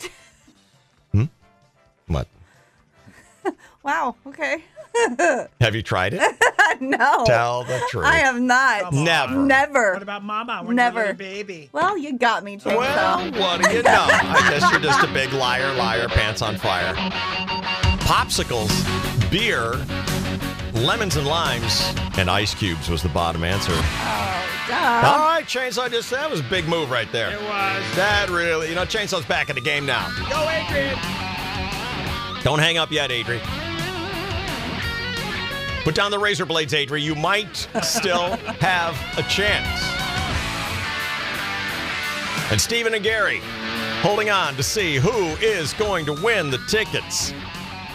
hmm? 1.12 1.24
What? 2.06 2.26
Wow. 3.82 4.16
Okay. 4.26 4.64
Have 5.60 5.74
you 5.74 5.82
tried 5.82 6.14
it? 6.14 6.20
no. 6.80 7.24
Tell 7.26 7.64
the 7.64 7.80
truth. 7.90 8.04
I 8.04 8.16
have 8.16 8.40
not. 8.40 8.92
Never. 8.92 9.34
Never. 9.34 9.92
What 9.94 10.02
about 10.02 10.24
Mama? 10.24 10.62
When 10.64 10.76
Never. 10.76 11.02
You're 11.02 11.10
a 11.10 11.14
baby. 11.14 11.68
Well, 11.72 11.98
you 11.98 12.16
got 12.18 12.44
me, 12.44 12.56
Chainsaw. 12.56 12.76
Well, 12.76 13.32
what 13.32 13.62
do 13.62 13.70
you 13.70 13.82
know? 13.82 14.06
I 14.08 14.48
guess 14.50 14.70
you're 14.70 14.80
just 14.80 15.02
a 15.02 15.12
big 15.12 15.32
liar, 15.32 15.72
liar, 15.74 16.08
pants 16.08 16.42
on 16.42 16.56
fire. 16.56 16.94
Popsicles, 18.04 18.70
beer, 19.30 19.72
lemons 20.74 21.16
and 21.16 21.26
limes, 21.26 21.92
and 22.18 22.30
ice 22.30 22.54
cubes 22.54 22.88
was 22.88 23.02
the 23.02 23.08
bottom 23.08 23.44
answer. 23.44 23.72
Oh, 23.72 24.64
duh. 24.68 24.74
All 24.74 25.18
right, 25.20 25.44
Chainsaw, 25.46 25.90
just 25.90 26.10
that 26.10 26.30
was 26.30 26.40
a 26.40 26.44
big 26.44 26.68
move 26.68 26.90
right 26.90 27.10
there. 27.12 27.32
It 27.32 27.40
was. 27.40 27.96
That 27.96 28.28
really, 28.30 28.68
you 28.68 28.74
know, 28.74 28.84
Chainsaw's 28.84 29.26
back 29.26 29.48
in 29.48 29.56
the 29.56 29.62
game 29.62 29.86
now. 29.86 30.08
Go, 30.28 30.48
Adrian. 30.48 30.98
Don't 32.42 32.58
hang 32.58 32.76
up 32.76 32.92
yet, 32.92 33.10
Adri. 33.10 33.40
Put 35.84 35.94
down 35.94 36.10
the 36.10 36.18
razor 36.18 36.46
blades, 36.46 36.72
Adri. 36.72 37.02
You 37.02 37.14
might 37.14 37.68
still 37.82 38.36
have 38.60 38.94
a 39.18 39.22
chance. 39.28 39.82
And 42.50 42.58
Stephen 42.58 42.94
and 42.94 43.04
Gary 43.04 43.40
holding 44.00 44.30
on 44.30 44.54
to 44.56 44.62
see 44.62 44.96
who 44.96 45.28
is 45.44 45.74
going 45.74 46.06
to 46.06 46.14
win 46.14 46.50
the 46.50 46.58
tickets. 46.68 47.34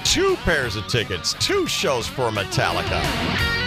Two 0.04 0.36
pairs 0.38 0.76
of 0.76 0.88
tickets, 0.88 1.34
two 1.40 1.66
shows 1.66 2.08
for 2.08 2.30
Metallica. 2.30 3.02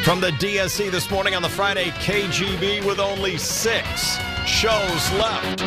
From 0.05 0.21
the 0.21 0.31
DSC 0.31 0.91
this 0.91 1.11
morning 1.11 1.35
on 1.35 1.43
the 1.43 1.49
Friday 1.49 1.91
KGB 1.91 2.85
with 2.85 3.01
only 3.01 3.39
six 3.39 4.19
shows 4.47 5.13
left. 5.13 5.63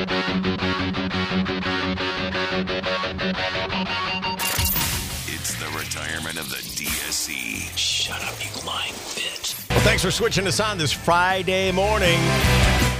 Retirement 6.35 6.39
of 6.39 6.49
the 6.49 6.57
DSC. 6.83 7.77
Shut 7.77 8.21
up, 8.23 8.35
you 8.43 8.51
lying 8.65 8.93
bitch. 8.93 9.69
Well, 9.69 9.79
thanks 9.81 10.03
for 10.03 10.11
switching 10.11 10.47
us 10.47 10.59
on 10.59 10.77
this 10.77 10.91
Friday 10.91 11.71
morning 11.71 12.19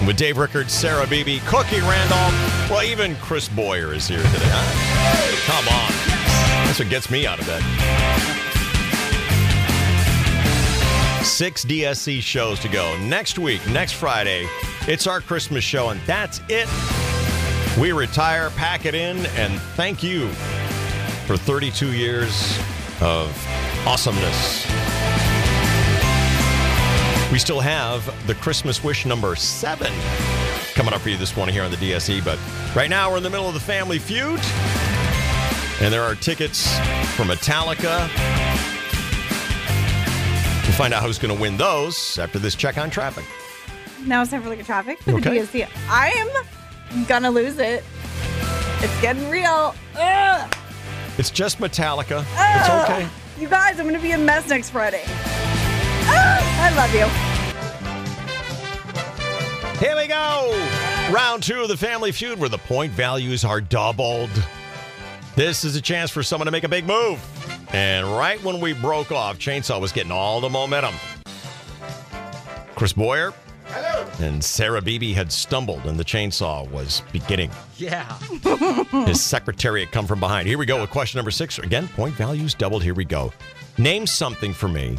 with 0.05 0.17
Dave 0.17 0.37
Rickard, 0.37 0.69
Sarah 0.69 1.07
Beebe, 1.07 1.39
Cookie 1.45 1.81
Randolph. 1.81 2.69
Well, 2.69 2.83
even 2.83 3.15
Chris 3.17 3.49
Boyer 3.49 3.93
is 3.93 4.07
here 4.07 4.17
today. 4.17 4.49
Huh? 4.51 5.51
Come 5.51 5.67
on. 5.73 6.65
That's 6.67 6.79
what 6.79 6.89
gets 6.89 7.09
me 7.09 7.25
out 7.25 7.39
of 7.39 7.45
bed. 7.45 7.63
Six 11.25 11.65
DSC 11.65 12.21
shows 12.21 12.59
to 12.59 12.69
go. 12.69 12.97
Next 12.99 13.39
week, 13.39 13.65
next 13.69 13.93
Friday, 13.93 14.47
it's 14.87 15.07
our 15.07 15.21
Christmas 15.21 15.63
show, 15.63 15.89
and 15.89 15.99
that's 16.01 16.41
it. 16.49 16.69
We 17.79 17.91
retire, 17.91 18.51
pack 18.51 18.85
it 18.85 18.95
in, 18.95 19.25
and 19.37 19.59
thank 19.75 20.03
you 20.03 20.29
for 21.25 21.35
32 21.35 21.91
years 21.93 22.59
of 23.01 23.29
awesomeness. 23.87 24.65
We 27.31 27.39
still 27.39 27.59
have 27.59 28.05
the 28.27 28.35
Christmas 28.35 28.83
wish 28.83 29.05
number 29.05 29.35
seven 29.35 29.91
coming 30.73 30.93
up 30.93 31.01
for 31.01 31.09
you 31.09 31.17
this 31.17 31.35
morning 31.35 31.53
here 31.53 31.63
on 31.63 31.71
the 31.71 31.77
DSC. 31.77 32.23
But 32.23 32.39
right 32.75 32.89
now, 32.89 33.09
we're 33.11 33.17
in 33.17 33.23
the 33.23 33.29
middle 33.29 33.47
of 33.47 33.53
the 33.53 33.59
family 33.59 33.99
feud. 33.99 34.39
And 35.81 35.93
there 35.93 36.03
are 36.03 36.15
tickets 36.15 36.67
for 37.15 37.23
Metallica. 37.23 38.07
We'll 40.63 40.73
find 40.77 40.93
out 40.93 41.03
who's 41.03 41.17
going 41.19 41.35
to 41.35 41.41
win 41.41 41.57
those 41.57 42.17
after 42.19 42.39
this 42.39 42.55
check 42.55 42.77
on 42.77 42.89
traffic. 42.89 43.25
Now 44.05 44.21
it's 44.21 44.31
time 44.31 44.41
for 44.43 44.49
look 44.49 44.59
at 44.59 44.65
traffic 44.65 44.99
for 44.99 45.15
Okay. 45.15 45.39
the 45.41 45.45
DSC. 45.47 45.67
I 45.89 46.09
am 46.11 47.05
gonna 47.07 47.31
lose 47.31 47.57
it. 47.57 47.83
It's 48.81 49.01
getting 49.01 49.27
real. 49.29 49.73
Ugh. 49.97 50.55
It's 51.17 51.29
just 51.31 51.59
Metallica. 51.59 52.25
It's 52.35 52.69
okay. 52.69 53.07
You 53.39 53.47
guys, 53.47 53.79
I'm 53.79 53.85
gonna 53.85 53.99
be 53.99 54.11
a 54.11 54.17
mess 54.17 54.47
next 54.49 54.69
Friday. 54.71 55.03
Ah, 55.07 56.65
I 56.65 56.75
love 56.75 56.93
you. 56.93 57.05
Here 59.79 59.95
we 59.95 60.07
go. 60.07 61.13
Round 61.13 61.43
two 61.43 61.61
of 61.61 61.67
the 61.67 61.77
family 61.77 62.11
feud 62.11 62.39
where 62.39 62.49
the 62.49 62.57
point 62.57 62.91
values 62.93 63.45
are 63.45 63.61
doubled. 63.61 64.29
This 65.35 65.63
is 65.63 65.75
a 65.75 65.81
chance 65.81 66.11
for 66.11 66.23
someone 66.23 66.45
to 66.45 66.51
make 66.51 66.63
a 66.63 66.69
big 66.69 66.85
move. 66.85 67.19
And 67.73 68.07
right 68.07 68.41
when 68.43 68.61
we 68.61 68.73
broke 68.73 69.11
off, 69.11 69.37
Chainsaw 69.37 69.81
was 69.81 69.91
getting 69.91 70.11
all 70.11 70.39
the 70.39 70.49
momentum. 70.49 70.95
Chris 72.75 72.93
Boyer 72.93 73.33
and 74.19 74.43
Sarah 74.43 74.81
Beebe 74.81 75.13
had 75.13 75.31
stumbled, 75.31 75.85
and 75.85 75.99
the 75.99 76.05
chainsaw 76.05 76.69
was 76.69 77.01
beginning. 77.11 77.51
Yeah. 77.77 78.17
His 79.05 79.21
secretary 79.21 79.81
had 79.81 79.91
come 79.91 80.07
from 80.07 80.19
behind. 80.19 80.47
Here 80.47 80.57
we 80.57 80.65
go 80.65 80.81
with 80.81 80.89
question 80.89 81.17
number 81.17 81.31
six. 81.31 81.59
Again, 81.59 81.87
point 81.89 82.15
values 82.15 82.53
doubled. 82.53 82.83
Here 82.83 82.93
we 82.93 83.05
go. 83.05 83.33
Name 83.77 84.07
something 84.07 84.53
for 84.53 84.67
me. 84.67 84.97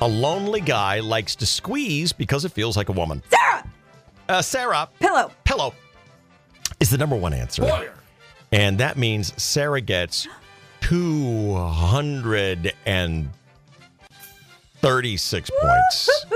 A 0.00 0.08
lonely 0.08 0.60
guy 0.60 1.00
likes 1.00 1.34
to 1.36 1.46
squeeze 1.46 2.12
because 2.12 2.44
it 2.44 2.52
feels 2.52 2.76
like 2.76 2.88
a 2.88 2.92
woman. 2.92 3.22
Sarah! 3.30 3.70
Uh, 4.28 4.42
Sarah. 4.42 4.88
Pillow. 5.00 5.32
Pillow 5.44 5.74
is 6.80 6.90
the 6.90 6.98
number 6.98 7.16
one 7.16 7.32
answer. 7.32 7.62
Boyer. 7.62 7.94
And 8.52 8.78
that 8.78 8.96
means 8.96 9.32
Sarah 9.42 9.80
gets 9.80 10.28
236 14.80 15.50
points. 15.60 16.26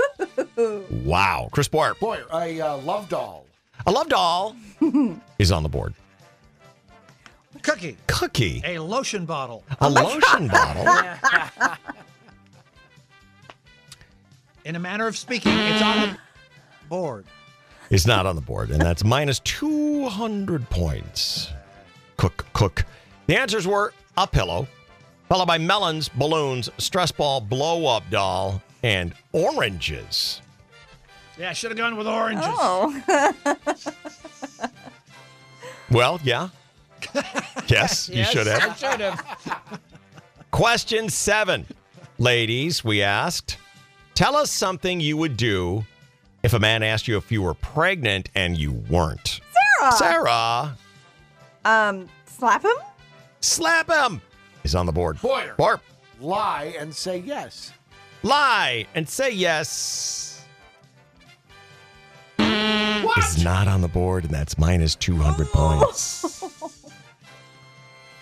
Wow. 1.03 1.49
Chris 1.51 1.67
Boyer. 1.67 1.95
Boyer, 1.95 2.25
a 2.31 2.61
uh, 2.61 2.77
love 2.77 3.09
doll. 3.09 3.47
A 3.87 3.91
love 3.91 4.07
doll 4.09 4.55
is 5.39 5.51
on 5.51 5.63
the 5.63 5.69
board. 5.69 5.95
Cookie. 7.63 7.97
Cookie. 8.07 8.61
A 8.63 8.77
lotion 8.77 9.25
bottle. 9.25 9.63
A 9.79 9.89
lotion 9.89 10.47
bottle. 10.47 10.85
In 14.65 14.75
a 14.75 14.79
manner 14.79 15.07
of 15.07 15.17
speaking, 15.17 15.53
it's 15.57 15.81
on 15.81 16.01
the 16.01 16.17
board. 16.87 17.25
It's 17.89 18.05
not 18.05 18.27
on 18.27 18.35
the 18.35 18.41
board, 18.41 18.69
and 18.69 18.79
that's 18.79 19.03
minus 19.03 19.39
200 19.39 20.69
points. 20.69 21.49
Cook, 22.17 22.45
cook. 22.53 22.85
The 23.25 23.35
answers 23.35 23.65
were 23.65 23.93
a 24.17 24.27
pillow, 24.27 24.67
followed 25.31 25.45
by 25.45 25.57
melons, 25.57 26.09
balloons, 26.09 26.69
stress 26.77 27.09
ball, 27.09 27.39
blow 27.39 27.85
up 27.85 28.03
doll, 28.09 28.61
and 28.83 29.13
oranges. 29.31 30.41
Yeah, 31.39 31.51
I 31.51 31.53
should 31.53 31.71
have 31.71 31.77
gone 31.77 31.95
with 31.95 32.05
oranges. 32.05 32.43
Oh. 32.49 33.57
Well, 35.89 36.21
yeah. 36.23 36.47
Yes, 37.67 38.07
you 38.07 38.23
should 38.23 38.47
I 38.47 38.59
have. 38.59 38.77
should 38.77 38.99
have. 39.01 39.79
Question 40.51 41.09
seven. 41.09 41.65
Ladies, 42.17 42.81
we 42.81 43.01
asked, 43.01 43.57
tell 44.13 44.37
us 44.37 44.49
something 44.51 45.01
you 45.01 45.17
would 45.17 45.35
do 45.35 45.85
if 46.43 46.53
a 46.53 46.59
man 46.59 46.81
asked 46.81 47.09
you 47.09 47.17
if 47.17 47.29
you 47.29 47.41
were 47.41 47.55
pregnant 47.55 48.29
and 48.35 48.57
you 48.57 48.71
weren't. 48.71 49.41
Sarah. 49.81 49.91
Sarah, 49.97 50.77
Um, 51.65 52.07
slap 52.25 52.63
him? 52.63 52.71
slap 53.41 53.89
him 53.89 54.21
is 54.63 54.75
on 54.75 54.85
the 54.85 54.91
board. 54.91 55.21
Boyer. 55.21 55.55
Barb. 55.57 55.81
Lie 56.19 56.75
and 56.79 56.93
say 56.93 57.17
yes. 57.17 57.71
lie 58.23 58.85
and 58.93 59.07
say 59.07 59.31
yes. 59.31 60.45
Is 63.17 63.43
not 63.43 63.67
on 63.67 63.81
the 63.81 63.87
board, 63.87 64.23
and 64.25 64.33
that's 64.33 64.57
minus 64.57 64.95
200 64.95 65.47
points. 65.47 66.43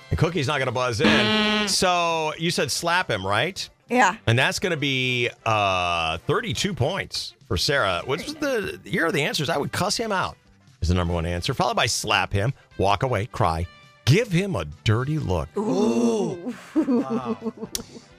And 0.09 0.17
Cookie's 0.17 0.47
not 0.47 0.57
going 0.57 0.65
to 0.65 0.71
buzz 0.71 1.01
in. 1.01 1.67
So 1.67 2.33
you 2.39 2.49
said 2.49 2.71
slap 2.71 3.11
him, 3.11 3.23
right? 3.23 3.69
Yeah. 3.89 4.15
And 4.25 4.39
that's 4.39 4.57
going 4.57 4.71
to 4.71 4.77
be 4.77 5.29
uh, 5.45 6.17
32 6.19 6.73
points 6.73 7.35
for 7.47 7.57
Sarah. 7.57 8.01
What's 8.05 8.33
the 8.33 8.79
here 8.85 9.05
are 9.05 9.11
the 9.11 9.21
answers? 9.21 9.49
I 9.49 9.57
would 9.57 9.71
cuss 9.71 9.97
him 9.97 10.11
out 10.11 10.35
is 10.81 10.87
the 10.87 10.95
number 10.95 11.13
one 11.13 11.25
answer, 11.25 11.53
followed 11.53 11.75
by 11.75 11.85
slap 11.85 12.31
him, 12.31 12.53
walk 12.77 13.03
away, 13.03 13.25
cry, 13.27 13.67
give 14.09 14.31
him 14.31 14.55
a 14.55 14.65
dirty 14.83 15.19
look. 15.19 15.49
Ooh. 15.57 16.53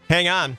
Hang 0.08 0.28
on. 0.28 0.56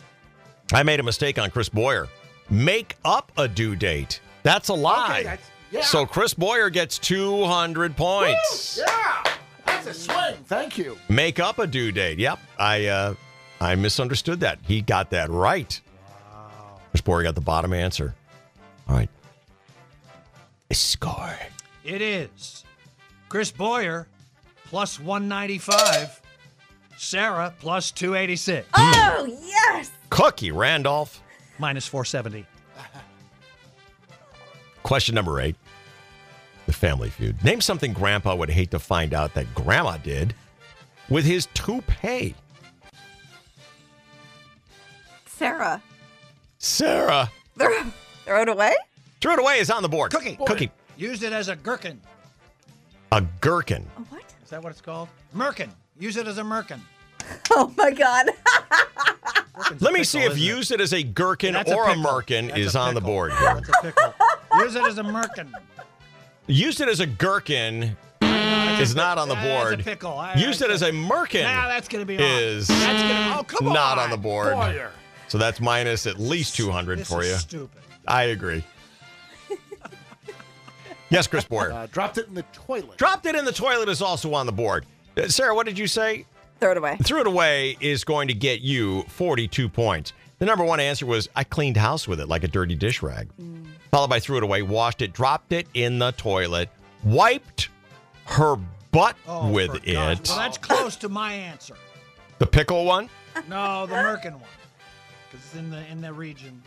I 0.73 0.83
made 0.83 0.99
a 0.99 1.03
mistake 1.03 1.37
on 1.39 1.49
Chris 1.51 1.69
Boyer. 1.69 2.07
Make 2.49 2.95
up 3.05 3.31
a 3.37 3.47
due 3.47 3.75
date. 3.75 4.19
That's 4.43 4.69
a 4.69 4.73
lie. 4.73 5.09
Okay, 5.11 5.23
that's- 5.23 5.51
yeah. 5.71 5.81
So 5.81 6.05
Chris 6.05 6.33
Boyer 6.33 6.69
gets 6.69 6.97
200 6.99 7.95
points. 7.95 8.77
Yeah. 8.85 9.23
That's 9.65 9.87
a 9.87 9.93
swing. 9.93 10.35
Thank 10.45 10.77
you. 10.77 10.97
Make 11.07 11.39
up 11.39 11.59
a 11.59 11.67
due 11.67 11.91
date. 11.93 12.19
Yep. 12.19 12.39
I 12.59 12.87
uh 12.87 13.13
I 13.61 13.75
misunderstood 13.75 14.41
that. 14.41 14.59
He 14.63 14.81
got 14.81 15.11
that 15.11 15.29
right. 15.29 15.79
Chris 16.91 17.01
Boyer 17.01 17.23
got 17.23 17.35
the 17.35 17.41
bottom 17.41 17.71
answer. 17.73 18.13
All 18.89 18.95
right. 18.97 19.09
Score. 20.71 21.35
It 21.85 22.01
is 22.01 22.63
Chris 23.29 23.51
Boyer 23.51 24.07
plus 24.72 24.98
195, 25.02 26.22
Sarah 26.98 27.53
plus 27.60 27.91
286, 27.91 28.65
Oh, 28.73 29.38
yes. 29.45 29.91
Cookie 30.10 30.52
Randolph. 30.53 31.22
minus 31.60 31.85
470. 31.85 32.45
Question 34.84 35.14
number 35.14 35.41
eight. 35.41 35.57
The 36.68 36.73
family 36.73 37.10
feud. 37.10 37.43
Name 37.43 37.60
something 37.60 37.91
grandpa 37.91 38.34
would 38.34 38.49
hate 38.49 38.72
to 38.72 38.80
find 38.80 39.14
out 39.14 39.34
that 39.34 39.53
grandma 39.53 39.98
did 39.98 40.34
with 41.10 41.26
his 41.26 41.48
toupee. 41.53 42.34
Sarah. 45.26 45.81
Sarah. 46.60 47.30
Throw, 47.60 47.84
throw 48.26 48.41
it 48.43 48.48
away? 48.49 48.73
Throw 49.19 49.34
it 49.34 49.39
away 49.39 49.60
is 49.60 49.69
on 49.69 49.84
the 49.84 49.89
board. 49.89 50.11
Cookie. 50.14 50.38
Cookie. 50.48 50.72
Used 50.95 51.23
it 51.23 51.34
as 51.34 51.49
a 51.49 51.56
gherkin. 51.57 51.99
A 53.11 53.22
gherkin. 53.41 53.85
What? 54.52 54.57
Is 54.57 54.60
that 54.60 54.64
what 54.64 54.72
it's 54.72 54.82
called? 54.82 55.07
Merkin. 55.34 55.69
Use 55.98 56.18
it 56.18 56.28
as 56.28 56.38
a 56.38 56.41
merkin. 56.44 56.80
Oh, 57.52 57.72
my 57.78 57.91
God. 57.91 58.26
Let 59.80 59.94
me 59.94 59.99
pickle, 59.99 60.03
see 60.06 60.19
if 60.19 60.32
isn't 60.32 60.38
it? 60.38 60.45
used 60.45 60.72
it 60.72 60.82
as 60.82 60.91
a 60.94 61.03
gherkin 61.03 61.53
That's 61.53 61.72
or 61.72 61.86
a, 61.86 61.90
pickle. 61.94 62.03
merkin 62.03 62.48
That's 62.48 62.60
is 62.60 62.76
a 62.76 62.80
on 62.80 62.94
the 62.95 62.99
pickle. 62.99 63.14
board 63.14 63.32
here. 63.34 63.53
That's 63.56 63.69
a 63.69 63.82
pickle. 63.84 64.14
Use 64.57 64.76
it 64.76 64.84
as 64.86 64.98
a 64.98 65.03
merkin. 65.03 65.52
Used 66.48 66.82
it 66.82 66.90
as 66.90 66.99
a 66.99 67.06
gherkin 67.06 67.95
is 68.22 68.95
not 68.95 69.18
on 69.18 69.30
the 69.30 69.36
That's 69.36 69.45
a 69.45 69.76
board. 69.76 69.84
pickle. 69.86 70.18
I- 70.18 70.34
Used 70.36 70.61
I- 70.61 70.65
it 70.65 70.72
as 70.72 70.82
a 70.82 70.91
merkin 70.91 71.44
Now 71.44 71.68
that's 71.68 71.88
going 71.88 72.02
to 72.02 72.06
be 72.06 72.18
on. 72.18 72.23
is 72.23 72.68
That's 72.68 73.02
gonna, 73.03 73.38
oh, 73.40 73.44
come 73.44 73.68
on. 73.68 73.73
not 73.73 73.98
on 73.99 74.10
the 74.10 74.18
board. 74.18 74.53
Boyer. 74.53 74.91
So 75.28 75.38
that's 75.38 75.61
minus 75.61 76.07
at 76.07 76.19
least 76.19 76.56
200 76.56 76.99
This 76.99 77.07
for 77.07 77.22
is 77.22 77.30
you. 77.30 77.38
stupid. 77.38 77.82
I 78.07 78.23
agree. 78.23 78.64
Yes, 81.11 81.27
Chris 81.27 81.43
Boyer. 81.45 81.71
Uh, 81.71 81.88
dropped 81.91 82.17
it 82.17 82.27
in 82.27 82.33
the 82.33 82.41
toilet. 82.53 82.97
Dropped 82.97 83.25
it 83.27 83.35
in 83.35 83.45
the 83.45 83.51
toilet 83.51 83.88
is 83.89 84.01
also 84.01 84.33
on 84.33 84.47
the 84.47 84.51
board. 84.51 84.85
Uh, 85.15 85.27
Sarah, 85.27 85.53
what 85.53 85.67
did 85.67 85.77
you 85.77 85.85
say? 85.85 86.25
Throw 86.59 86.71
it 86.71 86.77
away. 86.77 86.97
Threw 87.03 87.21
it 87.21 87.27
away 87.27 87.77
is 87.79 88.03
going 88.03 88.27
to 88.29 88.33
get 88.33 88.61
you 88.61 89.03
42 89.03 89.69
points. 89.69 90.13
The 90.39 90.45
number 90.45 90.63
one 90.63 90.79
answer 90.79 91.05
was 91.05 91.29
I 91.35 91.43
cleaned 91.43 91.77
house 91.77 92.07
with 92.07 92.19
it 92.19 92.27
like 92.27 92.43
a 92.43 92.47
dirty 92.47 92.73
dish 92.75 93.01
rag. 93.03 93.29
Followed 93.91 94.09
by 94.09 94.19
threw 94.19 94.38
it 94.38 94.43
away, 94.43 94.61
washed 94.63 95.01
it, 95.01 95.13
dropped 95.13 95.51
it 95.53 95.67
in 95.75 95.99
the 95.99 96.11
toilet, 96.13 96.69
wiped 97.03 97.69
her 98.25 98.55
butt 98.91 99.15
Oh, 99.27 99.51
with 99.51 99.75
it. 99.85 99.93
God's- 99.93 100.29
Well, 100.29 100.39
that's 100.39 100.57
close 100.57 100.95
to 100.97 101.09
my 101.09 101.33
answer. 101.33 101.75
the 102.39 102.47
pickle 102.47 102.85
one? 102.85 103.09
No, 103.49 103.85
the 103.85 103.95
merkin 103.95 104.33
one. 104.33 104.41
Because 105.29 105.45
it's 105.45 105.55
in 105.55 105.69
the 105.71 105.85
in 105.88 106.01
the 106.01 106.11
region. 106.13 106.61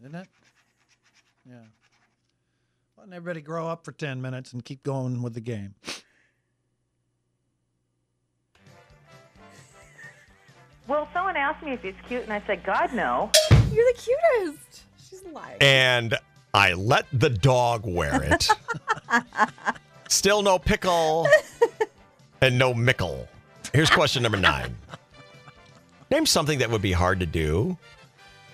Isn't 0.00 0.14
it? 0.14 0.28
Yeah. 1.48 1.54
Letting 2.98 3.12
everybody 3.12 3.42
grow 3.42 3.68
up 3.68 3.84
for 3.84 3.92
10 3.92 4.22
minutes 4.22 4.52
and 4.52 4.64
keep 4.64 4.82
going 4.82 5.22
with 5.22 5.34
the 5.34 5.40
game. 5.40 5.74
Well, 10.88 11.08
someone 11.12 11.36
asked 11.36 11.64
me 11.64 11.72
if 11.72 11.82
he's 11.82 11.94
cute, 12.08 12.22
and 12.22 12.32
I 12.32 12.42
said, 12.46 12.64
God, 12.64 12.94
no. 12.94 13.30
You're 13.72 13.84
the 13.92 13.98
cutest. 13.98 14.84
She's 15.10 15.22
lying. 15.32 15.56
And 15.60 16.16
I 16.54 16.72
let 16.72 17.06
the 17.12 17.28
dog 17.28 17.82
wear 17.84 18.22
it. 18.22 18.48
Still 20.08 20.42
no 20.42 20.58
pickle. 20.58 21.26
and 22.40 22.58
no 22.58 22.72
mickle. 22.72 23.28
Here's 23.74 23.90
question 23.90 24.22
number 24.22 24.38
nine. 24.38 24.74
Name 26.10 26.24
something 26.24 26.60
that 26.60 26.70
would 26.70 26.82
be 26.82 26.92
hard 26.92 27.20
to 27.20 27.26
do 27.26 27.76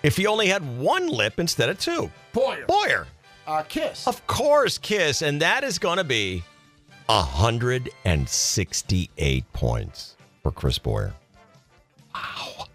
if 0.01 0.19
you 0.19 0.27
only 0.27 0.47
had 0.47 0.79
one 0.79 1.07
lip 1.07 1.39
instead 1.39 1.69
of 1.69 1.79
two. 1.79 2.11
Boyer. 2.33 2.65
Boyer. 2.65 3.07
Uh, 3.45 3.61
kiss. 3.63 4.07
Of 4.07 4.25
course, 4.27 4.77
Kiss. 4.77 5.21
And 5.21 5.41
that 5.41 5.63
is 5.63 5.79
going 5.79 5.97
to 5.97 6.03
be 6.03 6.43
168 7.07 9.53
points 9.53 10.15
for 10.41 10.51
Chris 10.51 10.77
Boyer. 10.77 11.13
Wow. 12.13 12.65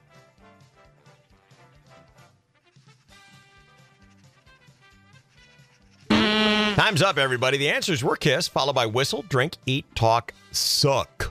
Time's 6.10 7.02
up, 7.02 7.18
everybody. 7.18 7.58
The 7.58 7.68
answers 7.70 8.02
were 8.04 8.16
Kiss, 8.16 8.48
followed 8.48 8.74
by 8.74 8.86
Whistle, 8.86 9.22
Drink, 9.28 9.56
Eat, 9.66 9.84
Talk, 9.94 10.32
Suck. 10.52 11.30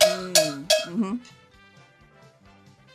Mm-hmm. 0.00 1.16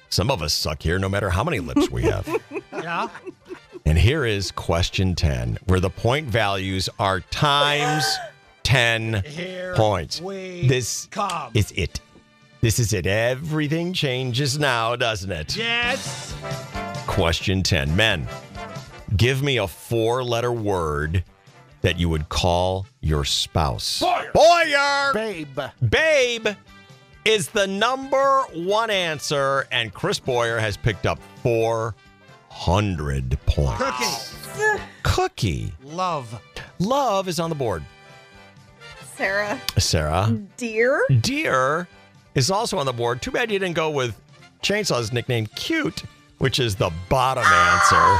Some 0.10 0.32
of 0.32 0.42
us 0.42 0.54
suck 0.54 0.82
here 0.82 1.00
no 1.00 1.10
matter 1.10 1.30
how 1.30 1.44
many 1.44 1.60
lips 1.60 1.90
we 1.90 2.04
have. 2.04 2.28
Yeah. 2.74 3.08
And 3.88 3.98
here 3.98 4.26
is 4.26 4.52
question 4.52 5.16
10, 5.16 5.60
where 5.68 5.80
the 5.80 5.90
point 5.90 6.28
values 6.28 6.90
are 7.00 7.22
times 7.22 8.04
10 8.64 9.24
Here 9.26 9.74
points. 9.78 10.20
this 10.20 11.08
come. 11.10 11.52
is 11.54 11.72
it. 11.72 12.02
This 12.60 12.80
is 12.80 12.92
it. 12.92 13.08
Everything 13.08 13.94
changes 13.94 14.60
now, 14.60 14.98
doesn't 14.98 15.32
it? 15.32 15.56
Yes. 15.56 16.36
Question 17.08 17.64
10. 17.64 17.96
Men, 17.96 18.28
give 19.16 19.42
me 19.42 19.56
a 19.56 19.68
four 19.68 20.22
letter 20.22 20.52
word 20.52 21.24
that 21.80 21.98
you 21.98 22.10
would 22.10 22.28
call 22.28 22.88
your 23.00 23.24
spouse. 23.24 24.02
Boyer. 24.02 24.32
Boyer! 24.34 25.14
Babe. 25.14 25.60
Babe 25.90 26.48
is 27.24 27.48
the 27.48 27.68
number 27.68 28.42
one 28.54 28.90
answer, 28.90 29.66
and 29.72 29.94
Chris 29.94 30.20
Boyer 30.20 30.60
has 30.60 30.76
picked 30.76 31.06
up 31.06 31.20
400 32.58 33.38
points. 33.46 34.36
Cookie. 34.54 34.82
Cookie. 35.04 35.74
Love. 35.84 36.42
Love 36.80 37.28
is 37.28 37.40
on 37.40 37.50
the 37.50 37.56
board. 37.56 37.84
Sarah. 39.16 39.62
Sarah. 39.78 40.38
Dear. 40.58 41.06
Deer 41.22 41.88
is 42.36 42.50
also 42.50 42.78
on 42.78 42.86
the 42.86 42.94
board. 42.94 43.22
Too 43.22 43.32
bad 43.32 43.52
you 43.52 43.60
didn't 43.60 43.76
go 43.76 43.90
with 43.92 44.20
Chainsaw's 44.64 45.14
nickname, 45.14 45.46
Cute, 45.56 46.04
which 46.40 46.60
is 46.60 46.76
the 46.76 46.92
bottom 47.10 47.46
answer. 47.46 48.18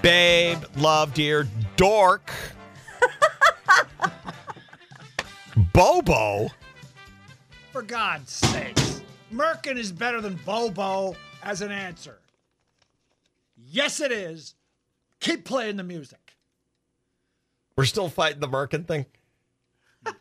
Babe, 0.00 0.58
love, 0.76 1.12
dear, 1.14 1.48
dork. 1.76 2.32
Bobo. 5.72 6.48
For 7.72 7.82
God's 7.82 8.30
sakes. 8.30 9.02
Merkin 9.32 9.76
is 9.76 9.90
better 9.92 10.20
than 10.20 10.36
Bobo 10.44 11.16
as 11.42 11.60
an 11.60 11.70
answer. 11.72 12.18
Yes, 13.72 14.00
it 14.00 14.12
is. 14.12 14.54
Keep 15.20 15.46
playing 15.46 15.78
the 15.78 15.82
music. 15.82 16.36
We're 17.74 17.86
still 17.86 18.10
fighting 18.10 18.40
the 18.40 18.48
Merkin 18.48 18.86
thing. 18.86 19.06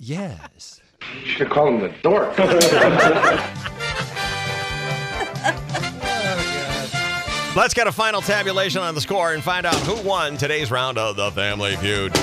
Yes. 0.00 0.80
You 1.22 1.30
should 1.30 1.50
call 1.50 1.68
him 1.68 1.78
the 1.80 1.88
dork. 2.02 2.34
Oh, 5.46 7.52
Let's 7.56 7.74
get 7.74 7.86
a 7.86 7.92
final 7.92 8.20
tabulation 8.20 8.82
on 8.82 8.96
the 8.96 9.00
score 9.00 9.32
and 9.34 9.40
find 9.42 9.64
out 9.64 9.76
who 9.76 9.94
won 10.06 10.36
today's 10.36 10.72
round 10.72 10.98
of 10.98 11.14
the 11.14 11.30
Family 11.30 11.76
Feud. 11.76 12.16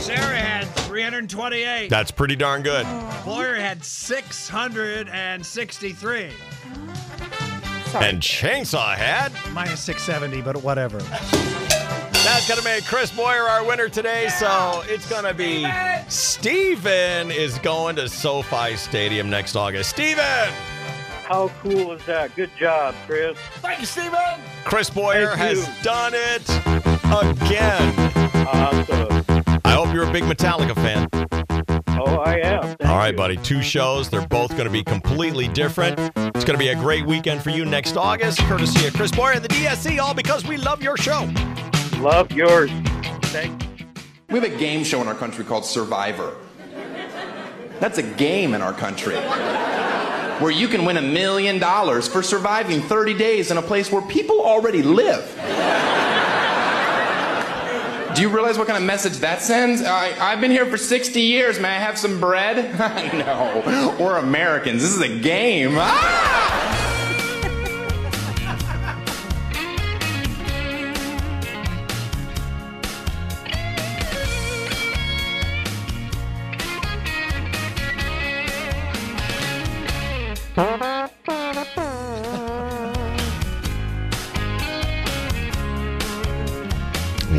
Sarah 0.00 0.36
had 0.36 0.64
328. 0.86 1.88
That's 1.88 2.10
pretty 2.10 2.34
darn 2.34 2.62
good. 2.62 2.84
Boyer 3.24 3.54
had 3.54 3.84
663. 3.84 6.30
And 8.02 8.20
Chainsaw 8.20 8.94
had. 8.94 9.32
Minus 9.52 9.80
670, 9.80 10.42
but 10.42 10.62
whatever. 10.62 10.98
That's 10.98 12.48
going 12.48 12.58
to 12.58 12.64
make 12.64 12.84
Chris 12.84 13.10
Boyer 13.10 13.42
our 13.42 13.64
winner 13.64 13.88
today. 13.88 14.28
So 14.28 14.82
it's 14.86 15.08
going 15.08 15.24
to 15.24 15.32
be 15.34 15.66
Steven 16.08 17.30
is 17.30 17.58
going 17.58 17.96
to 17.96 18.08
SoFi 18.08 18.76
Stadium 18.76 19.30
next 19.30 19.56
August. 19.56 19.90
Steven! 19.90 20.52
How 21.24 21.48
cool 21.60 21.92
is 21.92 22.04
that? 22.06 22.34
Good 22.36 22.50
job, 22.56 22.94
Chris. 23.06 23.36
Thank 23.56 23.80
you, 23.80 23.86
Steven. 23.86 24.40
Chris 24.64 24.90
Boyer 24.90 25.34
Thank 25.34 25.38
has 25.40 25.66
you. 25.66 25.82
done 25.82 26.12
it 26.14 26.48
again. 27.42 27.94
Awesome. 28.46 29.24
I 29.64 29.72
hope 29.72 29.92
you're 29.92 30.08
a 30.08 30.12
big 30.12 30.24
Metallica 30.24 30.74
fan. 30.74 31.08
Mm-hmm. 31.96 32.14
Oh, 32.14 32.16
I 32.18 32.34
am. 32.40 32.62
Thank 32.62 32.84
All 32.84 32.96
right, 32.98 33.12
you. 33.12 33.16
buddy. 33.16 33.36
Two 33.38 33.62
shows. 33.62 34.08
They're 34.10 34.26
both 34.26 34.50
going 34.52 34.64
to 34.64 34.70
be 34.70 34.82
completely 34.84 35.48
different. 35.48 35.98
It's 36.16 36.44
going 36.44 36.58
to 36.58 36.58
be 36.58 36.68
a 36.68 36.74
great 36.76 37.06
weekend 37.06 37.42
for 37.42 37.50
you 37.50 37.64
next 37.64 37.96
August, 37.96 38.38
courtesy 38.40 38.86
of 38.86 38.94
Chris 38.94 39.10
Boyer 39.10 39.32
and 39.32 39.44
the 39.44 39.48
DSC, 39.48 39.98
all 39.98 40.14
because 40.14 40.46
we 40.46 40.56
love 40.56 40.82
your 40.82 40.96
show. 40.96 41.28
Love 41.98 42.30
yours. 42.32 42.70
Thank 43.26 43.62
We 44.28 44.38
have 44.38 44.44
a 44.44 44.56
game 44.56 44.84
show 44.84 45.00
in 45.00 45.08
our 45.08 45.14
country 45.14 45.44
called 45.44 45.64
Survivor. 45.64 46.36
That's 47.80 47.98
a 47.98 48.02
game 48.02 48.54
in 48.54 48.62
our 48.62 48.72
country. 48.72 49.16
Where 49.16 50.50
you 50.50 50.68
can 50.68 50.84
win 50.84 50.98
a 50.98 51.02
million 51.02 51.58
dollars 51.58 52.06
for 52.08 52.22
surviving 52.22 52.82
30 52.82 53.14
days 53.14 53.50
in 53.50 53.56
a 53.56 53.62
place 53.62 53.90
where 53.90 54.02
people 54.02 54.40
already 54.42 54.82
live. 54.82 55.24
Do 58.16 58.22
you 58.22 58.30
realize 58.30 58.56
what 58.56 58.66
kind 58.66 58.78
of 58.78 58.84
message 58.84 59.18
that 59.18 59.42
sends? 59.42 59.82
I, 59.82 60.08
I've 60.18 60.40
been 60.40 60.50
here 60.50 60.64
for 60.64 60.78
60 60.78 61.20
years. 61.20 61.60
May 61.60 61.68
I 61.68 61.78
have 61.78 61.98
some 61.98 62.18
bread? 62.18 62.56
no, 63.12 63.62
we're 64.00 64.16
Americans. 64.16 64.80
This 64.80 64.94
is 64.94 65.02
a 65.02 65.20
game. 65.20 65.74
Ah! 65.76 66.82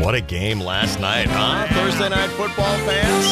What 0.08 0.14
a 0.14 0.22
game 0.22 0.58
last 0.58 1.00
night, 1.00 1.26
huh? 1.28 1.66
Thursday 1.74 2.08
night 2.08 2.30
football 2.30 2.78
fans. 2.86 3.26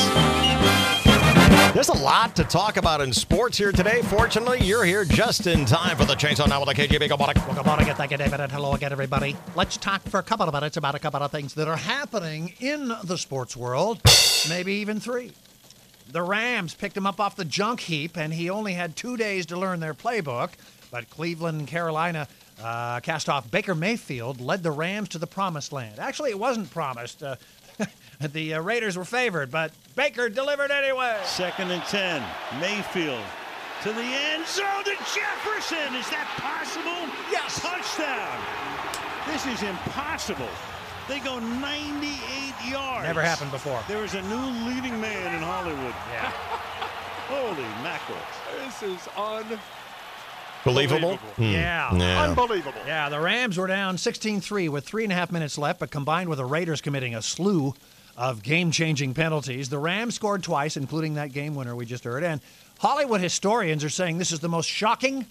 There's 1.72 1.88
a 1.88 1.94
lot 1.94 2.36
to 2.36 2.44
talk 2.44 2.76
about 2.76 3.00
in 3.00 3.14
sports 3.14 3.56
here 3.56 3.72
today. 3.72 4.02
Fortunately, 4.02 4.62
you're 4.62 4.84
here 4.84 5.06
just 5.06 5.46
in 5.46 5.64
time 5.64 5.96
for 5.96 6.04
the 6.04 6.12
Chainsaw 6.12 6.46
Now 6.46 6.62
with 6.62 6.76
the 6.76 6.82
KGB 6.86 7.08
Robotic. 7.08 7.38
Well, 7.46 7.54
good 7.54 7.64
morning, 7.64 7.86
thank 7.94 8.10
you, 8.10 8.18
David, 8.18 8.40
and 8.40 8.52
hello 8.52 8.74
again, 8.74 8.92
everybody. 8.92 9.34
Let's 9.54 9.78
talk 9.78 10.02
for 10.02 10.20
a 10.20 10.22
couple 10.22 10.46
of 10.46 10.52
minutes 10.52 10.76
about 10.76 10.94
a 10.94 10.98
couple 10.98 11.22
of 11.22 11.30
things 11.30 11.54
that 11.54 11.66
are 11.66 11.78
happening 11.78 12.52
in 12.60 12.92
the 13.04 13.16
sports 13.16 13.56
world, 13.56 14.02
maybe 14.46 14.74
even 14.74 15.00
three. 15.00 15.32
The 16.12 16.20
Rams 16.20 16.74
picked 16.74 16.94
him 16.94 17.06
up 17.06 17.20
off 17.20 17.36
the 17.36 17.46
junk 17.46 17.80
heap, 17.80 18.18
and 18.18 18.34
he 18.34 18.50
only 18.50 18.74
had 18.74 18.96
two 18.96 19.16
days 19.16 19.46
to 19.46 19.58
learn 19.58 19.80
their 19.80 19.94
playbook. 19.94 20.50
But 20.90 21.08
Cleveland 21.08 21.58
and 21.58 21.68
Carolina 21.68 22.28
uh, 22.62 23.00
cast 23.00 23.28
off 23.28 23.50
Baker 23.50 23.74
Mayfield, 23.74 24.40
led 24.40 24.62
the 24.62 24.70
Rams 24.70 25.10
to 25.10 25.18
the 25.18 25.26
promised 25.26 25.72
land. 25.72 25.98
Actually, 25.98 26.30
it 26.30 26.38
wasn't 26.38 26.70
promised. 26.70 27.22
Uh, 27.22 27.36
the 28.20 28.54
uh, 28.54 28.62
Raiders 28.62 28.96
were 28.96 29.04
favored, 29.04 29.50
but 29.50 29.72
Baker 29.94 30.28
delivered 30.28 30.70
anyway. 30.70 31.18
Second 31.24 31.70
and 31.70 31.82
10. 31.84 32.22
Mayfield 32.60 33.22
to 33.82 33.92
the 33.92 34.00
end 34.00 34.46
zone 34.46 34.84
to 34.84 34.96
Jefferson. 35.14 35.94
Is 35.94 36.08
that 36.10 36.26
possible? 36.40 37.12
Yes. 37.30 37.60
Touchdown. 37.60 38.40
This 39.26 39.46
is 39.46 39.62
impossible. 39.62 40.48
They 41.08 41.20
go 41.20 41.38
98 41.38 42.70
yards. 42.70 43.04
Never 43.04 43.22
happened 43.22 43.50
before. 43.50 43.80
There 43.86 44.02
is 44.04 44.14
a 44.14 44.22
new 44.22 44.46
leading 44.66 45.00
man 45.00 45.34
in 45.34 45.42
Hollywood. 45.42 45.94
Yeah. 46.10 46.30
Holy 47.28 47.62
mackerel. 47.82 48.18
This 48.64 48.82
is 48.82 49.08
un. 49.16 49.44
Believable? 50.66 51.16
Hmm. 51.16 51.42
Yeah. 51.42 51.94
Yeah. 51.96 52.22
Unbelievable. 52.24 52.80
Yeah, 52.86 53.08
the 53.08 53.20
Rams 53.20 53.56
were 53.56 53.68
down 53.68 53.96
16 53.98 54.40
3 54.40 54.68
with 54.68 54.84
three 54.84 55.04
and 55.04 55.12
a 55.12 55.16
half 55.16 55.30
minutes 55.30 55.56
left, 55.56 55.78
but 55.78 55.90
combined 55.90 56.28
with 56.28 56.38
the 56.38 56.44
Raiders 56.44 56.80
committing 56.80 57.14
a 57.14 57.22
slew 57.22 57.74
of 58.16 58.42
game 58.42 58.70
changing 58.72 59.14
penalties, 59.14 59.68
the 59.68 59.78
Rams 59.78 60.16
scored 60.16 60.42
twice, 60.42 60.76
including 60.76 61.14
that 61.14 61.32
game 61.32 61.54
winner 61.54 61.76
we 61.76 61.86
just 61.86 62.02
heard. 62.04 62.24
And 62.24 62.40
Hollywood 62.80 63.20
historians 63.20 63.84
are 63.84 63.88
saying 63.88 64.18
this 64.18 64.32
is 64.32 64.40
the 64.40 64.48
most 64.48 64.68
shocking 64.68 65.26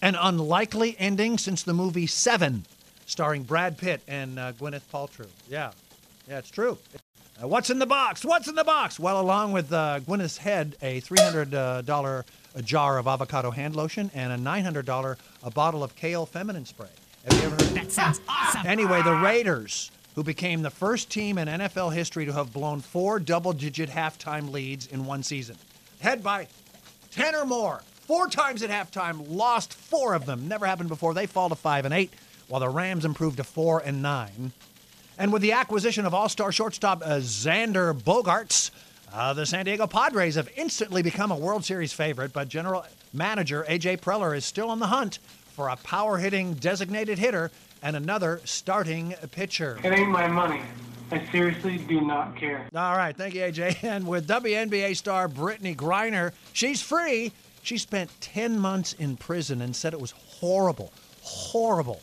and 0.00 0.16
unlikely 0.18 0.96
ending 0.98 1.36
since 1.36 1.62
the 1.62 1.74
movie 1.74 2.06
Seven, 2.06 2.64
starring 3.04 3.42
Brad 3.42 3.76
Pitt 3.76 4.00
and 4.08 4.38
uh, 4.38 4.52
Gwyneth 4.52 4.82
Paltrow. 4.92 5.28
Yeah, 5.50 5.72
yeah, 6.28 6.38
it's 6.38 6.50
true. 6.50 6.78
Uh, 7.42 7.46
what's 7.46 7.70
in 7.70 7.78
the 7.78 7.86
box? 7.86 8.24
What's 8.24 8.48
in 8.48 8.54
the 8.54 8.64
box? 8.64 8.98
Well, 8.98 9.20
along 9.20 9.52
with 9.52 9.72
uh, 9.72 10.00
Gwyneth's 10.00 10.38
head, 10.38 10.76
a 10.80 11.00
$300 11.02 12.24
a 12.54 12.62
jar 12.62 12.98
of 12.98 13.06
avocado 13.06 13.50
hand 13.50 13.76
lotion 13.76 14.10
and 14.14 14.32
a 14.32 14.36
$900 14.36 15.16
a 15.42 15.50
bottle 15.50 15.82
of 15.82 15.96
kale 15.96 16.26
feminine 16.26 16.66
spray. 16.66 16.86
Have 17.24 17.40
you 17.40 17.46
ever 17.46 17.64
heard? 17.64 17.74
That 17.74 17.92
sounds 17.92 18.20
awesome. 18.28 18.66
Anyway, 18.66 19.02
the 19.02 19.14
Raiders 19.14 19.90
who 20.14 20.22
became 20.22 20.62
the 20.62 20.70
first 20.70 21.10
team 21.10 21.38
in 21.38 21.48
NFL 21.48 21.92
history 21.92 22.26
to 22.26 22.32
have 22.32 22.52
blown 22.52 22.80
four 22.80 23.18
double 23.18 23.52
digit 23.52 23.88
halftime 23.88 24.50
leads 24.50 24.86
in 24.86 25.06
one 25.06 25.22
season. 25.22 25.56
Head 26.00 26.22
by 26.22 26.48
10 27.12 27.34
or 27.34 27.44
more, 27.44 27.82
four 28.02 28.28
times 28.28 28.62
at 28.62 28.70
halftime, 28.70 29.24
lost 29.28 29.72
four 29.72 30.14
of 30.14 30.26
them. 30.26 30.48
Never 30.48 30.66
happened 30.66 30.88
before. 30.88 31.14
They 31.14 31.26
fall 31.26 31.48
to 31.48 31.54
5 31.54 31.84
and 31.86 31.94
8, 31.94 32.10
while 32.48 32.60
the 32.60 32.68
Rams 32.68 33.04
improved 33.04 33.38
to 33.38 33.44
4 33.44 33.80
and 33.80 34.02
9. 34.02 34.52
And 35.18 35.32
with 35.32 35.42
the 35.42 35.52
acquisition 35.52 36.04
of 36.04 36.14
all 36.14 36.28
star 36.28 36.52
shortstop 36.52 37.02
uh, 37.02 37.18
Xander 37.18 37.94
Bogaerts, 37.94 38.70
uh, 39.12 39.32
the 39.32 39.46
San 39.46 39.64
Diego 39.64 39.86
Padres 39.86 40.36
have 40.36 40.48
instantly 40.56 41.02
become 41.02 41.30
a 41.30 41.36
World 41.36 41.64
Series 41.64 41.92
favorite, 41.92 42.32
but 42.32 42.48
general 42.48 42.84
manager 43.12 43.64
A.J. 43.68 43.98
Preller 43.98 44.36
is 44.36 44.44
still 44.44 44.70
on 44.70 44.78
the 44.78 44.86
hunt 44.86 45.18
for 45.52 45.68
a 45.68 45.76
power 45.76 46.18
hitting 46.18 46.54
designated 46.54 47.18
hitter 47.18 47.50
and 47.82 47.96
another 47.96 48.40
starting 48.44 49.14
pitcher. 49.32 49.78
It 49.84 49.92
ain't 49.92 50.10
my 50.10 50.26
money. 50.28 50.62
I 51.10 51.26
seriously 51.30 51.76
do 51.76 52.00
not 52.00 52.36
care. 52.36 52.66
All 52.74 52.96
right, 52.96 53.14
thank 53.14 53.34
you, 53.34 53.42
AJ. 53.42 53.82
And 53.84 54.06
with 54.06 54.26
WNBA 54.26 54.96
star 54.96 55.28
Brittney 55.28 55.76
Griner, 55.76 56.32
she's 56.54 56.80
free. 56.80 57.32
She 57.62 57.76
spent 57.76 58.10
10 58.22 58.58
months 58.58 58.94
in 58.94 59.16
prison 59.16 59.60
and 59.60 59.76
said 59.76 59.92
it 59.92 60.00
was 60.00 60.12
horrible, 60.12 60.90
horrible. 61.20 62.00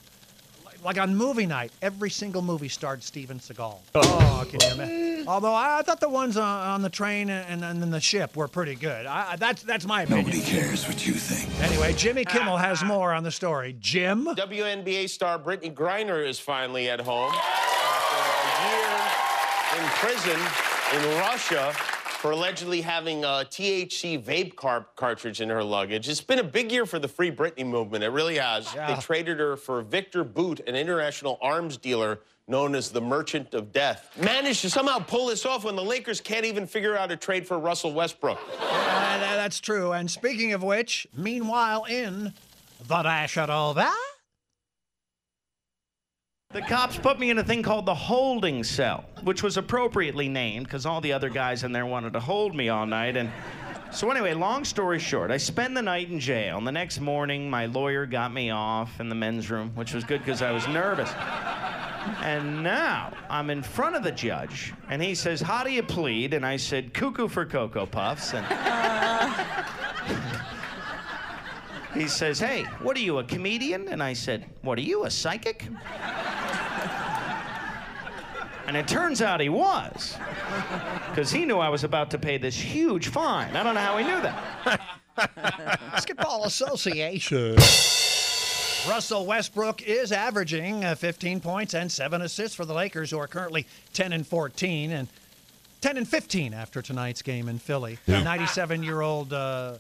Like, 0.84 0.98
like 0.98 1.04
on 1.04 1.16
movie 1.16 1.46
night, 1.46 1.72
every 1.82 2.10
single 2.10 2.42
movie 2.42 2.70
starred 2.70 3.04
Steven 3.04 3.40
Seagal. 3.40 3.78
Oh, 3.96 4.02
oh 4.02 4.46
can 4.50 4.60
you 4.62 4.74
imagine? 4.84 5.28
Although 5.28 5.54
I, 5.54 5.80
I 5.80 5.82
thought 5.82 6.00
the 6.00 6.10
ones 6.10 6.38
on, 6.38 6.68
on 6.68 6.82
the 6.82 6.90
train 6.90 7.30
and, 7.30 7.64
and, 7.64 7.84
and 7.84 7.94
the 7.94 8.00
ship 8.00 8.36
were 8.36 8.48
pretty 8.48 8.76
good. 8.76 9.06
I, 9.06 9.32
I- 9.32 9.36
that's 9.36 9.64
that's 9.64 9.86
my 9.86 10.04
opinion. 10.04 10.26
Nobody 10.26 10.42
cares 10.44 10.88
what 10.88 11.06
you 11.06 11.14
think. 11.14 11.50
Anyway, 11.62 11.94
Jimmy 11.94 12.26
Kimmel 12.26 12.58
has 12.58 12.84
more 12.84 13.14
on 13.14 13.24
the 13.24 13.32
story. 13.32 13.76
Jim? 13.80 14.26
WNBA 14.26 15.10
star 15.10 15.38
Brittney 15.40 15.74
Griner 15.74 16.26
is 16.26 16.40
finally 16.40 16.90
at 16.90 17.00
home 17.02 17.32
after 17.34 18.18
a 18.36 19.80
year 19.80 19.84
in 19.84 19.90
prison 20.00 20.40
in 20.94 21.20
Russia 21.20 21.74
for 22.20 22.32
allegedly 22.32 22.82
having 22.82 23.24
a 23.24 23.46
THC 23.50 24.22
vape 24.22 24.58
car- 24.58 24.86
cartridge 24.98 25.40
in 25.40 25.48
her 25.48 25.64
luggage. 25.64 26.10
It's 26.10 26.20
been 26.20 26.40
a 26.40 26.44
big 26.44 26.70
year 26.70 26.86
for 26.86 27.00
the 27.00 27.08
Free 27.08 27.32
Britney 27.32 27.66
movement. 27.66 28.04
It 28.04 28.10
really 28.10 28.38
has. 28.38 28.76
Yeah. 28.76 28.94
They 28.94 29.02
traded 29.02 29.40
her 29.40 29.56
for 29.56 29.82
Viktor 29.82 30.26
Bout, 30.26 30.60
an 30.68 30.76
international 30.76 31.40
arms 31.42 31.78
dealer 31.78 32.20
known 32.46 32.76
as 32.76 32.90
the 32.90 33.00
Merchant 33.00 33.54
of 33.54 33.72
Death. 33.72 34.12
Managed 34.22 34.62
to 34.64 34.70
somehow 34.70 35.00
pull 35.00 35.28
this 35.28 35.46
off 35.46 35.64
when 35.64 35.78
the 35.78 35.84
Lakers 35.84 36.20
can't 36.20 36.44
even 36.44 36.68
figure 36.68 36.98
out 36.98 37.10
a 37.10 37.16
trade 37.16 37.48
for 37.48 37.58
Russell 37.58 37.94
Westbrook. 37.94 38.38
Uh, 38.60 39.20
that's 39.20 39.62
true. 39.62 39.94
And 39.94 40.12
speaking 40.12 40.52
of 40.52 40.62
which, 40.62 41.08
meanwhile, 41.16 41.86
in 41.86 42.34
the 42.86 43.02
dash 43.02 43.38
at 43.38 43.50
all 43.50 43.76
that. 43.76 43.98
The 46.52 46.62
cops 46.62 46.98
put 46.98 47.20
me 47.20 47.30
in 47.30 47.38
a 47.38 47.44
thing 47.44 47.62
called 47.62 47.86
the 47.86 47.94
holding 47.94 48.64
cell, 48.64 49.06
which 49.22 49.44
was 49.44 49.58
appropriately 49.58 50.28
named 50.28 50.66
because 50.66 50.84
all 50.84 51.00
the 51.00 51.14
other 51.14 51.30
guys 51.30 51.64
in 51.64 51.72
there 51.72 51.86
wanted 51.86 52.14
to 52.14 52.20
hold 52.20 52.56
me 52.56 52.70
all 52.70 52.88
night. 52.88 53.16
And 53.18 53.32
so, 53.92 54.10
anyway, 54.10 54.34
long 54.34 54.66
story 54.66 54.98
short, 54.98 55.30
I 55.30 55.38
spend 55.38 55.78
the 55.78 55.84
night 55.84 56.10
in 56.10 56.20
jail. 56.20 56.58
And 56.58 56.66
the 56.66 56.72
next 56.72 57.02
morning, 57.02 57.52
my 57.52 57.68
lawyer 57.68 58.08
got 58.08 58.34
me 58.34 58.50
off 58.50 59.00
in 59.00 59.10
the 59.10 59.16
men's 59.16 59.52
room, 59.52 59.70
which 59.76 59.94
was 59.94 60.04
good 60.04 60.22
because 60.22 60.42
I 60.42 60.50
was 60.52 60.68
nervous. 60.68 61.12
And 62.24 62.64
now 62.64 63.14
I'm 63.30 63.52
in 63.52 63.62
front 63.62 63.96
of 63.96 64.02
the 64.02 64.12
judge, 64.12 64.74
and 64.90 65.04
he 65.04 65.14
says, 65.14 65.42
How 65.42 65.64
do 65.64 65.72
you 65.72 65.84
plead? 65.84 66.34
And 66.34 66.44
I 66.44 66.58
said, 66.58 66.96
Cuckoo 66.96 67.28
for 67.28 67.46
Cocoa 67.46 67.86
Puffs. 67.86 68.34
And 68.34 68.48
uh. 68.50 69.66
He 71.94 72.08
says, 72.08 72.40
Hey, 72.40 72.64
what 72.82 72.96
are 72.98 73.02
you, 73.02 73.20
a 73.20 73.24
comedian? 73.24 73.88
And 73.88 74.02
I 74.02 74.14
said, 74.14 74.46
What 74.62 74.78
are 74.78 74.82
you, 74.82 75.06
a 75.06 75.12
psychic? 75.12 75.66
And 78.68 78.78
it 78.78 78.88
turns 78.88 79.24
out 79.24 79.42
he 79.42 79.50
was, 79.50 80.16
because 81.10 81.32
he 81.32 81.44
knew 81.44 81.58
I 81.58 81.70
was 81.70 81.84
about 81.84 82.12
to 82.12 82.20
pay 82.20 82.38
this 82.38 82.56
huge 82.56 83.08
fine. 83.08 83.56
I 83.56 83.64
don't 83.64 83.74
know 83.74 83.82
how 83.82 83.98
he 83.98 84.04
knew 84.04 84.22
that. 84.22 84.80
Basketball 85.92 86.46
Association. 86.46 87.56
Russell 88.88 89.26
Westbrook 89.26 89.82
is 89.82 90.12
averaging 90.12 90.86
uh, 90.86 90.94
15 90.94 91.40
points 91.40 91.74
and 91.74 91.92
7 91.92 92.22
assists 92.22 92.56
for 92.56 92.64
the 92.64 92.76
Lakers, 92.76 93.10
who 93.10 93.18
are 93.18 93.28
currently 93.28 93.66
10 93.94 94.14
and 94.14 94.26
14 94.26 94.92
and 94.92 95.08
10 95.82 95.98
and 95.98 96.08
15 96.08 96.54
after 96.54 96.84
tonight's 96.84 97.24
game 97.24 97.50
in 97.50 97.58
Philly. 97.58 97.98
Yeah. 98.06 98.22
97 98.22 98.84
year 98.84 99.02
old 99.02 99.34
uh, 99.34 99.78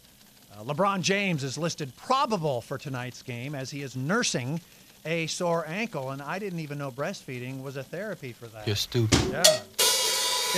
uh, 0.60 0.64
LeBron 0.64 1.02
James 1.02 1.44
is 1.44 1.57
listed 1.57 1.95
probable 1.95 2.61
for 2.61 2.77
tonight's 2.77 3.22
game 3.22 3.56
as 3.56 3.72
he 3.72 3.81
is 3.81 3.95
nursing 3.95 4.60
a 5.06 5.27
sore 5.27 5.65
ankle, 5.68 6.11
and 6.11 6.22
I 6.22 6.40
didn't 6.40 6.60
even 6.60 6.77
know 6.77 6.91
breastfeeding 6.91 7.64
was 7.64 7.77
a 7.77 7.84
therapy 7.84 8.34
for 8.34 8.48
that. 8.48 8.68
You're 8.68 8.76
stupid. 8.76 9.19
Yeah. 9.31 9.44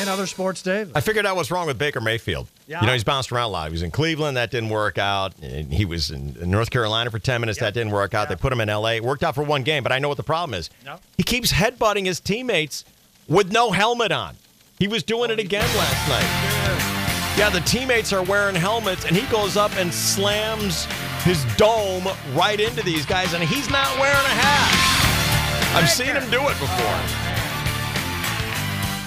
In 0.01 0.07
other 0.07 0.25
sports, 0.25 0.61
Dave. 0.61 0.91
I 0.95 1.01
figured 1.01 1.25
out 1.25 1.35
what's 1.35 1.51
wrong 1.51 1.67
with 1.67 1.77
Baker 1.77 1.99
Mayfield. 1.99 2.47
Yeah. 2.65 2.79
You 2.79 2.87
know, 2.87 2.93
he's 2.93 3.03
bounced 3.03 3.31
around 3.31 3.49
a 3.49 3.49
lot. 3.49 3.67
He 3.67 3.73
was 3.73 3.81
in 3.83 3.91
Cleveland, 3.91 4.37
that 4.37 4.49
didn't 4.49 4.69
work 4.69 4.97
out. 4.97 5.33
And 5.41 5.71
he 5.71 5.83
was 5.83 6.11
in 6.11 6.37
in 6.39 6.49
North 6.49 6.71
Carolina 6.71 7.11
for 7.11 7.19
10 7.19 7.41
minutes, 7.41 7.59
that 7.59 7.73
didn't 7.73 7.91
work 7.91 8.13
out. 8.13 8.29
They 8.29 8.37
put 8.37 8.53
him 8.53 8.61
in 8.61 8.69
LA. 8.69 8.91
It 8.91 9.03
worked 9.03 9.21
out 9.21 9.35
for 9.35 9.43
one 9.43 9.63
game, 9.63 9.83
but 9.83 9.91
I 9.91 9.99
know 9.99 10.07
what 10.07 10.17
the 10.17 10.23
problem 10.23 10.57
is. 10.57 10.69
No. 10.85 10.97
He 11.17 11.23
keeps 11.23 11.51
headbutting 11.51 12.05
his 12.05 12.21
teammates 12.21 12.85
with 13.27 13.51
no 13.51 13.71
helmet 13.71 14.13
on. 14.13 14.37
He 14.79 14.87
was 14.87 15.03
doing 15.03 15.29
it 15.29 15.39
again 15.39 15.67
last 15.77 16.09
night. 16.09 16.21
Yeah, 16.23 17.00
the 17.49 17.61
teammates 17.61 18.13
are 18.13 18.23
wearing 18.23 18.55
helmets, 18.55 19.05
and 19.05 19.15
he 19.15 19.25
goes 19.31 19.57
up 19.57 19.75
and 19.77 19.91
slams 19.93 20.85
his 21.23 21.43
dome 21.55 22.07
right 22.33 22.59
into 22.59 22.83
these 22.83 23.05
guys, 23.05 23.33
and 23.33 23.43
he's 23.43 23.69
not 23.69 23.87
wearing 23.99 24.15
a 24.15 24.35
hat. 24.37 25.75
I've 25.75 25.89
seen 25.89 26.07
him 26.07 26.29
do 26.29 26.39
it 26.41 26.59
before. 26.59 27.31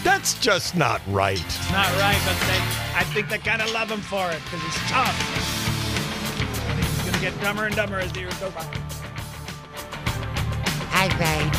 That's 0.03 0.35
just 0.39 0.75
not 0.75 1.01
right. 1.07 1.41
It's 1.41 1.71
not 1.71 1.87
right, 1.99 2.21
but 2.25 2.37
they, 2.49 2.59
I 2.99 3.05
think 3.15 3.29
they 3.29 3.39
kind 3.39 3.63
of 3.63 3.71
love 3.73 3.91
him 3.91 4.01
for 4.01 4.31
it 4.31 4.41
because 4.45 4.63
he's 4.63 4.91
tough. 4.91 5.15
And 6.71 6.85
he's 6.85 7.03
going 7.03 7.15
to 7.15 7.21
get 7.21 7.41
dumber 7.41 7.67
and 7.67 7.77
dumber 7.77 7.99
as 7.99 8.13
the 8.13 8.21
years 8.21 8.35
go 8.39 8.51
by. 8.51 8.65
All 10.93 11.09
right. 11.09 11.55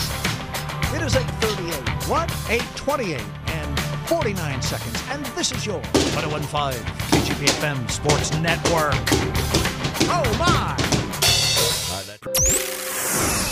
It 0.95 1.02
is 1.02 1.15
8.38. 1.15 2.10
What? 2.10 2.30
8.28 2.30 3.22
and 3.47 3.74
49 4.06 4.61
seconds. 4.61 5.03
And 5.10 5.26
this 5.38 5.52
is 5.52 5.65
your 5.65 5.80
1015 5.80 6.84
KGBFM 7.11 7.90
Sports 7.90 8.32
Network. 8.40 8.94
Oh, 10.07 10.36
my. 10.40 10.76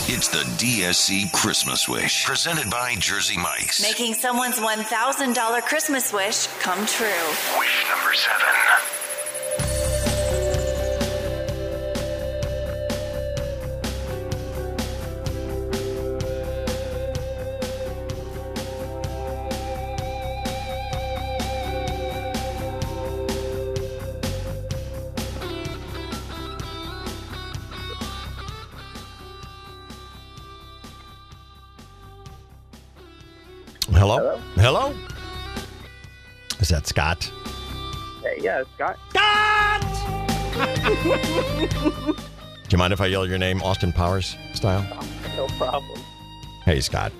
It's 0.06 0.28
the 0.28 0.44
DSC 0.62 1.32
Christmas 1.32 1.88
Wish, 1.88 2.24
presented 2.24 2.70
by 2.70 2.94
Jersey 2.96 3.36
Mike's. 3.36 3.82
Making 3.82 4.14
someone's 4.14 4.58
$1,000 4.60 5.62
Christmas 5.62 6.12
wish 6.12 6.46
come 6.60 6.86
true. 6.86 7.06
Wish 7.58 7.86
number 7.90 8.14
seven. 8.14 8.73
That 36.74 36.88
Scott? 36.88 37.30
Hey, 38.20 38.40
yeah, 38.40 38.64
Scott. 38.74 38.98
Scott! 39.10 39.80
Do 42.64 42.68
you 42.68 42.78
mind 42.78 42.92
if 42.92 43.00
I 43.00 43.06
yell 43.06 43.28
your 43.28 43.38
name, 43.38 43.62
Austin 43.62 43.92
Powers 43.92 44.36
style? 44.54 44.82
No 45.36 45.46
problem. 45.56 46.00
Hey, 46.64 46.80
Scott. 46.80 47.12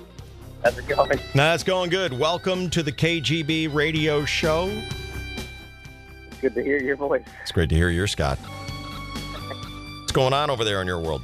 How's 0.61 0.77
it 0.77 0.85
going? 0.89 1.21
Nah, 1.35 1.53
it's 1.53 1.63
going 1.63 1.89
good. 1.89 2.11
Welcome 2.11 2.69
to 2.71 2.83
the 2.83 2.91
KGB 2.91 3.73
radio 3.73 4.25
show. 4.25 4.67
It's 4.67 6.41
Good 6.41 6.55
to 6.55 6.61
hear 6.61 6.81
your 6.81 6.97
voice. 6.97 7.23
It's 7.41 7.53
great 7.53 7.69
to 7.69 7.75
hear 7.75 7.89
you're 7.89 8.07
Scott. 8.07 8.37
What's 8.39 10.11
going 10.11 10.33
on 10.33 10.49
over 10.49 10.65
there 10.65 10.81
in 10.81 10.87
your 10.87 10.99
world? 10.99 11.21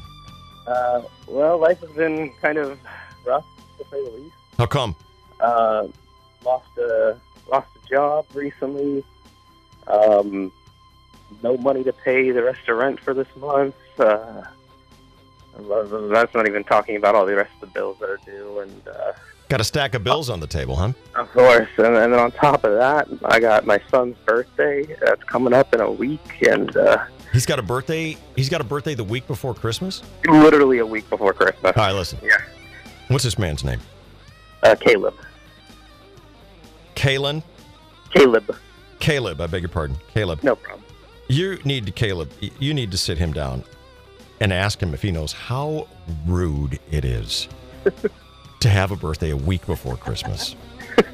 Uh, 0.66 1.02
well, 1.28 1.58
life 1.58 1.82
has 1.82 1.92
been 1.92 2.32
kind 2.42 2.58
of 2.58 2.80
rough, 3.26 3.46
to 3.78 3.84
say 3.92 4.02
the 4.06 4.12
least. 4.12 4.36
How 4.58 4.68
come? 4.68 4.96
Uh, 5.42 5.88
lost 6.46 6.78
a 6.78 7.20
lost 7.52 7.68
a 7.76 7.81
job 7.92 8.26
recently. 8.34 9.04
Um, 9.88 10.52
no 11.44 11.58
money 11.58 11.84
to 11.84 11.94
pay 11.94 12.32
the 12.32 12.44
rest 12.44 12.68
of 12.68 12.78
rent 12.78 13.00
for 13.00 13.14
this 13.14 13.28
month. 13.38 13.76
Uh, 14.00 14.44
that's 15.58 16.34
not 16.34 16.48
even 16.48 16.64
talking 16.64 16.96
about 16.96 17.16
all 17.16 17.26
the 17.26 17.36
rest 17.36 17.52
of 17.56 17.62
the 17.62 17.68
bills 17.68 17.98
that 18.00 18.10
are 18.10 18.20
due, 18.26 18.60
and 18.60 18.88
uh, 18.88 19.12
Got 19.50 19.60
a 19.60 19.66
stack 19.66 19.96
of 19.96 20.04
bills 20.04 20.30
on 20.30 20.40
the 20.40 20.48
table, 20.48 20.78
huh? 20.78 20.94
of 21.16 21.30
course, 21.34 21.68
and, 21.78 21.88
and 21.88 22.14
then 22.14 22.20
on 22.20 22.32
top 22.32 22.64
of 22.64 22.72
that, 22.74 23.08
I 23.26 23.40
got 23.42 23.66
my 23.66 23.82
son's 23.90 24.16
birthday 24.26 24.84
that's 25.02 25.24
coming 25.26 25.52
up 25.54 25.74
in 25.74 25.82
a 25.82 25.92
week, 25.92 26.42
and 26.50 26.76
uh, 26.78 27.04
He's 27.34 27.46
got 27.46 27.60
a 27.60 27.62
birthday. 27.62 28.18
He's 28.36 28.50
got 28.50 28.62
a 28.62 28.64
birthday 28.66 28.94
the 28.94 29.04
week 29.04 29.28
before 29.28 29.54
Christmas. 29.54 30.04
literally 30.26 30.80
a 30.80 30.86
week 30.86 31.10
before 31.10 31.34
Christmas. 31.34 31.74
All 31.78 31.84
right, 31.84 31.92
listen. 31.94 32.20
Yeah. 32.24 32.38
What's 33.10 33.24
this 33.24 33.38
man's 33.40 33.64
name? 33.64 33.80
Uh, 34.64 34.76
Caleb. 34.80 35.16
Kalen? 36.96 37.44
Caleb. 38.14 38.56
Caleb, 39.00 39.42
I 39.42 39.48
beg 39.48 39.62
your 39.62 39.70
pardon. 39.70 39.98
Caleb. 40.14 40.44
No 40.44 40.56
problem. 40.56 40.84
You 41.28 41.58
need 41.64 41.86
to, 41.86 41.92
Caleb, 41.92 42.30
you 42.60 42.74
need 42.74 42.92
to 42.92 42.98
sit 42.98 43.18
him 43.18 43.32
down 43.34 43.64
and 44.40 44.52
ask 44.52 44.82
him 44.82 44.94
if 44.94 45.02
he 45.02 45.12
knows 45.12 45.32
how 45.32 45.88
rude 46.26 46.80
it 46.92 47.06
is 47.06 47.48
to 48.60 48.70
have 48.70 48.92
a 48.92 48.96
birthday 48.96 49.30
a 49.32 49.38
week 49.38 49.66
before 49.66 49.96
Christmas. 49.96 50.56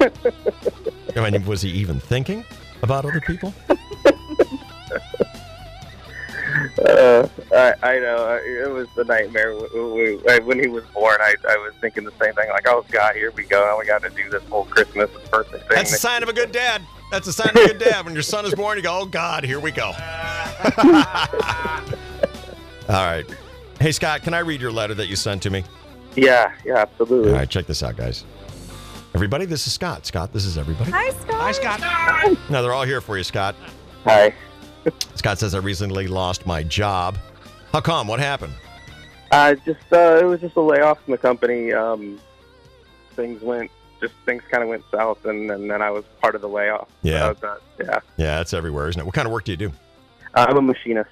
I 1.16 1.30
mean, 1.30 1.44
was 1.46 1.62
he 1.62 1.70
even 1.70 2.00
thinking 2.00 2.44
about 2.82 3.04
other 3.04 3.20
people? 3.20 3.54
Uh, 6.84 7.28
I, 7.52 7.74
I 7.82 7.98
know 7.98 8.40
it 8.44 8.70
was 8.70 8.88
the 8.96 9.04
nightmare 9.04 9.54
when, 9.54 10.18
when- 10.24 10.44
when 10.46 10.60
he 10.60 10.66
was 10.68 10.84
born. 10.94 11.16
I, 11.20 11.34
I 11.48 11.56
was 11.56 11.74
thinking 11.80 12.04
the 12.04 12.12
same 12.20 12.34
thing. 12.34 12.48
Like, 12.50 12.66
oh 12.68 12.84
God, 12.90 13.14
here 13.14 13.30
we 13.32 13.44
go. 13.44 13.64
Now 13.64 13.78
we 13.78 13.84
got 13.86 14.02
to 14.02 14.10
do 14.10 14.28
this 14.30 14.42
whole 14.44 14.64
Christmas 14.64 15.10
and 15.14 15.30
birthday 15.30 15.58
thing. 15.58 15.68
That's 15.70 15.92
a 15.94 15.98
sign 15.98 16.22
of 16.22 16.28
a 16.28 16.32
good 16.32 16.52
dad. 16.52 16.82
That's 17.10 17.26
a 17.26 17.32
sign 17.32 17.48
of 17.50 17.56
a 17.56 17.66
good 17.68 17.78
dad. 17.78 18.04
When 18.04 18.14
your 18.14 18.22
son 18.22 18.44
is 18.44 18.54
born, 18.54 18.76
you 18.76 18.82
go, 18.82 19.00
oh 19.00 19.06
God, 19.06 19.44
here 19.44 19.60
we 19.60 19.70
go. 19.70 19.86
All 22.88 23.04
right. 23.04 23.24
Hey, 23.80 23.92
Scott, 23.92 24.22
can 24.22 24.34
I 24.34 24.40
read 24.40 24.60
your 24.60 24.72
letter 24.72 24.94
that 24.94 25.06
you 25.06 25.16
sent 25.16 25.42
to 25.42 25.50
me? 25.50 25.64
Yeah, 26.16 26.52
yeah, 26.64 26.76
absolutely. 26.78 27.30
All 27.30 27.36
right, 27.36 27.48
check 27.48 27.66
this 27.66 27.82
out, 27.82 27.96
guys. 27.96 28.24
Everybody, 29.14 29.44
this 29.44 29.66
is 29.66 29.72
Scott. 29.72 30.04
Scott, 30.06 30.32
this 30.32 30.44
is 30.44 30.58
everybody. 30.58 30.90
Hi, 30.90 31.10
Scott. 31.10 31.34
Hi, 31.34 31.52
Scott. 32.32 32.50
No, 32.50 32.62
they're 32.62 32.72
all 32.72 32.84
here 32.84 33.00
for 33.00 33.16
you, 33.16 33.24
Scott. 33.24 33.54
Hi. 34.04 34.32
Scott 35.14 35.38
says, 35.38 35.54
I 35.54 35.58
recently 35.58 36.06
lost 36.06 36.46
my 36.46 36.62
job. 36.62 37.18
How 37.72 37.80
come? 37.80 38.08
What 38.08 38.20
happened? 38.20 38.54
Uh, 39.30 39.54
just 39.54 39.80
uh, 39.92 40.18
it 40.20 40.24
was 40.24 40.40
just 40.40 40.56
a 40.56 40.60
layoff 40.60 41.02
from 41.04 41.12
the 41.12 41.18
company. 41.18 41.72
Um, 41.72 42.18
things 43.14 43.42
went 43.42 43.70
just 44.00 44.14
things 44.24 44.42
kind 44.50 44.62
of 44.62 44.68
went 44.68 44.84
south, 44.90 45.24
and, 45.24 45.50
and 45.50 45.70
then 45.70 45.82
I 45.82 45.90
was 45.90 46.04
part 46.20 46.34
of 46.34 46.40
the 46.40 46.48
layoff. 46.48 46.88
Yeah. 47.02 47.28
Was. 47.30 47.60
Yeah. 47.78 48.00
Yeah, 48.16 48.38
that's 48.38 48.54
everywhere, 48.54 48.88
isn't 48.88 49.00
it? 49.00 49.04
What 49.04 49.14
kind 49.14 49.26
of 49.26 49.32
work 49.32 49.44
do 49.44 49.52
you 49.52 49.56
do? 49.56 49.72
Uh, 50.34 50.46
I'm 50.48 50.56
a 50.56 50.62
machinist, 50.62 51.10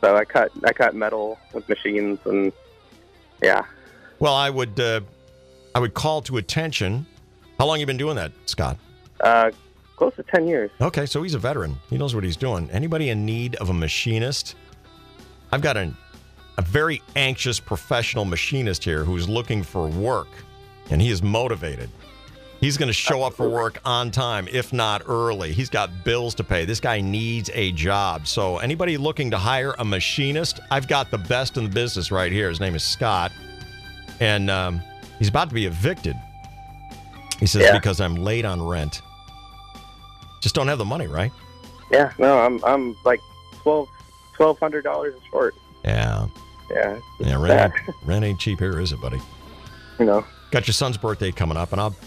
so 0.00 0.16
I 0.16 0.24
cut 0.24 0.52
I 0.64 0.72
cut 0.72 0.94
metal 0.94 1.38
with 1.52 1.68
machines, 1.68 2.18
and 2.24 2.52
yeah. 3.42 3.64
Well, 4.18 4.34
I 4.34 4.48
would 4.48 4.78
uh, 4.78 5.00
I 5.74 5.80
would 5.80 5.94
call 5.94 6.22
to 6.22 6.36
attention. 6.36 7.06
How 7.58 7.66
long 7.66 7.80
you 7.80 7.86
been 7.86 7.96
doing 7.96 8.16
that, 8.16 8.32
Scott? 8.46 8.78
Uh, 9.20 9.50
close 10.00 10.16
to 10.16 10.22
ten 10.22 10.48
years. 10.48 10.70
Okay, 10.80 11.04
so 11.04 11.22
he's 11.22 11.34
a 11.34 11.38
veteran. 11.38 11.76
He 11.90 11.98
knows 11.98 12.14
what 12.14 12.24
he's 12.24 12.36
doing. 12.38 12.70
Anybody 12.70 13.10
in 13.10 13.26
need 13.26 13.54
of 13.56 13.68
a 13.68 13.74
machinist? 13.74 14.54
I've 15.52 15.60
got 15.60 15.76
an, 15.76 15.94
a 16.56 16.62
very 16.62 17.02
anxious 17.16 17.60
professional 17.60 18.24
machinist 18.24 18.82
here 18.82 19.04
who's 19.04 19.28
looking 19.28 19.62
for 19.62 19.88
work, 19.88 20.28
and 20.88 21.02
he 21.02 21.10
is 21.10 21.22
motivated. 21.22 21.90
He's 22.60 22.78
going 22.78 22.86
to 22.86 22.94
show 22.94 23.22
up 23.22 23.34
for 23.34 23.48
work 23.48 23.78
on 23.84 24.10
time, 24.10 24.48
if 24.50 24.72
not 24.72 25.02
early. 25.06 25.52
He's 25.52 25.68
got 25.68 25.90
bills 26.02 26.34
to 26.36 26.44
pay. 26.44 26.64
This 26.64 26.80
guy 26.80 27.02
needs 27.02 27.50
a 27.52 27.72
job. 27.72 28.26
So, 28.26 28.56
anybody 28.58 28.96
looking 28.96 29.30
to 29.32 29.38
hire 29.38 29.74
a 29.78 29.84
machinist, 29.84 30.60
I've 30.70 30.88
got 30.88 31.10
the 31.10 31.18
best 31.18 31.58
in 31.58 31.64
the 31.64 31.70
business 31.70 32.10
right 32.10 32.32
here. 32.32 32.48
His 32.48 32.60
name 32.60 32.74
is 32.74 32.82
Scott, 32.84 33.32
and 34.18 34.48
um, 34.50 34.80
he's 35.18 35.28
about 35.28 35.50
to 35.50 35.54
be 35.54 35.66
evicted. 35.66 36.16
He 37.38 37.46
says, 37.46 37.62
Yeah. 37.64 37.72
because 37.78 38.00
I'm 38.00 38.14
late 38.14 38.46
on 38.46 38.62
rent. 38.62 39.02
Just 40.40 40.54
don't 40.54 40.68
have 40.68 40.78
the 40.78 40.84
money, 40.84 41.06
right? 41.06 41.32
Yeah. 41.90 42.12
No, 42.18 42.38
I'm 42.38 42.62
I'm 42.64 42.96
like 43.04 43.20
twelve 43.62 43.88
twelve 44.32 44.58
hundred 44.58 44.82
dollars 44.84 45.14
short. 45.30 45.54
Yeah. 45.84 46.26
Yeah. 46.70 46.98
Yeah, 47.18 47.34
rent, 47.42 47.72
ain't- 47.88 47.96
rent 48.06 48.24
ain't 48.24 48.38
cheap 48.40 48.58
here, 48.60 48.78
is 48.80 48.92
it, 48.92 49.00
buddy? 49.00 49.20
You 49.98 50.06
know. 50.06 50.24
Got 50.50 50.66
your 50.66 50.72
son's 50.74 50.96
birthday 50.96 51.30
coming 51.32 51.56
up, 51.56 51.72
and 51.72 51.80
I'll. 51.80 51.94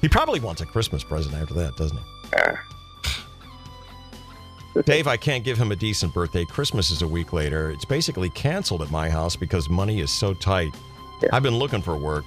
He 0.00 0.08
probably 0.08 0.38
wants 0.38 0.60
a 0.60 0.66
Christmas 0.66 1.02
present 1.02 1.34
after 1.34 1.54
that, 1.54 1.76
doesn't 1.76 1.96
he? 1.98 2.04
Yeah. 2.32 2.56
Dave, 4.84 5.08
I 5.08 5.16
can't 5.16 5.42
give 5.42 5.58
him 5.58 5.72
a 5.72 5.76
decent 5.76 6.14
birthday. 6.14 6.44
Christmas 6.44 6.90
is 6.90 7.02
a 7.02 7.08
week 7.08 7.32
later. 7.32 7.70
It's 7.72 7.84
basically 7.84 8.30
canceled 8.30 8.82
at 8.82 8.92
my 8.92 9.10
house 9.10 9.34
because 9.34 9.68
money 9.68 9.98
is 10.00 10.12
so 10.12 10.34
tight. 10.34 10.72
I've 11.32 11.42
been 11.42 11.56
looking 11.56 11.82
for 11.82 11.96
work, 11.96 12.24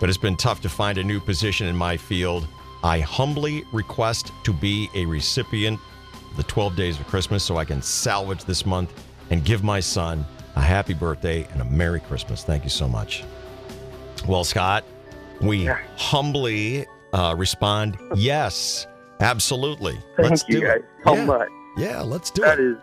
but 0.00 0.08
it's 0.08 0.16
been 0.16 0.34
tough 0.36 0.62
to 0.62 0.70
find 0.70 0.96
a 0.96 1.04
new 1.04 1.20
position 1.20 1.66
in 1.66 1.76
my 1.76 1.98
field. 1.98 2.48
I 2.82 3.00
humbly 3.00 3.64
request 3.72 4.32
to 4.44 4.52
be 4.52 4.88
a 4.94 5.04
recipient 5.06 5.80
of 6.30 6.36
the 6.36 6.42
12 6.44 6.76
days 6.76 7.00
of 7.00 7.06
Christmas 7.06 7.42
so 7.42 7.56
I 7.56 7.64
can 7.64 7.82
salvage 7.82 8.44
this 8.44 8.64
month 8.64 8.92
and 9.30 9.44
give 9.44 9.64
my 9.64 9.80
son 9.80 10.24
a 10.56 10.60
happy 10.60 10.94
birthday 10.94 11.46
and 11.52 11.60
a 11.60 11.64
Merry 11.64 12.00
Christmas. 12.00 12.44
Thank 12.44 12.64
you 12.64 12.70
so 12.70 12.88
much. 12.88 13.24
Well, 14.26 14.44
Scott, 14.44 14.84
we 15.40 15.66
humbly 15.96 16.86
uh, 17.12 17.34
respond, 17.36 17.98
yes, 18.16 18.86
absolutely. 19.20 19.94
Thank 20.16 20.30
let's 20.30 20.44
you 20.48 20.60
do 20.60 20.66
guys 20.66 20.76
it. 20.78 20.84
so 21.04 21.14
yeah. 21.14 21.24
much. 21.24 21.48
Yeah, 21.76 22.00
let's 22.02 22.30
do 22.30 22.42
That 22.42 22.58
it. 22.58 22.64
is 22.64 22.76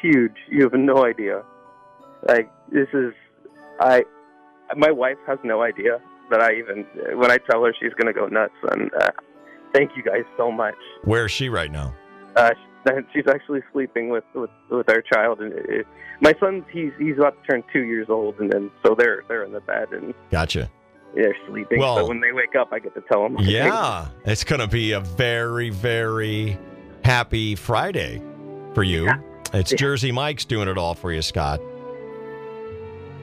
huge. 0.00 0.36
You 0.50 0.62
have 0.64 0.72
no 0.74 1.04
idea. 1.04 1.42
Like 2.28 2.50
this 2.70 2.88
is, 2.92 3.12
I, 3.80 4.04
my 4.76 4.90
wife 4.90 5.18
has 5.26 5.38
no 5.44 5.62
idea 5.62 6.00
that 6.32 6.40
I 6.40 6.54
even 6.54 6.84
when 7.18 7.30
I 7.30 7.38
tell 7.38 7.64
her 7.64 7.72
she's 7.80 7.92
gonna 7.94 8.12
go 8.12 8.26
nuts. 8.26 8.52
And 8.72 8.90
uh, 8.94 9.10
thank 9.72 9.92
you 9.96 10.02
guys 10.02 10.24
so 10.36 10.50
much. 10.50 10.74
Where 11.04 11.26
is 11.26 11.30
she 11.30 11.48
right 11.48 11.70
now? 11.70 11.94
Uh, 12.34 12.50
she's 13.14 13.28
actually 13.28 13.60
sleeping 13.72 14.08
with 14.08 14.24
with, 14.34 14.50
with 14.70 14.88
our 14.88 15.02
child, 15.02 15.40
and 15.40 15.52
it, 15.52 15.66
it- 15.68 15.86
my 16.20 16.34
son 16.38 16.64
he's 16.72 16.92
he's 17.00 17.16
about 17.16 17.34
to 17.42 17.50
turn 17.50 17.64
two 17.72 17.82
years 17.82 18.06
old, 18.08 18.38
and 18.40 18.50
then 18.52 18.70
so 18.84 18.94
they're 18.96 19.22
they're 19.28 19.44
in 19.44 19.52
the 19.52 19.60
bed 19.60 19.88
and 19.92 20.14
Gotcha. 20.30 20.70
they're 21.16 21.34
sleeping. 21.48 21.78
Well- 21.80 21.96
so 21.96 22.06
when 22.08 22.20
they 22.20 22.30
wake 22.32 22.54
up, 22.58 22.68
I 22.72 22.78
get 22.78 22.94
to 22.94 23.02
tell 23.10 23.22
them. 23.24 23.36
Yeah, 23.40 24.06
it's 24.24 24.44
going 24.44 24.60
to 24.60 24.68
be 24.68 24.92
a 24.92 25.00
very, 25.00 25.70
very 25.70 26.56
happy 27.04 27.56
Friday 27.56 28.22
for 28.72 28.84
you. 28.84 29.10
It's 29.52 29.72
Jersey 29.72 30.12
Mike's 30.12 30.44
doing 30.44 30.68
it 30.68 30.78
all 30.78 30.94
for 30.94 31.12
you, 31.12 31.22
Scott. 31.22 31.60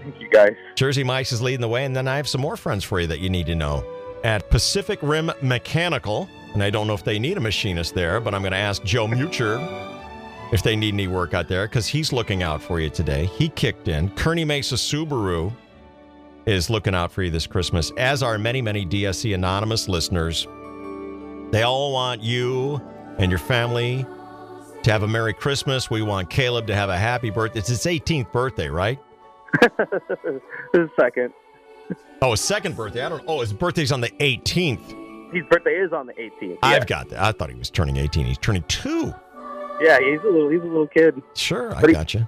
Thank 0.09 0.21
you 0.21 0.29
guys. 0.29 0.55
Jersey 0.75 1.03
Mike's 1.03 1.31
is 1.31 1.41
leading 1.41 1.61
the 1.61 1.67
way, 1.67 1.85
and 1.85 1.95
then 1.95 2.07
I 2.07 2.17
have 2.17 2.27
some 2.27 2.41
more 2.41 2.57
friends 2.57 2.83
for 2.83 2.99
you 2.99 3.07
that 3.07 3.19
you 3.19 3.29
need 3.29 3.45
to 3.47 3.55
know. 3.55 3.85
At 4.23 4.49
Pacific 4.49 4.99
Rim 5.01 5.31
Mechanical, 5.41 6.27
and 6.53 6.63
I 6.63 6.69
don't 6.69 6.87
know 6.87 6.93
if 6.93 7.03
they 7.03 7.19
need 7.19 7.37
a 7.37 7.39
machinist 7.39 7.93
there, 7.93 8.19
but 8.19 8.33
I'm 8.33 8.41
going 8.41 8.51
to 8.51 8.57
ask 8.57 8.83
Joe 8.83 9.07
Mucher 9.07 9.59
if 10.51 10.63
they 10.63 10.75
need 10.75 10.95
any 10.95 11.07
work 11.07 11.33
out 11.33 11.47
there 11.47 11.67
because 11.67 11.87
he's 11.87 12.11
looking 12.11 12.43
out 12.43 12.61
for 12.61 12.79
you 12.79 12.89
today. 12.89 13.25
He 13.25 13.49
kicked 13.49 13.87
in. 13.87 14.09
Kearney 14.11 14.45
Mesa 14.45 14.75
Subaru 14.75 15.53
is 16.45 16.69
looking 16.69 16.95
out 16.95 17.11
for 17.11 17.21
you 17.21 17.29
this 17.29 17.45
Christmas, 17.45 17.91
as 17.97 18.23
are 18.23 18.37
many, 18.37 18.61
many 18.61 18.85
DSC 18.85 19.35
Anonymous 19.35 19.87
listeners. 19.87 20.47
They 21.51 21.61
all 21.61 21.93
want 21.93 22.23
you 22.23 22.81
and 23.19 23.31
your 23.31 23.39
family 23.39 24.05
to 24.83 24.91
have 24.91 25.03
a 25.03 25.07
Merry 25.07 25.33
Christmas. 25.33 25.89
We 25.89 26.01
want 26.01 26.29
Caleb 26.29 26.67
to 26.67 26.75
have 26.75 26.89
a 26.89 26.97
happy 26.97 27.29
birthday. 27.29 27.59
It's 27.59 27.69
his 27.69 27.85
18th 27.85 28.31
birthday, 28.31 28.69
right? 28.69 28.99
his 30.73 30.89
second. 30.99 31.33
Oh, 32.21 32.31
his 32.31 32.41
second 32.41 32.75
birthday. 32.75 33.03
I 33.03 33.09
don't. 33.09 33.23
Oh, 33.27 33.41
his 33.41 33.53
birthday's 33.53 33.91
on 33.91 34.01
the 34.01 34.09
18th. 34.09 35.33
His 35.33 35.43
birthday 35.49 35.75
is 35.75 35.93
on 35.93 36.07
the 36.07 36.13
18th. 36.13 36.57
I've 36.63 36.87
got 36.87 37.09
that. 37.09 37.21
I 37.23 37.31
thought 37.31 37.49
he 37.49 37.55
was 37.55 37.69
turning 37.69 37.97
18. 37.97 38.25
He's 38.25 38.37
turning 38.37 38.63
two. 38.67 39.13
Yeah, 39.81 39.99
he's 39.99 40.19
a 40.21 40.25
little 40.25 40.49
he's 40.49 40.61
a 40.61 40.65
little 40.65 40.87
kid. 40.87 41.21
Sure, 41.35 41.73
I 41.75 41.81
But 41.81 41.89
he- 41.89 41.93
got 41.95 42.13
you. 42.13 42.27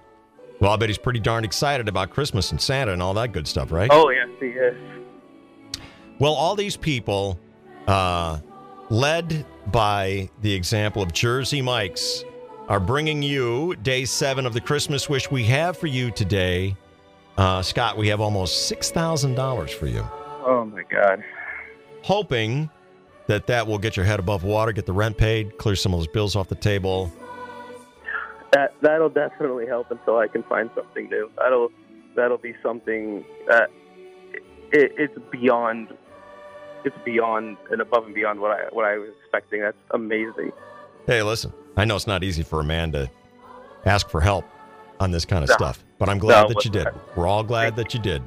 Well, 0.60 0.72
I 0.72 0.76
bet 0.78 0.90
he's 0.90 0.98
pretty 1.00 1.20
darn 1.20 1.44
excited 1.44 1.88
about 1.90 2.12
Christmas 2.12 2.52
and 2.52 2.62
Santa 2.62 2.94
and 2.94 3.02
all 3.02 3.16
that 3.16 3.32
good 3.32 3.48
stuff, 3.48 3.72
right? 3.72 3.90
Oh 3.92 4.10
yes, 4.12 4.28
he 4.40 4.48
is. 4.50 4.76
Well, 6.20 6.34
all 6.34 6.56
these 6.56 6.78
people, 6.78 7.40
uh, 7.88 8.38
led 8.92 9.44
by 9.72 10.30
the 10.42 10.54
example 10.54 11.02
of 11.02 11.12
Jersey 11.14 11.62
Mike's, 11.64 12.24
are 12.68 12.80
bringing 12.80 13.24
you 13.24 13.76
day 13.78 14.06
seven 14.06 14.46
of 14.46 14.54
the 14.54 14.62
Christmas 14.62 15.10
wish 15.10 15.32
we 15.32 15.44
have 15.46 15.76
for 15.78 15.88
you 15.88 16.12
today. 16.12 16.76
Uh, 17.42 17.60
Scott, 17.64 17.98
we 17.98 18.08
have 18.10 18.22
almost 18.22 18.68
six 18.68 18.92
thousand 18.92 19.34
dollars 19.34 19.72
for 19.72 19.88
you. 19.88 20.08
Oh 20.46 20.64
my 20.66 20.84
God. 20.84 21.24
hoping 22.04 22.70
that 23.26 23.48
that 23.48 23.66
will 23.66 23.80
get 23.80 23.98
your 23.98 24.06
head 24.06 24.20
above 24.20 24.44
water, 24.44 24.72
get 24.72 24.86
the 24.86 24.94
rent 24.94 25.18
paid, 25.18 25.58
clear 25.58 25.76
some 25.76 25.92
of 25.92 26.00
those 26.00 26.08
bills 26.08 26.36
off 26.36 26.50
the 26.50 26.56
table. 26.56 27.12
That 28.52 28.76
that'll 28.82 29.10
definitely 29.10 29.66
help 29.66 29.90
until 29.90 30.18
I 30.18 30.28
can 30.28 30.44
find 30.44 30.70
something 30.76 31.10
new. 31.10 31.32
That'll 31.40 31.70
that'll 32.16 32.38
be 32.38 32.54
something 32.62 33.26
that 33.48 33.72
it, 34.72 34.92
it's 34.98 35.18
beyond 35.32 35.88
it's 36.86 36.96
beyond 37.04 37.58
and 37.72 37.82
above 37.82 38.06
and 38.06 38.14
beyond 38.14 38.40
what 38.40 38.52
I 38.52 38.66
what 38.72 38.86
I 38.86 38.98
was 39.00 39.10
expecting. 39.24 39.62
That's 39.62 39.78
amazing. 39.92 40.52
Hey, 41.08 41.24
listen, 41.24 41.52
I 41.76 41.86
know 41.86 41.96
it's 41.96 42.06
not 42.06 42.24
easy 42.24 42.44
for 42.44 42.60
a 42.60 42.64
man 42.64 42.92
to 42.92 43.10
ask 43.86 44.10
for 44.10 44.22
help 44.22 44.46
on 45.00 45.10
this 45.10 45.26
kind 45.26 45.44
of 45.44 45.50
No. 45.50 45.56
stuff, 45.56 45.84
but 46.02 46.10
I'm 46.10 46.18
glad 46.18 46.42
No, 46.42 46.48
that 46.48 46.66
you 46.66 46.72
did. 46.72 46.88
We're 47.16 47.28
all 47.28 47.44
glad 47.44 47.76
that 47.76 47.94
you 47.94 48.00
did. 48.00 48.24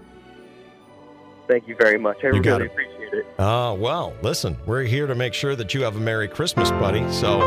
Thank 1.49 1.67
you 1.67 1.75
very 1.75 1.99
much. 1.99 2.19
I 2.23 2.29
You 2.29 2.41
really 2.41 2.67
appreciate 2.67 3.13
it. 3.13 3.27
Oh, 3.41 3.75
well, 3.75 4.15
listen, 4.23 4.57
we're 4.65 4.85
here 4.85 5.09
to 5.09 5.15
make 5.17 5.35
sure 5.35 5.57
that 5.57 5.75
you 5.75 5.83
have 5.83 5.97
a 5.97 5.99
Merry 5.99 6.29
Christmas, 6.29 6.71
buddy. 6.71 7.01
So 7.11 7.41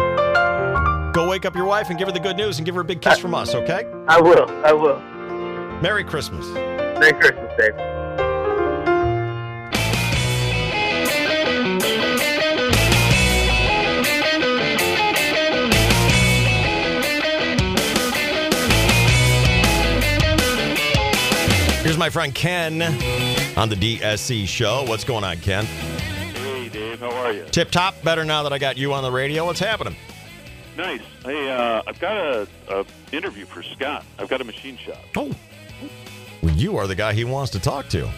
go 1.14 1.30
wake 1.30 1.46
up 1.46 1.56
your 1.56 1.64
wife 1.64 1.90
and 1.90 1.98
give 1.98 2.10
her 2.10 2.12
the 2.12 2.20
good 2.20 2.36
news 2.36 2.60
and 2.60 2.66
give 2.66 2.76
her 2.76 2.82
a 2.82 2.84
big 2.84 3.02
kiss 3.02 3.18
from 3.18 3.34
us, 3.34 3.56
okay? 3.56 3.90
I 4.10 4.20
will. 4.20 4.50
I 4.66 4.74
will. 4.74 5.00
Merry 5.80 6.04
Christmas. 6.04 6.46
Merry 7.00 7.14
Christmas, 7.14 7.54
Dave. 7.58 7.97
Here's 21.88 21.98
my 21.98 22.10
friend 22.10 22.36
Ken 22.36 22.82
on 23.58 23.70
the 23.70 23.76
DSC 23.78 24.46
show. 24.46 24.84
What's 24.84 25.06
going 25.06 25.24
on, 25.24 25.38
Ken? 25.38 25.64
Hey, 25.64 26.68
Dave. 26.68 27.00
How 27.00 27.10
are 27.12 27.32
you? 27.32 27.46
Tip 27.46 27.72
top. 27.72 27.96
Better 28.04 28.26
now 28.26 28.44
that 28.44 28.52
I 28.52 28.58
got 28.58 28.76
you 28.78 28.92
on 28.92 29.04
the 29.04 29.10
radio. 29.10 29.46
What's 29.46 29.62
happening? 29.62 29.96
Nice. 30.76 31.00
Hey, 31.24 31.50
uh, 31.50 31.84
I've 31.88 31.98
got 32.02 32.18
a, 32.18 32.46
a 32.68 32.86
interview 33.14 33.46
for 33.46 33.64
Scott. 33.64 34.04
I've 34.20 34.28
got 34.28 34.42
a 34.42 34.44
machine 34.44 34.76
shop. 34.76 34.98
Oh. 35.16 35.34
Well, 36.44 36.54
you 36.56 36.76
are 36.76 36.88
the 36.88 36.96
guy 36.96 37.14
he 37.14 37.24
wants 37.24 37.54
to 37.54 37.60
talk 37.60 37.88
to. 37.88 38.12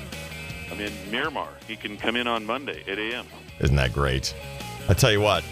I'm 0.72 0.82
in 0.82 0.92
Miramar. 1.12 1.50
He 1.68 1.76
can 1.76 1.96
come 1.96 2.16
in 2.16 2.26
on 2.26 2.48
Monday, 2.48 2.84
8 2.88 2.98
a.m. 2.98 3.28
Isn't 3.60 3.76
that 3.76 3.94
great? 3.94 4.34
I 4.88 4.96
tell 4.96 5.12
you 5.12 5.22
what, 5.22 5.44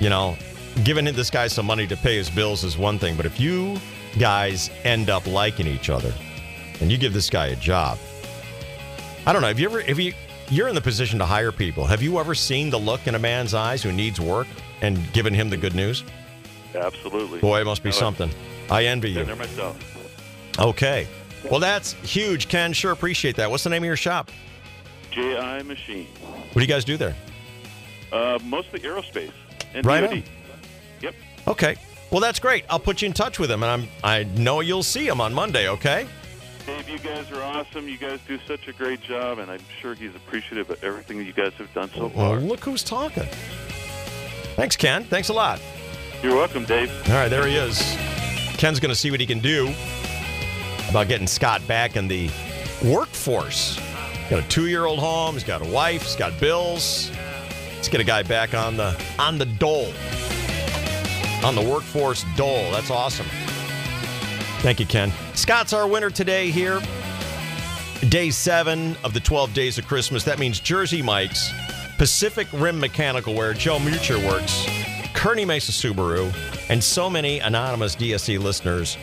you 0.00 0.10
know, 0.10 0.36
giving 0.82 1.04
this 1.04 1.30
guy 1.30 1.46
some 1.46 1.66
money 1.66 1.86
to 1.86 1.96
pay 1.96 2.16
his 2.16 2.28
bills 2.28 2.64
is 2.64 2.76
one 2.76 2.98
thing, 2.98 3.16
but 3.16 3.24
if 3.24 3.38
you 3.38 3.78
guys 4.18 4.68
end 4.82 5.10
up 5.10 5.28
liking 5.28 5.68
each 5.68 5.90
other 5.90 6.12
and 6.82 6.90
you 6.92 6.98
give 6.98 7.12
this 7.14 7.30
guy 7.30 7.46
a 7.46 7.56
job, 7.56 7.98
I 9.26 9.32
don't 9.32 9.40
know. 9.42 9.48
Have 9.48 9.60
you 9.60 9.68
ever, 9.68 9.80
if 9.80 9.98
you, 9.98 10.12
you're 10.50 10.68
in 10.68 10.74
the 10.74 10.80
position 10.80 11.18
to 11.20 11.24
hire 11.24 11.52
people, 11.52 11.86
have 11.86 12.02
you 12.02 12.18
ever 12.18 12.34
seen 12.34 12.70
the 12.70 12.78
look 12.78 13.06
in 13.06 13.14
a 13.14 13.18
man's 13.18 13.54
eyes 13.54 13.82
who 13.82 13.92
needs 13.92 14.20
work 14.20 14.48
and 14.80 15.10
given 15.12 15.32
him 15.32 15.48
the 15.48 15.56
good 15.56 15.74
news? 15.74 16.04
Absolutely. 16.74 17.38
Boy, 17.40 17.60
it 17.60 17.64
must 17.64 17.82
be 17.82 17.90
No, 17.90 17.96
something. 17.96 18.30
I 18.70 18.86
envy 18.86 19.10
you. 19.10 19.24
There 19.24 19.36
myself. 19.36 19.78
Okay. 20.58 21.06
Well, 21.50 21.60
that's 21.60 21.92
huge, 21.94 22.48
Ken. 22.48 22.72
Sure 22.72 22.92
appreciate 22.92 23.36
that. 23.36 23.50
What's 23.50 23.64
the 23.64 23.70
name 23.70 23.82
of 23.82 23.86
your 23.86 23.96
shop? 23.96 24.30
JI 25.10 25.62
Machine. 25.64 26.06
What 26.22 26.54
do 26.54 26.60
you 26.60 26.66
guys 26.66 26.84
do 26.84 26.96
there? 26.96 27.14
Uh, 28.12 28.38
mostly 28.44 28.80
aerospace 28.80 29.32
and 29.74 29.84
Right 29.86 30.00
DoD. 30.02 30.12
on. 30.12 30.22
Yep. 31.00 31.14
Okay. 31.48 31.76
Well, 32.10 32.20
that's 32.20 32.38
great. 32.38 32.64
I'll 32.70 32.78
put 32.78 33.02
you 33.02 33.06
in 33.06 33.12
touch 33.12 33.38
with 33.38 33.50
him, 33.50 33.62
and 33.62 33.70
I'm 33.70 33.88
I 34.04 34.24
know 34.24 34.60
you'll 34.60 34.82
see 34.82 35.06
him 35.06 35.20
on 35.20 35.32
Monday. 35.34 35.68
Okay. 35.68 36.06
Dave, 36.66 36.88
you 36.88 36.98
guys 36.98 37.30
are 37.32 37.42
awesome. 37.42 37.88
You 37.88 37.98
guys 37.98 38.20
do 38.28 38.38
such 38.46 38.68
a 38.68 38.72
great 38.72 39.00
job, 39.02 39.38
and 39.38 39.50
I'm 39.50 39.60
sure 39.80 39.94
he's 39.94 40.14
appreciative 40.14 40.70
of 40.70 40.82
everything 40.84 41.18
that 41.18 41.24
you 41.24 41.32
guys 41.32 41.52
have 41.54 41.72
done 41.74 41.90
so 41.94 42.02
Well, 42.14 42.30
far. 42.30 42.36
look 42.40 42.60
who's 42.60 42.84
talking. 42.84 43.26
Thanks, 44.54 44.76
Ken. 44.76 45.02
Thanks 45.04 45.28
a 45.28 45.32
lot. 45.32 45.60
You're 46.22 46.36
welcome, 46.36 46.64
Dave. 46.64 46.90
All 47.08 47.14
right, 47.16 47.28
there 47.28 47.46
he 47.46 47.56
is. 47.56 47.78
Ken's 48.58 48.78
going 48.78 48.90
to 48.90 48.94
see 48.94 49.10
what 49.10 49.18
he 49.18 49.26
can 49.26 49.40
do 49.40 49.74
about 50.88 51.08
getting 51.08 51.26
Scott 51.26 51.66
back 51.66 51.96
in 51.96 52.06
the 52.06 52.30
workforce. 52.84 53.80
Got 54.30 54.44
a 54.44 54.48
two-year-old 54.48 55.00
home. 55.00 55.34
He's 55.34 55.42
got 55.44 55.62
a 55.62 55.64
wife. 55.64 56.02
He's 56.02 56.16
got 56.16 56.38
bills. 56.38 57.10
Let's 57.74 57.88
get 57.88 58.00
a 58.00 58.04
guy 58.04 58.22
back 58.22 58.54
on 58.54 58.76
the 58.76 58.96
on 59.18 59.36
the 59.38 59.46
dole, 59.46 59.92
on 61.44 61.56
the 61.56 61.62
workforce 61.68 62.24
dole. 62.36 62.70
That's 62.70 62.90
awesome. 62.90 63.26
Thank 64.62 64.78
you, 64.78 64.86
Ken. 64.86 65.12
Scott's 65.34 65.72
our 65.72 65.88
winner 65.88 66.08
today 66.08 66.52
here. 66.52 66.80
Day 68.08 68.30
seven 68.30 68.96
of 69.02 69.12
the 69.12 69.18
12 69.18 69.52
days 69.52 69.76
of 69.76 69.88
Christmas. 69.88 70.22
That 70.22 70.38
means 70.38 70.60
Jersey 70.60 71.02
Mike's, 71.02 71.50
Pacific 71.98 72.46
Rim 72.52 72.78
Mechanical, 72.78 73.34
where 73.34 73.54
Joe 73.54 73.80
Mucher 73.80 74.18
works, 74.18 74.64
Kearney 75.14 75.44
Mesa 75.44 75.72
Subaru, 75.72 76.32
and 76.70 76.82
so 76.82 77.10
many 77.10 77.40
anonymous 77.40 77.96
DSC 77.96 78.38
listeners 78.38 78.94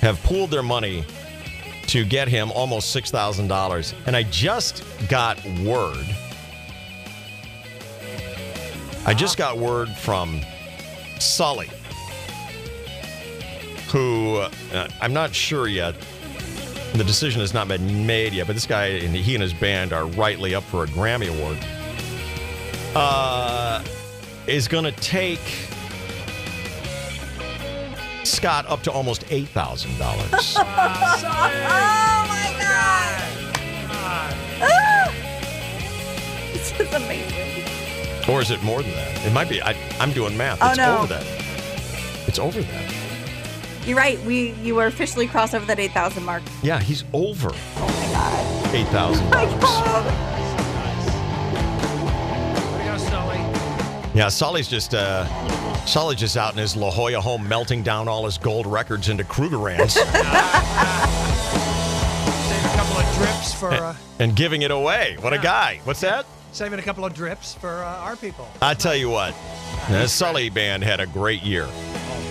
have 0.00 0.20
pooled 0.24 0.50
their 0.50 0.64
money 0.64 1.04
to 1.86 2.04
get 2.04 2.26
him 2.26 2.50
almost 2.50 2.94
$6,000. 2.94 3.94
And 4.06 4.16
I 4.16 4.24
just 4.24 4.82
got 5.08 5.42
word. 5.60 6.04
I 9.06 9.14
just 9.14 9.38
got 9.38 9.56
word 9.56 9.88
from 9.88 10.40
Sully, 11.20 11.70
who 13.96 14.36
uh, 14.74 14.88
I'm 15.00 15.14
not 15.14 15.34
sure 15.34 15.66
yet. 15.68 15.94
The 16.92 17.04
decision 17.04 17.40
has 17.40 17.54
not 17.54 17.66
been 17.66 18.06
made 18.06 18.34
yet, 18.34 18.46
but 18.46 18.52
this 18.54 18.66
guy 18.66 18.86
and 18.88 19.14
he 19.16 19.34
and 19.34 19.40
his 19.42 19.54
band 19.54 19.92
are 19.94 20.04
rightly 20.06 20.54
up 20.54 20.64
for 20.64 20.84
a 20.84 20.86
Grammy 20.88 21.28
Award. 21.34 21.56
Uh, 22.94 23.82
is 24.46 24.68
going 24.68 24.84
to 24.84 24.92
take 24.92 25.40
Scott 28.24 28.66
up 28.68 28.82
to 28.82 28.92
almost 28.92 29.24
eight 29.30 29.48
thousand 29.48 29.96
dollars. 29.98 30.56
oh 30.58 30.64
my 32.28 32.54
god! 32.60 33.22
This 36.52 36.80
is 36.80 36.92
amazing. 36.92 37.64
Or 38.28 38.42
is 38.42 38.50
it 38.50 38.62
more 38.62 38.82
than 38.82 38.90
that? 38.92 39.24
It 39.26 39.32
might 39.32 39.48
be. 39.48 39.62
I, 39.62 39.74
I'm 40.00 40.12
doing 40.12 40.36
math. 40.36 40.58
Oh, 40.60 40.68
It's 40.68 40.76
no. 40.78 40.98
over 40.98 41.06
that. 41.14 41.24
It's 42.26 42.38
over 42.38 42.60
that. 42.60 43.05
You're 43.86 43.96
right. 43.96 44.20
We 44.24 44.52
you 44.62 44.74
were 44.74 44.86
officially 44.86 45.26
crossed 45.26 45.54
over 45.54 45.64
that 45.66 45.78
eight 45.78 45.92
thousand 45.92 46.24
mark. 46.24 46.42
Yeah, 46.62 46.80
he's 46.80 47.04
over 47.12 47.50
Oh 47.52 47.86
my 47.86 48.12
god. 48.12 48.74
eight 48.74 48.88
thousand 48.88 49.30
My 49.30 49.44
dollars. 49.44 49.62
god. 49.62 50.32
Yeah, 54.14 54.28
Sully's 54.28 54.66
just 54.66 54.94
uh, 54.94 55.26
Sully's 55.84 56.18
just 56.18 56.38
out 56.38 56.52
in 56.52 56.58
his 56.58 56.74
La 56.74 56.90
Jolla 56.90 57.20
home, 57.20 57.46
melting 57.46 57.82
down 57.82 58.08
all 58.08 58.24
his 58.24 58.38
gold 58.38 58.66
records 58.66 59.10
into 59.10 59.24
Krugerrands 59.24 59.90
Save 59.90 60.06
a 62.64 62.76
couple 62.76 62.96
of 62.96 63.14
drips 63.16 63.52
for 63.52 63.68
uh, 63.74 63.94
and 64.18 64.34
giving 64.34 64.62
it 64.62 64.70
away. 64.70 65.18
What 65.20 65.34
a 65.34 65.38
guy! 65.38 65.80
What's 65.84 66.00
that? 66.00 66.24
saving 66.52 66.78
a 66.78 66.82
couple 66.82 67.04
of 67.04 67.12
drips 67.12 67.52
for 67.56 67.82
uh, 67.84 67.98
our 67.98 68.16
people. 68.16 68.48
I 68.62 68.72
tell 68.72 68.96
you 68.96 69.10
what, 69.10 69.34
the 69.90 70.06
Sully 70.06 70.48
band 70.48 70.82
had 70.82 71.00
a 71.00 71.06
great 71.06 71.42
year. 71.42 71.68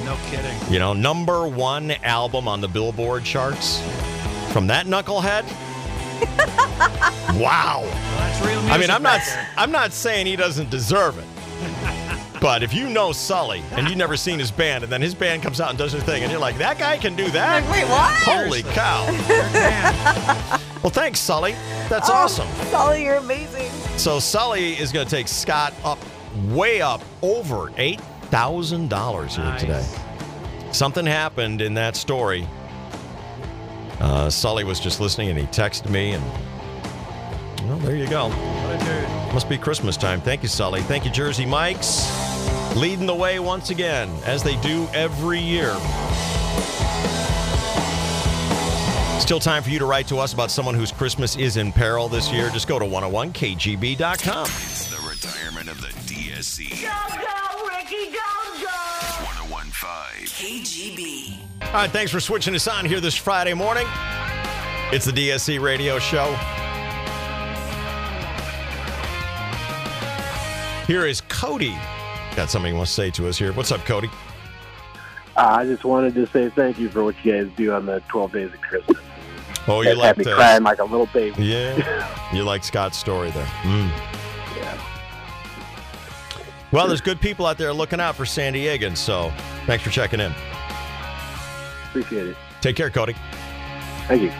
No 0.05 0.15
kidding. 0.27 0.55
You 0.71 0.79
know, 0.79 0.93
number 0.93 1.47
one 1.47 1.91
album 2.03 2.47
on 2.47 2.61
the 2.61 2.67
Billboard 2.67 3.23
charts 3.23 3.81
from 4.51 4.67
that 4.67 4.85
knucklehead. 4.85 5.43
wow. 7.39 7.81
That's 7.83 8.45
real 8.45 8.53
music. 8.61 8.71
I 8.71 8.77
mean, 8.77 8.89
I'm 8.91 9.03
not. 9.03 9.21
there. 9.25 9.47
I'm 9.57 9.71
not 9.71 9.91
saying 9.93 10.27
he 10.27 10.35
doesn't 10.35 10.69
deserve 10.69 11.17
it. 11.17 11.25
But 12.41 12.61
if 12.61 12.73
you 12.75 12.89
know 12.89 13.11
Sully 13.11 13.63
and 13.71 13.87
you've 13.87 13.97
never 13.97 14.15
seen 14.15 14.37
his 14.37 14.51
band, 14.51 14.83
and 14.83 14.91
then 14.93 15.01
his 15.01 15.15
band 15.15 15.41
comes 15.41 15.59
out 15.59 15.69
and 15.69 15.77
does 15.79 15.93
their 15.93 16.01
thing, 16.01 16.21
and 16.21 16.31
you're 16.31 16.39
like, 16.39 16.57
that 16.59 16.77
guy 16.77 16.97
can 16.97 17.15
do 17.15 17.27
that? 17.31 17.63
Like, 17.63 17.71
Wait, 17.71 17.85
what? 17.89 18.13
Holy 18.23 18.61
cow! 18.61 19.05
well, 20.83 20.91
thanks, 20.91 21.19
Sully. 21.19 21.53
That's 21.89 22.07
Oh, 22.09 22.13
awesome. 22.13 22.47
Sully, 22.69 23.03
you're 23.03 23.15
amazing. 23.15 23.71
So 23.97 24.19
Sully 24.19 24.73
is 24.77 24.91
going 24.91 25.07
to 25.07 25.09
take 25.09 25.27
Scott 25.27 25.73
up, 25.83 25.97
way 26.49 26.81
up, 26.81 27.01
over 27.23 27.71
eight 27.77 28.01
thousand 28.29 28.89
dollars 28.89 29.35
here 29.35 29.55
today. 29.57 29.85
Something 30.71 31.05
happened 31.05 31.61
in 31.61 31.73
that 31.75 31.95
story. 31.95 32.47
Uh, 33.99 34.29
Sully 34.29 34.63
was 34.63 34.79
just 34.79 34.99
listening, 34.99 35.29
and 35.29 35.39
he 35.39 35.45
texted 35.45 35.89
me, 35.89 36.11
and 36.11 36.23
well, 37.67 37.77
there 37.79 37.95
you 37.95 38.07
go. 38.07 38.29
Must 39.33 39.49
be 39.49 39.57
Christmas 39.57 39.97
time. 39.97 40.21
Thank 40.21 40.43
you, 40.43 40.49
Sully. 40.49 40.81
Thank 40.81 41.05
you, 41.05 41.11
Jersey 41.11 41.45
Mikes. 41.45 42.05
Leading 42.75 43.05
the 43.05 43.15
way 43.15 43.39
once 43.39 43.69
again, 43.69 44.09
as 44.25 44.43
they 44.43 44.55
do 44.57 44.87
every 44.93 45.39
year. 45.39 45.73
Still 49.19 49.39
time 49.39 49.63
for 49.63 49.69
you 49.71 49.79
to 49.79 49.85
write 49.85 50.07
to 50.09 50.19
us 50.19 50.33
about 50.33 50.51
someone 50.51 50.75
whose 50.75 50.91
Christmas 50.91 51.35
is 51.35 51.57
in 51.57 51.71
peril 51.71 52.07
this 52.07 52.31
year. 52.31 52.49
Just 52.49 52.67
go 52.67 52.77
to 52.77 52.85
101kgb.com. 52.85 54.74
KGB. 60.45 61.39
All 61.63 61.73
right, 61.73 61.89
thanks 61.89 62.11
for 62.11 62.19
switching 62.19 62.53
us 62.53 62.67
on 62.67 62.85
here 62.85 62.99
this 62.99 63.15
Friday 63.15 63.55
morning. 63.55 63.87
It's 64.93 65.03
the 65.05 65.11
DSC 65.11 65.59
radio 65.59 65.97
show. 65.97 66.25
Here 70.85 71.07
is 71.07 71.21
Cody. 71.21 71.75
Got 72.35 72.51
something 72.51 72.73
he 72.73 72.77
wants 72.77 72.91
to 72.91 72.95
say 72.95 73.09
to 73.09 73.27
us 73.27 73.39
here. 73.39 73.53
What's 73.53 73.71
up, 73.71 73.83
Cody? 73.85 74.07
Uh, 75.35 75.47
I 75.49 75.65
just 75.65 75.83
wanted 75.83 76.13
to 76.13 76.27
say 76.27 76.49
thank 76.49 76.77
you 76.77 76.89
for 76.89 77.03
what 77.03 77.15
you 77.25 77.31
guys 77.31 77.51
do 77.57 77.73
on 77.73 77.87
the 77.87 78.03
12 78.07 78.31
Days 78.31 78.53
of 78.53 78.61
Christmas. 78.61 79.01
Oh, 79.67 79.81
you 79.81 79.89
had 79.89 79.97
like 79.97 80.17
me 80.17 80.25
the- 80.25 80.35
crying 80.35 80.61
like 80.61 80.77
a 80.77 80.85
little 80.85 81.07
baby. 81.07 81.43
Yeah. 81.43 82.31
you 82.35 82.43
like 82.43 82.63
Scott's 82.63 82.99
story 82.99 83.31
there. 83.31 83.47
Mm. 83.63 83.89
Yeah. 86.75 86.81
Well, 86.81 86.87
there's 86.89 86.99
good 86.99 87.21
people 87.21 87.45
out 87.45 87.57
there 87.57 87.71
looking 87.71 88.01
out 88.01 88.15
for 88.17 88.25
San 88.25 88.53
Diegans, 88.53 88.97
so 88.97 89.31
thanks 89.65 89.81
for 89.81 89.91
checking 89.91 90.19
in. 90.19 90.33
Appreciate 91.87 92.27
it. 92.27 92.37
Take 92.59 92.75
care, 92.75 92.89
Cody. 92.89 93.15
Thank 94.07 94.23
you. 94.23 94.31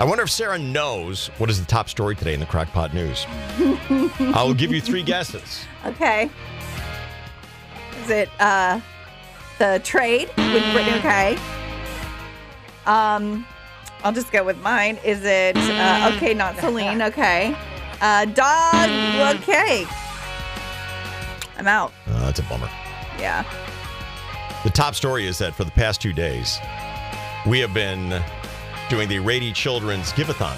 I 0.00 0.04
wonder 0.08 0.24
if 0.24 0.30
Sarah 0.30 0.58
knows 0.58 1.26
what 1.36 1.50
is 1.50 1.60
the 1.60 1.66
top 1.66 1.90
story 1.90 2.16
today 2.16 2.32
in 2.32 2.40
the 2.40 2.46
Crackpot 2.46 2.94
News. 2.94 3.26
I'll 4.34 4.54
give 4.54 4.72
you 4.72 4.80
three 4.80 5.02
guesses. 5.04 5.66
Okay. 5.84 6.30
Is 8.04 8.10
it 8.10 8.30
uh 8.40 8.80
the 9.58 9.82
trade 9.84 10.28
with 10.36 10.62
Brittney 10.72 10.98
okay? 10.98 11.36
Um 12.86 13.46
I'll 14.02 14.12
just 14.12 14.32
go 14.32 14.42
with 14.44 14.60
mine. 14.62 14.98
Is 15.04 15.24
it 15.24 15.56
uh, 15.56 16.12
okay, 16.16 16.32
not 16.32 16.58
Celine, 16.58 17.02
okay. 17.02 17.54
Uh 18.04 18.26
dog 18.26 19.34
okay. 19.36 19.86
I'm 21.56 21.66
out. 21.66 21.90
Uh, 22.06 22.26
that's 22.26 22.38
a 22.38 22.42
bummer. 22.42 22.68
Yeah. 23.18 23.44
The 24.62 24.68
top 24.68 24.94
story 24.94 25.26
is 25.26 25.38
that 25.38 25.54
for 25.54 25.64
the 25.64 25.70
past 25.70 26.02
two 26.02 26.12
days, 26.12 26.58
we 27.46 27.60
have 27.60 27.72
been 27.72 28.22
doing 28.90 29.08
the 29.08 29.20
Rady 29.20 29.52
Children's 29.54 30.12
Giveathon. 30.12 30.54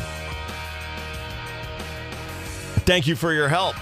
Thank 2.84 3.06
you 3.06 3.14
for 3.14 3.32
your 3.32 3.48
help. 3.48 3.76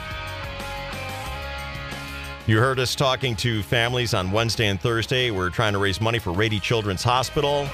You 2.46 2.58
heard 2.58 2.78
us 2.78 2.94
talking 2.94 3.34
to 3.36 3.62
families 3.62 4.12
on 4.12 4.30
Wednesday 4.30 4.66
and 4.66 4.78
Thursday. 4.78 5.30
We're 5.30 5.48
trying 5.48 5.72
to 5.72 5.78
raise 5.78 6.02
money 6.02 6.18
for 6.18 6.34
Rady 6.34 6.60
Children's 6.60 7.02
Hospital. 7.02 7.66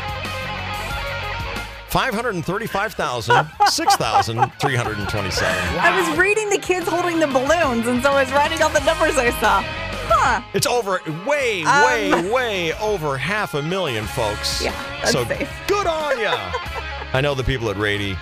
535,000, 1.88 3.46
6,327. 3.66 5.78
I 5.80 6.00
was 6.08 6.18
reading 6.18 6.48
the 6.50 6.58
kids 6.58 6.86
holding 6.88 7.18
the 7.18 7.26
balloons, 7.26 7.88
and 7.88 8.00
so 8.02 8.12
I 8.12 8.22
was 8.22 8.32
writing 8.32 8.62
all 8.62 8.70
the 8.70 8.84
numbers 8.84 9.18
I 9.18 9.30
saw. 9.40 9.62
Huh. 10.12 10.42
It's 10.54 10.66
over, 10.68 11.00
way, 11.26 11.62
Um, 11.64 11.84
way, 11.86 12.30
way 12.30 12.72
over 12.74 13.16
half 13.16 13.54
a 13.54 13.62
million, 13.62 14.04
folks. 14.06 14.62
Yeah, 14.64 14.72
that's 15.00 15.10
so 15.12 15.24
safe. 15.24 15.50
good 15.66 15.86
on 15.88 16.20
ya. 16.20 16.34
I 17.12 17.20
know 17.20 17.34
the 17.34 17.42
people 17.44 17.70
at 17.70 17.76
Rady, 17.76 18.16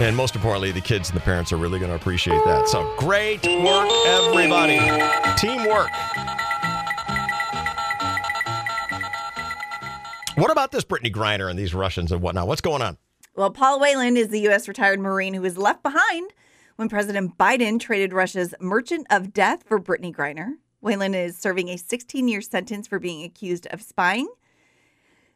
and 0.00 0.16
most 0.16 0.34
importantly, 0.34 0.72
the 0.72 0.80
kids 0.80 1.08
and 1.10 1.16
the 1.16 1.22
parents 1.22 1.52
are 1.52 1.56
really 1.56 1.78
going 1.78 1.90
to 1.90 1.96
appreciate 1.96 2.42
that. 2.44 2.68
So 2.68 2.94
great 2.96 3.44
work, 3.46 3.90
everybody. 4.06 4.78
Teamwork. 5.36 5.90
What 10.36 10.50
about 10.50 10.70
this 10.70 10.84
Brittney 10.84 11.10
Griner 11.10 11.48
and 11.48 11.58
these 11.58 11.74
Russians 11.74 12.12
and 12.12 12.20
whatnot? 12.20 12.46
What's 12.46 12.60
going 12.60 12.82
on? 12.82 12.98
Well, 13.34 13.50
Paul 13.50 13.80
Whelan 13.80 14.16
is 14.16 14.28
the 14.28 14.40
U.S. 14.40 14.68
retired 14.68 15.00
Marine 15.00 15.32
who 15.32 15.40
was 15.40 15.56
left 15.56 15.82
behind 15.82 16.30
when 16.76 16.90
President 16.90 17.38
Biden 17.38 17.80
traded 17.80 18.12
Russia's 18.12 18.54
Merchant 18.60 19.06
of 19.10 19.32
Death 19.32 19.62
for 19.66 19.80
Brittney 19.80 20.14
Griner. 20.14 20.52
Whelan 20.80 21.14
is 21.14 21.38
serving 21.38 21.68
a 21.68 21.78
16 21.78 22.28
year 22.28 22.42
sentence 22.42 22.86
for 22.86 22.98
being 22.98 23.24
accused 23.24 23.66
of 23.68 23.80
spying 23.80 24.28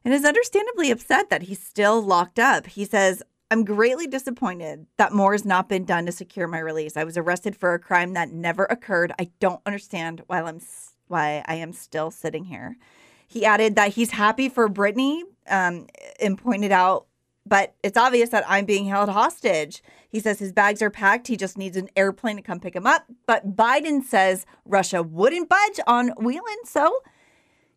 and 0.04 0.12
is 0.12 0.24
understandably 0.24 0.90
upset 0.90 1.30
that 1.30 1.42
he's 1.44 1.62
still 1.62 2.02
locked 2.02 2.38
up. 2.38 2.66
He 2.66 2.84
says, 2.84 3.22
I'm 3.50 3.64
greatly 3.64 4.06
disappointed 4.06 4.86
that 4.96 5.12
more 5.12 5.32
has 5.32 5.44
not 5.44 5.68
been 5.68 5.84
done 5.84 6.06
to 6.06 6.12
secure 6.12 6.46
my 6.46 6.60
release. 6.60 6.96
I 6.96 7.02
was 7.02 7.16
arrested 7.16 7.56
for 7.56 7.74
a 7.74 7.80
crime 7.80 8.12
that 8.12 8.30
never 8.30 8.64
occurred. 8.66 9.12
I 9.18 9.30
don't 9.40 9.60
understand 9.66 10.22
why 10.28 10.40
I'm 10.42 10.60
why 11.08 11.42
I 11.46 11.56
am 11.56 11.72
still 11.72 12.12
sitting 12.12 12.44
here. 12.44 12.76
He 13.26 13.44
added 13.44 13.74
that 13.74 13.94
he's 13.94 14.12
happy 14.12 14.48
for 14.48 14.68
Brittney 14.68 15.22
um, 15.48 15.88
and 16.20 16.38
pointed 16.38 16.70
out, 16.70 17.06
but 17.44 17.74
it's 17.82 17.96
obvious 17.96 18.30
that 18.30 18.44
I'm 18.46 18.64
being 18.64 18.86
held 18.86 19.08
hostage. 19.08 19.82
He 20.08 20.20
says 20.20 20.38
his 20.38 20.52
bags 20.52 20.80
are 20.82 20.90
packed. 20.90 21.26
He 21.26 21.36
just 21.36 21.58
needs 21.58 21.76
an 21.76 21.88
airplane 21.96 22.36
to 22.36 22.42
come 22.42 22.60
pick 22.60 22.76
him 22.76 22.86
up. 22.86 23.06
But 23.26 23.56
Biden 23.56 24.04
says 24.04 24.46
Russia 24.64 25.02
wouldn't 25.02 25.48
budge 25.48 25.80
on 25.88 26.10
Whelan, 26.16 26.64
so 26.64 27.00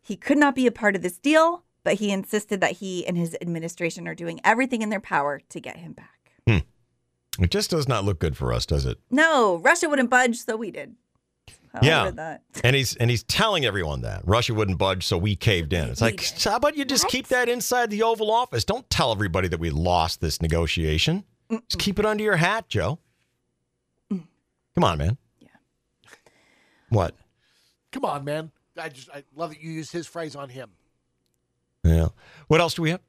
he 0.00 0.14
could 0.16 0.38
not 0.38 0.54
be 0.54 0.68
a 0.68 0.72
part 0.72 0.94
of 0.94 1.02
this 1.02 1.18
deal. 1.18 1.64
But 1.84 1.94
he 1.94 2.10
insisted 2.10 2.60
that 2.60 2.72
he 2.72 3.06
and 3.06 3.16
his 3.16 3.36
administration 3.40 4.08
are 4.08 4.14
doing 4.14 4.40
everything 4.42 4.82
in 4.82 4.88
their 4.88 5.00
power 5.00 5.40
to 5.50 5.60
get 5.60 5.76
him 5.76 5.92
back. 5.92 6.32
Hmm. 6.48 7.42
It 7.42 7.50
just 7.50 7.70
does 7.70 7.86
not 7.86 8.04
look 8.04 8.18
good 8.18 8.36
for 8.36 8.52
us, 8.52 8.66
does 8.66 8.86
it? 8.86 8.98
No, 9.10 9.58
Russia 9.58 9.88
wouldn't 9.88 10.10
budge, 10.10 10.38
so 10.38 10.56
we 10.56 10.70
did. 10.70 10.96
How 11.74 11.80
yeah, 11.82 12.10
that. 12.12 12.42
and 12.62 12.76
he's 12.76 12.94
and 12.96 13.10
he's 13.10 13.24
telling 13.24 13.64
everyone 13.64 14.02
that 14.02 14.22
Russia 14.24 14.54
wouldn't 14.54 14.78
budge, 14.78 15.04
so 15.04 15.18
we 15.18 15.34
caved 15.34 15.72
in. 15.72 15.88
It's 15.88 16.00
like, 16.00 16.24
how 16.38 16.54
about 16.54 16.76
you 16.76 16.84
just 16.84 17.08
keep 17.08 17.26
that 17.28 17.48
inside 17.48 17.90
the 17.90 18.04
Oval 18.04 18.30
Office? 18.30 18.64
Don't 18.64 18.88
tell 18.90 19.10
everybody 19.10 19.48
that 19.48 19.58
we 19.58 19.70
lost 19.70 20.20
this 20.20 20.40
negotiation. 20.40 21.24
Just 21.50 21.80
keep 21.80 21.98
it 21.98 22.06
under 22.06 22.22
your 22.22 22.36
hat, 22.36 22.68
Joe. 22.68 23.00
Mm. 24.12 24.22
Come 24.76 24.84
on, 24.84 24.98
man. 24.98 25.18
Yeah. 25.40 25.48
What? 26.90 27.16
Come 27.90 28.04
on, 28.04 28.24
man. 28.24 28.52
I 28.80 28.88
just 28.88 29.10
I 29.10 29.24
love 29.34 29.50
that 29.50 29.60
you 29.60 29.72
use 29.72 29.90
his 29.90 30.06
phrase 30.06 30.36
on 30.36 30.50
him. 30.50 30.70
Yeah. 31.84 32.08
What 32.48 32.60
else 32.60 32.74
do 32.74 32.82
we 32.82 32.90
have? 32.90 33.00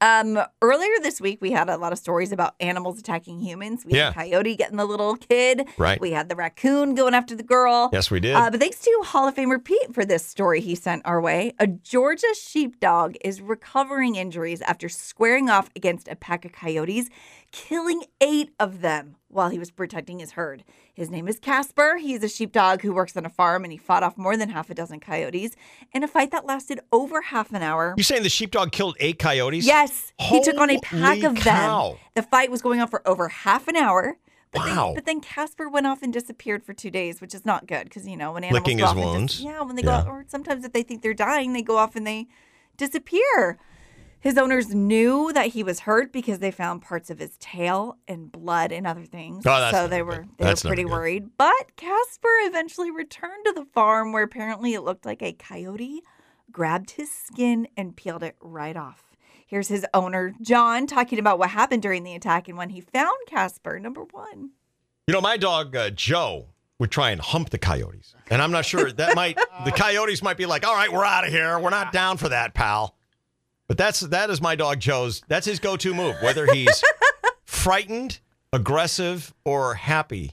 Um, 0.00 0.36
earlier 0.60 0.90
this 1.00 1.20
week, 1.20 1.38
we 1.40 1.52
had 1.52 1.68
a 1.68 1.76
lot 1.76 1.92
of 1.92 1.98
stories 1.98 2.32
about 2.32 2.56
animals 2.58 2.98
attacking 2.98 3.38
humans. 3.38 3.84
We 3.86 3.92
Yeah. 3.92 4.06
had 4.06 4.10
the 4.10 4.30
coyote 4.30 4.56
getting 4.56 4.76
the 4.76 4.84
little 4.84 5.14
kid. 5.14 5.68
Right. 5.78 6.00
We 6.00 6.10
had 6.10 6.28
the 6.28 6.34
raccoon 6.34 6.96
going 6.96 7.14
after 7.14 7.36
the 7.36 7.44
girl. 7.44 7.88
Yes, 7.92 8.10
we 8.10 8.18
did. 8.18 8.34
Uh, 8.34 8.50
but 8.50 8.58
thanks 8.58 8.80
to 8.80 9.02
Hall 9.04 9.28
of 9.28 9.36
Famer 9.36 9.62
Pete 9.62 9.94
for 9.94 10.04
this 10.04 10.26
story 10.26 10.60
he 10.60 10.74
sent 10.74 11.02
our 11.06 11.20
way. 11.20 11.52
A 11.60 11.68
Georgia 11.68 12.34
sheepdog 12.34 13.14
is 13.24 13.40
recovering 13.40 14.16
injuries 14.16 14.60
after 14.62 14.88
squaring 14.88 15.48
off 15.48 15.70
against 15.76 16.08
a 16.08 16.16
pack 16.16 16.44
of 16.44 16.50
coyotes, 16.50 17.08
killing 17.52 18.02
eight 18.20 18.50
of 18.58 18.80
them 18.80 19.14
while 19.32 19.48
he 19.48 19.58
was 19.58 19.70
protecting 19.70 20.18
his 20.18 20.32
herd. 20.32 20.62
His 20.94 21.10
name 21.10 21.26
is 21.26 21.38
Casper. 21.40 21.96
He's 21.96 22.22
a 22.22 22.28
sheepdog 22.28 22.82
who 22.82 22.92
works 22.92 23.16
on 23.16 23.24
a 23.26 23.30
farm 23.30 23.64
and 23.64 23.72
he 23.72 23.78
fought 23.78 24.02
off 24.02 24.16
more 24.18 24.36
than 24.36 24.50
half 24.50 24.68
a 24.70 24.74
dozen 24.74 25.00
coyotes 25.00 25.56
in 25.92 26.02
a 26.04 26.08
fight 26.08 26.30
that 26.32 26.44
lasted 26.46 26.80
over 26.92 27.22
half 27.22 27.50
an 27.52 27.62
hour. 27.62 27.94
You're 27.96 28.04
saying 28.04 28.22
the 28.22 28.28
sheepdog 28.28 28.72
killed 28.72 28.96
eight 29.00 29.18
coyotes? 29.18 29.66
Yes, 29.66 30.12
he 30.18 30.42
took 30.42 30.58
on 30.58 30.70
a 30.70 30.78
pack 30.80 31.22
of 31.22 31.34
cow. 31.36 31.88
them. 31.90 31.98
The 32.14 32.22
fight 32.22 32.50
was 32.50 32.62
going 32.62 32.80
on 32.80 32.88
for 32.88 33.06
over 33.08 33.28
half 33.28 33.68
an 33.68 33.76
hour. 33.76 34.18
But 34.52 34.60
Wow. 34.66 34.84
Then, 34.88 34.94
but 34.96 35.06
then 35.06 35.20
Casper 35.22 35.66
went 35.70 35.86
off 35.86 36.02
and 36.02 36.12
disappeared 36.12 36.62
for 36.62 36.74
two 36.74 36.90
days, 36.90 37.22
which 37.22 37.34
is 37.34 37.46
not 37.46 37.66
good 37.66 37.84
because 37.84 38.06
you 38.06 38.18
know 38.18 38.32
when 38.32 38.44
animals 38.44 38.60
Licking 38.66 38.76
go 38.76 38.84
his 38.84 38.90
off 38.90 38.96
and 38.98 39.04
dis- 39.06 39.14
wounds. 39.14 39.40
yeah, 39.40 39.62
when 39.62 39.76
they 39.76 39.82
Yeah. 39.82 40.04
go, 40.04 40.10
or 40.10 40.24
sometimes 40.28 40.62
if 40.66 40.74
they 40.74 40.82
think 40.82 41.00
they're 41.00 41.14
dying, 41.14 41.54
they 41.54 41.62
go 41.62 41.78
off 41.78 41.96
and 41.96 42.06
they 42.06 42.26
disappear. 42.76 43.58
His 44.22 44.38
owners 44.38 44.72
knew 44.72 45.32
that 45.32 45.48
he 45.48 45.62
was 45.64 45.80
hurt 45.80 46.12
because 46.12 46.38
they 46.38 46.52
found 46.52 46.80
parts 46.80 47.10
of 47.10 47.18
his 47.18 47.36
tail 47.38 47.98
and 48.06 48.30
blood 48.30 48.70
and 48.70 48.86
other 48.86 49.04
things. 49.04 49.44
Oh, 49.44 49.58
that's 49.60 49.76
so 49.76 49.88
never 49.88 49.90
they 49.90 49.98
good. 49.98 50.06
were 50.06 50.26
they 50.38 50.44
That's 50.44 50.62
were 50.64 50.68
pretty 50.68 50.84
worried. 50.84 51.30
But 51.36 51.74
Casper 51.76 52.28
eventually 52.42 52.90
returned 52.92 53.44
to 53.46 53.52
the 53.52 53.64
farm 53.64 54.12
where 54.12 54.22
apparently 54.22 54.74
it 54.74 54.82
looked 54.82 55.04
like 55.04 55.22
a 55.22 55.32
coyote 55.32 56.02
grabbed 56.52 56.92
his 56.92 57.10
skin 57.10 57.66
and 57.76 57.96
peeled 57.96 58.22
it 58.22 58.36
right 58.40 58.76
off. 58.76 59.16
Here's 59.46 59.68
his 59.68 59.84
owner, 59.92 60.34
John, 60.40 60.86
talking 60.86 61.18
about 61.18 61.38
what 61.38 61.50
happened 61.50 61.82
during 61.82 62.04
the 62.04 62.14
attack 62.14 62.46
and 62.48 62.56
when 62.56 62.70
he 62.70 62.80
found 62.80 63.16
Casper, 63.26 63.78
number 63.80 64.04
one. 64.12 64.50
You 65.08 65.14
know, 65.14 65.20
my 65.20 65.36
dog 65.36 65.74
uh, 65.74 65.90
Joe 65.90 66.46
would 66.78 66.90
try 66.92 67.10
and 67.10 67.20
hump 67.20 67.50
the 67.50 67.58
coyotes, 67.58 68.14
and 68.30 68.40
I'm 68.40 68.52
not 68.52 68.64
sure 68.64 68.92
that 68.92 69.16
might 69.16 69.36
the 69.64 69.72
coyotes 69.76 70.22
might 70.22 70.36
be 70.36 70.46
like, 70.46 70.64
"All 70.66 70.74
right, 70.74 70.92
we're 70.92 71.04
out 71.04 71.24
of 71.26 71.30
here. 71.32 71.58
We're 71.58 71.70
not 71.70 71.92
down 71.92 72.18
for 72.18 72.28
that, 72.28 72.54
pal." 72.54 72.94
But 73.72 73.78
that's 73.78 74.00
that 74.00 74.28
is 74.28 74.42
my 74.42 74.54
dog 74.54 74.80
Joe's. 74.80 75.22
That's 75.28 75.46
his 75.46 75.58
go-to 75.58 75.94
move, 75.94 76.16
whether 76.20 76.44
he's 76.52 76.84
frightened, 77.46 78.20
aggressive, 78.52 79.32
or 79.46 79.72
happy. 79.72 80.32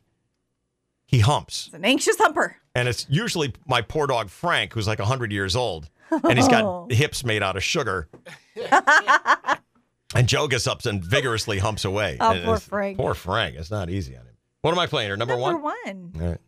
He 1.06 1.20
humps, 1.20 1.68
He's 1.68 1.74
an 1.74 1.86
anxious 1.86 2.18
humper. 2.18 2.58
and 2.76 2.90
it's 2.90 3.06
usually 3.10 3.54
my 3.66 3.82
poor 3.82 4.08
dog 4.08 4.30
Frank, 4.30 4.74
who's 4.74 4.88
like 4.90 5.00
hundred 5.00 5.32
years 5.32 5.56
old, 5.56 5.90
and 6.12 6.38
he's 6.38 6.50
got 6.50 6.66
oh. 6.66 6.88
hips 6.92 7.24
made 7.24 7.42
out 7.42 7.56
of 7.56 7.64
sugar. 7.64 8.10
And 10.16 10.28
Joe 10.28 10.48
gets 10.48 10.66
up 10.66 10.84
and 10.86 11.02
vigorously 11.02 11.60
humps 11.60 11.86
away. 11.86 12.18
Oh, 12.20 12.32
And 12.32 12.44
poor 12.44 12.58
Frank. 12.58 12.98
Poor 12.98 13.14
Frank. 13.14 13.56
It's 13.56 13.70
not 13.70 13.92
easy 13.92 14.18
on 14.18 14.24
him. 14.24 14.34
What 14.64 14.72
am 14.72 14.80
I 14.80 14.88
playing 14.88 15.08
here? 15.08 15.16
Number, 15.16 15.38
one. 15.38 15.54
Number 15.54 15.64
one? 15.64 15.76
one. 15.86 16.12
All 16.20 16.30
right. 16.32 16.42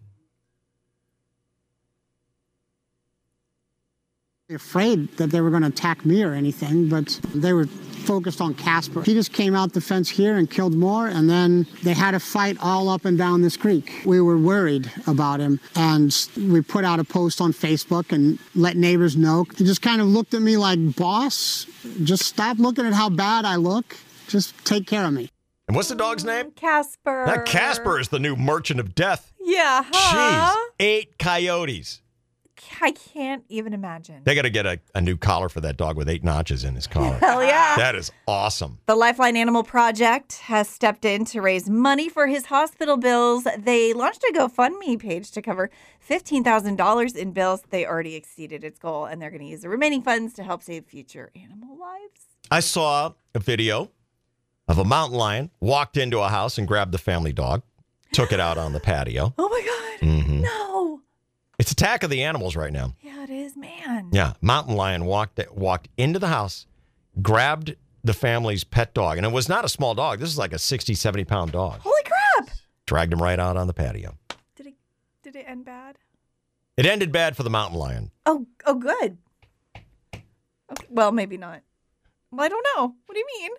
Afraid 4.55 5.17
that 5.17 5.27
they 5.31 5.41
were 5.41 5.49
going 5.49 5.63
to 5.63 5.69
attack 5.69 6.05
me 6.05 6.23
or 6.23 6.33
anything, 6.33 6.89
but 6.89 7.19
they 7.33 7.53
were 7.53 7.65
focused 7.65 8.41
on 8.41 8.53
Casper. 8.55 9.03
He 9.03 9.13
just 9.13 9.31
came 9.31 9.55
out 9.55 9.73
the 9.73 9.81
fence 9.81 10.09
here 10.09 10.35
and 10.35 10.49
killed 10.49 10.73
more, 10.73 11.07
and 11.07 11.29
then 11.29 11.67
they 11.83 11.93
had 11.93 12.13
a 12.15 12.19
fight 12.19 12.57
all 12.59 12.89
up 12.89 13.05
and 13.05 13.17
down 13.17 13.41
this 13.41 13.55
creek. 13.55 14.01
We 14.05 14.19
were 14.19 14.37
worried 14.37 14.91
about 15.07 15.39
him, 15.39 15.59
and 15.75 16.15
we 16.35 16.61
put 16.61 16.83
out 16.83 16.99
a 16.99 17.03
post 17.03 17.41
on 17.41 17.53
Facebook 17.53 18.11
and 18.11 18.39
let 18.55 18.75
neighbors 18.75 19.15
know. 19.15 19.45
He 19.55 19.65
just 19.65 19.81
kind 19.81 20.01
of 20.01 20.07
looked 20.07 20.33
at 20.33 20.41
me 20.41 20.57
like, 20.57 20.95
boss, 20.95 21.67
just 22.03 22.23
stop 22.23 22.57
looking 22.57 22.85
at 22.85 22.93
how 22.93 23.09
bad 23.09 23.45
I 23.45 23.57
look. 23.57 23.95
Just 24.27 24.53
take 24.65 24.87
care 24.87 25.05
of 25.05 25.13
me. 25.13 25.29
And 25.67 25.75
what's 25.75 25.89
the 25.89 25.95
dog's 25.95 26.25
name? 26.25 26.51
Casper. 26.51 27.25
That 27.25 27.45
Casper 27.45 27.99
is 27.99 28.09
the 28.09 28.19
new 28.19 28.35
merchant 28.35 28.79
of 28.79 28.95
death. 28.95 29.31
Yeah. 29.39 29.83
Jeez. 29.91 30.55
Eight 30.79 31.17
coyotes. 31.17 32.01
I 32.81 32.91
can't 32.91 33.43
even 33.49 33.73
imagine. 33.73 34.21
They 34.23 34.35
got 34.35 34.43
to 34.43 34.49
get 34.49 34.65
a, 34.65 34.79
a 34.95 35.01
new 35.01 35.17
collar 35.17 35.49
for 35.49 35.61
that 35.61 35.77
dog 35.77 35.97
with 35.97 36.09
eight 36.09 36.23
notches 36.23 36.63
in 36.63 36.75
his 36.75 36.87
collar. 36.87 37.13
Hell 37.19 37.43
yeah. 37.43 37.75
That 37.77 37.95
is 37.95 38.11
awesome. 38.27 38.79
The 38.85 38.95
Lifeline 38.95 39.35
Animal 39.37 39.63
Project 39.63 40.37
has 40.39 40.67
stepped 40.69 41.05
in 41.05 41.25
to 41.25 41.41
raise 41.41 41.69
money 41.69 42.09
for 42.09 42.27
his 42.27 42.45
hospital 42.47 42.97
bills. 42.97 43.47
They 43.57 43.93
launched 43.93 44.23
a 44.23 44.33
GoFundMe 44.33 44.99
page 44.99 45.31
to 45.31 45.41
cover 45.41 45.69
$15,000 46.09 47.15
in 47.15 47.31
bills. 47.31 47.63
They 47.69 47.85
already 47.85 48.15
exceeded 48.15 48.63
its 48.63 48.79
goal, 48.79 49.05
and 49.05 49.21
they're 49.21 49.29
going 49.29 49.41
to 49.41 49.47
use 49.47 49.61
the 49.61 49.69
remaining 49.69 50.01
funds 50.01 50.33
to 50.33 50.43
help 50.43 50.63
save 50.63 50.85
future 50.85 51.31
animal 51.35 51.77
lives. 51.77 52.21
I 52.49 52.59
saw 52.59 53.13
a 53.33 53.39
video 53.39 53.91
of 54.67 54.77
a 54.77 54.85
mountain 54.85 55.17
lion 55.17 55.51
walked 55.59 55.97
into 55.97 56.19
a 56.19 56.29
house 56.29 56.57
and 56.57 56.67
grabbed 56.67 56.91
the 56.91 56.97
family 56.97 57.33
dog, 57.33 57.61
took 58.13 58.31
it 58.31 58.39
out 58.39 58.57
on 58.57 58.73
the 58.73 58.79
patio. 58.79 59.33
Oh 59.37 59.49
my 59.49 59.61
God. 59.65 60.07
Mm-hmm. 60.09 60.41
No. 60.41 60.70
It's 61.61 61.71
attack 61.71 62.01
of 62.01 62.09
the 62.09 62.23
animals 62.23 62.55
right 62.55 62.73
now. 62.73 62.95
Yeah, 63.01 63.23
it 63.23 63.29
is, 63.29 63.55
man. 63.55 64.09
Yeah, 64.11 64.33
mountain 64.41 64.75
lion 64.75 65.05
walked 65.05 65.39
walked 65.51 65.89
into 65.95 66.17
the 66.17 66.27
house, 66.27 66.65
grabbed 67.21 67.75
the 68.03 68.15
family's 68.15 68.63
pet 68.63 68.95
dog, 68.95 69.17
and 69.17 69.27
it 69.27 69.31
was 69.31 69.47
not 69.47 69.63
a 69.63 69.69
small 69.69 69.93
dog. 69.93 70.17
This 70.17 70.29
is 70.29 70.39
like 70.39 70.53
a 70.53 70.57
60, 70.57 70.95
70 70.95 71.23
pound 71.25 71.51
dog. 71.51 71.81
Holy 71.81 72.01
crap. 72.01 72.49
Dragged 72.87 73.13
him 73.13 73.21
right 73.21 73.39
out 73.39 73.57
on 73.57 73.67
the 73.67 73.75
patio. 73.75 74.17
Did 74.55 74.65
it, 74.69 74.73
did 75.21 75.35
it 75.35 75.45
end 75.47 75.65
bad? 75.65 75.99
It 76.77 76.87
ended 76.87 77.11
bad 77.11 77.37
for 77.37 77.43
the 77.43 77.51
mountain 77.51 77.77
lion. 77.77 78.09
Oh, 78.25 78.47
oh, 78.65 78.73
good. 78.73 79.19
Okay, 79.75 80.87
well, 80.89 81.11
maybe 81.11 81.37
not. 81.37 81.61
Well, 82.31 82.43
I 82.43 82.49
don't 82.49 82.65
know. 82.75 82.95
What 83.05 83.13
do 83.13 83.19
you 83.19 83.27
mean? 83.39 83.51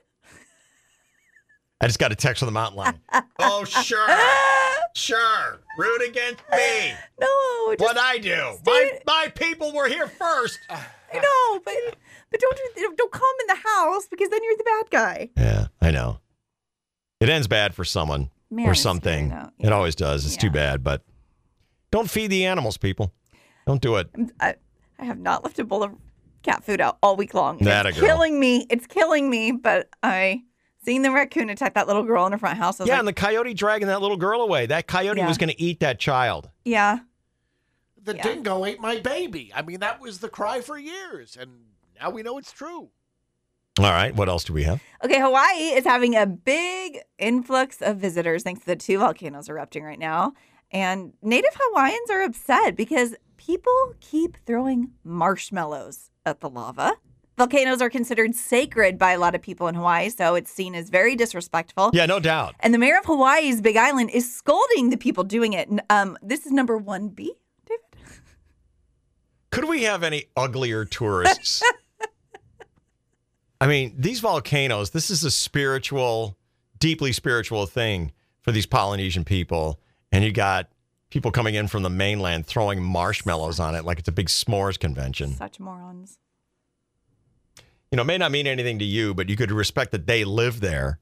I 1.83 1.87
just 1.87 1.99
got 1.99 2.13
a 2.13 2.15
text 2.15 2.39
from 2.39 2.47
the 2.47 2.53
mountain 2.53 2.77
lion. 2.79 3.01
oh, 3.41 3.65
sure. 3.65 4.07
Sure. 4.95 5.61
Root 5.77 6.03
against 6.09 6.41
me. 6.53 6.93
No, 7.21 7.75
What 7.79 7.99
I 7.99 8.19
do. 8.19 8.57
My, 8.65 8.99
my 9.07 9.33
people 9.35 9.73
were 9.73 9.89
here 9.89 10.07
first. 10.07 10.59
I 10.71 11.19
know, 11.19 11.61
but 11.65 11.75
but 12.31 12.41
don't 12.41 12.59
do- 12.75 12.95
don't 12.97 13.13
come 13.13 13.23
in 13.43 13.47
the 13.49 13.69
house 13.69 14.07
because 14.09 14.31
then 14.31 14.41
you're 14.43 14.57
the 14.57 14.65
bad 14.65 14.91
guy. 14.91 15.31
Yeah, 15.37 15.67
I 15.81 15.91
know. 15.91 16.21
It 17.21 17.29
ends 17.29 17.47
bad 17.49 17.75
for 17.75 17.85
someone 17.85 18.31
Man, 18.51 18.67
or 18.67 18.75
something. 18.75 19.29
weird, 19.31 19.51
It 19.59 19.73
always 19.73 19.95
does. 19.95 20.25
It's 20.25 20.37
too 20.39 20.51
bad, 20.51 20.83
but 20.83 21.03
don't 21.91 22.09
feed 22.09 22.29
the 22.29 22.47
animals, 22.47 22.79
people. 22.79 23.13
Don't 23.67 23.83
do 23.83 23.97
it. 23.97 24.09
I, 24.41 24.55
I 24.99 25.05
have 25.05 25.19
not 25.19 25.45
left 25.45 25.59
a 25.59 25.65
bowl 25.65 25.83
of 25.83 25.93
cat 26.43 26.65
food 26.65 26.81
out 26.81 26.97
all 27.03 27.17
week 27.17 27.35
long. 27.35 27.59
That 27.59 27.85
it's 27.85 28.01
killing 28.01 28.41
me. 28.41 28.67
It's 28.71 28.87
killing 28.87 29.29
me. 29.29 29.53
But 29.53 29.89
I 30.03 30.43
seen 30.85 31.03
the 31.03 31.11
raccoon 31.11 31.49
attack 31.51 31.75
that 31.75 31.87
little 31.87 32.03
girl 32.03 32.27
in 32.27 32.33
the 32.33 32.39
front 32.39 32.59
house. 32.59 32.79
Yeah, 32.81 32.87
like, 32.87 32.99
and 33.01 33.09
the 33.09 33.13
coyote 33.13 33.55
dragging 33.55 33.89
that 33.89 34.01
little 34.01 34.17
girl 34.17 34.41
away. 34.41 34.67
That 34.67 34.87
coyote 34.87 35.19
Yeah. 35.19 35.29
was 35.29 35.39
going 35.39 35.51
to 35.51 35.61
eat 35.61 35.81
that 35.81 35.99
child. 36.01 36.51
yeah. 36.65 37.01
The 38.05 38.15
dingo 38.15 38.65
ate 38.65 38.81
my 38.81 38.99
baby. 38.99 39.53
I 39.55 39.63
mean, 39.63 39.79
that 39.79 40.01
was 40.01 40.19
the 40.19 40.29
cry 40.29 40.61
for 40.61 40.77
years, 40.77 41.37
and 41.41 41.51
now 42.01 42.11
we 42.11 42.25
know 42.25 42.37
it's 42.37 42.51
true. 42.51 42.89
All 43.79 43.85
right, 43.85 44.13
what 44.13 44.29
else 44.29 44.43
do 44.43 44.53
we 44.53 44.65
have? 44.65 44.83
Okay, 45.05 45.21
Hawaii 45.21 45.69
is 45.73 45.85
having 45.85 46.17
a 46.17 46.27
big 46.27 46.99
influx 47.19 47.81
of 47.81 47.99
visitors 47.99 48.43
thanks 48.43 48.59
to 48.63 48.67
the 48.67 48.75
two 48.75 48.99
volcanoes 48.99 49.49
erupting 49.49 49.85
right 49.85 50.01
now. 50.01 50.33
And 50.73 51.13
native 51.23 51.53
Hawaiians 51.55 52.11
are 52.11 52.23
upset 52.23 52.75
because 52.75 53.15
people 53.37 53.95
keep 54.01 54.37
throwing 54.47 54.91
marshmallows 55.05 56.11
at 56.27 56.41
the 56.41 56.51
lava. 56.51 56.95
Volcanoes 57.39 57.81
are 57.81 57.89
considered 57.89 58.35
sacred 58.35 58.99
by 58.99 59.13
a 59.13 59.19
lot 59.19 59.35
of 59.35 59.41
people 59.41 59.67
in 59.69 59.75
Hawaii, 59.75 60.11
so 60.11 60.35
it's 60.35 60.51
seen 60.51 60.75
as 60.75 60.91
very 60.91 61.17
disrespectful. 61.17 61.91
Yeah, 61.95 62.07
no 62.07 62.21
doubt. 62.21 62.55
And 62.61 62.75
the 62.75 62.79
mayor 62.79 62.99
of 62.99 63.07
Hawaii's 63.07 63.61
Big 63.61 63.77
Island 63.77 64.11
is 64.11 64.33
scolding 64.33 64.91
the 64.91 64.99
people 64.99 65.25
doing 65.25 65.55
it. 65.55 65.69
Um, 65.89 66.19
this 66.23 66.45
is 66.45 66.53
number 66.53 66.79
1B. 66.79 67.17
David. 67.17 68.11
Could 69.51 69.65
we 69.65 69.85
have 69.85 70.03
any 70.03 70.25
uglier 70.37 70.85
tourists? 70.85 71.63
I 73.61 73.67
mean, 73.67 73.95
these 73.97 74.21
volcanoes, 74.21 74.91
this 74.91 75.09
is 75.09 75.25
a 75.25 75.31
spiritual, 75.31 76.37
deeply 76.79 77.13
spiritual 77.13 77.65
thing 77.67 78.13
for 78.43 78.53
these 78.53 78.67
Polynesian 78.67 79.25
people. 79.25 79.81
And 80.11 80.25
you 80.25 80.33
got 80.33 80.69
people 81.11 81.31
coming 81.31 81.55
in 81.55 81.69
from 81.69 81.83
the 81.83 81.91
mainland 81.91 82.45
throwing 82.47 82.83
marshmallows 82.83 83.61
on 83.61 83.75
it 83.75 83.85
like 83.85 83.99
it's 83.99 84.09
a 84.09 84.13
big 84.13 84.27
s'mores 84.27 84.79
convention. 84.79 85.35
Such 85.35 85.61
morons. 85.61 86.19
You 87.93 87.97
know, 87.97 88.05
may 88.05 88.17
not 88.17 88.33
mean 88.33 88.47
anything 88.47 88.79
to 88.79 88.87
you, 88.87 89.13
but 89.13 89.29
you 89.29 89.37
could 89.37 89.53
respect 89.53 89.93
that 89.93 90.07
they 90.07 90.25
live 90.25 90.61
there. 90.61 90.99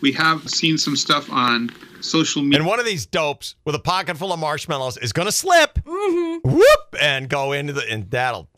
We 0.00 0.10
have 0.12 0.48
seen 0.48 0.78
some 0.78 0.96
stuff 0.96 1.30
on 1.30 1.70
social 2.00 2.42
media. 2.42 2.58
And 2.60 2.66
one 2.66 2.80
of 2.80 2.86
these 2.86 3.04
dopes 3.04 3.54
with 3.66 3.74
a 3.74 3.78
pocket 3.78 4.16
full 4.16 4.32
of 4.32 4.40
marshmallows 4.40 4.96
is 4.96 5.12
going 5.12 5.26
to 5.26 5.32
slip, 5.32 5.78
Mm-hmm. 5.84 6.48
whoop, 6.48 6.96
and 7.00 7.28
go 7.28 7.52
into 7.52 7.74
the, 7.74 7.82
and 7.90 8.10
that'll, 8.10 8.48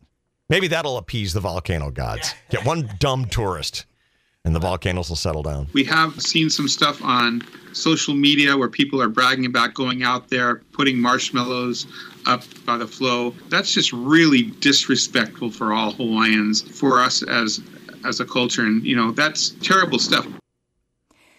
maybe 0.48 0.68
that'll 0.68 0.96
appease 0.96 1.32
the 1.32 1.40
volcano 1.40 1.90
gods. 1.90 2.32
Get 2.50 2.64
one 2.64 2.88
dumb 3.00 3.24
tourist, 3.26 3.84
and 4.46 4.54
the 4.54 4.60
volcanoes 4.60 5.08
will 5.08 5.16
settle 5.16 5.42
down. 5.42 5.66
We 5.72 5.82
have 5.84 6.22
seen 6.22 6.48
some 6.48 6.68
stuff 6.68 7.02
on 7.02 7.42
social 7.72 8.14
media 8.14 8.56
where 8.56 8.68
people 8.68 9.02
are 9.02 9.08
bragging 9.08 9.44
about 9.44 9.74
going 9.74 10.04
out 10.04 10.28
there, 10.28 10.62
putting 10.72 10.98
marshmallows 10.98 11.86
up 12.26 12.44
by 12.64 12.78
the 12.78 12.86
flow. 12.86 13.34
That's 13.48 13.74
just 13.74 13.92
really 13.92 14.44
disrespectful 14.60 15.50
for 15.50 15.72
all 15.72 15.90
Hawaiians, 15.90 16.62
for 16.62 17.00
us 17.00 17.22
as 17.24 17.60
as 18.04 18.20
a 18.20 18.24
culture, 18.24 18.62
and 18.62 18.84
you 18.84 18.94
know 18.94 19.10
that's 19.10 19.50
terrible 19.62 19.98
stuff. 19.98 20.26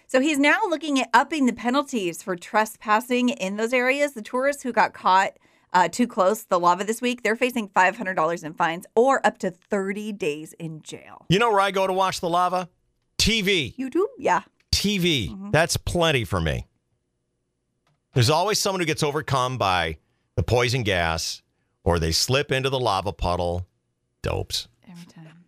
So 0.07 0.19
he's 0.19 0.38
now 0.38 0.59
looking 0.69 0.99
at 0.99 1.09
upping 1.13 1.45
the 1.45 1.53
penalties 1.53 2.21
for 2.21 2.35
trespassing 2.35 3.29
in 3.29 3.55
those 3.55 3.73
areas. 3.73 4.13
The 4.13 4.21
tourists 4.21 4.63
who 4.63 4.73
got 4.73 4.93
caught 4.93 5.38
uh, 5.73 5.88
too 5.88 6.07
close 6.07 6.43
to 6.43 6.49
the 6.49 6.59
lava 6.59 6.84
this 6.84 7.01
week, 7.01 7.23
they're 7.23 7.35
facing 7.35 7.69
$500 7.69 8.43
in 8.43 8.53
fines 8.53 8.85
or 8.95 9.25
up 9.25 9.38
to 9.39 9.51
30 9.51 10.13
days 10.13 10.53
in 10.53 10.81
jail. 10.81 11.25
You 11.29 11.39
know 11.39 11.51
where 11.51 11.59
I 11.59 11.71
go 11.71 11.88
to 11.88 11.93
watch 11.93 12.21
the 12.21 12.29
lava? 12.29 12.69
TV. 13.18 13.76
YouTube? 13.77 14.06
Yeah. 14.18 14.41
TV. 14.72 15.30
Mm-hmm. 15.30 15.52
That's 15.52 15.77
plenty 15.77 16.23
for 16.23 16.39
me. 16.39 16.68
There's 18.14 18.30
always 18.30 18.60
someone 18.60 18.80
who 18.80 18.85
gets 18.85 19.03
overcome 19.03 19.57
by 19.57 19.98
the 20.35 20.44
poison 20.44 20.84
gas 20.84 21.41
or 21.84 21.99
they 21.99 22.11
slip 22.11 22.52
into 22.52 22.69
the 22.69 22.80
lava 22.80 23.14
puddle. 23.14 23.68
Dopes. 24.22 24.68
Every 24.89 25.06
time. 25.06 25.45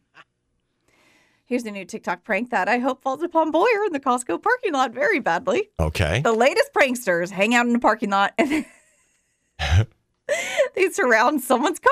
Here's 1.45 1.63
a 1.63 1.71
new 1.71 1.83
TikTok 1.83 2.23
prank 2.23 2.51
that 2.51 2.69
I 2.69 2.77
hope 2.77 3.01
falls 3.01 3.23
upon 3.23 3.49
Boyer 3.49 3.85
in 3.87 3.91
the 3.91 3.99
Costco 3.99 4.41
parking 4.41 4.73
lot 4.73 4.93
very 4.93 5.19
badly. 5.19 5.69
Okay. 5.79 6.21
The 6.21 6.31
latest 6.31 6.71
pranksters 6.73 7.31
hang 7.31 7.55
out 7.55 7.65
in 7.65 7.73
the 7.73 7.79
parking 7.79 8.11
lot 8.11 8.33
and 8.37 8.65
they 10.75 10.89
surround 10.91 11.41
someone's 11.41 11.79
car 11.79 11.91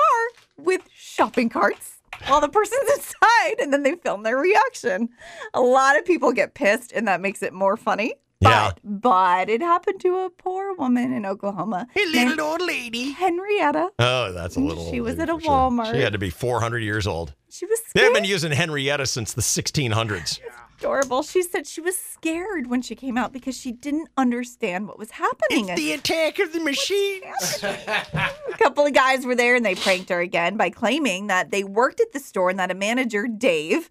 with 0.56 0.82
shopping 0.94 1.48
carts 1.48 1.97
while 2.26 2.40
the 2.40 2.48
person's 2.48 2.90
inside 2.96 3.60
and 3.60 3.72
then 3.72 3.82
they 3.82 3.94
film 3.94 4.22
their 4.22 4.38
reaction. 4.38 5.08
A 5.54 5.60
lot 5.60 5.98
of 5.98 6.04
people 6.04 6.32
get 6.32 6.54
pissed 6.54 6.92
and 6.92 7.06
that 7.08 7.20
makes 7.20 7.42
it 7.42 7.52
more 7.52 7.76
funny. 7.76 8.14
Yeah. 8.40 8.72
But 8.84 9.48
it 9.48 9.60
happened 9.60 10.00
to 10.02 10.18
a 10.18 10.30
poor 10.30 10.74
woman 10.74 11.12
in 11.12 11.26
Oklahoma. 11.26 11.88
A 11.96 12.06
little 12.06 12.40
old 12.40 12.62
lady. 12.62 13.10
Henrietta. 13.10 13.88
Oh, 13.98 14.32
that's 14.32 14.54
a 14.56 14.60
little. 14.60 14.88
She 14.90 15.00
was 15.00 15.18
at 15.18 15.28
a 15.28 15.32
sure. 15.32 15.40
Walmart. 15.40 15.92
She 15.92 16.00
had 16.00 16.12
to 16.12 16.18
be 16.20 16.30
400 16.30 16.78
years 16.78 17.06
old. 17.06 17.34
She 17.50 17.66
was 17.66 17.80
They 17.94 18.02
have 18.04 18.14
been 18.14 18.24
using 18.24 18.52
Henrietta 18.52 19.06
since 19.06 19.32
the 19.32 19.42
1600s. 19.42 20.38
Adorable. 20.78 21.22
She 21.22 21.42
said 21.42 21.66
she 21.66 21.80
was 21.80 21.96
scared 21.96 22.68
when 22.68 22.82
she 22.82 22.94
came 22.94 23.18
out 23.18 23.32
because 23.32 23.56
she 23.56 23.72
didn't 23.72 24.08
understand 24.16 24.86
what 24.86 24.98
was 24.98 25.12
happening. 25.12 25.68
It's 25.68 25.80
the 25.80 25.92
attack 25.92 26.38
of 26.38 26.52
the 26.52 26.60
machines. 26.60 27.62
a 27.62 28.32
couple 28.58 28.86
of 28.86 28.92
guys 28.92 29.26
were 29.26 29.34
there 29.34 29.56
and 29.56 29.64
they 29.64 29.74
pranked 29.74 30.08
her 30.10 30.20
again 30.20 30.56
by 30.56 30.70
claiming 30.70 31.26
that 31.26 31.50
they 31.50 31.64
worked 31.64 32.00
at 32.00 32.12
the 32.12 32.20
store 32.20 32.50
and 32.50 32.58
that 32.58 32.70
a 32.70 32.74
manager, 32.74 33.26
Dave, 33.26 33.90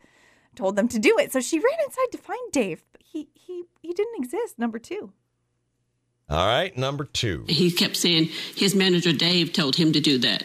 told 0.56 0.76
them 0.76 0.88
to 0.88 1.00
do 1.00 1.18
it. 1.20 1.32
So 1.32 1.42
she 1.42 1.60
ran 1.60 1.80
inside 1.86 2.12
to 2.12 2.18
find 2.18 2.52
Dave, 2.52 2.84
but 2.92 3.02
he 3.04 3.28
he 3.34 3.64
he 3.82 3.94
didn't 3.94 4.24
exist. 4.24 4.58
Number 4.58 4.80
two. 4.80 5.12
All 6.30 6.46
right, 6.46 6.78
number 6.78 7.06
two. 7.06 7.46
He 7.48 7.72
kept 7.72 7.96
saying 7.96 8.26
his 8.56 8.76
manager 8.76 9.14
Dave 9.14 9.54
told 9.54 9.78
him 9.78 9.94
to 9.94 10.02
do 10.02 10.18
that. 10.20 10.44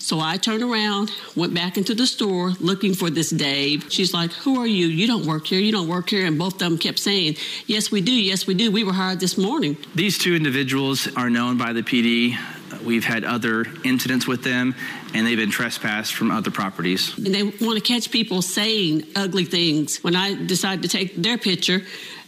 So 0.00 0.18
I 0.18 0.38
turned 0.38 0.62
around, 0.62 1.12
went 1.36 1.54
back 1.54 1.76
into 1.76 1.94
the 1.94 2.06
store 2.06 2.52
looking 2.58 2.94
for 2.94 3.10
this 3.10 3.28
Dave. 3.28 3.84
She's 3.90 4.14
like, 4.14 4.32
Who 4.32 4.58
are 4.58 4.66
you? 4.66 4.86
You 4.86 5.06
don't 5.06 5.26
work 5.26 5.46
here. 5.46 5.60
You 5.60 5.72
don't 5.72 5.88
work 5.88 6.08
here. 6.08 6.26
And 6.26 6.38
both 6.38 6.54
of 6.54 6.58
them 6.58 6.78
kept 6.78 6.98
saying, 6.98 7.36
Yes, 7.66 7.90
we 7.90 8.00
do. 8.00 8.12
Yes, 8.12 8.46
we 8.46 8.54
do. 8.54 8.72
We 8.72 8.82
were 8.82 8.94
hired 8.94 9.20
this 9.20 9.36
morning. 9.36 9.76
These 9.94 10.18
two 10.18 10.34
individuals 10.34 11.06
are 11.16 11.28
known 11.28 11.58
by 11.58 11.74
the 11.74 11.82
PD. 11.82 12.36
We've 12.82 13.04
had 13.04 13.24
other 13.24 13.66
incidents 13.84 14.26
with 14.26 14.42
them, 14.42 14.74
and 15.12 15.26
they've 15.26 15.36
been 15.36 15.50
trespassed 15.50 16.14
from 16.14 16.30
other 16.30 16.50
properties. 16.50 17.16
And 17.18 17.34
they 17.34 17.42
want 17.42 17.76
to 17.76 17.80
catch 17.80 18.10
people 18.10 18.40
saying 18.40 19.04
ugly 19.14 19.44
things. 19.44 20.02
When 20.02 20.16
I 20.16 20.34
decided 20.46 20.82
to 20.82 20.88
take 20.88 21.14
their 21.16 21.36
picture, 21.36 21.82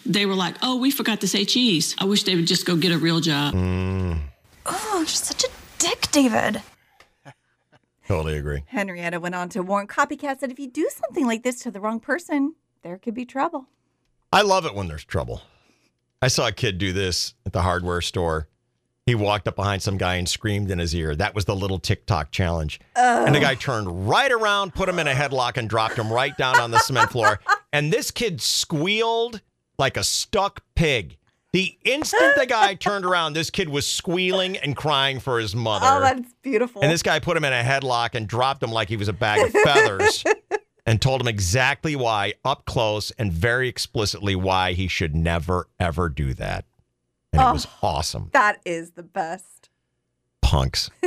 they 0.04 0.26
were 0.26 0.34
like, 0.34 0.56
Oh, 0.62 0.76
we 0.76 0.90
forgot 0.90 1.22
to 1.22 1.28
say 1.28 1.46
cheese. 1.46 1.96
I 1.98 2.04
wish 2.04 2.24
they 2.24 2.36
would 2.36 2.46
just 2.46 2.66
go 2.66 2.76
get 2.76 2.92
a 2.92 2.98
real 2.98 3.20
job. 3.20 3.54
Mm. 3.54 4.18
Oh, 4.66 4.98
you're 4.98 5.06
such 5.06 5.44
a 5.44 5.48
dick, 5.78 6.08
David. 6.12 6.60
Totally 8.08 8.36
agree. 8.36 8.64
Henrietta 8.66 9.20
went 9.20 9.34
on 9.34 9.48
to 9.50 9.62
warn 9.62 9.86
copycats 9.86 10.40
that 10.40 10.50
if 10.50 10.58
you 10.58 10.68
do 10.68 10.88
something 10.94 11.26
like 11.26 11.42
this 11.42 11.60
to 11.60 11.70
the 11.70 11.80
wrong 11.80 12.00
person, 12.00 12.54
there 12.82 12.98
could 12.98 13.14
be 13.14 13.24
trouble. 13.24 13.66
I 14.32 14.42
love 14.42 14.66
it 14.66 14.74
when 14.74 14.88
there's 14.88 15.04
trouble. 15.04 15.42
I 16.20 16.28
saw 16.28 16.48
a 16.48 16.52
kid 16.52 16.78
do 16.78 16.92
this 16.92 17.34
at 17.46 17.52
the 17.52 17.62
hardware 17.62 18.00
store. 18.00 18.48
he 19.06 19.14
walked 19.14 19.48
up 19.48 19.56
behind 19.56 19.82
some 19.82 19.98
guy 19.98 20.14
and 20.14 20.28
screamed 20.28 20.70
in 20.70 20.78
his 20.78 20.94
ear. 20.94 21.14
That 21.16 21.34
was 21.34 21.44
the 21.44 21.56
little 21.56 21.78
TikTok 21.80 22.30
challenge. 22.30 22.78
And 22.94 23.34
the 23.34 23.40
guy 23.40 23.54
turned 23.56 24.08
right 24.08 24.30
around, 24.30 24.74
put 24.74 24.88
him 24.88 24.98
in 25.00 25.08
a 25.08 25.12
headlock, 25.14 25.56
and 25.56 25.68
dropped 25.68 25.96
him 25.96 26.12
right 26.12 26.36
down 26.36 26.58
on 26.60 26.70
the 26.70 26.78
cement 26.78 27.10
floor. 27.10 27.40
And 27.74 27.90
this 27.90 28.10
kid 28.10 28.42
squealed 28.42 29.40
like 29.78 29.96
a 29.96 30.04
stuck 30.04 30.62
pig. 30.74 31.16
The 31.52 31.76
instant 31.84 32.36
the 32.38 32.46
guy 32.46 32.74
turned 32.74 33.04
around, 33.04 33.34
this 33.34 33.50
kid 33.50 33.68
was 33.68 33.86
squealing 33.86 34.56
and 34.56 34.74
crying 34.74 35.20
for 35.20 35.38
his 35.38 35.54
mother. 35.54 35.86
Oh, 35.86 36.00
that's 36.00 36.32
beautiful. 36.40 36.80
And 36.80 36.90
this 36.90 37.02
guy 37.02 37.18
put 37.18 37.36
him 37.36 37.44
in 37.44 37.52
a 37.52 37.62
headlock 37.62 38.14
and 38.14 38.26
dropped 38.26 38.62
him 38.62 38.70
like 38.70 38.88
he 38.88 38.96
was 38.96 39.08
a 39.08 39.12
bag 39.12 39.44
of 39.44 39.52
feathers 39.52 40.24
and 40.86 41.02
told 41.02 41.20
him 41.20 41.28
exactly 41.28 41.94
why, 41.94 42.32
up 42.42 42.64
close 42.64 43.10
and 43.12 43.30
very 43.30 43.68
explicitly, 43.68 44.34
why 44.34 44.72
he 44.72 44.88
should 44.88 45.14
never, 45.14 45.68
ever 45.78 46.08
do 46.08 46.32
that. 46.34 46.64
And 47.34 47.42
it 47.42 47.52
was 47.52 47.66
oh, 47.66 47.88
awesome. 47.88 48.30
that 48.32 48.60
is 48.64 48.92
the 48.92 49.02
best. 49.02 49.68
Punks. 50.40 50.88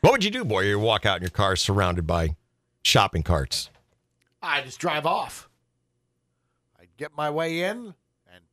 what 0.00 0.10
would 0.10 0.24
you 0.24 0.30
do, 0.30 0.44
boy? 0.44 0.62
You 0.62 0.80
walk 0.80 1.06
out 1.06 1.18
in 1.18 1.22
your 1.22 1.30
car 1.30 1.54
surrounded 1.54 2.04
by 2.04 2.34
shopping 2.82 3.22
carts. 3.22 3.70
I 4.42 4.62
just 4.62 4.80
drive 4.80 5.06
off. 5.06 5.48
I'd 6.80 6.88
get 6.96 7.16
my 7.16 7.30
way 7.30 7.62
in 7.62 7.78
and 7.78 7.94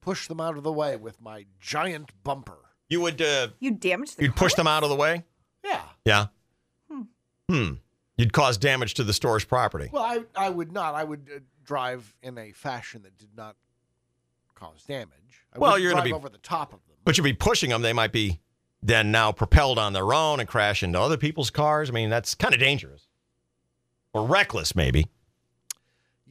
push 0.03 0.27
them 0.27 0.39
out 0.39 0.57
of 0.57 0.63
the 0.63 0.71
way 0.71 0.95
with 0.95 1.21
my 1.21 1.45
giant 1.59 2.11
bumper. 2.23 2.57
You 2.89 3.01
would, 3.01 3.21
uh, 3.21 3.49
You 3.59 3.71
damaged 3.71 4.17
the 4.17 4.23
you'd 4.23 4.35
push 4.35 4.53
them 4.53 4.67
out 4.67 4.83
of 4.83 4.89
the 4.89 4.95
way? 4.95 5.23
Yeah. 5.63 5.81
Yeah. 6.05 6.25
Hmm. 6.91 7.01
hmm. 7.49 7.73
You'd 8.17 8.33
cause 8.33 8.57
damage 8.57 8.93
to 8.95 9.03
the 9.03 9.13
store's 9.13 9.45
property. 9.45 9.89
Well, 9.91 10.03
I, 10.03 10.23
I 10.35 10.49
would 10.49 10.71
not. 10.71 10.93
I 10.93 11.03
would 11.03 11.29
uh, 11.33 11.39
drive 11.63 12.13
in 12.21 12.37
a 12.37 12.51
fashion 12.51 13.01
that 13.03 13.17
did 13.17 13.35
not 13.35 13.55
cause 14.53 14.83
damage. 14.83 15.45
I 15.53 15.59
Well, 15.59 15.79
you're 15.79 15.91
gonna 15.91 16.03
be- 16.03 16.13
over 16.13 16.29
the 16.29 16.37
top 16.37 16.73
of 16.73 16.79
them. 16.87 16.97
But 17.05 17.17
you'd 17.17 17.23
be 17.23 17.33
pushing 17.33 17.69
them. 17.69 17.81
They 17.81 17.93
might 17.93 18.11
be 18.11 18.39
then 18.81 19.11
now 19.11 19.31
propelled 19.31 19.79
on 19.79 19.93
their 19.93 20.13
own 20.13 20.39
and 20.39 20.47
crash 20.47 20.83
into 20.83 20.99
other 20.99 21.17
people's 21.17 21.49
cars. 21.49 21.89
I 21.89 21.93
mean, 21.93 22.09
that's 22.09 22.35
kind 22.35 22.53
of 22.53 22.59
dangerous. 22.59 23.07
Or 24.13 24.25
reckless, 24.25 24.75
maybe. 24.75 25.07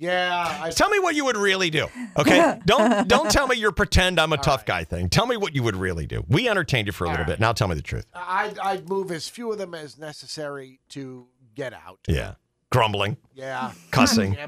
Yeah. 0.02 0.58
I, 0.60 0.70
Tell 0.70 0.90
me 0.90 0.98
what 0.98 1.14
you 1.14 1.24
would 1.24 1.36
really 1.36 1.70
do. 1.70 1.86
Okay? 2.18 2.58
don't 2.66 3.06
don't 3.06 3.30
tell 3.30 3.46
me 3.46 3.56
your 3.56 3.70
pretend 3.70 4.18
I'm 4.18 4.32
a 4.32 4.36
tough 4.36 4.66
guy 4.66 4.82
thing. 4.82 5.08
Tell 5.08 5.26
me 5.26 5.36
what 5.36 5.54
you 5.54 5.62
would 5.62 5.76
really 5.76 6.06
do. 6.06 6.24
We 6.28 6.48
entertained 6.48 6.88
you 6.88 6.92
for 6.92 7.04
a 7.04 7.10
little 7.10 7.24
bit. 7.24 7.38
Now 7.38 7.52
tell 7.52 7.68
me 7.68 7.76
the 7.76 7.82
truth. 7.82 8.06
I'd, 8.12 8.58
I'd 8.58 8.88
move 8.88 9.12
as 9.12 9.28
few 9.28 9.52
of 9.52 9.58
them 9.58 9.74
as 9.74 9.98
necessary 9.98 10.80
to 10.90 11.28
get 11.54 11.72
out. 11.72 12.00
Yeah. 12.08 12.34
Grumbling. 12.70 13.16
Yeah. 13.32 13.72
Cussing. 13.92 14.36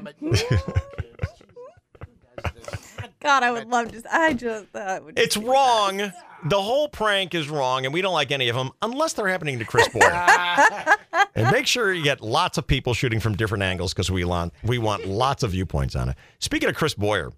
God, 3.21 3.43
I 3.43 3.51
would 3.51 3.67
love 3.67 3.91
to. 3.91 4.03
I 4.11 4.33
just 4.33 4.73
that 4.73 5.03
would. 5.05 5.17
It's 5.17 5.37
wrong. 5.37 6.11
The 6.47 6.61
whole 6.61 6.87
prank 6.87 7.33
is 7.33 7.49
wrong, 7.49 7.85
and 7.85 7.93
we 7.93 8.01
don't 8.01 8.13
like 8.13 8.31
any 8.31 8.49
of 8.49 8.55
them 8.55 8.69
unless 8.81 9.13
they're 9.13 9.27
happening 9.27 9.57
to 9.59 9.65
Chris 9.65 9.87
Boyer. 9.89 10.11
and 11.35 11.51
make 11.51 11.65
sure 11.65 11.91
you 11.91 12.03
get 12.03 12.21
lots 12.21 12.57
of 12.59 12.67
people 12.67 12.93
shooting 12.93 13.19
from 13.19 13.35
different 13.35 13.63
angles 13.63 13.93
because 13.93 14.11
we 14.11 14.23
want 14.25 14.53
we 14.63 14.77
want 14.77 15.07
lots 15.07 15.41
of 15.43 15.51
viewpoints 15.51 15.95
on 15.95 16.09
it. 16.09 16.15
Speaking 16.39 16.69
of 16.69 16.75
Chris 16.75 16.93
Boyer, 16.93 17.31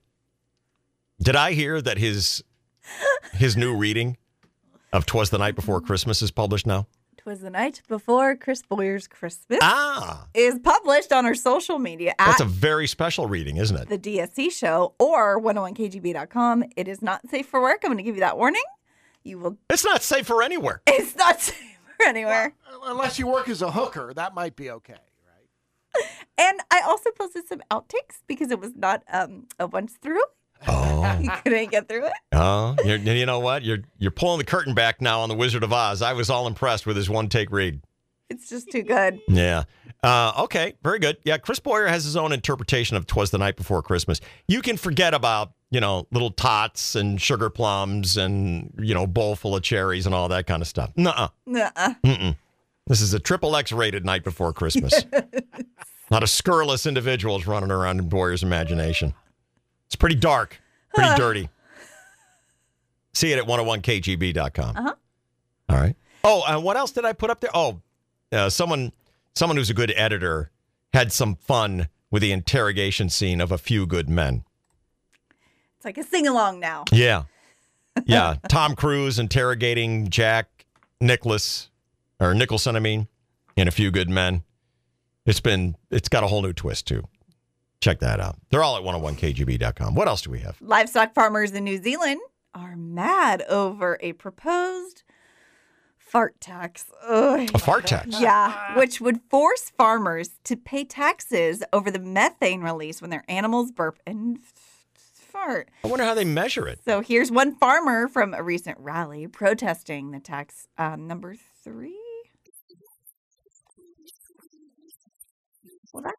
did 1.21 1.35
I 1.35 1.53
hear 1.53 1.81
that 1.81 1.97
his 1.97 2.43
his 3.33 3.55
new 3.55 3.75
reading 3.75 4.17
of 4.91 5.05
"Twas 5.05 5.29
the 5.29 5.37
Night 5.37 5.55
Before 5.55 5.79
Christmas" 5.81 6.21
is 6.21 6.31
published 6.31 6.67
now? 6.67 6.87
Twas 7.17 7.41
the 7.41 7.49
night 7.49 7.81
before 7.87 8.35
Chris 8.35 8.61
Boyer's 8.61 9.07
Christmas 9.07 9.59
Ah, 9.61 10.27
is 10.33 10.59
published 10.59 11.11
on 11.11 11.25
our 11.25 11.35
social 11.35 11.77
media 11.79 12.13
that's 12.19 12.39
a 12.41 12.45
very 12.45 12.87
special 12.87 13.25
reading, 13.27 13.57
isn't 13.57 13.75
it? 13.77 13.89
the 13.89 13.97
DSC 13.97 14.51
show 14.51 14.93
or 14.99 15.41
101kgb.com. 15.41 16.63
It 16.75 16.87
is 16.87 17.01
not 17.01 17.27
safe 17.29 17.47
for 17.47 17.61
work. 17.61 17.79
I'm 17.83 17.89
going 17.89 17.97
to 17.97 18.03
give 18.03 18.15
you 18.15 18.21
that 18.21 18.37
warning. 18.37 18.63
You 19.27 19.39
will. 19.39 19.57
It's 19.69 19.83
not 19.83 20.01
safe 20.03 20.25
for 20.25 20.41
anywhere. 20.41 20.81
It's 20.87 21.15
not 21.15 21.41
safe 21.41 21.77
for 21.97 22.05
anywhere. 22.05 22.53
Unless 22.83 23.19
you 23.19 23.27
work 23.27 23.49
as 23.49 23.61
a 23.61 23.69
hooker, 23.69 24.13
that 24.13 24.33
might 24.33 24.55
be 24.55 24.71
okay. 24.71 24.93
Right? 24.93 26.05
And 26.37 26.61
I 26.71 26.81
also 26.81 27.09
posted 27.11 27.47
some 27.47 27.61
outtakes 27.71 28.21
because 28.27 28.51
it 28.51 28.59
was 28.59 28.71
not 28.75 29.03
um, 29.11 29.47
a 29.59 29.67
once 29.67 29.93
through. 30.01 30.21
Oh. 30.67 31.17
you 31.21 31.31
couldn't 31.43 31.71
get 31.71 31.89
through 31.89 32.05
it. 32.05 32.13
Oh, 32.31 32.75
you're, 32.85 32.97
you 32.97 33.25
know 33.25 33.39
what? 33.39 33.63
You're 33.63 33.79
you're 33.97 34.11
pulling 34.11 34.37
the 34.37 34.45
curtain 34.45 34.73
back 34.73 35.01
now 35.01 35.21
on 35.21 35.29
the 35.29 35.35
Wizard 35.35 35.63
of 35.63 35.73
Oz. 35.73 36.01
I 36.01 36.13
was 36.13 36.29
all 36.29 36.47
impressed 36.47 36.85
with 36.85 36.95
his 36.95 37.09
one 37.09 37.27
take 37.27 37.51
read. 37.51 37.81
It's 38.29 38.49
just 38.49 38.69
too 38.69 38.83
good. 38.83 39.19
Yeah. 39.27 39.63
Uh, 40.03 40.31
okay. 40.39 40.73
Very 40.83 40.99
good. 40.99 41.17
Yeah. 41.23 41.37
Chris 41.37 41.59
Boyer 41.59 41.87
has 41.87 42.03
his 42.05 42.15
own 42.15 42.31
interpretation 42.31 42.97
of 42.97 43.07
"Twas 43.07 43.31
the 43.31 43.37
Night 43.37 43.55
Before 43.55 43.81
Christmas." 43.81 44.21
You 44.47 44.61
can 44.61 44.77
forget 44.77 45.13
about 45.13 45.53
you 45.69 45.79
know 45.79 46.07
little 46.11 46.31
tots 46.31 46.95
and 46.95 47.21
sugar 47.21 47.49
plums 47.49 48.17
and 48.17 48.73
you 48.79 48.93
know 48.93 49.05
bowl 49.05 49.35
full 49.35 49.55
of 49.55 49.63
cherries 49.63 50.05
and 50.05 50.15
all 50.15 50.27
that 50.29 50.47
kind 50.47 50.61
of 50.61 50.67
stuff. 50.67 50.91
Nuh-uh. 50.95 51.27
Nuh-uh. 51.45 51.93
Mm-mm. 52.03 52.35
This 52.87 53.01
is 53.01 53.13
a 53.13 53.19
triple 53.19 53.55
X 53.55 53.71
rated 53.71 54.05
Night 54.05 54.23
Before 54.23 54.53
Christmas. 54.53 55.03
Not 56.11 56.23
a 56.23 56.27
scurrilous 56.27 56.85
individuals 56.85 57.45
running 57.45 57.71
around 57.71 57.99
in 57.99 58.07
Boyer's 58.07 58.43
imagination. 58.43 59.13
It's 59.87 59.95
pretty 59.95 60.15
dark, 60.15 60.61
pretty 60.93 61.15
dirty. 61.15 61.49
See 63.13 63.31
it 63.33 63.39
at 63.39 63.45
101kgb.com. 63.45 64.77
Uh-huh. 64.77 64.95
All 65.69 65.77
right. 65.77 65.95
Oh, 66.23 66.43
and 66.47 66.63
what 66.63 66.77
else 66.77 66.91
did 66.91 67.03
I 67.03 67.13
put 67.13 67.29
up 67.29 67.41
there? 67.41 67.49
Oh, 67.53 67.81
uh, 68.31 68.49
someone 68.49 68.93
someone 69.35 69.57
who's 69.57 69.69
a 69.69 69.73
good 69.73 69.93
editor 69.95 70.51
had 70.93 71.11
some 71.11 71.35
fun 71.35 71.89
with 72.09 72.21
the 72.21 72.31
interrogation 72.31 73.09
scene 73.09 73.41
of 73.41 73.51
a 73.51 73.57
few 73.57 73.85
good 73.85 74.09
men. 74.09 74.43
It's 75.77 75.85
like 75.85 75.97
a 75.97 76.03
sing 76.03 76.27
along 76.27 76.59
now. 76.59 76.85
Yeah. 76.91 77.23
Yeah. 78.05 78.35
Tom 78.49 78.75
Cruise 78.75 79.19
interrogating 79.19 80.09
Jack 80.09 80.65
Nicholas 80.99 81.69
or 82.19 82.33
Nicholson, 82.33 82.75
I 82.75 82.79
mean, 82.79 83.07
in 83.55 83.67
a 83.67 83.71
few 83.71 83.91
good 83.91 84.09
men. 84.09 84.43
It's 85.25 85.39
been 85.39 85.75
it's 85.91 86.09
got 86.09 86.23
a 86.23 86.27
whole 86.27 86.41
new 86.41 86.53
twist 86.53 86.87
too. 86.87 87.03
Check 87.79 87.99
that 87.99 88.19
out. 88.19 88.37
They're 88.49 88.63
all 88.63 88.77
at 88.77 88.83
101kgb.com. 88.83 89.93
What 89.93 90.07
else 90.07 90.21
do 90.21 90.31
we 90.31 90.39
have? 90.39 90.57
Livestock 90.61 91.13
farmers 91.13 91.51
in 91.51 91.63
New 91.63 91.81
Zealand 91.81 92.19
are 92.55 92.75
mad 92.75 93.43
over 93.43 93.99
a 94.01 94.13
proposed 94.13 95.03
fart 95.97 96.39
tax. 96.41 96.85
Ugh. 97.05 97.51
A 97.53 97.59
fart 97.59 97.85
tax? 97.85 98.19
Yeah, 98.19 98.75
which 98.77 98.99
would 98.99 99.19
force 99.29 99.69
farmers 99.77 100.31
to 100.45 100.55
pay 100.55 100.85
taxes 100.85 101.61
over 101.71 101.91
the 101.91 101.99
methane 101.99 102.61
release 102.61 103.01
when 103.01 103.11
their 103.11 103.25
animals 103.27 103.71
burp 103.71 103.99
and 104.07 104.39
I 105.37 105.87
wonder 105.87 106.03
how 106.05 106.13
they 106.13 106.25
measure 106.25 106.67
it. 106.67 106.79
So 106.83 107.01
here's 107.01 107.31
one 107.31 107.55
farmer 107.55 108.07
from 108.07 108.33
a 108.33 108.43
recent 108.43 108.77
rally 108.79 109.27
protesting 109.27 110.11
the 110.11 110.19
tax. 110.19 110.67
Um, 110.77 111.07
number 111.07 111.35
three. 111.63 111.97
Well, 115.93 116.03
that's 116.03 116.17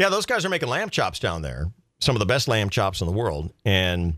Yeah, 0.00 0.08
those 0.08 0.24
guys 0.24 0.46
are 0.46 0.48
making 0.48 0.70
lamb 0.70 0.88
chops 0.88 1.18
down 1.18 1.42
there. 1.42 1.70
Some 2.00 2.16
of 2.16 2.20
the 2.20 2.26
best 2.26 2.48
lamb 2.48 2.70
chops 2.70 3.02
in 3.02 3.06
the 3.06 3.12
world. 3.12 3.52
And 3.66 4.16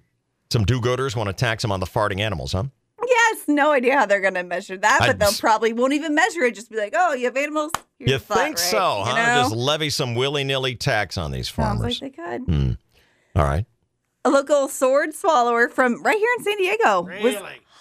some 0.53 0.65
do-gooders 0.65 1.17
want 1.17 1.27
to 1.27 1.33
tax 1.33 1.63
them 1.63 1.73
on 1.73 1.81
the 1.81 1.87
farting 1.87 2.21
animals, 2.21 2.53
huh? 2.53 2.65
Yes, 3.05 3.49
no 3.49 3.73
idea 3.73 3.99
how 3.99 4.07
they're 4.07 4.21
going 4.21 4.35
to 4.35 4.45
measure 4.45 4.77
that, 4.77 5.03
I 5.03 5.09
but 5.09 5.19
they'll 5.19 5.33
probably 5.33 5.73
won't 5.73 5.93
even 5.93 6.15
measure 6.15 6.43
it. 6.43 6.55
Just 6.55 6.71
be 6.71 6.77
like, 6.77 6.95
oh, 6.97 7.15
you 7.15 7.25
have 7.25 7.37
animals. 7.37 7.73
Here's 7.99 8.13
you 8.13 8.19
the 8.19 8.25
flat 8.25 8.39
think 8.45 8.59
rate," 8.59 8.63
so, 8.63 8.99
you 8.99 9.05
huh? 9.07 9.17
know? 9.17 9.43
Just 9.43 9.57
levy 9.57 9.91
some 9.91 10.15
willy-nilly 10.15 10.77
tax 10.77 11.19
on 11.19 11.33
these 11.33 11.49
Sounds 11.49 11.81
farmers. 11.81 12.01
like 12.01 12.15
they 12.17 12.23
could. 12.23 12.43
Hmm. 12.43 12.73
All 13.35 13.45
right. 13.45 13.67
A 14.25 14.31
local 14.31 14.69
sword 14.69 15.15
swallower 15.15 15.69
from 15.69 16.01
right 16.05 16.17
here 16.17 16.31
in 16.39 16.45
San 16.45 16.59
Diego 16.59 17.03
was 17.21 17.37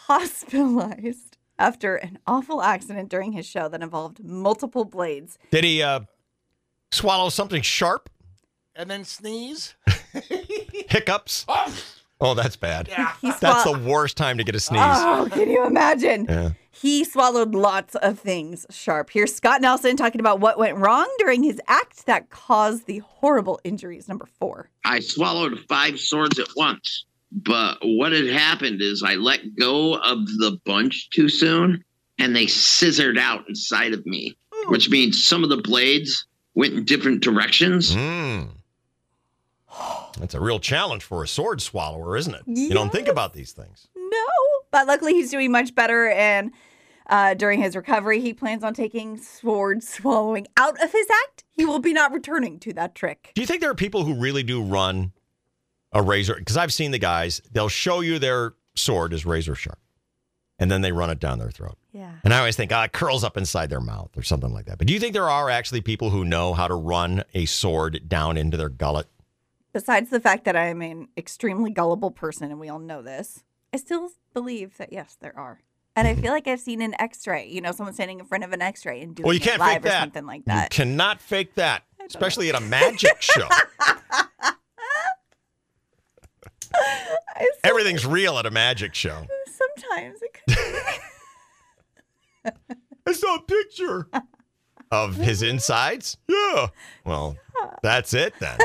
hospitalized 0.08 1.38
after 1.60 1.98
an 1.98 2.18
awful 2.26 2.64
accident 2.64 3.10
during 3.10 3.34
his 3.34 3.46
show 3.46 3.70
that 3.70 3.84
involved 3.84 4.24
multiple 4.24 4.86
blades. 4.86 5.38
Did 5.52 5.64
he 5.64 5.84
uh, 5.84 6.00
swallow 6.92 7.30
something 7.30 7.62
sharp? 7.62 8.10
And 8.76 8.90
then 8.90 9.04
sneeze. 9.04 9.76
Hiccups? 10.90 11.46
Oh. 11.48 11.84
oh, 12.20 12.34
that's 12.34 12.56
bad. 12.56 12.88
He 13.22 13.32
That's 13.40 13.64
swal- 13.64 13.82
the 13.82 13.90
worst 13.90 14.18
time 14.18 14.38
to 14.38 14.44
get 14.44 14.56
a 14.56 14.60
sneeze. 14.60 14.82
Oh, 14.82 15.28
can 15.32 15.50
you 15.50 15.66
imagine? 15.66 16.26
Yeah. 16.30 16.52
He 16.72 17.04
swallowed 17.04 17.54
lots 17.54 17.96
of 17.96 18.20
things 18.20 18.66
sharp. 18.70 19.10
Here's 19.12 19.34
Scott 19.34 19.62
Nelson 19.62 19.98
talking 19.98 20.22
about 20.22 20.40
what 20.40 20.58
went 20.58 20.78
wrong 20.78 21.10
during 21.20 21.44
his 21.44 21.60
act 21.68 22.06
that 22.06 22.30
caused 22.30 22.88
the 22.88 23.00
horrible 23.00 23.60
injuries. 23.64 24.08
Number 24.08 24.26
four. 24.26 24.70
I 24.86 25.00
swallowed 25.00 25.60
five 25.68 26.00
swords 26.00 26.40
at 26.40 26.48
once. 26.56 27.06
But 27.32 27.78
what 27.82 28.12
had 28.12 28.28
happened 28.28 28.82
is 28.82 29.04
I 29.04 29.16
let 29.16 29.56
go 29.56 29.96
of 29.96 30.26
the 30.38 30.60
bunch 30.66 31.10
too 31.12 31.30
soon 31.30 31.84
and 32.20 32.36
they 32.36 32.48
scissored 32.48 33.18
out 33.18 33.48
inside 33.48 33.94
of 33.94 34.06
me, 34.06 34.38
hmm. 34.54 34.72
which 34.72 34.90
means 34.90 35.26
some 35.26 35.44
of 35.44 35.50
the 35.50 35.62
blades 35.62 36.26
went 36.56 36.74
in 36.74 36.84
different 36.86 37.22
directions. 37.22 37.96
That's 40.20 40.34
a 40.34 40.42
real 40.42 40.60
challenge 40.60 41.04
for 41.04 41.24
a 41.24 41.28
sword 41.28 41.62
swallower, 41.62 42.18
isn't 42.18 42.34
it? 42.34 42.42
You 42.46 42.72
don't 42.72 42.92
think 42.92 43.08
about 43.08 43.34
these 43.34 43.54
things. 43.54 43.88
No, 43.96 44.26
but 44.70 44.88
luckily 44.88 45.14
he's 45.14 45.32
doing 45.32 45.52
much 45.52 45.74
better. 45.74 46.10
And 46.10 46.52
uh, 47.08 47.34
during 47.34 47.62
his 47.62 47.76
recovery, 47.76 48.20
he 48.20 48.34
plans 48.34 48.64
on 48.64 48.74
taking 48.74 49.18
sword 49.18 49.84
swallowing 49.84 50.48
out 50.58 50.82
of 50.84 50.92
his 50.92 51.08
act. 51.26 51.46
He 51.52 51.66
will 51.66 51.80
be 51.80 51.94
not 51.94 52.12
returning 52.12 52.60
to 52.60 52.74
that 52.74 52.96
trick. 52.96 53.32
Do 53.36 53.42
you 53.42 53.48
think 53.48 53.62
there 53.62 53.72
are 53.72 53.76
people 53.76 54.04
who 54.04 54.16
really 54.16 54.44
do 54.44 54.62
run 54.62 55.14
a 55.94 56.02
razor? 56.02 56.36
Because 56.36 56.58
I've 56.58 56.74
seen 56.74 56.92
the 56.92 57.00
guys, 57.00 57.42
they'll 57.52 57.70
show 57.70 58.02
you 58.02 58.20
their 58.20 58.54
sword 58.76 59.14
is 59.14 59.26
razor 59.26 59.56
sharp, 59.56 59.80
and 60.60 60.70
then 60.70 60.82
they 60.82 60.92
run 60.92 61.10
it 61.10 61.20
down 61.20 61.40
their 61.40 61.52
throat. 61.52 61.78
Yeah. 61.94 62.14
And 62.24 62.34
I 62.34 62.40
always 62.40 62.56
think, 62.56 62.72
ah, 62.72 62.86
it 62.86 62.94
curls 62.94 63.24
up 63.24 63.38
inside 63.38 63.70
their 63.70 63.82
mouth 63.82 64.12
or 64.18 64.24
something 64.24 64.54
like 64.54 64.66
that. 64.68 64.78
But 64.78 64.88
do 64.88 64.94
you 64.94 65.00
think 65.00 65.14
there 65.14 65.30
are 65.30 65.50
actually 65.50 65.82
people 65.82 66.10
who 66.10 66.24
know 66.24 66.54
how 66.54 66.68
to 66.68 66.76
run 66.76 67.24
a 67.34 67.46
sword 67.46 68.08
down 68.08 68.38
into 68.38 68.58
their 68.58 68.70
gullet? 68.70 69.08
Besides 69.74 70.10
the 70.10 70.20
fact 70.20 70.46
that 70.46 70.56
I'm 70.56 70.82
an 70.82 71.08
extremely 71.18 71.72
gullible 71.72 72.12
person, 72.12 72.50
and 72.52 72.60
we 72.60 72.70
all 72.70 72.80
know 72.80 73.02
this, 73.02 73.44
I 73.74 73.78
still 73.78 74.10
believe 74.34 74.78
that 74.78 74.94
yes, 74.94 75.18
there 75.20 75.38
are. 75.38 75.62
And 75.96 76.08
I 76.08 76.16
feel 76.16 76.32
like 76.32 76.48
I've 76.48 76.60
seen 76.62 76.82
an 76.82 76.96
X-ray. 77.00 77.50
You 77.50 77.60
know, 77.60 77.74
someone 77.74 77.94
standing 77.94 78.20
in 78.20 78.26
front 78.26 78.46
of 78.46 78.54
an 78.54 78.62
X-ray 78.62 79.02
and 79.02 79.14
doing 79.14 79.26
Well, 79.26 79.34
you 79.34 79.42
can't 79.42 79.60
live 79.60 79.70
fake 79.74 79.80
or 79.80 79.90
that. 79.90 80.00
something 80.02 80.26
like 80.26 80.40
You 80.48 80.54
that. 80.54 80.70
cannot 80.70 81.20
fake 81.20 81.56
that, 81.56 81.84
especially 82.08 82.48
at 82.50 82.56
a 82.56 82.62
magic 82.62 83.22
show. 83.22 83.48
Everything's 87.64 88.06
real 88.06 88.38
at 88.40 88.46
a 88.46 88.52
magic 88.52 88.94
show. 88.96 89.26
Sometimes 89.48 90.22
it 90.22 90.34
could 90.34 90.56
I 93.08 93.14
saw 93.14 93.36
a 93.36 93.42
picture 93.42 94.08
of 94.92 95.16
his 95.16 95.42
insides. 95.42 96.18
Yeah. 96.28 96.68
Well, 97.06 97.38
that's 97.82 98.14
it 98.14 98.34
then. 98.40 98.58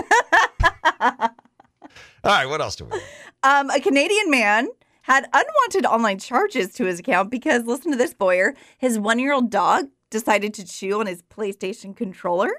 All 1.01 2.33
right, 2.33 2.47
what 2.47 2.61
else 2.61 2.77
do 2.77 2.87
we? 2.87 2.99
have? 2.99 3.03
Um, 3.43 3.71
a 3.71 3.81
Canadian 3.81 4.31
man 4.31 4.69
had 5.03 5.29
unwanted 5.33 5.87
online 5.87 6.19
charges 6.19 6.73
to 6.75 6.85
his 6.85 6.99
account 6.99 7.31
because, 7.31 7.65
listen 7.65 7.93
to 7.93 7.97
this, 7.97 8.13
Boyer, 8.13 8.55
his 8.79 8.99
one 8.99 9.19
year 9.21 9.33
old 9.33 9.51
dog 9.51 9.87
decided 10.11 10.53
to 10.55 10.65
chew 10.65 10.99
on 10.99 11.07
his 11.07 11.23
PlayStation 11.23 11.97
controller, 11.97 12.51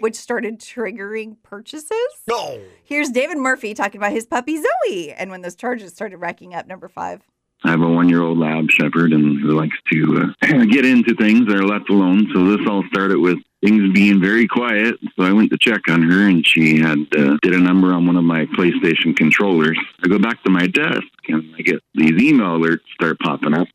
which 0.00 0.16
started 0.16 0.58
triggering 0.60 1.36
purchases. 1.44 1.90
No. 2.28 2.60
Here's 2.82 3.10
David 3.10 3.38
Murphy 3.38 3.74
talking 3.74 4.00
about 4.00 4.12
his 4.12 4.26
puppy 4.26 4.60
Zoe 4.60 5.12
and 5.12 5.30
when 5.30 5.42
those 5.42 5.54
charges 5.54 5.92
started 5.92 6.16
racking 6.16 6.54
up. 6.54 6.66
Number 6.66 6.88
five. 6.88 7.22
I 7.64 7.70
have 7.70 7.82
a 7.82 7.88
one 7.88 8.08
year 8.08 8.22
old 8.22 8.38
lab 8.38 8.70
shepherd 8.70 9.12
and 9.12 9.40
who 9.40 9.58
likes 9.58 9.76
to 9.92 10.32
uh, 10.42 10.64
get 10.70 10.84
into 10.84 11.14
things 11.14 11.46
that 11.46 11.56
are 11.56 11.66
left 11.66 11.90
alone. 11.90 12.28
So 12.34 12.56
this 12.56 12.66
all 12.66 12.82
started 12.92 13.18
with 13.18 13.38
things 13.62 13.92
being 13.92 14.20
very 14.20 14.48
quiet. 14.48 14.96
So 15.16 15.24
I 15.24 15.32
went 15.32 15.50
to 15.50 15.58
check 15.58 15.88
on 15.88 16.02
her 16.02 16.28
and 16.28 16.46
she 16.46 16.80
had 16.80 16.98
uh, 17.16 17.36
did 17.42 17.54
a 17.54 17.60
number 17.60 17.92
on 17.92 18.06
one 18.06 18.16
of 18.16 18.24
my 18.24 18.46
PlayStation 18.46 19.16
controllers. 19.16 19.78
I 20.04 20.08
go 20.08 20.18
back 20.18 20.42
to 20.44 20.50
my 20.50 20.66
desk 20.66 21.04
and 21.28 21.54
I 21.56 21.62
get 21.62 21.80
these 21.94 22.20
email 22.20 22.58
alerts 22.58 22.80
start 22.94 23.18
popping 23.20 23.54
up. 23.54 23.68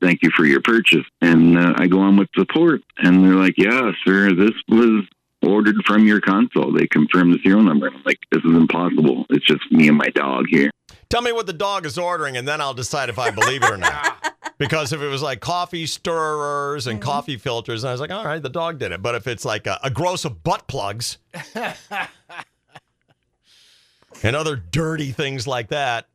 Thank 0.00 0.22
you 0.22 0.30
for 0.30 0.44
your 0.44 0.60
purchase. 0.60 1.06
And 1.20 1.58
uh, 1.58 1.74
I 1.76 1.86
go 1.86 2.00
on 2.00 2.16
with 2.16 2.28
support 2.34 2.82
and 2.98 3.24
they're 3.24 3.34
like, 3.34 3.54
yeah, 3.56 3.92
sir, 4.04 4.34
this 4.34 4.52
was 4.68 5.04
ordered 5.46 5.76
from 5.86 6.06
your 6.06 6.20
console. 6.20 6.72
They 6.72 6.86
confirmed 6.86 7.34
the 7.34 7.38
serial 7.42 7.62
number. 7.62 7.88
I'm 7.88 8.02
like, 8.04 8.18
this 8.32 8.42
is 8.44 8.56
impossible. 8.56 9.26
It's 9.30 9.46
just 9.46 9.70
me 9.70 9.88
and 9.88 9.96
my 9.96 10.08
dog 10.08 10.46
here. 10.50 10.70
Tell 11.08 11.22
me 11.22 11.32
what 11.32 11.46
the 11.46 11.52
dog 11.52 11.86
is 11.86 11.96
ordering, 11.98 12.36
and 12.36 12.46
then 12.48 12.60
I'll 12.60 12.74
decide 12.74 13.08
if 13.08 13.18
I 13.18 13.30
believe 13.30 13.62
it 13.62 13.70
or 13.70 13.76
not. 13.76 14.30
Because 14.56 14.92
if 14.92 15.00
it 15.00 15.08
was 15.08 15.20
like 15.20 15.40
coffee 15.40 15.84
stirrers 15.84 16.86
and 16.86 17.02
coffee 17.02 17.36
filters, 17.38 17.82
and 17.82 17.88
I 17.88 17.92
was 17.92 18.00
like, 18.00 18.12
all 18.12 18.24
right, 18.24 18.40
the 18.40 18.48
dog 18.48 18.78
did 18.78 18.92
it. 18.92 19.02
But 19.02 19.16
if 19.16 19.26
it's 19.26 19.44
like 19.44 19.66
a, 19.66 19.80
a 19.82 19.90
gross 19.90 20.24
of 20.24 20.44
butt 20.44 20.68
plugs 20.68 21.18
and 24.22 24.36
other 24.36 24.54
dirty 24.56 25.10
things 25.10 25.48
like 25.48 25.68
that, 25.68 26.06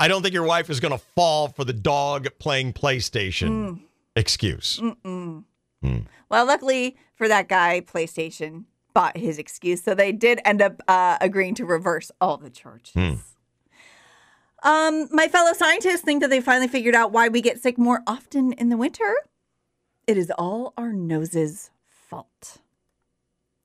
I 0.00 0.08
don't 0.08 0.20
think 0.22 0.34
your 0.34 0.44
wife 0.44 0.68
is 0.68 0.80
going 0.80 0.92
to 0.92 0.98
fall 1.14 1.48
for 1.48 1.64
the 1.64 1.72
dog 1.72 2.26
playing 2.40 2.72
PlayStation 2.72 3.48
Mm. 3.48 3.80
excuse. 4.16 4.80
Mm-mm. 4.82 5.44
Well, 6.28 6.46
luckily 6.46 6.96
for 7.14 7.28
that 7.28 7.48
guy, 7.48 7.80
PlayStation 7.80 8.64
bought 8.94 9.16
his 9.16 9.38
excuse, 9.38 9.82
so 9.82 9.94
they 9.94 10.12
did 10.12 10.40
end 10.44 10.62
up 10.62 10.80
uh, 10.88 11.18
agreeing 11.20 11.54
to 11.56 11.64
reverse 11.64 12.10
all 12.20 12.36
the 12.36 12.50
charges. 12.50 12.94
Hmm. 12.94 13.14
Um, 14.62 15.08
my 15.12 15.28
fellow 15.28 15.52
scientists 15.52 16.00
think 16.00 16.22
that 16.22 16.30
they 16.30 16.40
finally 16.40 16.66
figured 16.66 16.94
out 16.94 17.12
why 17.12 17.28
we 17.28 17.40
get 17.40 17.62
sick 17.62 17.78
more 17.78 18.02
often 18.06 18.52
in 18.54 18.68
the 18.68 18.76
winter. 18.76 19.14
It 20.06 20.16
is 20.16 20.32
all 20.38 20.72
our 20.76 20.92
noses' 20.92 21.70
fault. 21.86 22.58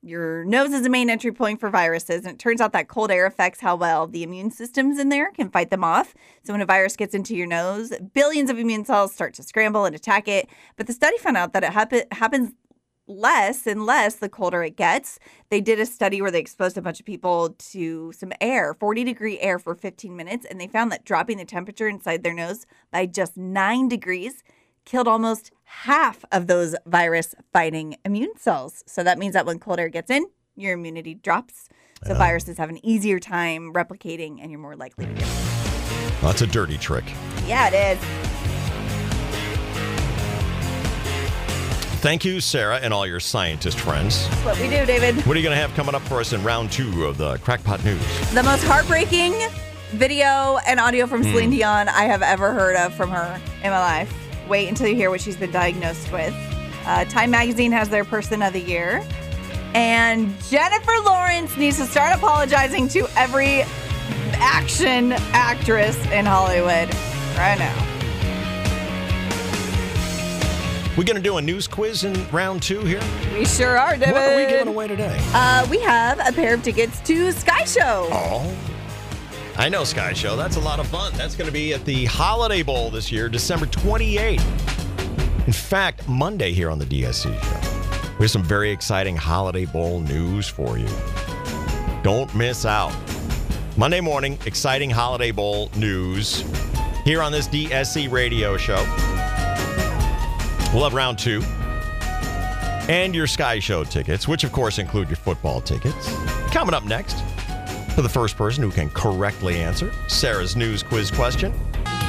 Your 0.04 0.44
nose 0.44 0.72
is 0.72 0.82
the 0.82 0.90
main 0.90 1.08
entry 1.08 1.30
point 1.30 1.60
for 1.60 1.70
viruses, 1.70 2.24
and 2.24 2.34
it 2.34 2.38
turns 2.40 2.60
out 2.60 2.72
that 2.72 2.88
cold 2.88 3.12
air 3.12 3.24
affects 3.24 3.60
how 3.60 3.76
well 3.76 4.08
the 4.08 4.24
immune 4.24 4.50
systems 4.50 4.98
in 4.98 5.10
there 5.10 5.30
can 5.30 5.48
fight 5.48 5.70
them 5.70 5.84
off. 5.84 6.12
So 6.42 6.52
when 6.52 6.60
a 6.60 6.66
virus 6.66 6.96
gets 6.96 7.14
into 7.14 7.36
your 7.36 7.46
nose, 7.46 7.92
billions 8.12 8.50
of 8.50 8.58
immune 8.58 8.84
cells 8.84 9.14
start 9.14 9.32
to 9.34 9.44
scramble 9.44 9.84
and 9.84 9.94
attack 9.94 10.26
it. 10.26 10.48
But 10.76 10.88
the 10.88 10.92
study 10.92 11.18
found 11.18 11.36
out 11.36 11.52
that 11.52 11.62
it 11.62 11.70
happen- 11.70 12.06
happens 12.10 12.50
less 13.06 13.64
and 13.64 13.86
less 13.86 14.16
the 14.16 14.28
colder 14.28 14.64
it 14.64 14.76
gets. 14.76 15.20
They 15.50 15.60
did 15.60 15.78
a 15.78 15.86
study 15.86 16.20
where 16.20 16.32
they 16.32 16.40
exposed 16.40 16.76
a 16.76 16.82
bunch 16.82 16.98
of 16.98 17.06
people 17.06 17.50
to 17.50 18.10
some 18.10 18.32
air, 18.40 18.74
40 18.74 19.04
degree 19.04 19.38
air 19.38 19.60
for 19.60 19.76
15 19.76 20.16
minutes, 20.16 20.44
and 20.44 20.60
they 20.60 20.66
found 20.66 20.90
that 20.90 21.04
dropping 21.04 21.38
the 21.38 21.44
temperature 21.44 21.88
inside 21.88 22.24
their 22.24 22.34
nose 22.34 22.66
by 22.90 23.06
just 23.06 23.36
nine 23.36 23.88
degrees 23.88 24.42
killed 24.84 25.08
almost 25.08 25.50
half 25.64 26.24
of 26.32 26.46
those 26.46 26.74
virus 26.86 27.34
fighting 27.52 27.96
immune 28.04 28.36
cells. 28.36 28.82
So 28.86 29.02
that 29.02 29.18
means 29.18 29.34
that 29.34 29.46
when 29.46 29.58
cold 29.58 29.78
air 29.78 29.88
gets 29.88 30.10
in, 30.10 30.24
your 30.56 30.74
immunity 30.74 31.14
drops. 31.14 31.68
So 32.04 32.14
viruses 32.14 32.58
have 32.58 32.68
an 32.68 32.84
easier 32.84 33.18
time 33.20 33.72
replicating 33.72 34.38
and 34.42 34.50
you're 34.50 34.60
more 34.60 34.74
likely 34.76 35.06
to 35.06 35.12
get 35.12 35.24
sick. 35.24 36.14
That's 36.20 36.42
a 36.42 36.46
dirty 36.46 36.76
trick. 36.76 37.04
Yeah, 37.46 37.70
it 37.72 37.96
is. 37.98 38.04
Thank 42.00 42.24
you, 42.24 42.40
Sarah, 42.40 42.78
and 42.78 42.92
all 42.92 43.06
your 43.06 43.20
scientist 43.20 43.78
friends. 43.78 44.28
That's 44.28 44.44
what 44.44 44.58
we 44.60 44.68
do, 44.68 44.84
David. 44.84 45.24
What 45.24 45.36
are 45.36 45.38
you 45.38 45.44
going 45.44 45.54
to 45.56 45.60
have 45.60 45.72
coming 45.74 45.94
up 45.94 46.02
for 46.02 46.18
us 46.18 46.32
in 46.32 46.42
round 46.42 46.72
two 46.72 47.06
of 47.06 47.16
the 47.16 47.36
Crackpot 47.38 47.84
News? 47.84 48.00
The 48.34 48.42
most 48.42 48.64
heartbreaking 48.64 49.34
video 49.90 50.58
and 50.66 50.80
audio 50.80 51.06
from 51.06 51.22
Celine 51.22 51.50
Hmm. 51.50 51.56
Dion 51.56 51.88
I 51.88 52.04
have 52.06 52.22
ever 52.22 52.52
heard 52.52 52.74
of 52.74 52.92
from 52.94 53.10
her 53.10 53.40
in 53.62 53.70
my 53.70 53.78
life. 53.78 54.12
Wait 54.48 54.68
until 54.68 54.88
you 54.88 54.94
hear 54.94 55.10
what 55.10 55.20
she's 55.20 55.36
been 55.36 55.50
diagnosed 55.50 56.12
with. 56.12 56.34
Uh, 56.84 57.04
Time 57.06 57.30
Magazine 57.30 57.72
has 57.72 57.88
their 57.88 58.04
Person 58.04 58.42
of 58.42 58.52
the 58.52 58.60
Year. 58.60 59.06
And 59.74 60.38
Jennifer 60.44 60.92
Lawrence 61.04 61.56
needs 61.56 61.78
to 61.78 61.86
start 61.86 62.14
apologizing 62.14 62.88
to 62.88 63.08
every 63.16 63.62
action 64.34 65.12
actress 65.32 65.96
in 66.10 66.26
Hollywood 66.26 66.92
right 67.36 67.58
now. 67.58 67.88
We're 70.96 71.04
going 71.04 71.16
to 71.16 71.22
do 71.22 71.38
a 71.38 71.42
news 71.42 71.66
quiz 71.66 72.04
in 72.04 72.28
round 72.28 72.62
two 72.62 72.80
here? 72.80 73.00
We 73.32 73.46
sure 73.46 73.78
are, 73.78 73.96
David. 73.96 74.12
What 74.12 74.32
are 74.32 74.36
we 74.36 74.46
giving 74.46 74.68
away 74.68 74.88
today? 74.88 75.18
Uh, 75.32 75.66
we 75.70 75.80
have 75.80 76.18
a 76.18 76.32
pair 76.32 76.52
of 76.52 76.62
tickets 76.62 77.00
to 77.00 77.32
Sky 77.32 77.64
Show. 77.64 78.08
Oh. 78.12 78.54
I 79.56 79.68
know 79.68 79.84
Sky 79.84 80.12
Show. 80.12 80.36
That's 80.36 80.56
a 80.56 80.60
lot 80.60 80.80
of 80.80 80.86
fun. 80.86 81.12
That's 81.14 81.36
going 81.36 81.46
to 81.46 81.52
be 81.52 81.74
at 81.74 81.84
the 81.84 82.06
Holiday 82.06 82.62
Bowl 82.62 82.90
this 82.90 83.12
year, 83.12 83.28
December 83.28 83.66
28th. 83.66 85.46
In 85.46 85.52
fact, 85.52 86.08
Monday 86.08 86.52
here 86.52 86.70
on 86.70 86.78
the 86.78 86.86
DSC 86.86 87.24
show. 87.42 88.12
We 88.18 88.24
have 88.24 88.30
some 88.30 88.42
very 88.42 88.70
exciting 88.70 89.16
Holiday 89.16 89.66
Bowl 89.66 90.00
news 90.00 90.48
for 90.48 90.78
you. 90.78 90.88
Don't 92.02 92.34
miss 92.34 92.64
out. 92.64 92.94
Monday 93.76 94.00
morning, 94.00 94.38
exciting 94.46 94.90
Holiday 94.90 95.30
Bowl 95.30 95.70
news 95.76 96.44
here 97.04 97.22
on 97.22 97.32
this 97.32 97.48
DSC 97.48 98.10
radio 98.10 98.56
show. 98.56 98.82
We'll 100.72 100.84
have 100.84 100.94
round 100.94 101.18
two 101.18 101.42
and 102.88 103.14
your 103.14 103.26
Sky 103.26 103.58
Show 103.58 103.84
tickets, 103.84 104.26
which 104.26 104.44
of 104.44 104.52
course 104.52 104.78
include 104.78 105.08
your 105.08 105.16
football 105.16 105.60
tickets. 105.60 106.14
Coming 106.50 106.74
up 106.74 106.84
next, 106.84 107.16
for 107.94 108.02
the 108.02 108.08
first 108.08 108.36
person 108.36 108.62
who 108.62 108.70
can 108.70 108.90
correctly 108.90 109.56
answer 109.60 109.92
Sarah's 110.08 110.56
news 110.56 110.82
quiz 110.82 111.10
question. 111.10 111.52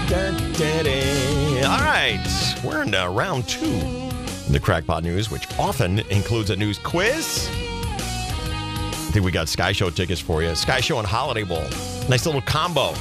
Dun, 0.08 0.36
dun, 0.54 0.86
dun. 0.86 1.64
All 1.66 1.80
right, 1.80 2.56
we're 2.64 2.84
in 2.84 2.92
round 2.92 3.48
two 3.48 4.04
the 4.50 4.60
Crackpot 4.60 5.04
News, 5.04 5.32
which 5.32 5.48
often 5.58 6.00
includes 6.12 6.50
a 6.50 6.56
news 6.56 6.78
quiz. 6.78 7.50
I 7.50 9.10
think 9.12 9.26
we 9.26 9.32
got 9.32 9.48
Sky 9.48 9.72
Show 9.72 9.90
tickets 9.90 10.20
for 10.20 10.44
you. 10.44 10.54
Sky 10.56 10.80
Show 10.82 11.00
and 11.00 11.08
Holiday 11.08 11.44
Bowl. 11.44 11.64
Nice 12.10 12.26
little 12.26 12.42
combo. 12.42 12.94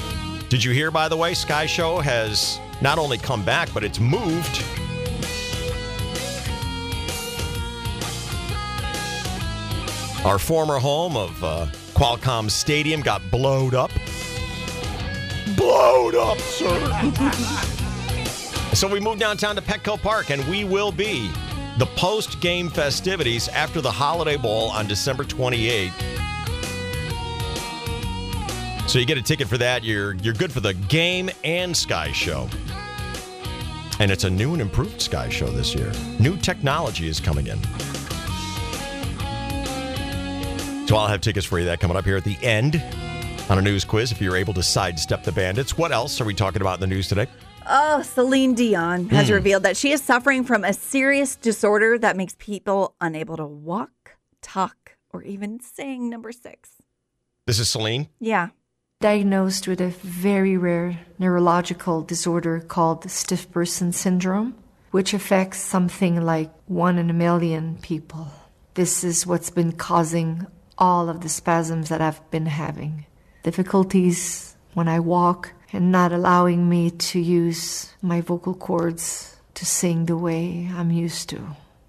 Did 0.49 0.63
you 0.63 0.73
hear, 0.73 0.91
by 0.91 1.09
the 1.09 1.17
way, 1.17 1.35
Sky 1.35 1.67
Show 1.67 1.99
has 1.99 2.59
not 2.81 2.99
only 2.99 3.19
come 3.19 3.45
back, 3.45 3.69
but 3.75 3.83
it's 3.83 3.99
moved. 3.99 4.63
Our 10.25 10.39
former 10.39 10.79
home 10.79 11.17
of 11.17 11.43
uh, 11.43 11.67
Qualcomm 12.03 12.51
Stadium 12.51 13.01
got 13.01 13.23
blowed 13.31 13.77
up. 13.77 13.93
Blowed 15.57 16.17
up, 16.17 16.37
sir. 16.39 16.75
so 18.75 18.89
we 18.89 18.99
moved 18.99 19.21
downtown 19.21 19.55
to 19.55 19.63
Petco 19.63 20.03
Park, 20.03 20.31
and 20.31 20.45
we 20.49 20.65
will 20.65 20.91
be 20.91 21.31
the 21.79 21.87
post 21.95 22.41
game 22.41 22.69
festivities 22.69 23.47
after 23.47 23.81
the 23.81 23.91
Holiday 23.93 24.37
Bowl 24.37 24.71
on 24.71 24.89
December 24.89 25.23
28th. 25.23 25.93
So 28.89 28.99
you 28.99 29.07
get 29.07 29.17
a 29.17 29.23
ticket 29.23 29.47
for 29.47 29.59
that. 29.59 29.85
You're 29.85 30.15
you're 30.15 30.35
good 30.35 30.51
for 30.51 30.59
the 30.59 30.75
game 30.75 31.31
and 31.45 31.77
Sky 31.77 32.11
Show. 32.11 32.49
And 34.01 34.11
it's 34.11 34.25
a 34.25 34.31
new 34.31 34.55
and 34.55 34.61
improved 34.61 35.01
Sky 35.01 35.29
Show 35.29 35.53
this 35.53 35.73
year. 35.73 35.93
New 36.19 36.37
technology 36.37 37.07
is 37.07 37.21
coming 37.21 37.47
in. 37.47 37.61
So 40.93 40.99
I'll 40.99 41.09
have 41.09 41.23
tickets 41.23 41.47
for 41.47 41.59
you 41.59 41.65
that 41.65 41.81
coming 41.81 41.97
up 41.97 42.05
here 42.05 42.19
at 42.19 42.25
the 42.25 42.37
end 42.43 42.77
on 43.49 43.57
a 43.57 43.63
news 43.63 43.83
quiz 43.83 44.13
if 44.13 44.21
you're 44.21 44.37
able 44.37 44.53
to 44.53 44.63
sidestep 44.63 45.25
the 45.25 45.33
bandits. 45.33 45.79
What 45.79 45.91
else 45.91 46.21
are 46.21 46.27
we 46.27 46.35
talking 46.35 46.61
about 46.61 46.75
in 46.75 46.81
the 46.83 46.87
news 46.87 47.09
today? 47.09 47.29
Oh, 47.67 48.03
Celine 48.03 48.53
Dion 48.53 49.09
has 49.09 49.29
Hmm. 49.29 49.33
revealed 49.37 49.63
that 49.63 49.79
she 49.79 49.91
is 49.93 50.03
suffering 50.03 50.45
from 50.45 50.65
a 50.65 50.75
serious 50.75 51.35
disorder 51.35 51.99
that 51.99 52.15
makes 52.15 52.35
people 52.39 52.95
unable 53.01 53.39
to 53.39 53.47
walk, 53.47 54.17
talk, 54.43 54.99
or 55.15 55.23
even 55.23 55.61
sing. 55.61 56.11
Number 56.11 56.31
six. 56.31 56.73
This 57.47 57.59
is 57.59 57.71
Celine. 57.71 58.09
Yeah. 58.21 58.49
diagnosed 59.01 59.67
with 59.67 59.81
a 59.81 59.89
very 60.03 60.59
rare 60.59 61.01
neurological 61.19 62.03
disorder 62.03 62.61
called 62.61 63.11
stiff 63.11 63.51
person 63.51 63.93
syndrome, 63.93 64.55
which 64.91 65.15
affects 65.15 65.57
something 65.59 66.21
like 66.21 66.51
one 66.67 66.99
in 66.99 67.09
a 67.09 67.15
million 67.15 67.79
people. 67.81 68.29
This 68.75 69.03
is 69.03 69.27
what's 69.27 69.49
been 69.49 69.73
causing 69.73 70.47
all 70.83 71.09
of 71.09 71.21
the 71.21 71.29
spasms 71.29 71.91
that 71.91 72.01
I've 72.01 72.29
been 72.33 72.47
having. 72.47 73.07
Difficulties 73.45 74.57
when 74.75 74.89
I 74.89 74.99
walk 74.99 75.53
and 75.73 75.93
not 75.93 76.11
allowing 76.11 76.69
me 76.69 76.91
to 76.91 77.21
use 77.21 77.95
my 78.03 78.21
vocal 78.21 78.53
cords 78.53 79.37
to 79.55 79.65
sing 79.65 80.07
the 80.07 80.17
way 80.17 80.69
I'm 80.75 80.91
used 80.91 81.29
to. 81.29 81.41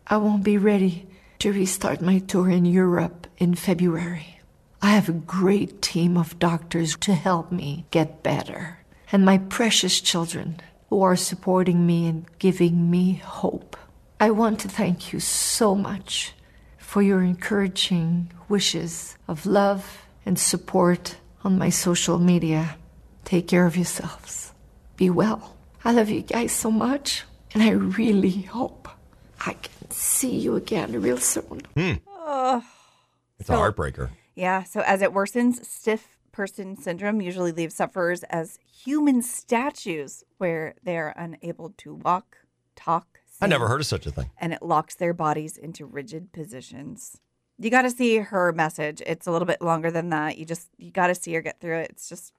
I 0.06 0.18
won't 0.18 0.44
be 0.44 0.60
ready 0.60 1.08
to 1.40 1.52
restart 1.52 2.02
my 2.02 2.20
tour 2.20 2.52
in 2.52 2.66
Europe 2.66 3.26
in 3.40 3.56
February. 3.56 4.40
I 4.80 4.92
have 4.92 5.10
a 5.10 5.14
great 5.40 5.82
team 5.82 6.16
of 6.16 6.38
doctors 6.38 6.96
to 6.98 7.16
help 7.16 7.52
me 7.52 7.86
get 7.90 8.22
better, 8.22 8.78
and 9.12 9.26
my 9.26 9.40
precious 9.40 10.02
children 10.02 10.60
who 10.92 11.02
are 11.02 11.16
supporting 11.16 11.88
me 11.88 12.06
and 12.06 12.26
giving 12.38 12.92
me 12.92 13.16
hope. 13.16 13.76
I 14.20 14.30
want 14.30 14.60
to 14.60 14.70
thank 14.70 15.12
you 15.12 15.20
so 15.20 15.74
much 15.74 16.36
for 16.94 17.02
your 17.02 17.24
encouraging 17.24 18.32
wishes 18.48 19.18
of 19.28 19.48
love 19.48 20.06
and 20.28 20.38
support 20.38 21.16
on 21.44 21.58
my 21.58 21.68
social 21.68 22.20
media. 22.20 22.76
Take 23.26 23.48
care 23.48 23.66
of 23.66 23.76
yourselves. 23.76 24.54
Be 24.96 25.10
well. 25.10 25.58
I 25.84 25.92
love 25.92 26.10
you 26.12 26.22
guys 26.22 26.52
so 26.52 26.70
much, 26.70 27.24
and 27.52 27.64
I 27.64 27.72
really 27.72 28.44
hope 28.44 28.88
I 29.44 29.54
can 29.54 29.90
see 29.90 30.38
you 30.38 30.56
again 30.56 31.02
real 31.02 31.18
soon. 31.18 31.62
Hmm. 31.76 31.94
Oh. 32.08 32.64
It's 33.40 33.50
a 33.50 33.54
heartbreaker. 33.54 34.12
Yeah. 34.36 34.62
So 34.62 34.82
as 34.82 35.02
it 35.02 35.14
worsens, 35.14 35.66
stiff 35.66 36.20
person 36.32 36.78
syndrome 36.78 37.22
usually 37.22 37.52
leaves 37.52 37.74
sufferers 37.74 38.22
as 38.26 38.60
human 38.72 39.24
statues 39.24 40.24
where 40.38 40.76
they 40.84 41.00
are 41.00 41.16
unable 41.18 41.74
to 41.78 41.96
walk, 41.96 42.38
talk, 42.76 43.13
I 43.42 43.48
never 43.48 43.68
heard 43.68 43.82
of 43.82 43.88
such 43.88 44.06
a 44.06 44.12
thing. 44.12 44.30
and 44.40 44.54
it 44.54 44.62
locks 44.62 44.96
their 44.96 45.14
bodies 45.14 45.58
into 45.58 45.86
rigid 45.86 46.32
positions. 46.32 47.20
You 47.60 47.70
got 47.70 47.84
to 47.84 47.92
see 47.92 48.18
her 48.18 48.52
message. 48.52 49.02
It's 49.06 49.28
a 49.28 49.32
little 49.32 49.46
bit 49.46 49.62
longer 49.62 49.92
than 49.92 50.10
that. 50.10 50.38
You 50.38 50.46
just 50.46 50.70
you 50.78 50.92
got 50.92 51.08
to 51.08 51.16
see 51.16 51.34
her 51.34 51.42
get 51.42 51.60
through 51.60 51.78
it. 51.80 51.90
It's 51.92 52.10
just 52.10 52.34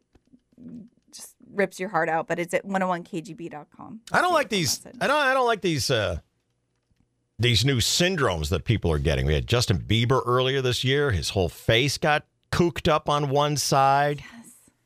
just 1.12 1.34
rips 1.52 1.78
your 1.78 1.88
heart 1.90 2.08
out. 2.08 2.26
But 2.26 2.38
it's 2.38 2.52
at 2.54 2.66
101kgb.com. 2.66 4.00
I 4.12 4.20
don't 4.20 4.32
like 4.32 4.48
these. 4.48 4.84
I 5.00 5.06
don't. 5.06 5.16
I 5.16 5.34
don't 5.34 5.46
like 5.46 5.60
these. 5.60 5.90
Uh, 5.90 6.18
these 7.38 7.64
new 7.64 7.78
syndromes 7.78 8.48
that 8.50 8.64
people 8.64 8.90
are 8.92 8.98
getting. 8.98 9.26
We 9.26 9.34
had 9.34 9.46
Justin 9.46 9.78
Bieber 9.78 10.22
earlier 10.24 10.62
this 10.62 10.84
year. 10.84 11.10
His 11.10 11.30
whole 11.30 11.48
face 11.48 11.98
got 11.98 12.26
cooked 12.52 12.88
up 12.88 13.08
on 13.08 13.28
one 13.28 13.56
side, 13.56 14.22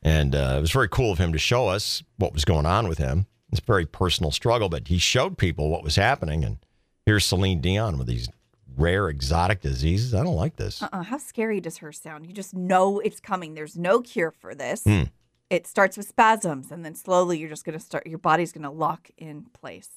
and 0.02 0.34
uh, 0.34 0.54
it 0.56 0.60
was 0.60 0.70
very 0.70 0.88
cool 0.88 1.12
of 1.12 1.18
him 1.18 1.32
to 1.32 1.38
show 1.38 1.68
us 1.68 2.02
what 2.16 2.32
was 2.32 2.44
going 2.46 2.64
on 2.66 2.88
with 2.88 2.98
him. 2.98 3.26
It's 3.50 3.60
a 3.60 3.64
very 3.64 3.86
personal 3.86 4.30
struggle, 4.30 4.68
but 4.68 4.88
he 4.88 4.98
showed 4.98 5.38
people 5.38 5.70
what 5.70 5.82
was 5.82 5.96
happening. 5.96 6.44
And 6.44 6.58
here's 7.06 7.24
Celine 7.24 7.60
Dion 7.60 7.96
with 7.98 8.06
these 8.06 8.28
rare 8.76 9.08
exotic 9.08 9.60
diseases. 9.60 10.14
I 10.14 10.22
don't 10.22 10.36
like 10.36 10.56
this. 10.56 10.82
Uh-uh. 10.82 11.02
How 11.04 11.18
scary 11.18 11.60
does 11.60 11.78
her 11.78 11.90
sound? 11.92 12.26
You 12.26 12.32
just 12.32 12.54
know 12.54 13.00
it's 13.00 13.20
coming. 13.20 13.54
There's 13.54 13.76
no 13.76 14.00
cure 14.00 14.30
for 14.30 14.54
this. 14.54 14.84
Hmm. 14.84 15.04
It 15.50 15.66
starts 15.66 15.96
with 15.96 16.06
spasms, 16.06 16.70
and 16.70 16.84
then 16.84 16.94
slowly 16.94 17.38
you're 17.38 17.48
just 17.48 17.64
going 17.64 17.78
to 17.78 17.84
start. 17.84 18.06
Your 18.06 18.18
body's 18.18 18.52
going 18.52 18.64
to 18.64 18.70
lock 18.70 19.08
in 19.16 19.46
place. 19.54 19.88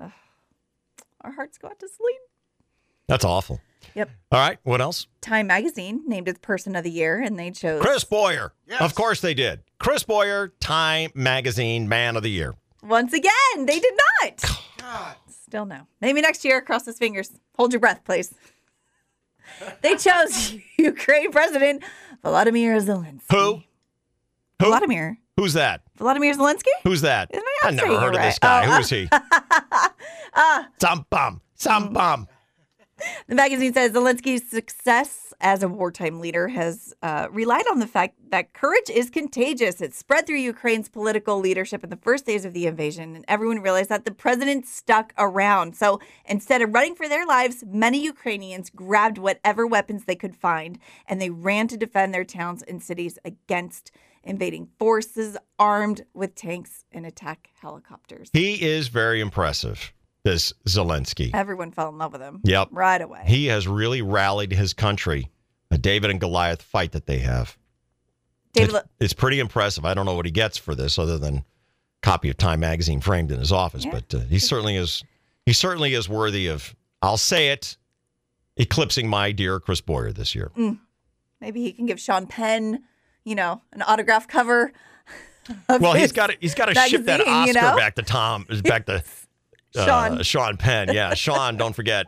Ugh. 0.00 0.10
Our 1.20 1.32
hearts 1.32 1.58
go 1.58 1.68
out 1.68 1.78
to 1.78 1.88
sleep. 1.88 2.20
That's 3.06 3.24
awful. 3.24 3.60
Yep. 3.94 4.10
All 4.32 4.40
right. 4.40 4.58
What 4.64 4.80
else? 4.80 5.06
Time 5.20 5.46
Magazine 5.46 6.02
named 6.06 6.28
its 6.28 6.40
Person 6.40 6.74
of 6.74 6.82
the 6.84 6.90
Year, 6.90 7.20
and 7.20 7.38
they 7.38 7.52
chose 7.52 7.80
Chris 7.80 8.02
Boyer. 8.04 8.52
Of 8.80 8.94
course 8.94 9.20
they 9.20 9.34
did. 9.34 9.60
Chris 9.78 10.02
Boyer, 10.02 10.48
Time 10.60 11.10
Magazine 11.14 11.88
Man 11.88 12.16
of 12.16 12.22
the 12.22 12.30
Year. 12.30 12.54
once 12.82 13.12
again. 13.12 13.32
They 13.66 13.78
did 13.78 13.94
not. 14.22 15.16
Still 15.28 15.66
no. 15.66 15.86
Maybe 16.00 16.20
next 16.20 16.44
year. 16.44 16.60
Cross 16.60 16.86
his 16.86 16.98
fingers. 16.98 17.30
Hold 17.56 17.72
your 17.72 17.80
breath, 17.80 18.02
please. 18.04 18.34
They 19.82 19.96
chose 19.96 20.54
Ukraine 20.78 21.32
President 21.32 21.82
Volodymyr 22.24 22.78
Zelensky. 22.84 23.22
Who? 23.30 23.62
Who? 24.60 24.70
Volodymyr. 24.72 25.16
Who's 25.36 25.54
that? 25.54 25.82
Volodymyr 25.98 26.34
Zelensky? 26.34 26.72
Who's 26.84 27.00
that? 27.02 27.30
Isn't 27.32 27.44
I 27.62 27.68
I'm 27.68 27.76
never 27.76 27.98
heard 27.98 28.14
it 28.14 28.18
of 28.18 28.22
this 28.24 28.38
guy. 28.38 28.66
Oh, 28.66 28.70
Who 28.72 28.80
is 28.80 28.90
he? 28.90 29.08
Ah. 29.12 30.68
Some 30.80 31.06
bum. 31.08 31.40
Some 31.54 31.92
bum. 31.92 32.26
The 33.28 33.34
magazine 33.36 33.72
says 33.72 33.92
Zelensky's 33.92 34.48
success 34.50 35.27
as 35.40 35.62
a 35.62 35.68
wartime 35.68 36.20
leader 36.20 36.48
has 36.48 36.92
uh, 37.02 37.28
relied 37.30 37.66
on 37.70 37.78
the 37.78 37.86
fact 37.86 38.16
that 38.30 38.52
courage 38.52 38.90
is 38.90 39.08
contagious. 39.10 39.80
It 39.80 39.94
spread 39.94 40.26
through 40.26 40.38
Ukraine's 40.38 40.88
political 40.88 41.38
leadership 41.38 41.84
in 41.84 41.90
the 41.90 41.96
first 41.96 42.26
days 42.26 42.44
of 42.44 42.52
the 42.52 42.66
invasion, 42.66 43.14
and 43.14 43.24
everyone 43.28 43.60
realized 43.60 43.88
that 43.90 44.04
the 44.04 44.10
president 44.10 44.66
stuck 44.66 45.12
around. 45.16 45.76
So 45.76 46.00
instead 46.24 46.62
of 46.62 46.74
running 46.74 46.94
for 46.94 47.08
their 47.08 47.26
lives, 47.26 47.64
many 47.66 48.02
Ukrainians 48.02 48.70
grabbed 48.70 49.18
whatever 49.18 49.66
weapons 49.66 50.04
they 50.04 50.16
could 50.16 50.34
find 50.34 50.78
and 51.06 51.20
they 51.20 51.30
ran 51.30 51.68
to 51.68 51.76
defend 51.76 52.12
their 52.12 52.24
towns 52.24 52.62
and 52.62 52.82
cities 52.82 53.18
against 53.24 53.92
invading 54.24 54.68
forces 54.78 55.36
armed 55.58 56.04
with 56.14 56.34
tanks 56.34 56.84
and 56.92 57.06
attack 57.06 57.50
helicopters. 57.60 58.30
He 58.32 58.62
is 58.62 58.88
very 58.88 59.20
impressive, 59.20 59.92
this 60.24 60.52
Zelensky. 60.66 61.30
Everyone 61.34 61.70
fell 61.70 61.88
in 61.88 61.98
love 61.98 62.12
with 62.12 62.20
him 62.22 62.40
Yep. 62.44 62.68
right 62.72 63.00
away. 63.00 63.22
He 63.26 63.46
has 63.46 63.66
really 63.68 64.02
rallied 64.02 64.52
his 64.52 64.72
country. 64.74 65.30
A 65.70 65.78
David 65.78 66.10
and 66.10 66.20
Goliath 66.20 66.62
fight 66.62 66.92
that 66.92 67.06
they 67.06 67.18
have. 67.18 67.56
David, 68.52 68.74
It's, 68.74 68.84
it's 69.00 69.12
pretty 69.12 69.38
impressive. 69.40 69.84
I 69.84 69.94
don't 69.94 70.06
know 70.06 70.14
what 70.14 70.24
he 70.24 70.32
gets 70.32 70.56
for 70.58 70.74
this 70.74 70.98
other 70.98 71.18
than 71.18 71.44
copy 72.02 72.30
of 72.30 72.36
Time 72.36 72.60
magazine 72.60 73.00
framed 73.00 73.30
in 73.30 73.38
his 73.38 73.52
office, 73.52 73.84
Yeah. 73.84 73.90
but 73.92 74.14
uh, 74.14 74.18
he 74.20 74.38
certainly 74.38 74.76
is 74.76 75.04
he 75.44 75.52
certainly 75.52 75.94
is 75.94 76.08
worthy 76.08 76.46
of 76.48 76.74
I'll 77.02 77.16
say 77.18 77.48
it 77.50 77.76
eclipsing 78.56 79.08
my 79.08 79.30
dear 79.32 79.60
Chris 79.60 79.80
Boyer 79.80 80.12
this 80.12 80.34
year. 80.34 80.50
Mm. 80.56 80.78
Maybe 81.40 81.62
he 81.62 81.72
can 81.72 81.86
give 81.86 82.00
Sean 82.00 82.26
Penn, 82.26 82.82
you 83.24 83.34
know, 83.34 83.62
an 83.72 83.82
autograph 83.82 84.26
cover. 84.28 84.72
Well, 85.68 85.94
he's 85.94 86.12
got 86.12 86.26
to 86.28 86.36
he's 86.40 86.54
got 86.54 86.66
to 86.66 86.74
ship 86.74 87.06
that 87.06 87.22
Oscar 87.26 87.46
you 87.46 87.52
know? 87.54 87.74
back 87.74 87.94
to 87.94 88.02
Tom 88.02 88.44
back 88.64 88.84
to 88.84 89.02
uh, 89.76 89.84
Sean. 89.84 90.22
Sean 90.22 90.56
Penn. 90.56 90.92
Yeah, 90.92 91.14
Sean, 91.14 91.56
don't 91.56 91.74
forget 91.74 92.06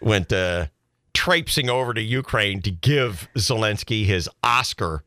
went 0.00 0.32
uh, 0.32 0.66
traipsing 1.14 1.70
over 1.70 1.94
to 1.94 2.02
Ukraine 2.02 2.60
to 2.62 2.70
give 2.70 3.28
Zelensky 3.36 4.04
his 4.04 4.28
Oscar 4.42 5.04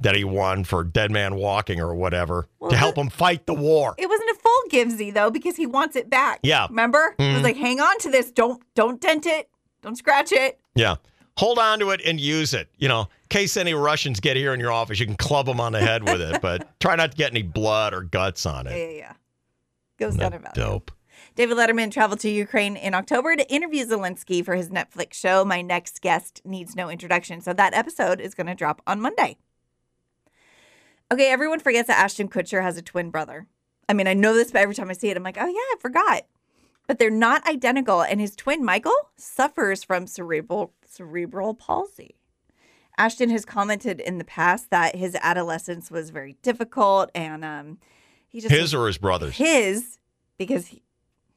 that 0.00 0.16
he 0.16 0.24
won 0.24 0.64
for 0.64 0.82
Dead 0.82 1.10
Man 1.10 1.36
Walking 1.36 1.80
or 1.80 1.94
whatever 1.94 2.48
to 2.68 2.74
help 2.76 2.96
him 2.98 3.10
fight 3.10 3.46
the 3.46 3.54
war. 3.54 3.94
It 3.98 4.08
wasn't 4.08 4.30
a 4.30 4.34
full 4.34 4.62
givesy 4.70 5.12
though 5.14 5.30
because 5.30 5.56
he 5.56 5.66
wants 5.66 5.94
it 5.94 6.10
back. 6.10 6.40
Yeah. 6.42 6.66
Remember? 6.68 7.14
It 7.18 7.22
Mhm. 7.22 7.34
was 7.34 7.42
like, 7.42 7.56
hang 7.56 7.80
on 7.80 7.98
to 8.00 8.10
this. 8.10 8.32
Don't 8.32 8.60
don't 8.74 9.00
dent 9.00 9.26
it. 9.26 9.48
Don't 9.82 9.96
scratch 9.96 10.32
it. 10.32 10.58
Yeah. 10.74 10.96
Hold 11.36 11.58
on 11.58 11.78
to 11.80 11.90
it 11.90 12.00
and 12.04 12.18
use 12.20 12.54
it. 12.54 12.68
You 12.78 12.88
know, 12.88 13.02
in 13.02 13.06
case 13.28 13.56
any 13.56 13.74
Russians 13.74 14.20
get 14.20 14.36
here 14.36 14.54
in 14.54 14.60
your 14.60 14.72
office, 14.72 14.98
you 14.98 15.06
can 15.06 15.16
club 15.16 15.46
them 15.46 15.60
on 15.60 15.72
the 15.72 15.80
head 15.80 16.02
with 16.08 16.20
it, 16.20 16.40
but 16.40 16.66
try 16.80 16.96
not 16.96 17.10
to 17.12 17.16
get 17.16 17.30
any 17.32 17.42
blood 17.42 17.92
or 17.92 18.02
guts 18.02 18.46
on 18.46 18.66
it. 18.66 18.76
yeah, 18.76 18.96
yeah. 18.98 19.12
Goes 19.98 20.16
down 20.16 20.32
about 20.32 20.54
Dope. 20.54 20.90
David 21.36 21.56
Letterman 21.56 21.90
traveled 21.90 22.20
to 22.20 22.30
Ukraine 22.30 22.76
in 22.76 22.94
October 22.94 23.34
to 23.34 23.52
interview 23.52 23.84
Zelensky 23.84 24.44
for 24.44 24.54
his 24.54 24.70
Netflix 24.70 25.14
show. 25.14 25.44
My 25.44 25.62
next 25.62 26.00
guest 26.00 26.40
needs 26.44 26.76
no 26.76 26.88
introduction. 26.88 27.40
So 27.40 27.52
that 27.52 27.74
episode 27.74 28.20
is 28.20 28.34
going 28.34 28.46
to 28.46 28.54
drop 28.54 28.80
on 28.86 29.00
Monday. 29.00 29.36
Okay, 31.10 31.30
everyone 31.30 31.58
forgets 31.58 31.88
that 31.88 31.98
Ashton 31.98 32.28
Kutcher 32.28 32.62
has 32.62 32.76
a 32.76 32.82
twin 32.82 33.10
brother. 33.10 33.48
I 33.88 33.94
mean, 33.94 34.06
I 34.06 34.14
know 34.14 34.32
this, 34.32 34.52
but 34.52 34.62
every 34.62 34.76
time 34.76 34.90
I 34.90 34.92
see 34.92 35.10
it, 35.10 35.16
I'm 35.16 35.24
like, 35.24 35.36
oh, 35.38 35.46
yeah, 35.46 35.52
I 35.54 35.74
forgot. 35.80 36.22
But 36.86 36.98
they're 36.98 37.10
not 37.10 37.46
identical. 37.48 38.02
And 38.02 38.20
his 38.20 38.36
twin, 38.36 38.64
Michael, 38.64 38.94
suffers 39.16 39.82
from 39.82 40.06
cerebral, 40.06 40.72
cerebral 40.86 41.54
palsy. 41.54 42.14
Ashton 42.96 43.30
has 43.30 43.44
commented 43.44 44.00
in 44.00 44.18
the 44.18 44.24
past 44.24 44.70
that 44.70 44.94
his 44.94 45.16
adolescence 45.20 45.90
was 45.90 46.10
very 46.10 46.36
difficult 46.42 47.10
and 47.12 47.44
um, 47.44 47.78
he 48.28 48.40
just 48.40 48.54
His 48.54 48.72
or 48.72 48.86
his 48.86 48.98
brother's? 48.98 49.36
his 49.36 49.98
because 50.38 50.68
he, 50.68 50.82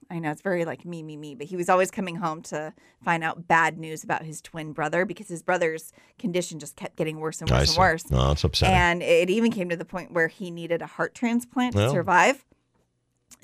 I 0.09 0.19
know 0.19 0.31
it's 0.31 0.41
very 0.41 0.65
like 0.65 0.85
me, 0.85 1.03
me, 1.03 1.17
me, 1.17 1.35
but 1.35 1.47
he 1.47 1.55
was 1.55 1.69
always 1.69 1.91
coming 1.91 2.15
home 2.15 2.41
to 2.43 2.73
find 3.03 3.23
out 3.23 3.47
bad 3.47 3.77
news 3.77 4.03
about 4.03 4.23
his 4.23 4.41
twin 4.41 4.71
brother 4.71 5.05
because 5.05 5.27
his 5.27 5.43
brother's 5.43 5.91
condition 6.17 6.59
just 6.59 6.75
kept 6.75 6.95
getting 6.95 7.19
worse 7.19 7.41
and 7.41 7.49
worse 7.49 7.69
and 7.71 7.77
worse. 7.77 8.03
Oh, 8.11 8.27
that's 8.29 8.43
upsetting. 8.43 8.75
And 8.75 9.03
it 9.03 9.29
even 9.29 9.51
came 9.51 9.69
to 9.69 9.75
the 9.75 9.85
point 9.85 10.11
where 10.11 10.27
he 10.27 10.51
needed 10.51 10.81
a 10.81 10.87
heart 10.87 11.13
transplant 11.13 11.75
Well. 11.75 11.87
to 11.87 11.91
survive. 11.91 12.45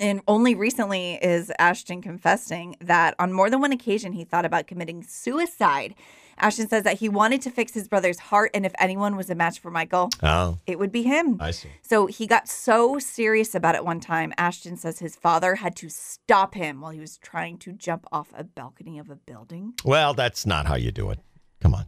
And 0.00 0.22
only 0.26 0.54
recently 0.54 1.14
is 1.22 1.52
Ashton 1.58 2.02
confessing 2.02 2.76
that 2.80 3.14
on 3.18 3.32
more 3.32 3.50
than 3.50 3.60
one 3.60 3.70
occasion 3.72 4.12
he 4.12 4.24
thought 4.24 4.44
about 4.44 4.66
committing 4.66 5.02
suicide. 5.02 5.94
Ashton 6.38 6.68
says 6.68 6.82
that 6.84 6.98
he 6.98 7.08
wanted 7.08 7.42
to 7.42 7.50
fix 7.50 7.72
his 7.74 7.88
brother's 7.88 8.18
heart, 8.18 8.50
and 8.54 8.66
if 8.66 8.72
anyone 8.78 9.16
was 9.16 9.30
a 9.30 9.34
match 9.34 9.60
for 9.60 9.70
Michael, 9.70 10.10
Oh, 10.22 10.58
it 10.66 10.78
would 10.78 10.92
be 10.92 11.02
him. 11.02 11.36
I 11.40 11.50
see. 11.52 11.68
So 11.82 12.06
he 12.06 12.26
got 12.26 12.48
so 12.48 12.98
serious 12.98 13.54
about 13.54 13.74
it 13.74 13.84
one 13.84 14.00
time. 14.00 14.32
Ashton 14.38 14.76
says 14.76 14.98
his 14.98 15.16
father 15.16 15.56
had 15.56 15.76
to 15.76 15.88
stop 15.88 16.54
him 16.54 16.80
while 16.80 16.90
he 16.90 17.00
was 17.00 17.18
trying 17.18 17.58
to 17.58 17.72
jump 17.72 18.06
off 18.12 18.32
a 18.36 18.44
balcony 18.44 18.98
of 18.98 19.10
a 19.10 19.16
building. 19.16 19.74
Well, 19.84 20.14
that's 20.14 20.44
not 20.46 20.66
how 20.66 20.74
you 20.76 20.90
do 20.90 21.10
it. 21.10 21.18
Come 21.60 21.74
on. 21.74 21.86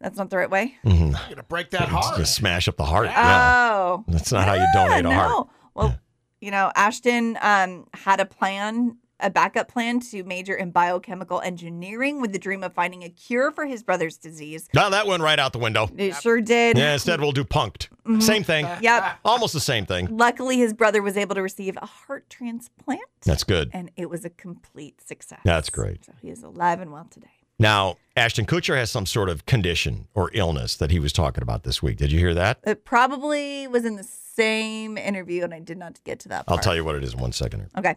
That's 0.00 0.16
not 0.16 0.30
the 0.30 0.38
right 0.38 0.50
way. 0.50 0.76
Mhm. 0.84 1.10
You're 1.12 1.28
gonna 1.36 1.42
break 1.42 1.70
that 1.70 1.82
It's 1.82 1.90
heart. 1.90 2.16
Just 2.18 2.34
smash 2.34 2.68
up 2.68 2.76
the 2.76 2.84
heart. 2.86 3.06
Yeah. 3.06 3.68
Oh, 3.72 4.04
That's 4.08 4.32
not 4.32 4.46
how 4.48 4.54
you 4.54 4.66
donate 4.72 5.00
a 5.00 5.02
no. 5.02 5.10
heart. 5.12 5.48
Well, 5.74 5.98
you 6.40 6.50
know, 6.50 6.72
Ashton 6.74 7.36
um, 7.42 7.86
had 7.92 8.18
a 8.18 8.24
plan, 8.24 8.96
a 9.22 9.30
backup 9.30 9.68
plan 9.68 10.00
to 10.00 10.22
major 10.24 10.54
in 10.54 10.70
biochemical 10.70 11.40
engineering 11.40 12.20
with 12.20 12.32
the 12.32 12.38
dream 12.38 12.62
of 12.62 12.72
finding 12.72 13.02
a 13.04 13.08
cure 13.08 13.50
for 13.50 13.66
his 13.66 13.82
brother's 13.82 14.16
disease. 14.16 14.68
No, 14.74 14.90
that 14.90 15.06
went 15.06 15.22
right 15.22 15.38
out 15.38 15.52
the 15.52 15.58
window. 15.58 15.88
It 15.96 16.14
sure 16.16 16.40
did. 16.40 16.76
Yeah, 16.78 16.92
instead 16.94 17.20
we'll 17.20 17.32
do 17.32 17.44
punked. 17.44 17.88
Mhm. 18.06 18.22
Same 18.22 18.42
thing. 18.42 18.66
Yep. 18.80 19.18
Almost 19.24 19.52
the 19.52 19.60
same 19.60 19.84
thing. 19.86 20.16
Luckily, 20.16 20.56
his 20.58 20.72
brother 20.72 21.02
was 21.02 21.16
able 21.16 21.34
to 21.34 21.42
receive 21.42 21.76
a 21.80 21.86
heart 21.86 22.28
transplant, 22.30 23.00
That's 23.24 23.44
good. 23.44 23.70
and 23.72 23.90
it 23.96 24.08
was 24.08 24.24
a 24.24 24.30
complete 24.30 25.00
success. 25.06 25.40
That's 25.44 25.70
great. 25.70 26.04
So 26.04 26.12
he 26.22 26.30
is 26.30 26.42
alive 26.42 26.80
and 26.80 26.92
well 26.92 27.06
today. 27.10 27.28
Now, 27.58 27.96
Ashton 28.16 28.46
Kutcher 28.46 28.74
has 28.76 28.90
some 28.90 29.04
sort 29.04 29.28
of 29.28 29.44
condition 29.44 30.08
or 30.14 30.30
illness 30.32 30.76
that 30.76 30.90
he 30.90 30.98
was 30.98 31.12
talking 31.12 31.42
about 31.42 31.62
this 31.62 31.82
week. 31.82 31.98
Did 31.98 32.10
you 32.10 32.18
hear 32.18 32.32
that? 32.32 32.58
It 32.64 32.86
probably 32.86 33.66
was 33.68 33.84
in 33.84 33.96
the 33.96 34.04
same 34.04 34.96
interview, 34.96 35.44
and 35.44 35.52
I 35.52 35.60
did 35.60 35.76
not 35.76 36.02
get 36.04 36.20
to 36.20 36.28
that 36.30 36.46
Part. 36.46 36.58
I'll 36.58 36.62
tell 36.64 36.74
you 36.74 36.84
what 36.84 36.94
it 36.96 37.04
is 37.04 37.12
in 37.12 37.20
one 37.20 37.32
second. 37.32 37.68
Okay. 37.76 37.96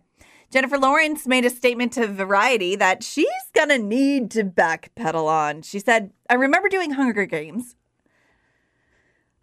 Jennifer 0.53 0.77
Lawrence 0.77 1.25
made 1.25 1.45
a 1.45 1.49
statement 1.49 1.93
to 1.93 2.05
Variety 2.05 2.75
that 2.75 3.03
she's 3.03 3.25
going 3.55 3.69
to 3.69 3.79
need 3.79 4.29
to 4.29 4.43
backpedal 4.43 5.25
on. 5.25 5.63
She 5.63 5.79
said, 5.79 6.11
I 6.29 6.35
remember 6.35 6.69
doing 6.69 6.91
Hunger 6.91 7.25
Games. 7.25 7.75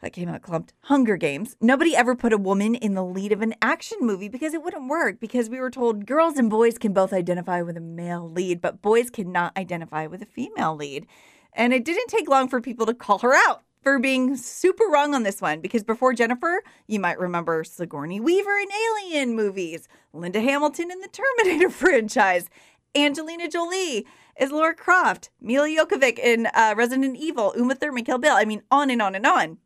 That 0.02 0.12
came 0.12 0.28
out 0.28 0.42
clumped. 0.42 0.72
Hunger 0.82 1.16
Games. 1.16 1.56
Nobody 1.60 1.96
ever 1.96 2.14
put 2.14 2.32
a 2.32 2.38
woman 2.38 2.76
in 2.76 2.94
the 2.94 3.02
lead 3.02 3.32
of 3.32 3.42
an 3.42 3.56
action 3.60 3.98
movie 4.00 4.28
because 4.28 4.54
it 4.54 4.62
wouldn't 4.62 4.88
work 4.88 5.18
because 5.18 5.50
we 5.50 5.58
were 5.58 5.68
told 5.68 6.06
girls 6.06 6.36
and 6.36 6.48
boys 6.48 6.78
can 6.78 6.92
both 6.92 7.12
identify 7.12 7.60
with 7.60 7.76
a 7.76 7.80
male 7.80 8.30
lead, 8.30 8.60
but 8.60 8.80
boys 8.80 9.10
cannot 9.10 9.58
identify 9.58 10.06
with 10.06 10.22
a 10.22 10.26
female 10.26 10.76
lead. 10.76 11.08
And 11.52 11.72
it 11.72 11.84
didn't 11.84 12.06
take 12.06 12.28
long 12.28 12.46
for 12.48 12.60
people 12.60 12.86
to 12.86 12.94
call 12.94 13.18
her 13.18 13.34
out 13.34 13.64
for 13.82 13.98
being 13.98 14.36
super 14.36 14.84
wrong 14.90 15.14
on 15.14 15.22
this 15.22 15.40
one 15.40 15.60
because 15.60 15.82
before 15.82 16.12
Jennifer, 16.12 16.62
you 16.86 17.00
might 17.00 17.18
remember 17.18 17.64
Sigourney 17.64 18.20
Weaver 18.20 18.58
in 18.58 18.68
Alien 18.72 19.34
movies, 19.34 19.88
Linda 20.12 20.40
Hamilton 20.40 20.90
in 20.90 21.00
the 21.00 21.08
Terminator 21.08 21.70
franchise, 21.70 22.48
Angelina 22.94 23.48
Jolie 23.48 24.06
is 24.38 24.50
Lara 24.50 24.74
Croft, 24.74 25.30
Milla 25.40 25.68
Jovovich 25.68 26.18
in 26.18 26.46
uh, 26.54 26.74
Resident 26.76 27.16
Evil, 27.16 27.54
Uma 27.56 27.74
Thurman, 27.74 28.04
Kill 28.04 28.18
Bill. 28.18 28.34
I 28.36 28.44
mean, 28.44 28.62
on 28.70 28.90
and 28.90 29.00
on 29.00 29.14
and 29.14 29.26
on. 29.26 29.58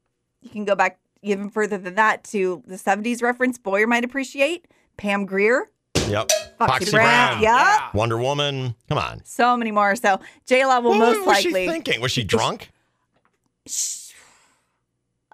You 0.42 0.50
can 0.50 0.64
go 0.64 0.74
back 0.74 0.98
even 1.22 1.48
further 1.48 1.78
than 1.78 1.94
that 1.94 2.22
to 2.24 2.62
the 2.66 2.74
70s 2.76 3.22
reference 3.22 3.56
Boyer 3.56 3.86
might 3.86 4.04
appreciate, 4.04 4.66
Pam 4.96 5.24
Grier, 5.26 5.70
Yep. 6.08 6.30
Foxy 6.58 6.90
Brown. 6.90 7.40
Yeah. 7.40 7.88
Wonder 7.94 8.18
Woman. 8.18 8.74
Come 8.90 8.98
on. 8.98 9.22
so 9.24 9.56
many 9.56 9.70
more. 9.70 9.96
So 9.96 10.20
JLo 10.46 10.82
will 10.82 10.90
What 10.90 10.98
most 10.98 11.26
was 11.26 11.38
she 11.38 11.48
likely. 11.48 11.66
thinking? 11.66 12.00
Was 12.02 12.12
she 12.12 12.24
drunk? 12.24 12.70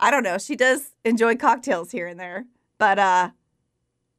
I 0.00 0.10
don't 0.10 0.22
know. 0.22 0.38
She 0.38 0.56
does 0.56 0.90
enjoy 1.04 1.36
cocktails 1.36 1.90
here 1.92 2.06
and 2.06 2.18
there, 2.18 2.46
but 2.78 2.98
uh, 2.98 3.30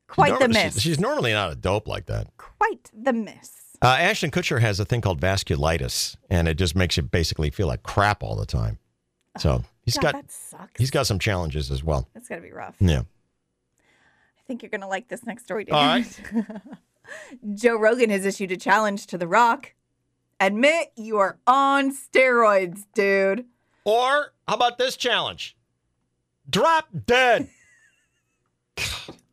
quite 0.08 0.40
the 0.40 0.48
miss. 0.48 0.76
She's, 0.76 0.82
she's 0.84 1.00
normally 1.00 1.34
not 1.34 1.52
a 1.52 1.56
dope 1.56 1.88
like 1.88 2.06
that. 2.06 2.28
quite 2.38 2.90
the 2.94 3.14
miss. 3.14 3.58
Uh, 3.82 3.98
Ashton 4.00 4.30
Kutcher 4.30 4.62
has 4.62 4.80
a 4.80 4.86
thing 4.86 5.02
called 5.02 5.20
vasculitis, 5.20 6.16
and 6.30 6.48
it 6.48 6.54
just 6.54 6.76
makes 6.76 6.98
you 6.98 7.04
basically 7.04 7.50
feel 7.50 7.66
like 7.66 7.82
crap 7.82 8.22
all 8.22 8.36
the 8.36 8.46
time. 8.46 8.78
So 9.40 9.64
he's 9.84 9.96
God, 9.96 10.04
got 10.04 10.14
that 10.14 10.32
sucks. 10.32 10.80
he's 10.80 10.92
got 10.92 11.08
some 11.08 11.18
challenges 11.18 11.72
as 11.72 11.84
well. 11.84 12.08
That's 12.14 12.28
gotta 12.30 12.42
be 12.42 12.52
rough. 12.52 12.76
Yeah. 12.80 13.00
I 13.00 14.44
think 14.46 14.62
you're 14.62 14.70
gonna 14.70 14.88
like 14.88 15.08
this 15.08 15.26
next 15.26 15.44
story, 15.44 15.64
Dan. 15.66 15.76
All 15.76 15.84
right. 15.84 16.22
Joe 17.56 17.76
Rogan 17.76 18.10
has 18.12 18.26
issued 18.26 18.52
a 18.52 18.58
challenge 18.58 19.08
to 19.08 19.18
The 19.18 19.28
Rock. 19.28 19.74
Admit 20.40 20.92
you 20.96 21.18
are 21.18 21.40
on 21.48 21.92
steroids, 21.96 22.86
dude. 22.94 23.46
Or 23.84 24.34
how 24.48 24.56
about 24.56 24.78
this 24.78 24.96
challenge? 24.96 25.56
Drop 26.52 26.90
dead. 27.08 27.50
I'm 28.78 28.84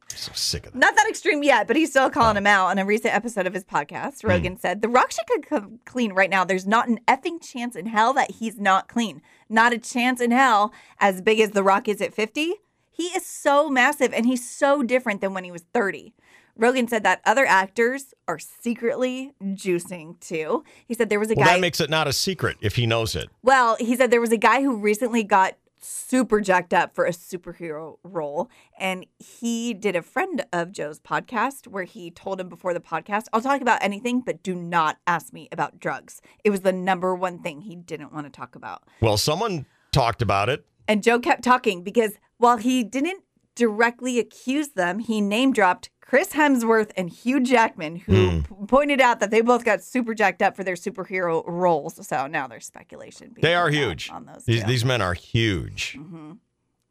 so 0.09 0.33
sick 0.35 0.67
of 0.67 0.73
that. 0.73 0.79
Not 0.79 0.97
that 0.97 1.07
extreme 1.09 1.43
yet, 1.43 1.67
but 1.67 1.77
he's 1.77 1.91
still 1.91 2.11
calling 2.11 2.37
him 2.37 2.47
out. 2.47 2.67
On 2.69 2.79
a 2.79 2.85
recent 2.85 3.15
episode 3.15 3.47
of 3.47 3.55
his 3.55 3.65
podcast, 3.65 4.23
Hmm. 4.23 4.29
Rogan 4.29 4.59
said, 4.59 4.83
The 4.83 4.89
Rock 4.89 5.13
should 5.13 5.47
come 5.49 5.81
clean 5.85 6.13
right 6.13 6.31
now. 6.31 6.45
There's 6.45 6.67
not 6.67 6.89
an 6.89 7.01
effing 7.07 7.41
chance 7.43 7.77
in 7.77 7.87
hell 7.87 8.13
that 8.15 8.33
he's 8.33 8.59
not 8.59 8.89
clean. 8.89 9.23
Not 9.49 9.73
a 9.73 9.79
chance 9.79 10.21
in 10.21 10.31
hell, 10.31 10.73
as 11.01 11.21
big 11.21 11.41
as 11.41 11.51
The 11.51 11.63
Rock 11.63 11.89
is 11.89 12.01
at 12.01 12.15
50. 12.15 12.55
He 12.91 13.05
is 13.09 13.25
so 13.25 13.69
massive 13.71 14.13
and 14.13 14.27
he's 14.27 14.49
so 14.49 14.83
different 14.83 15.21
than 15.21 15.35
when 15.35 15.45
he 15.45 15.53
was 15.53 15.63
30. 15.73 16.15
Rogan 16.57 16.89
said 16.89 17.05
that 17.05 17.21
other 17.25 17.47
actors 17.47 18.13
are 18.27 18.41
secretly 18.41 19.33
juicing 19.41 20.19
too. 20.19 20.65
He 20.85 20.95
said 20.95 21.09
there 21.09 21.21
was 21.21 21.31
a 21.31 21.35
Well, 21.35 21.47
guy. 21.47 21.53
that 21.55 21.61
makes 21.61 21.81
it 21.81 21.89
not 21.89 22.09
a 22.09 22.13
secret 22.13 22.57
if 22.61 22.75
he 22.75 22.85
knows 22.85 23.15
it. 23.15 23.29
Well, 23.43 23.77
he 23.79 23.95
said 23.95 24.11
there 24.11 24.21
was 24.21 24.33
a 24.33 24.37
guy 24.37 24.63
who 24.63 24.77
recently 24.77 25.23
got 25.23 25.55
super 25.81 26.41
jacked 26.41 26.75
up 26.75 26.95
for 26.95 27.05
a 27.05 27.11
superhero 27.11 27.99
role. 28.03 28.51
And 28.79 29.07
he 29.19 29.75
did 29.75 29.97
a 29.97 30.03
friend 30.03 30.45
of 30.53 30.73
Joe's 30.73 31.01
podcast 31.01 31.67
where 31.67 31.85
he 31.85 32.11
told 32.11 32.41
him 32.41 32.49
before 32.49 32.75
the 32.75 32.81
podcast, 32.81 33.27
I'll 33.33 33.41
talk 33.41 33.61
about 33.61 33.83
anything, 33.83 34.21
but 34.21 34.43
do 34.43 34.55
not 34.55 34.99
ask 35.07 35.33
me 35.33 35.49
about 35.53 35.81
drugs. 35.81 36.21
It 36.45 36.51
was 36.51 36.61
the 36.61 36.73
number 36.73 37.15
one 37.15 37.41
thing 37.41 37.63
he 37.63 37.77
didn't 37.77 38.13
want 38.13 38.27
to 38.27 38.31
talk 38.31 38.55
about. 38.55 38.83
Well, 39.01 39.17
someone 39.17 39.67
talked 39.93 40.23
about 40.23 40.49
it. 40.49 40.65
And 40.87 41.03
Joe 41.03 41.19
kept 41.19 41.43
talking 41.43 41.83
because 41.83 42.15
while 42.39 42.57
he 42.57 42.83
didn't 42.83 43.23
directly 43.59 44.19
accused 44.19 44.75
them, 44.77 45.01
he 45.01 45.21
name 45.21 45.53
dropped 45.53 45.91
Chris 46.01 46.31
Hemsworth 46.33 46.91
and 46.97 47.11
Hugh 47.11 47.41
Jackman, 47.41 47.97
who 47.97 48.31
Hmm. 48.41 48.65
pointed 48.67 49.01
out 49.01 49.21
that 49.21 49.31
they 49.31 49.43
both 49.43 49.65
got 49.65 49.83
super 49.83 50.15
jacked 50.15 50.41
up 50.41 50.57
for 50.57 50.65
their 50.65 50.75
superhero 50.77 51.43
roles. 51.47 52.07
So 52.07 52.27
now 52.27 52.47
there's 52.47 52.65
speculation. 52.65 53.29
being 53.35 53.43
They 53.43 53.55
are 53.55 53.69
huge. 53.69 54.09
On 54.11 54.25
those 54.25 54.45
These, 54.45 54.65
these 54.65 54.85
men 54.87 55.03
are 55.03 55.13
huge. 55.15 55.93
hmm 55.99 56.33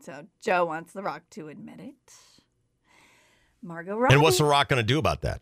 So 0.01 0.27
Joe 0.41 0.65
wants 0.65 0.93
The 0.93 1.01
Rock 1.01 1.23
to 1.31 1.47
admit 1.47 1.79
it. 1.79 1.95
Margot 3.63 3.97
Robbie. 3.97 4.13
And 4.13 4.21
what's 4.21 4.37
The 4.37 4.43
Rock 4.43 4.69
going 4.69 4.77
to 4.77 4.83
do 4.83 4.99
about 4.99 5.21
that? 5.21 5.41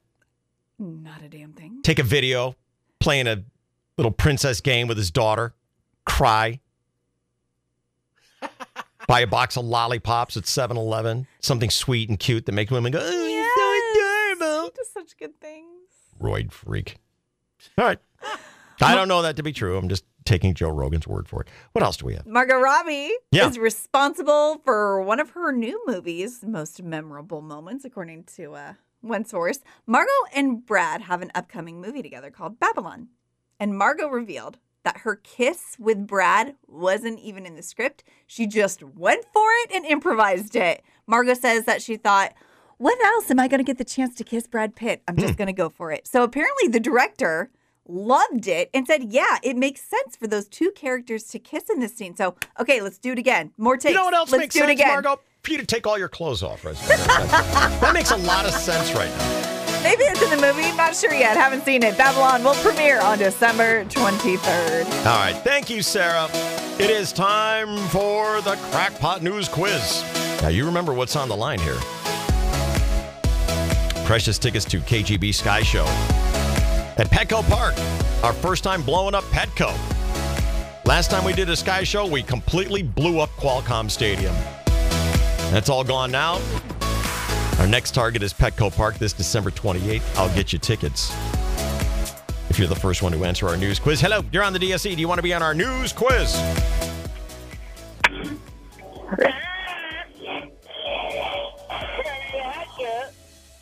Not 0.79 1.21
a 1.21 1.27
damn 1.29 1.51
thing. 1.53 1.81
Take 1.83 1.99
a 1.99 2.03
video, 2.03 2.55
playing 2.99 3.27
a 3.27 3.43
little 3.97 4.11
princess 4.11 4.61
game 4.61 4.87
with 4.87 4.97
his 4.97 5.11
daughter, 5.11 5.53
cry, 6.05 6.59
buy 9.07 9.21
a 9.21 9.27
box 9.27 9.57
of 9.57 9.65
lollipops 9.65 10.37
at 10.37 10.45
7 10.47 10.77
Eleven, 10.77 11.27
something 11.39 11.69
sweet 11.69 12.09
and 12.09 12.19
cute 12.19 12.45
that 12.45 12.51
makes 12.51 12.71
women 12.71 12.91
go, 12.91 12.99
oh, 13.01 13.27
you're 13.27 14.35
so 14.35 14.39
adorable. 14.39 14.71
Just 14.75 14.93
such 14.93 15.17
good 15.17 15.39
things. 15.39 15.69
Roid 16.21 16.51
freak. 16.51 16.97
All 17.77 17.85
right. 17.85 17.99
I 18.81 18.93
don't 18.95 19.07
know 19.07 19.21
that 19.21 19.35
to 19.37 19.43
be 19.43 19.53
true. 19.53 19.77
I'm 19.77 19.87
just 19.89 20.03
taking 20.25 20.53
Joe 20.53 20.69
Rogan's 20.69 21.07
word 21.07 21.27
for 21.27 21.41
it. 21.41 21.47
What 21.71 21.83
else 21.83 21.97
do 21.97 22.05
we 22.05 22.15
have? 22.15 22.25
Margot 22.25 22.59
Robbie 22.59 23.11
Yeah. 23.31 23.47
is 23.47 23.57
responsible 23.57 24.59
for 24.65 25.01
one 25.01 25.19
of 25.19 25.31
her 25.31 25.51
new 25.51 25.81
movies' 25.87 26.43
most 26.43 26.81
memorable 26.83 27.41
moments, 27.41 27.85
according 27.85 28.23
to 28.35 28.53
uh, 28.55 28.73
one 29.01 29.23
source. 29.23 29.59
Margot 29.85 30.11
and 30.33 30.65
Brad 30.65 31.01
have 31.03 31.21
an 31.21 31.31
upcoming 31.35 31.79
movie 31.79 32.01
together 32.01 32.31
called 32.31 32.59
Babylon. 32.59 33.09
And 33.59 33.77
Margot 33.77 34.07
revealed 34.09 34.57
that 34.85 34.99
her 34.99 35.17
kiss 35.17 35.75
with 35.77 36.07
Brad 36.07 36.55
wasn't 36.67 37.19
even 37.19 37.45
in 37.45 37.55
the 37.55 37.61
script. 37.61 38.03
She 38.25 38.47
just 38.47 38.81
went 38.81 39.25
for 39.33 39.47
it 39.63 39.71
and 39.73 39.85
improvised 39.85 40.55
it. 40.55 40.83
Margot 41.05 41.33
says 41.33 41.65
that 41.65 41.81
she 41.81 41.97
thought, 41.97 42.33
when 42.77 42.95
else 43.03 43.29
am 43.29 43.39
I 43.39 43.47
going 43.47 43.59
to 43.59 43.63
get 43.63 43.77
the 43.77 43.83
chance 43.83 44.15
to 44.15 44.23
kiss 44.23 44.47
Brad 44.47 44.75
Pitt? 44.75 45.01
I'm 45.07 45.17
just 45.17 45.33
hmm. 45.33 45.37
going 45.37 45.47
to 45.47 45.53
go 45.53 45.69
for 45.69 45.91
it. 45.91 46.07
So 46.07 46.23
apparently 46.23 46.67
the 46.69 46.79
director 46.79 47.51
loved 47.87 48.47
it 48.47 48.69
and 48.73 48.87
said, 48.87 49.11
yeah, 49.11 49.37
it 49.43 49.55
makes 49.55 49.81
sense 49.81 50.15
for 50.15 50.27
those 50.27 50.47
two 50.47 50.71
characters 50.71 51.25
to 51.25 51.39
kiss 51.39 51.69
in 51.69 51.79
this 51.79 51.95
scene. 51.95 52.15
So, 52.15 52.35
okay, 52.59 52.81
let's 52.81 52.97
do 52.97 53.11
it 53.11 53.19
again. 53.19 53.51
More 53.57 53.77
takes. 53.77 53.91
You 53.91 53.97
know 53.97 54.05
what 54.05 54.13
else 54.13 54.31
let's 54.31 54.41
makes 54.41 54.53
do 54.53 54.59
sense, 54.59 54.71
it 54.71 54.73
again. 54.73 55.03
You 55.47 55.57
to 55.57 55.65
take 55.65 55.85
all 55.85 55.97
your 55.97 56.09
clothes 56.09 56.41
off 56.41 56.65
right 56.65 56.75
that 56.87 57.91
makes 57.93 58.09
a 58.09 58.17
lot 58.17 58.45
of 58.45 58.51
sense 58.51 58.91
right 58.93 59.09
now. 59.09 59.54
Maybe 59.85 60.03
it's 60.05 60.19
in 60.23 60.31
the 60.31 60.37
movie. 60.37 60.75
Not 60.75 60.95
sure 60.95 61.13
yet. 61.13 61.37
Haven't 61.37 61.63
seen 61.63 61.83
it. 61.83 61.95
Babylon 61.95 62.43
will 62.43 62.55
premiere 62.55 62.99
on 63.01 63.19
December 63.19 63.85
23rd. 63.85 64.87
All 65.05 65.19
right. 65.19 65.35
Thank 65.43 65.69
you, 65.69 65.83
Sarah. 65.83 66.27
It 66.79 66.89
is 66.89 67.13
time 67.13 67.77
for 67.89 68.41
the 68.41 68.55
Crackpot 68.71 69.21
News 69.21 69.47
Quiz. 69.47 70.03
Now, 70.41 70.47
you 70.47 70.65
remember 70.65 70.91
what's 70.91 71.15
on 71.15 71.29
the 71.29 71.37
line 71.37 71.59
here. 71.59 71.77
precious 74.05 74.39
tickets 74.39 74.65
to 74.65 74.79
KGB 74.79 75.33
Sky 75.33 75.61
Show 75.61 75.85
at 76.97 77.07
Petco 77.11 77.47
Park. 77.47 77.75
Our 78.23 78.33
first 78.33 78.63
time 78.63 78.81
blowing 78.81 79.13
up 79.13 79.23
Petco. 79.25 79.71
Last 80.85 81.11
time 81.11 81.23
we 81.23 81.33
did 81.33 81.47
a 81.49 81.55
Sky 81.55 81.83
Show, 81.83 82.07
we 82.07 82.23
completely 82.23 82.81
blew 82.81 83.19
up 83.19 83.29
Qualcomm 83.37 83.89
Stadium. 83.91 84.33
That's 85.51 85.69
all 85.69 85.83
gone 85.83 86.11
now. 86.11 86.39
Our 87.59 87.67
next 87.67 87.91
target 87.91 88.21
is 88.21 88.33
Petco 88.33 88.75
Park 88.75 88.97
this 88.97 89.13
December 89.13 89.49
28th. 89.49 90.03
I'll 90.17 90.33
get 90.35 90.51
you 90.51 90.59
tickets 90.59 91.13
if 92.49 92.59
you're 92.59 92.67
the 92.67 92.75
first 92.75 93.01
one 93.01 93.11
to 93.13 93.25
answer 93.25 93.47
our 93.47 93.57
news 93.57 93.79
quiz. 93.79 93.99
Hello, 94.01 94.23
you're 94.31 94.43
on 94.43 94.53
the 94.53 94.59
DSC. 94.59 94.93
Do 94.95 95.01
you 95.01 95.07
want 95.07 95.19
to 95.19 95.23
be 95.23 95.33
on 95.33 95.41
our 95.41 95.53
news 95.53 95.93
quiz? 95.93 96.35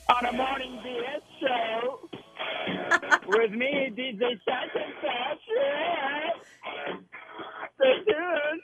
on 0.10 0.26
a 0.26 0.34
morning 0.34 0.80
BS 0.86 1.22
show 1.42 2.00
with 3.28 3.52
me, 3.52 3.92
DJ 3.96 4.40
Stay 7.76 7.94
tuned 8.06 8.62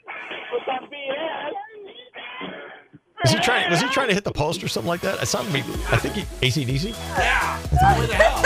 with 0.51 0.64
some 0.65 0.89
BS. 0.89 2.69
Is 3.26 3.32
he 3.32 3.40
trying? 3.40 3.70
Was 3.70 3.82
he 3.82 3.90
trying 3.90 4.08
to 4.08 4.14
hit 4.14 4.24
the 4.24 4.32
post 4.32 4.64
or 4.64 4.68
something 4.68 4.88
like 4.88 5.02
that? 5.02 5.22
It 5.22 5.26
sounded 5.26 5.52
to 5.52 5.54
me. 5.54 5.60
I 5.91 5.98
think 5.98 6.16
he 6.16 6.22
ACDC. 6.48 6.96
Yeah. 7.18 7.58
Where 7.98 8.08
the 8.08 8.14
hell? 8.16 8.41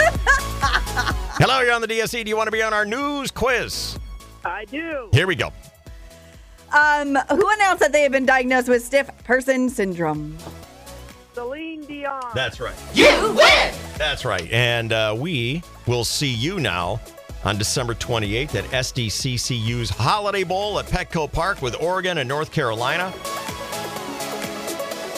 Hello, 1.36 1.60
you're 1.60 1.72
on 1.72 1.80
the 1.80 1.86
DSC. 1.86 2.24
Do 2.24 2.28
you 2.28 2.36
want 2.36 2.48
to 2.48 2.52
be 2.52 2.62
on 2.62 2.72
our 2.72 2.84
news 2.84 3.30
quiz? 3.30 3.98
I 4.44 4.64
do. 4.64 5.08
Here 5.12 5.26
we 5.26 5.36
go. 5.36 5.52
Um, 6.72 7.14
who 7.30 7.50
announced 7.54 7.80
that 7.80 7.90
they 7.92 8.02
have 8.02 8.10
been 8.12 8.26
diagnosed 8.26 8.68
with 8.68 8.84
stiff 8.84 9.08
person 9.22 9.68
syndrome? 9.68 10.36
Celine 11.34 11.84
Dion. 11.86 12.22
That's 12.34 12.60
right. 12.60 12.74
You 12.94 13.06
win. 13.36 13.74
That's 13.96 14.24
right. 14.24 14.50
And 14.50 14.92
uh, 14.92 15.14
we 15.18 15.62
will 15.86 16.04
see 16.04 16.32
you 16.32 16.58
now 16.58 17.00
on 17.44 17.58
December 17.58 17.94
28th 17.94 18.54
at 18.56 18.64
SDCCU's 18.64 19.90
Holiday 19.90 20.42
Bowl 20.44 20.78
at 20.78 20.86
Petco 20.86 21.30
Park 21.30 21.62
with 21.62 21.80
Oregon 21.80 22.18
and 22.18 22.28
North 22.28 22.50
Carolina. 22.50 23.12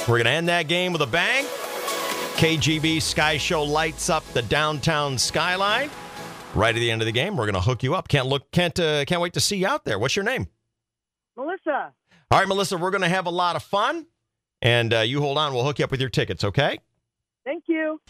We're 0.09 0.19
going 0.19 0.27
to 0.27 0.31
end 0.31 0.49
that 0.49 0.69
game 0.69 0.93
with 0.93 1.03
a 1.03 1.07
bang. 1.07 1.45
KGB 2.37 3.03
Sky 3.03 3.39
Show 3.39 3.65
lights 3.65 4.09
up 4.09 4.25
the 4.35 4.43
downtown 4.43 5.19
skyline. 5.19 5.91
Right 6.55 6.75
at 6.75 6.79
the 6.79 6.91
end 6.91 7.03
of 7.03 7.07
the 7.07 7.13
game, 7.13 7.37
we're 7.37 7.47
going 7.47 7.55
to 7.55 7.61
hook 7.61 7.83
you 7.83 7.95
up. 7.95 8.09
Can't 8.09 8.27
look, 8.27 8.51
can't, 8.53 8.79
uh, 8.79 9.05
can't 9.05 9.21
wait 9.21 9.33
to 9.33 9.41
see 9.41 9.57
you 9.57 9.67
out 9.67 9.85
there. 9.85 9.99
What's 9.99 10.15
your 10.15 10.25
name? 10.25 10.47
Melissa. 11.37 11.93
All 12.31 12.39
right, 12.39 12.47
Melissa, 12.47 12.77
we're 12.77 12.91
going 12.91 13.03
to 13.03 13.09
have 13.09 13.27
a 13.27 13.31
lot 13.31 13.57
of 13.57 13.63
fun. 13.63 14.07
And 14.63 14.95
uh, 14.95 15.01
you 15.01 15.21
hold 15.21 15.39
on, 15.39 15.53
we'll 15.55 15.65
hook 15.65 15.79
you 15.79 15.85
up 15.85 15.91
with 15.91 16.01
your 16.01 16.11
tickets, 16.11 16.45
okay? 16.45 16.79
Thank 17.45 17.65
you. 17.67 18.01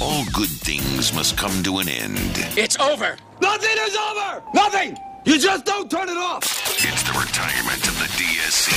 All 0.00 0.24
good 0.32 0.48
things 0.48 1.12
must 1.12 1.36
come 1.36 1.62
to 1.62 1.78
an 1.78 1.88
end. 1.88 2.18
It's 2.56 2.78
over. 2.78 3.16
Nothing 3.40 3.76
is 3.78 3.96
over. 3.96 4.42
Nothing. 4.54 4.96
You 5.24 5.38
just 5.38 5.64
don't 5.64 5.88
turn 5.88 6.08
it 6.08 6.16
off. 6.16 6.42
It's 6.84 7.04
the 7.04 7.16
retirement 7.16 7.86
of 7.86 7.96
the 7.96 8.06
DSC 8.18 8.72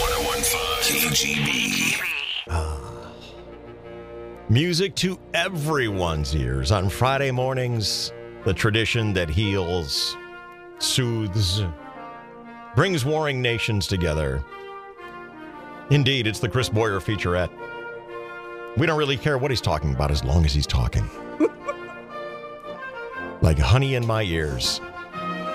1015 0.00 1.10
KGB. 1.10 2.00
Ah. 2.48 2.80
Music 4.48 4.94
to 4.96 5.20
everyone's 5.34 6.34
ears 6.34 6.72
on 6.72 6.88
Friday 6.88 7.30
mornings. 7.30 8.14
The 8.46 8.54
tradition 8.54 9.12
that 9.12 9.28
heals, 9.28 10.16
soothes, 10.78 11.62
brings 12.74 13.04
warring 13.04 13.42
nations 13.42 13.86
together. 13.86 14.42
Indeed, 15.90 16.26
it's 16.26 16.40
the 16.40 16.48
Chris 16.48 16.70
Boyer 16.70 16.98
featurette. 16.98 17.50
We 18.78 18.86
don't 18.86 18.96
really 18.98 19.18
care 19.18 19.36
what 19.36 19.50
he's 19.50 19.60
talking 19.60 19.92
about 19.92 20.10
as 20.10 20.24
long 20.24 20.46
as 20.46 20.54
he's 20.54 20.66
talking. 20.66 21.06
like 23.42 23.58
honey 23.58 23.96
in 23.96 24.06
my 24.06 24.22
ears. 24.22 24.80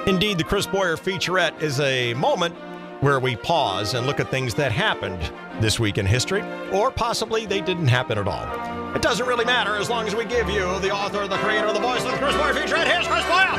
Indeed, 0.10 0.40
the 0.40 0.44
Chris 0.44 0.66
Boyer 0.66 0.98
featurette 0.98 1.62
is 1.62 1.80
a 1.80 2.16
moment 2.16 2.56
where 3.02 3.20
we 3.20 3.36
pause 3.36 3.94
and 3.94 4.08
look 4.08 4.20
at 4.20 4.32
things 4.32 4.56
that 4.56 4.72
happened 4.72 5.22
this 5.62 5.80
week 5.80 6.00
in 6.00 6.06
history, 6.08 6.42
or 6.72 6.90
possibly 6.90 7.46
they 7.46 7.62
didn't 7.62 7.90
happen 7.90 8.18
at 8.18 8.28
all. 8.28 8.96
It 8.96 9.04
doesn't 9.04 9.28
really 9.28 9.46
matter 9.46 9.76
as 9.76 9.88
long 9.88 10.08
as 10.08 10.16
we 10.16 10.26
give 10.26 10.50
you 10.50 10.80
the 10.80 10.90
author, 10.90 11.28
the 11.28 11.38
creator, 11.38 11.72
the 11.72 11.80
voice 11.80 12.04
of 12.06 12.10
the 12.10 12.18
Chris 12.18 12.36
Boyer 12.36 12.56
featurette. 12.56 12.92
Here's 12.92 13.08
Chris 13.08 13.24
Boyer! 13.26 13.54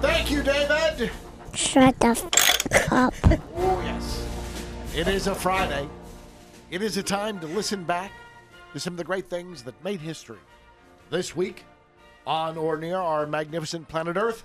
Thank 0.00 0.30
you, 0.30 0.42
David. 0.42 1.10
Shut 1.52 2.00
the 2.00 2.06
f- 2.06 2.90
up. 2.90 3.12
Oh, 3.54 3.82
yes. 3.84 4.26
It 4.96 5.08
is 5.08 5.26
a 5.26 5.34
Friday. 5.34 5.86
It 6.70 6.80
is 6.80 6.96
a 6.96 7.02
time 7.02 7.38
to 7.40 7.46
listen 7.46 7.84
back 7.84 8.12
to 8.72 8.80
some 8.80 8.94
of 8.94 8.96
the 8.96 9.04
great 9.04 9.28
things 9.28 9.62
that 9.64 9.74
made 9.84 10.00
history. 10.00 10.38
This 11.10 11.36
week, 11.36 11.66
on 12.28 12.58
or 12.58 12.76
near 12.76 12.98
our 12.98 13.26
magnificent 13.26 13.88
planet 13.88 14.16
Earth, 14.16 14.44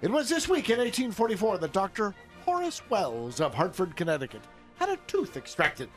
it 0.00 0.10
was 0.10 0.28
this 0.28 0.48
week 0.48 0.70
in 0.70 0.78
1844 0.78 1.58
that 1.58 1.72
Dr. 1.72 2.14
Horace 2.44 2.80
Wells 2.88 3.40
of 3.40 3.52
Hartford, 3.52 3.96
Connecticut, 3.96 4.42
had 4.76 4.88
a 4.88 4.96
tooth 5.08 5.36
extracted. 5.36 5.90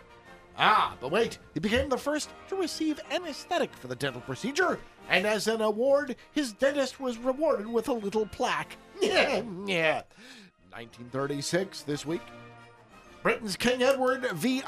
Ah, 0.58 0.98
but 1.00 1.12
wait, 1.12 1.38
he 1.54 1.60
became 1.60 1.88
the 1.88 1.98
first 1.98 2.32
to 2.50 2.56
receive 2.56 3.00
anesthetic 3.12 3.74
for 3.76 3.88
the 3.88 3.96
dental 3.96 4.22
procedure, 4.22 4.80
and 5.10 5.26
as 5.26 5.48
an 5.48 5.62
award, 5.62 6.16
his 6.32 6.54
dentist 6.54 7.00
was 7.00 7.18
rewarded 7.20 7.68
with 7.68 7.88
a 7.88 7.94
little 7.94 8.26
plaque. 8.26 8.76
yeah. 9.02 10.02
1936, 10.72 11.84
this 11.84 12.06
week, 12.06 12.22
Britain's 13.24 13.56
King 13.56 13.84
Edward 13.84 14.26
VIII 14.34 14.64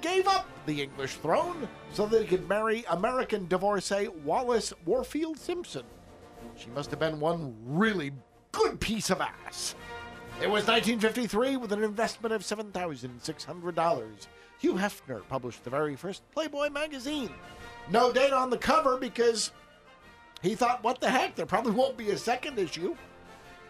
gave 0.00 0.26
up 0.26 0.46
the 0.64 0.82
English 0.82 1.16
throne 1.16 1.68
so 1.92 2.06
that 2.06 2.22
he 2.22 2.26
could 2.26 2.48
marry 2.48 2.84
American 2.88 3.46
divorcee 3.48 4.08
Wallis 4.24 4.72
Warfield 4.86 5.38
Simpson. 5.38 5.84
She 6.56 6.70
must 6.70 6.90
have 6.90 6.98
been 6.98 7.20
one 7.20 7.54
really 7.66 8.12
good 8.52 8.80
piece 8.80 9.10
of 9.10 9.20
ass. 9.20 9.74
It 10.40 10.48
was 10.48 10.66
1953 10.66 11.58
with 11.58 11.72
an 11.72 11.82
investment 11.82 12.32
of 12.32 12.40
$7,600. 12.42 14.26
Hugh 14.58 14.74
Hefner 14.74 15.20
published 15.28 15.62
the 15.62 15.70
very 15.70 15.96
first 15.96 16.22
Playboy 16.32 16.70
magazine. 16.70 17.30
No 17.90 18.10
date 18.10 18.32
on 18.32 18.48
the 18.48 18.56
cover 18.56 18.96
because 18.96 19.52
he 20.40 20.54
thought, 20.54 20.82
what 20.82 20.98
the 21.00 21.10
heck, 21.10 21.34
there 21.34 21.44
probably 21.44 21.72
won't 21.72 21.98
be 21.98 22.10
a 22.10 22.16
second 22.16 22.58
issue. 22.58 22.96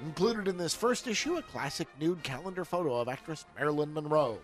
Included 0.04 0.48
in 0.48 0.56
this 0.56 0.74
first 0.74 1.06
issue, 1.06 1.36
a 1.36 1.42
classic 1.42 1.88
nude 2.00 2.22
calendar 2.22 2.64
photo 2.64 3.00
of 3.00 3.08
actress 3.08 3.44
Marilyn 3.58 3.92
Monroe. 3.92 4.38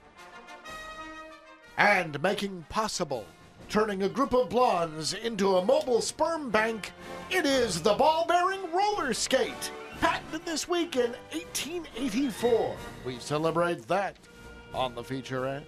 And 1.78 2.20
making 2.22 2.66
possible 2.68 3.26
turning 3.68 4.02
a 4.02 4.08
group 4.08 4.32
of 4.32 4.48
blondes 4.48 5.14
into 5.14 5.56
a 5.56 5.64
mobile 5.64 6.00
sperm 6.00 6.50
bank, 6.50 6.92
it 7.30 7.46
is 7.46 7.82
the 7.82 7.94
ball 7.94 8.26
bearing 8.26 8.60
roller 8.72 9.12
skate. 9.12 9.70
Patented 10.00 10.44
this 10.44 10.68
week 10.68 10.96
in 10.96 11.12
1884. 11.32 12.76
We 13.04 13.18
celebrate 13.18 13.88
that 13.88 14.16
on 14.74 14.94
the 14.94 15.02
featurette. 15.02 15.64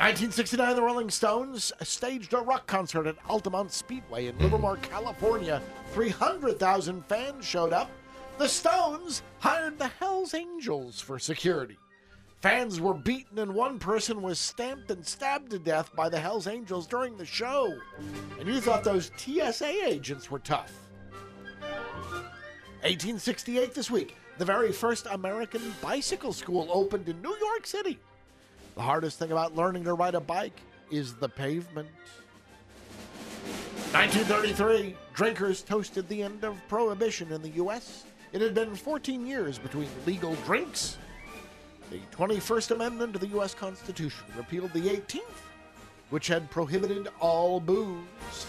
1969, 0.00 0.76
the 0.76 0.82
Rolling 0.82 1.10
Stones 1.10 1.72
staged 1.82 2.32
a 2.32 2.38
rock 2.38 2.66
concert 2.66 3.06
at 3.06 3.16
Altamont 3.28 3.70
Speedway 3.70 4.28
in 4.28 4.38
Livermore, 4.38 4.78
California. 4.78 5.60
300,000 5.92 7.04
fans 7.04 7.44
showed 7.44 7.74
up. 7.74 7.90
The 8.40 8.48
Stones 8.48 9.22
hired 9.40 9.78
the 9.78 9.88
Hells 9.88 10.32
Angels 10.32 10.98
for 10.98 11.18
security. 11.18 11.76
Fans 12.40 12.80
were 12.80 12.94
beaten, 12.94 13.38
and 13.38 13.54
one 13.54 13.78
person 13.78 14.22
was 14.22 14.40
stamped 14.40 14.90
and 14.90 15.06
stabbed 15.06 15.50
to 15.50 15.58
death 15.58 15.94
by 15.94 16.08
the 16.08 16.18
Hells 16.18 16.46
Angels 16.46 16.86
during 16.86 17.18
the 17.18 17.26
show. 17.26 17.70
And 18.38 18.48
you 18.48 18.62
thought 18.62 18.82
those 18.82 19.10
TSA 19.18 19.86
agents 19.86 20.30
were 20.30 20.38
tough. 20.38 20.72
1868 22.80 23.74
this 23.74 23.90
week, 23.90 24.16
the 24.38 24.46
very 24.46 24.72
first 24.72 25.06
American 25.10 25.74
bicycle 25.82 26.32
school 26.32 26.66
opened 26.72 27.10
in 27.10 27.20
New 27.20 27.36
York 27.36 27.66
City. 27.66 27.98
The 28.74 28.80
hardest 28.80 29.18
thing 29.18 29.32
about 29.32 29.54
learning 29.54 29.84
to 29.84 29.92
ride 29.92 30.14
a 30.14 30.20
bike 30.20 30.58
is 30.90 31.12
the 31.12 31.28
pavement. 31.28 31.90
1933, 33.92 34.96
drinkers 35.12 35.60
toasted 35.60 36.08
the 36.08 36.22
end 36.22 36.42
of 36.42 36.56
prohibition 36.68 37.32
in 37.32 37.42
the 37.42 37.50
U.S. 37.50 38.04
It 38.32 38.40
had 38.40 38.54
been 38.54 38.76
14 38.76 39.26
years 39.26 39.58
between 39.58 39.88
legal 40.06 40.34
drinks. 40.46 40.98
The 41.90 41.98
21st 42.12 42.70
Amendment 42.70 43.12
to 43.14 43.18
the 43.18 43.26
U.S. 43.28 43.54
Constitution 43.54 44.24
repealed 44.36 44.72
the 44.72 44.88
18th, 44.88 45.20
which 46.10 46.28
had 46.28 46.48
prohibited 46.50 47.08
all 47.18 47.58
booze. 47.58 48.46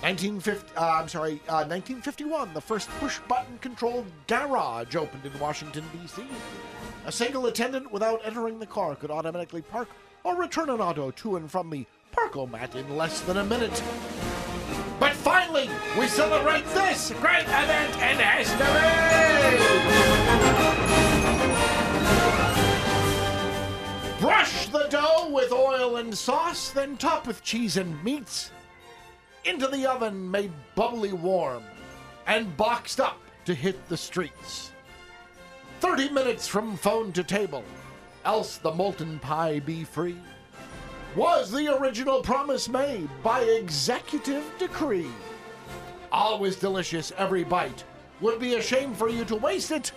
1950, 0.00 0.76
uh, 0.76 0.80
I'm 0.80 1.08
sorry, 1.08 1.34
uh, 1.46 1.62
1951, 1.68 2.54
the 2.54 2.60
first 2.60 2.88
push-button 2.98 3.58
controlled 3.58 4.06
garage 4.26 4.96
opened 4.96 5.24
in 5.26 5.38
Washington, 5.38 5.84
D.C. 5.92 6.24
A 7.04 7.12
single 7.12 7.46
attendant 7.46 7.92
without 7.92 8.20
entering 8.24 8.58
the 8.58 8.66
car 8.66 8.96
could 8.96 9.10
automatically 9.10 9.62
park 9.62 9.88
or 10.24 10.36
return 10.36 10.70
an 10.70 10.80
auto 10.80 11.10
to 11.12 11.36
and 11.36 11.50
from 11.50 11.70
the 11.70 11.86
parkomat 12.12 12.74
in 12.74 12.96
less 12.96 13.20
than 13.20 13.36
a 13.36 13.44
minute. 13.44 13.82
But 15.00 15.14
finally, 15.14 15.70
we 15.98 16.06
celebrate 16.06 16.66
this 16.66 17.10
great 17.20 17.46
event 17.46 17.94
in 17.96 18.18
history! 18.18 18.66
Brush 24.20 24.66
the 24.66 24.86
dough 24.90 25.30
with 25.30 25.52
oil 25.52 25.96
and 25.96 26.16
sauce, 26.16 26.68
then 26.68 26.98
top 26.98 27.26
with 27.26 27.42
cheese 27.42 27.78
and 27.78 28.04
meats. 28.04 28.50
Into 29.46 29.68
the 29.68 29.86
oven 29.86 30.30
made 30.30 30.52
bubbly 30.74 31.14
warm 31.14 31.62
and 32.26 32.54
boxed 32.58 33.00
up 33.00 33.18
to 33.46 33.54
hit 33.54 33.88
the 33.88 33.96
streets. 33.96 34.70
30 35.80 36.10
minutes 36.10 36.46
from 36.46 36.76
phone 36.76 37.10
to 37.12 37.24
table, 37.24 37.64
else 38.26 38.58
the 38.58 38.70
molten 38.70 39.18
pie 39.18 39.60
be 39.60 39.82
free. 39.82 40.18
Was 41.16 41.50
the 41.50 41.76
original 41.76 42.22
promise 42.22 42.68
made 42.68 43.08
by 43.24 43.40
executive 43.40 44.44
decree. 44.60 45.10
Always 46.12 46.54
delicious 46.54 47.12
every 47.18 47.42
bite. 47.42 47.82
Would 48.20 48.38
be 48.38 48.54
a 48.54 48.62
shame 48.62 48.94
for 48.94 49.08
you 49.08 49.24
to 49.24 49.34
waste 49.34 49.72
it. 49.72 49.90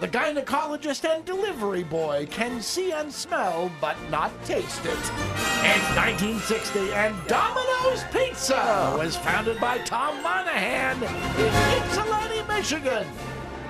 The 0.00 0.08
gynecologist 0.08 1.08
and 1.08 1.24
delivery 1.24 1.84
boy 1.84 2.28
can 2.30 2.60
see 2.60 2.92
and 2.92 3.10
smell, 3.10 3.70
but 3.80 3.96
not 4.10 4.30
taste 4.44 4.84
it. 4.84 4.90
It's 4.90 5.96
1960, 5.96 6.92
and 6.92 7.16
Domino's 7.28 8.04
Pizza 8.12 8.94
was 8.98 9.16
founded 9.16 9.58
by 9.58 9.78
Tom 9.78 10.22
Monaghan 10.22 11.02
in 11.02 11.82
Ypsilanti, 11.82 12.42
Michigan. 12.48 13.06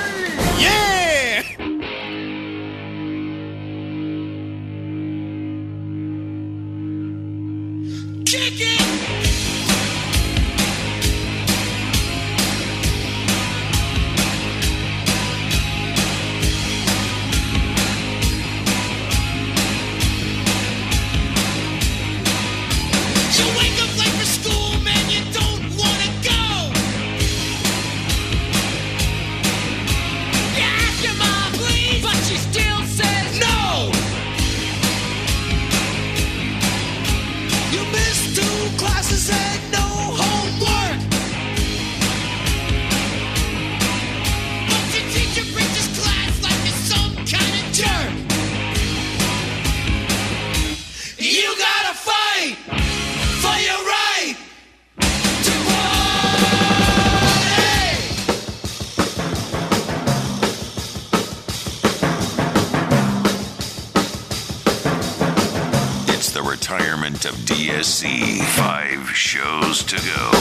Yeah! 0.62 1.01
Retirement 67.22 67.26
of 67.26 67.36
DSC. 67.46 68.42
Five 68.56 69.10
shows 69.10 69.84
to 69.84 69.96
go. 69.96 70.32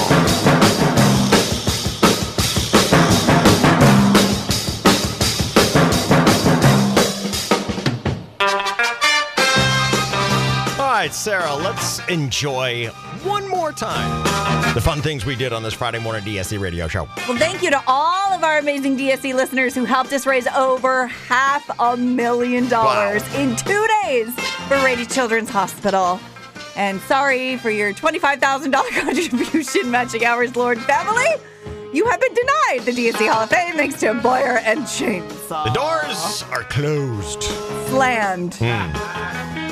All 10.79 11.07
right, 11.07 11.15
Sarah, 11.15 11.55
let's 11.55 12.07
enjoy 12.09 12.87
one 13.23 13.49
more 13.49 13.73
time 13.73 14.25
the 14.75 14.81
fun 14.81 15.03
things 15.03 15.27
we 15.27 15.35
did 15.35 15.53
on 15.53 15.63
this 15.63 15.75
Friday 15.75 15.99
morning 15.99 16.23
DSC 16.23 16.61
radio 16.61 16.87
show. 16.87 17.09
Well, 17.29 17.37
thank 17.37 17.63
you 17.63 17.71
to 17.71 17.83
all 17.87 18.33
of 18.33 18.45
our 18.45 18.59
amazing 18.59 18.97
DSC 18.97 19.35
listeners 19.35 19.75
who 19.75 19.85
helped 19.85 20.13
us 20.13 20.27
raise 20.27 20.47
over 20.49 21.07
half 21.07 21.69
a 21.81 21.97
million 21.97 22.69
dollars 22.69 23.23
in 23.35 23.57
two 23.57 23.87
days 24.05 24.33
for 24.69 24.77
Rady 24.85 25.07
Children's 25.07 25.51
Hospital. 25.51 26.21
And 26.77 27.01
sorry 27.03 27.57
for 27.57 27.71
your 27.71 27.93
$25,000 27.93 28.73
contribution 29.01 29.91
matching 29.91 30.25
hours, 30.25 30.57
Lord 30.57 30.81
family. 30.81 31.27
You 31.93 32.07
have 32.07 32.21
been 32.21 32.35
denied 32.35 32.81
the 32.85 32.93
DSC 32.93 33.29
Hall 33.29 33.43
of 33.43 33.51
Fame 33.51 33.75
thanks 33.75 33.99
to 34.01 34.15
Boyer 34.15 34.59
and 34.59 34.81
Chainsaw. 34.83 35.65
The 35.65 35.71
doors 35.71 36.45
are 36.53 36.63
closed. 36.65 37.43
Slammed. 37.89 38.55
Hmm. 38.55 39.71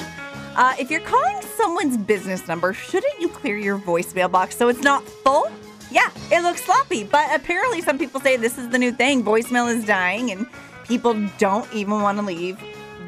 Uh, 0.57 0.75
if 0.81 0.91
you're 0.91 1.01
calling 1.01 1.41
someone's 1.57 1.97
business 1.97 2.49
number, 2.49 2.73
shouldn't 2.73 3.21
you 3.21 3.29
clear 3.29 3.57
your 3.57 3.79
voicemail 3.79 4.29
box 4.29 4.57
so 4.57 4.67
it's 4.67 4.83
not 4.83 5.05
full? 5.05 5.49
Yeah, 5.93 6.11
it 6.33 6.43
looks 6.43 6.65
sloppy, 6.65 7.05
but 7.05 7.33
apparently 7.33 7.81
some 7.81 7.97
people 7.97 8.21
say 8.21 8.37
this 8.37 8.59
is 8.59 8.69
the 8.71 8.79
new 8.79 8.91
thing. 8.91 9.23
Voicemail 9.23 9.73
is 9.73 9.85
dying, 9.85 10.33
and 10.33 10.47
people 10.85 11.15
don't 11.39 11.73
even 11.73 12.03
want 12.03 12.19
to 12.19 12.25
leave 12.25 12.59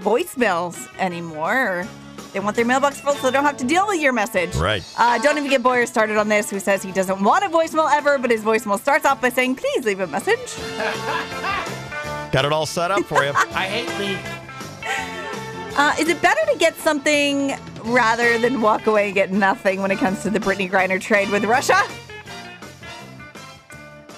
voicemails 0.00 0.88
anymore. 0.98 1.88
Or 2.20 2.32
they 2.32 2.40
want 2.40 2.56
their 2.56 2.64
mailbox 2.64 3.00
full 3.00 3.14
so 3.14 3.30
they 3.30 3.32
don't 3.32 3.44
have 3.44 3.56
to 3.58 3.66
deal 3.66 3.86
with 3.86 4.00
your 4.00 4.12
message. 4.12 4.54
Right. 4.56 4.82
Uh, 4.98 5.18
don't 5.18 5.36
even 5.38 5.50
get 5.50 5.62
Boyer 5.62 5.86
started 5.86 6.16
on 6.16 6.28
this, 6.28 6.50
who 6.50 6.60
says 6.60 6.82
he 6.82 6.92
doesn't 6.92 7.22
want 7.22 7.44
a 7.44 7.48
voicemail 7.48 7.90
ever, 7.92 8.18
but 8.18 8.30
his 8.30 8.42
voicemail 8.42 8.78
starts 8.78 9.04
off 9.04 9.20
by 9.20 9.28
saying, 9.28 9.56
please 9.56 9.84
leave 9.84 10.00
a 10.00 10.06
message. 10.06 10.38
Got 12.32 12.44
it 12.44 12.52
all 12.52 12.66
set 12.66 12.90
up 12.90 13.04
for 13.04 13.24
you. 13.24 13.32
I 13.34 13.66
hate 13.66 13.98
me. 13.98 14.18
Uh, 15.76 15.94
is 15.98 16.08
it 16.08 16.20
better 16.20 16.40
to 16.52 16.58
get 16.58 16.76
something 16.76 17.56
rather 17.84 18.38
than 18.38 18.60
walk 18.60 18.86
away 18.86 19.06
and 19.06 19.14
get 19.14 19.32
nothing 19.32 19.80
when 19.80 19.90
it 19.90 19.98
comes 19.98 20.22
to 20.22 20.30
the 20.30 20.38
Brittney 20.38 20.70
Griner 20.70 21.00
trade 21.00 21.30
with 21.30 21.44
Russia? 21.44 21.80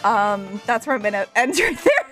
Um, 0.04 0.60
that's 0.66 0.86
where 0.86 0.96
I'm 0.96 1.02
gonna 1.02 1.26
end 1.36 1.58
right 1.58 1.78
there. 1.78 1.92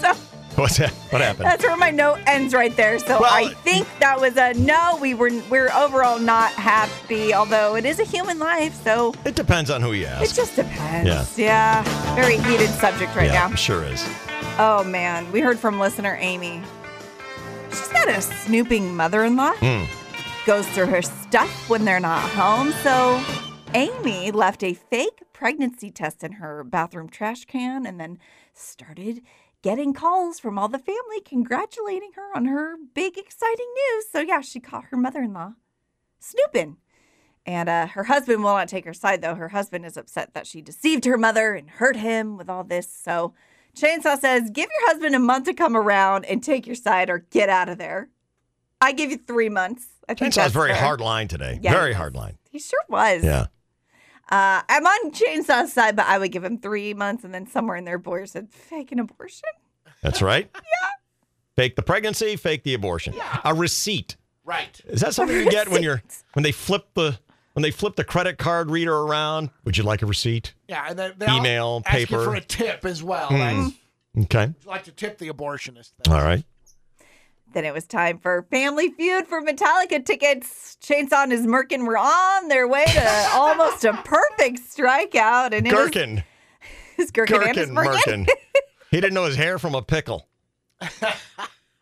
So 0.00 0.12
What's 0.56 0.76
that? 0.78 0.90
What 1.10 1.20
happened? 1.20 1.46
that's 1.46 1.64
where 1.64 1.76
my 1.76 1.90
note 1.90 2.18
ends 2.26 2.54
right 2.54 2.74
there. 2.76 2.98
So 2.98 3.20
Well- 3.20 3.32
I 3.32 3.48
think 3.54 3.86
that 4.00 4.20
was 4.20 4.36
a 4.36 4.54
no. 4.54 4.98
We 5.00 5.14
were 5.14 5.30
we're 5.50 5.70
overall 5.72 6.18
not 6.18 6.52
happy, 6.52 7.34
although 7.34 7.76
it 7.76 7.84
is 7.84 7.98
a 7.98 8.04
human 8.04 8.38
life. 8.38 8.74
So 8.84 9.14
It 9.24 9.34
depends 9.34 9.70
on 9.70 9.82
who 9.82 9.92
you 9.92 10.06
ask. 10.06 10.30
it 10.30 10.34
just 10.34 10.56
depends. 10.56 11.38
Yeah. 11.38 11.82
Yeah. 11.84 12.14
Very 12.14 12.36
heated 12.38 12.70
subject 12.70 13.14
right 13.16 13.30
yeah, 13.30 13.48
now. 13.48 13.54
sure 13.56 13.82
is. 13.84 14.06
Oh 14.58 14.84
man, 14.84 15.30
we 15.32 15.40
heard 15.40 15.58
from 15.58 15.80
listener 15.80 16.16
Amy. 16.20 16.62
She's 17.70 17.88
got 17.88 18.08
a 18.08 18.20
snooping 18.22 18.94
mother-in-law 18.94 19.54
Hmm. 19.54 19.84
goes 20.46 20.66
through 20.68 20.86
her 20.86 21.02
stuff 21.02 21.68
when 21.68 21.84
they're 21.84 21.98
not 22.00 22.22
home. 22.30 22.72
So 22.84 23.20
Amy 23.74 24.30
left 24.30 24.62
a 24.62 24.74
fake 24.74 25.22
pregnancy 25.32 25.90
test 25.90 26.22
in 26.22 26.32
her 26.32 26.62
bathroom 26.62 27.08
trash 27.08 27.44
can 27.46 27.84
and 27.86 27.98
then 27.98 28.18
started 28.52 29.20
getting 29.64 29.94
calls 29.94 30.38
from 30.38 30.58
all 30.58 30.68
the 30.68 30.78
family 30.78 31.22
congratulating 31.24 32.10
her 32.14 32.36
on 32.36 32.44
her 32.44 32.74
big 32.92 33.16
exciting 33.16 33.66
news. 33.74 34.04
So 34.12 34.20
yeah, 34.20 34.42
she 34.42 34.60
caught 34.60 34.84
her 34.90 34.96
mother-in-law 34.98 35.54
snooping. 36.20 36.76
And 37.46 37.70
uh, 37.70 37.86
her 37.86 38.04
husband 38.04 38.44
will 38.44 38.52
not 38.52 38.68
take 38.68 38.84
her 38.84 38.92
side, 38.92 39.22
though. 39.22 39.34
Her 39.34 39.48
husband 39.48 39.86
is 39.86 39.96
upset 39.96 40.34
that 40.34 40.46
she 40.46 40.60
deceived 40.60 41.06
her 41.06 41.16
mother 41.16 41.54
and 41.54 41.68
hurt 41.70 41.96
him 41.96 42.36
with 42.36 42.50
all 42.50 42.62
this. 42.62 42.92
So 42.92 43.32
Chainsaw 43.74 44.18
says, 44.18 44.50
Give 44.50 44.68
your 44.70 44.88
husband 44.90 45.14
a 45.14 45.18
month 45.18 45.46
to 45.46 45.54
come 45.54 45.76
around 45.76 46.26
and 46.26 46.42
take 46.42 46.66
your 46.66 46.76
side 46.76 47.08
or 47.08 47.20
get 47.30 47.48
out 47.48 47.70
of 47.70 47.78
there. 47.78 48.10
I 48.82 48.92
give 48.92 49.10
you 49.10 49.16
three 49.16 49.48
months. 49.48 49.86
I 50.08 50.12
think 50.12 50.32
Chainsaw's 50.32 50.36
that's 50.36 50.54
very 50.54 50.72
fair. 50.72 50.82
hard 50.82 51.00
line 51.00 51.28
today. 51.28 51.58
Yeah, 51.62 51.72
very 51.72 51.94
hard 51.94 52.14
line. 52.14 52.36
He 52.50 52.58
sure 52.58 52.84
was. 52.90 53.24
Yeah. 53.24 53.46
Uh, 54.30 54.62
I'm 54.68 54.86
on 54.86 55.12
Chainsaw's 55.12 55.72
side, 55.72 55.96
but 55.96 56.06
I 56.06 56.18
would 56.18 56.32
give 56.32 56.44
him 56.44 56.58
three 56.58 56.94
months. 56.94 57.24
And 57.24 57.34
then 57.34 57.46
somewhere 57.46 57.76
in 57.76 57.84
there, 57.84 57.98
Boyer 57.98 58.26
said, 58.26 58.48
Fake 58.50 58.90
an 58.92 58.98
abortion? 58.98 59.48
That's 60.02 60.22
right. 60.22 60.48
yeah. 60.54 60.88
Fake 61.56 61.76
the 61.76 61.82
pregnancy, 61.82 62.36
fake 62.36 62.62
the 62.62 62.74
abortion. 62.74 63.14
Yeah. 63.14 63.40
A 63.44 63.54
receipt. 63.54 64.16
Right. 64.44 64.80
Is 64.86 65.00
that 65.00 65.14
something 65.14 65.36
you 65.36 65.50
get 65.50 65.68
when 65.68 65.82
you're 65.82 66.02
when 66.34 66.42
they 66.42 66.52
flip 66.52 66.86
the 66.94 67.18
when 67.54 67.62
they 67.62 67.70
flip 67.70 67.96
the 67.96 68.04
credit 68.04 68.36
card 68.36 68.70
reader 68.70 68.94
around? 68.94 69.50
Would 69.64 69.78
you 69.78 69.84
like 69.84 70.02
a 70.02 70.06
receipt? 70.06 70.52
Yeah, 70.68 70.86
and 70.88 70.98
they, 70.98 71.12
they 71.16 71.30
Email, 71.32 71.64
all 71.66 71.82
ask 71.86 72.00
you 72.00 72.06
paper. 72.08 72.24
for 72.24 72.34
a 72.34 72.40
tip 72.40 72.84
as 72.84 73.02
well. 73.02 73.30
That's- 73.30 73.72
Okay. 74.16 74.46
Would 74.46 74.54
you 74.62 74.70
like 74.70 74.84
to 74.84 74.92
tip 74.92 75.18
the 75.18 75.28
abortionist? 75.28 75.90
All 76.08 76.14
right. 76.22 76.44
Then 77.54 77.64
it 77.64 77.72
was 77.72 77.86
time 77.86 78.18
for 78.18 78.42
Family 78.50 78.90
Feud 78.90 79.26
for 79.28 79.40
Metallica 79.40 80.04
tickets. 80.04 80.76
Chainsaw 80.82 81.22
and 81.22 81.32
his 81.32 81.46
Merkin 81.46 81.86
were 81.86 81.96
on 81.96 82.48
their 82.48 82.66
way 82.66 82.84
to 82.84 83.28
almost 83.32 83.84
a 83.84 83.92
perfect 84.04 84.58
strikeout. 84.58 85.52
And 85.54 85.66
it 85.66 85.70
Gherkin. 85.70 86.24
his 86.96 87.12
Gherkin, 87.12 87.40
and 87.42 87.56
his 87.56 87.70
Merkin. 87.70 88.26
Merkin. 88.26 88.28
he 88.90 89.00
didn't 89.00 89.14
know 89.14 89.24
his 89.24 89.36
hair 89.36 89.58
from 89.60 89.74
a 89.76 89.82
pickle. 89.82 90.26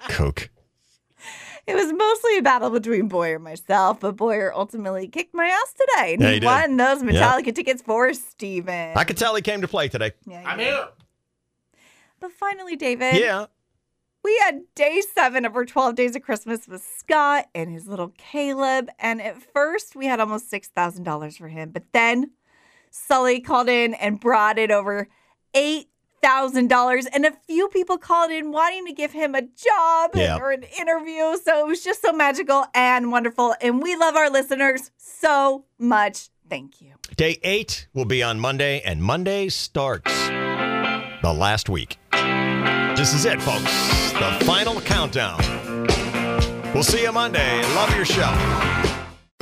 Coke. 0.09 0.51
It 1.67 1.75
was 1.75 1.93
mostly 1.93 2.39
a 2.39 2.43
battle 2.43 2.71
between 2.71 3.07
Boyer 3.09 3.37
and 3.37 3.45
myself, 3.45 4.01
but 4.01 4.17
Boyer 4.17 4.53
ultimately 4.53 5.07
kicked 5.07 5.33
my 5.33 5.47
ass 5.47 5.73
today. 5.73 6.15
And 6.15 6.23
Yeah, 6.23 6.29
he, 6.29 6.35
he 6.35 6.41
did. 6.41 6.47
won 6.47 6.77
those 6.77 7.03
Yeah. 7.03 7.11
Metallica 7.13 7.55
tickets 7.55 7.81
for 7.83 8.13
Steven. 8.13 8.93
I 8.97 9.05
could 9.05 9.17
tell 9.17 9.35
he 9.37 9.43
came 9.43 9.61
to 9.63 9.69
play 9.69 9.89
today. 9.89 10.11
I'm 10.45 10.59
here. 10.59 10.89
But 12.21 12.33
finally, 12.33 12.77
David. 12.77 13.15
Yeah. 13.17 13.47
We 14.25 14.39
had 14.45 14.61
day 14.77 15.03
seven 15.15 15.45
of 15.45 15.57
our 15.57 15.65
12 15.65 15.95
days 15.97 16.15
of 16.15 16.23
Christmas 16.23 16.69
with 16.69 16.83
Scott 16.99 17.47
and 17.55 17.71
his 17.71 17.89
little 17.89 18.13
Caleb. 18.17 18.89
And 18.99 19.21
at 19.21 19.43
first, 19.43 19.97
we 19.97 20.07
had 20.07 20.21
almost 20.21 20.51
$6,000 20.51 21.37
for 21.39 21.49
him. 21.49 21.71
But 21.71 21.85
then 21.93 22.31
Sully 22.91 23.41
called 23.41 23.69
in 23.69 23.95
and 23.95 24.21
brought 24.21 24.59
it 24.59 24.71
over 24.71 25.09
$8,000. 25.55 27.07
And 27.13 27.27
a 27.27 27.33
few 27.49 27.69
people 27.69 27.99
called 27.99 28.31
in 28.31 28.53
wanting 28.53 28.87
to 28.87 28.93
give 28.93 29.11
him 29.13 29.35
a 29.35 29.43
job 29.43 30.13
Yeah. 30.15 30.37
or 30.39 30.53
an 30.53 30.65
interview. 30.79 31.37
So 31.43 31.59
it 31.61 31.67
was 31.67 31.83
just 31.83 32.01
so 32.03 32.13
magical 32.13 32.65
and 32.75 33.11
wonderful. 33.11 33.57
And 33.61 33.83
we 33.83 33.97
love 33.97 34.15
our 34.15 34.31
listeners 34.31 34.93
so 34.97 35.65
much. 35.79 36.29
Thank 36.49 36.81
you. 36.81 36.93
Day 37.17 37.39
eight 37.43 37.89
will 37.95 38.05
be 38.05 38.23
on 38.23 38.39
Monday, 38.39 38.81
and 38.83 39.03
Monday 39.03 39.49
starts 39.49 40.13
the 41.23 41.35
last 41.37 41.69
week. 41.69 41.99
This 42.97 43.15
is 43.15 43.25
it, 43.25 43.41
folks. 43.43 44.02
The 44.23 44.45
final 44.45 44.81
countdown. 44.81 45.41
We'll 46.73 46.85
see 46.85 47.03
you 47.03 47.11
Monday. 47.11 47.61
Love 47.75 47.93
your 47.97 48.05
show. 48.05 48.92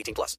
18 0.00 0.14
plus. 0.14 0.36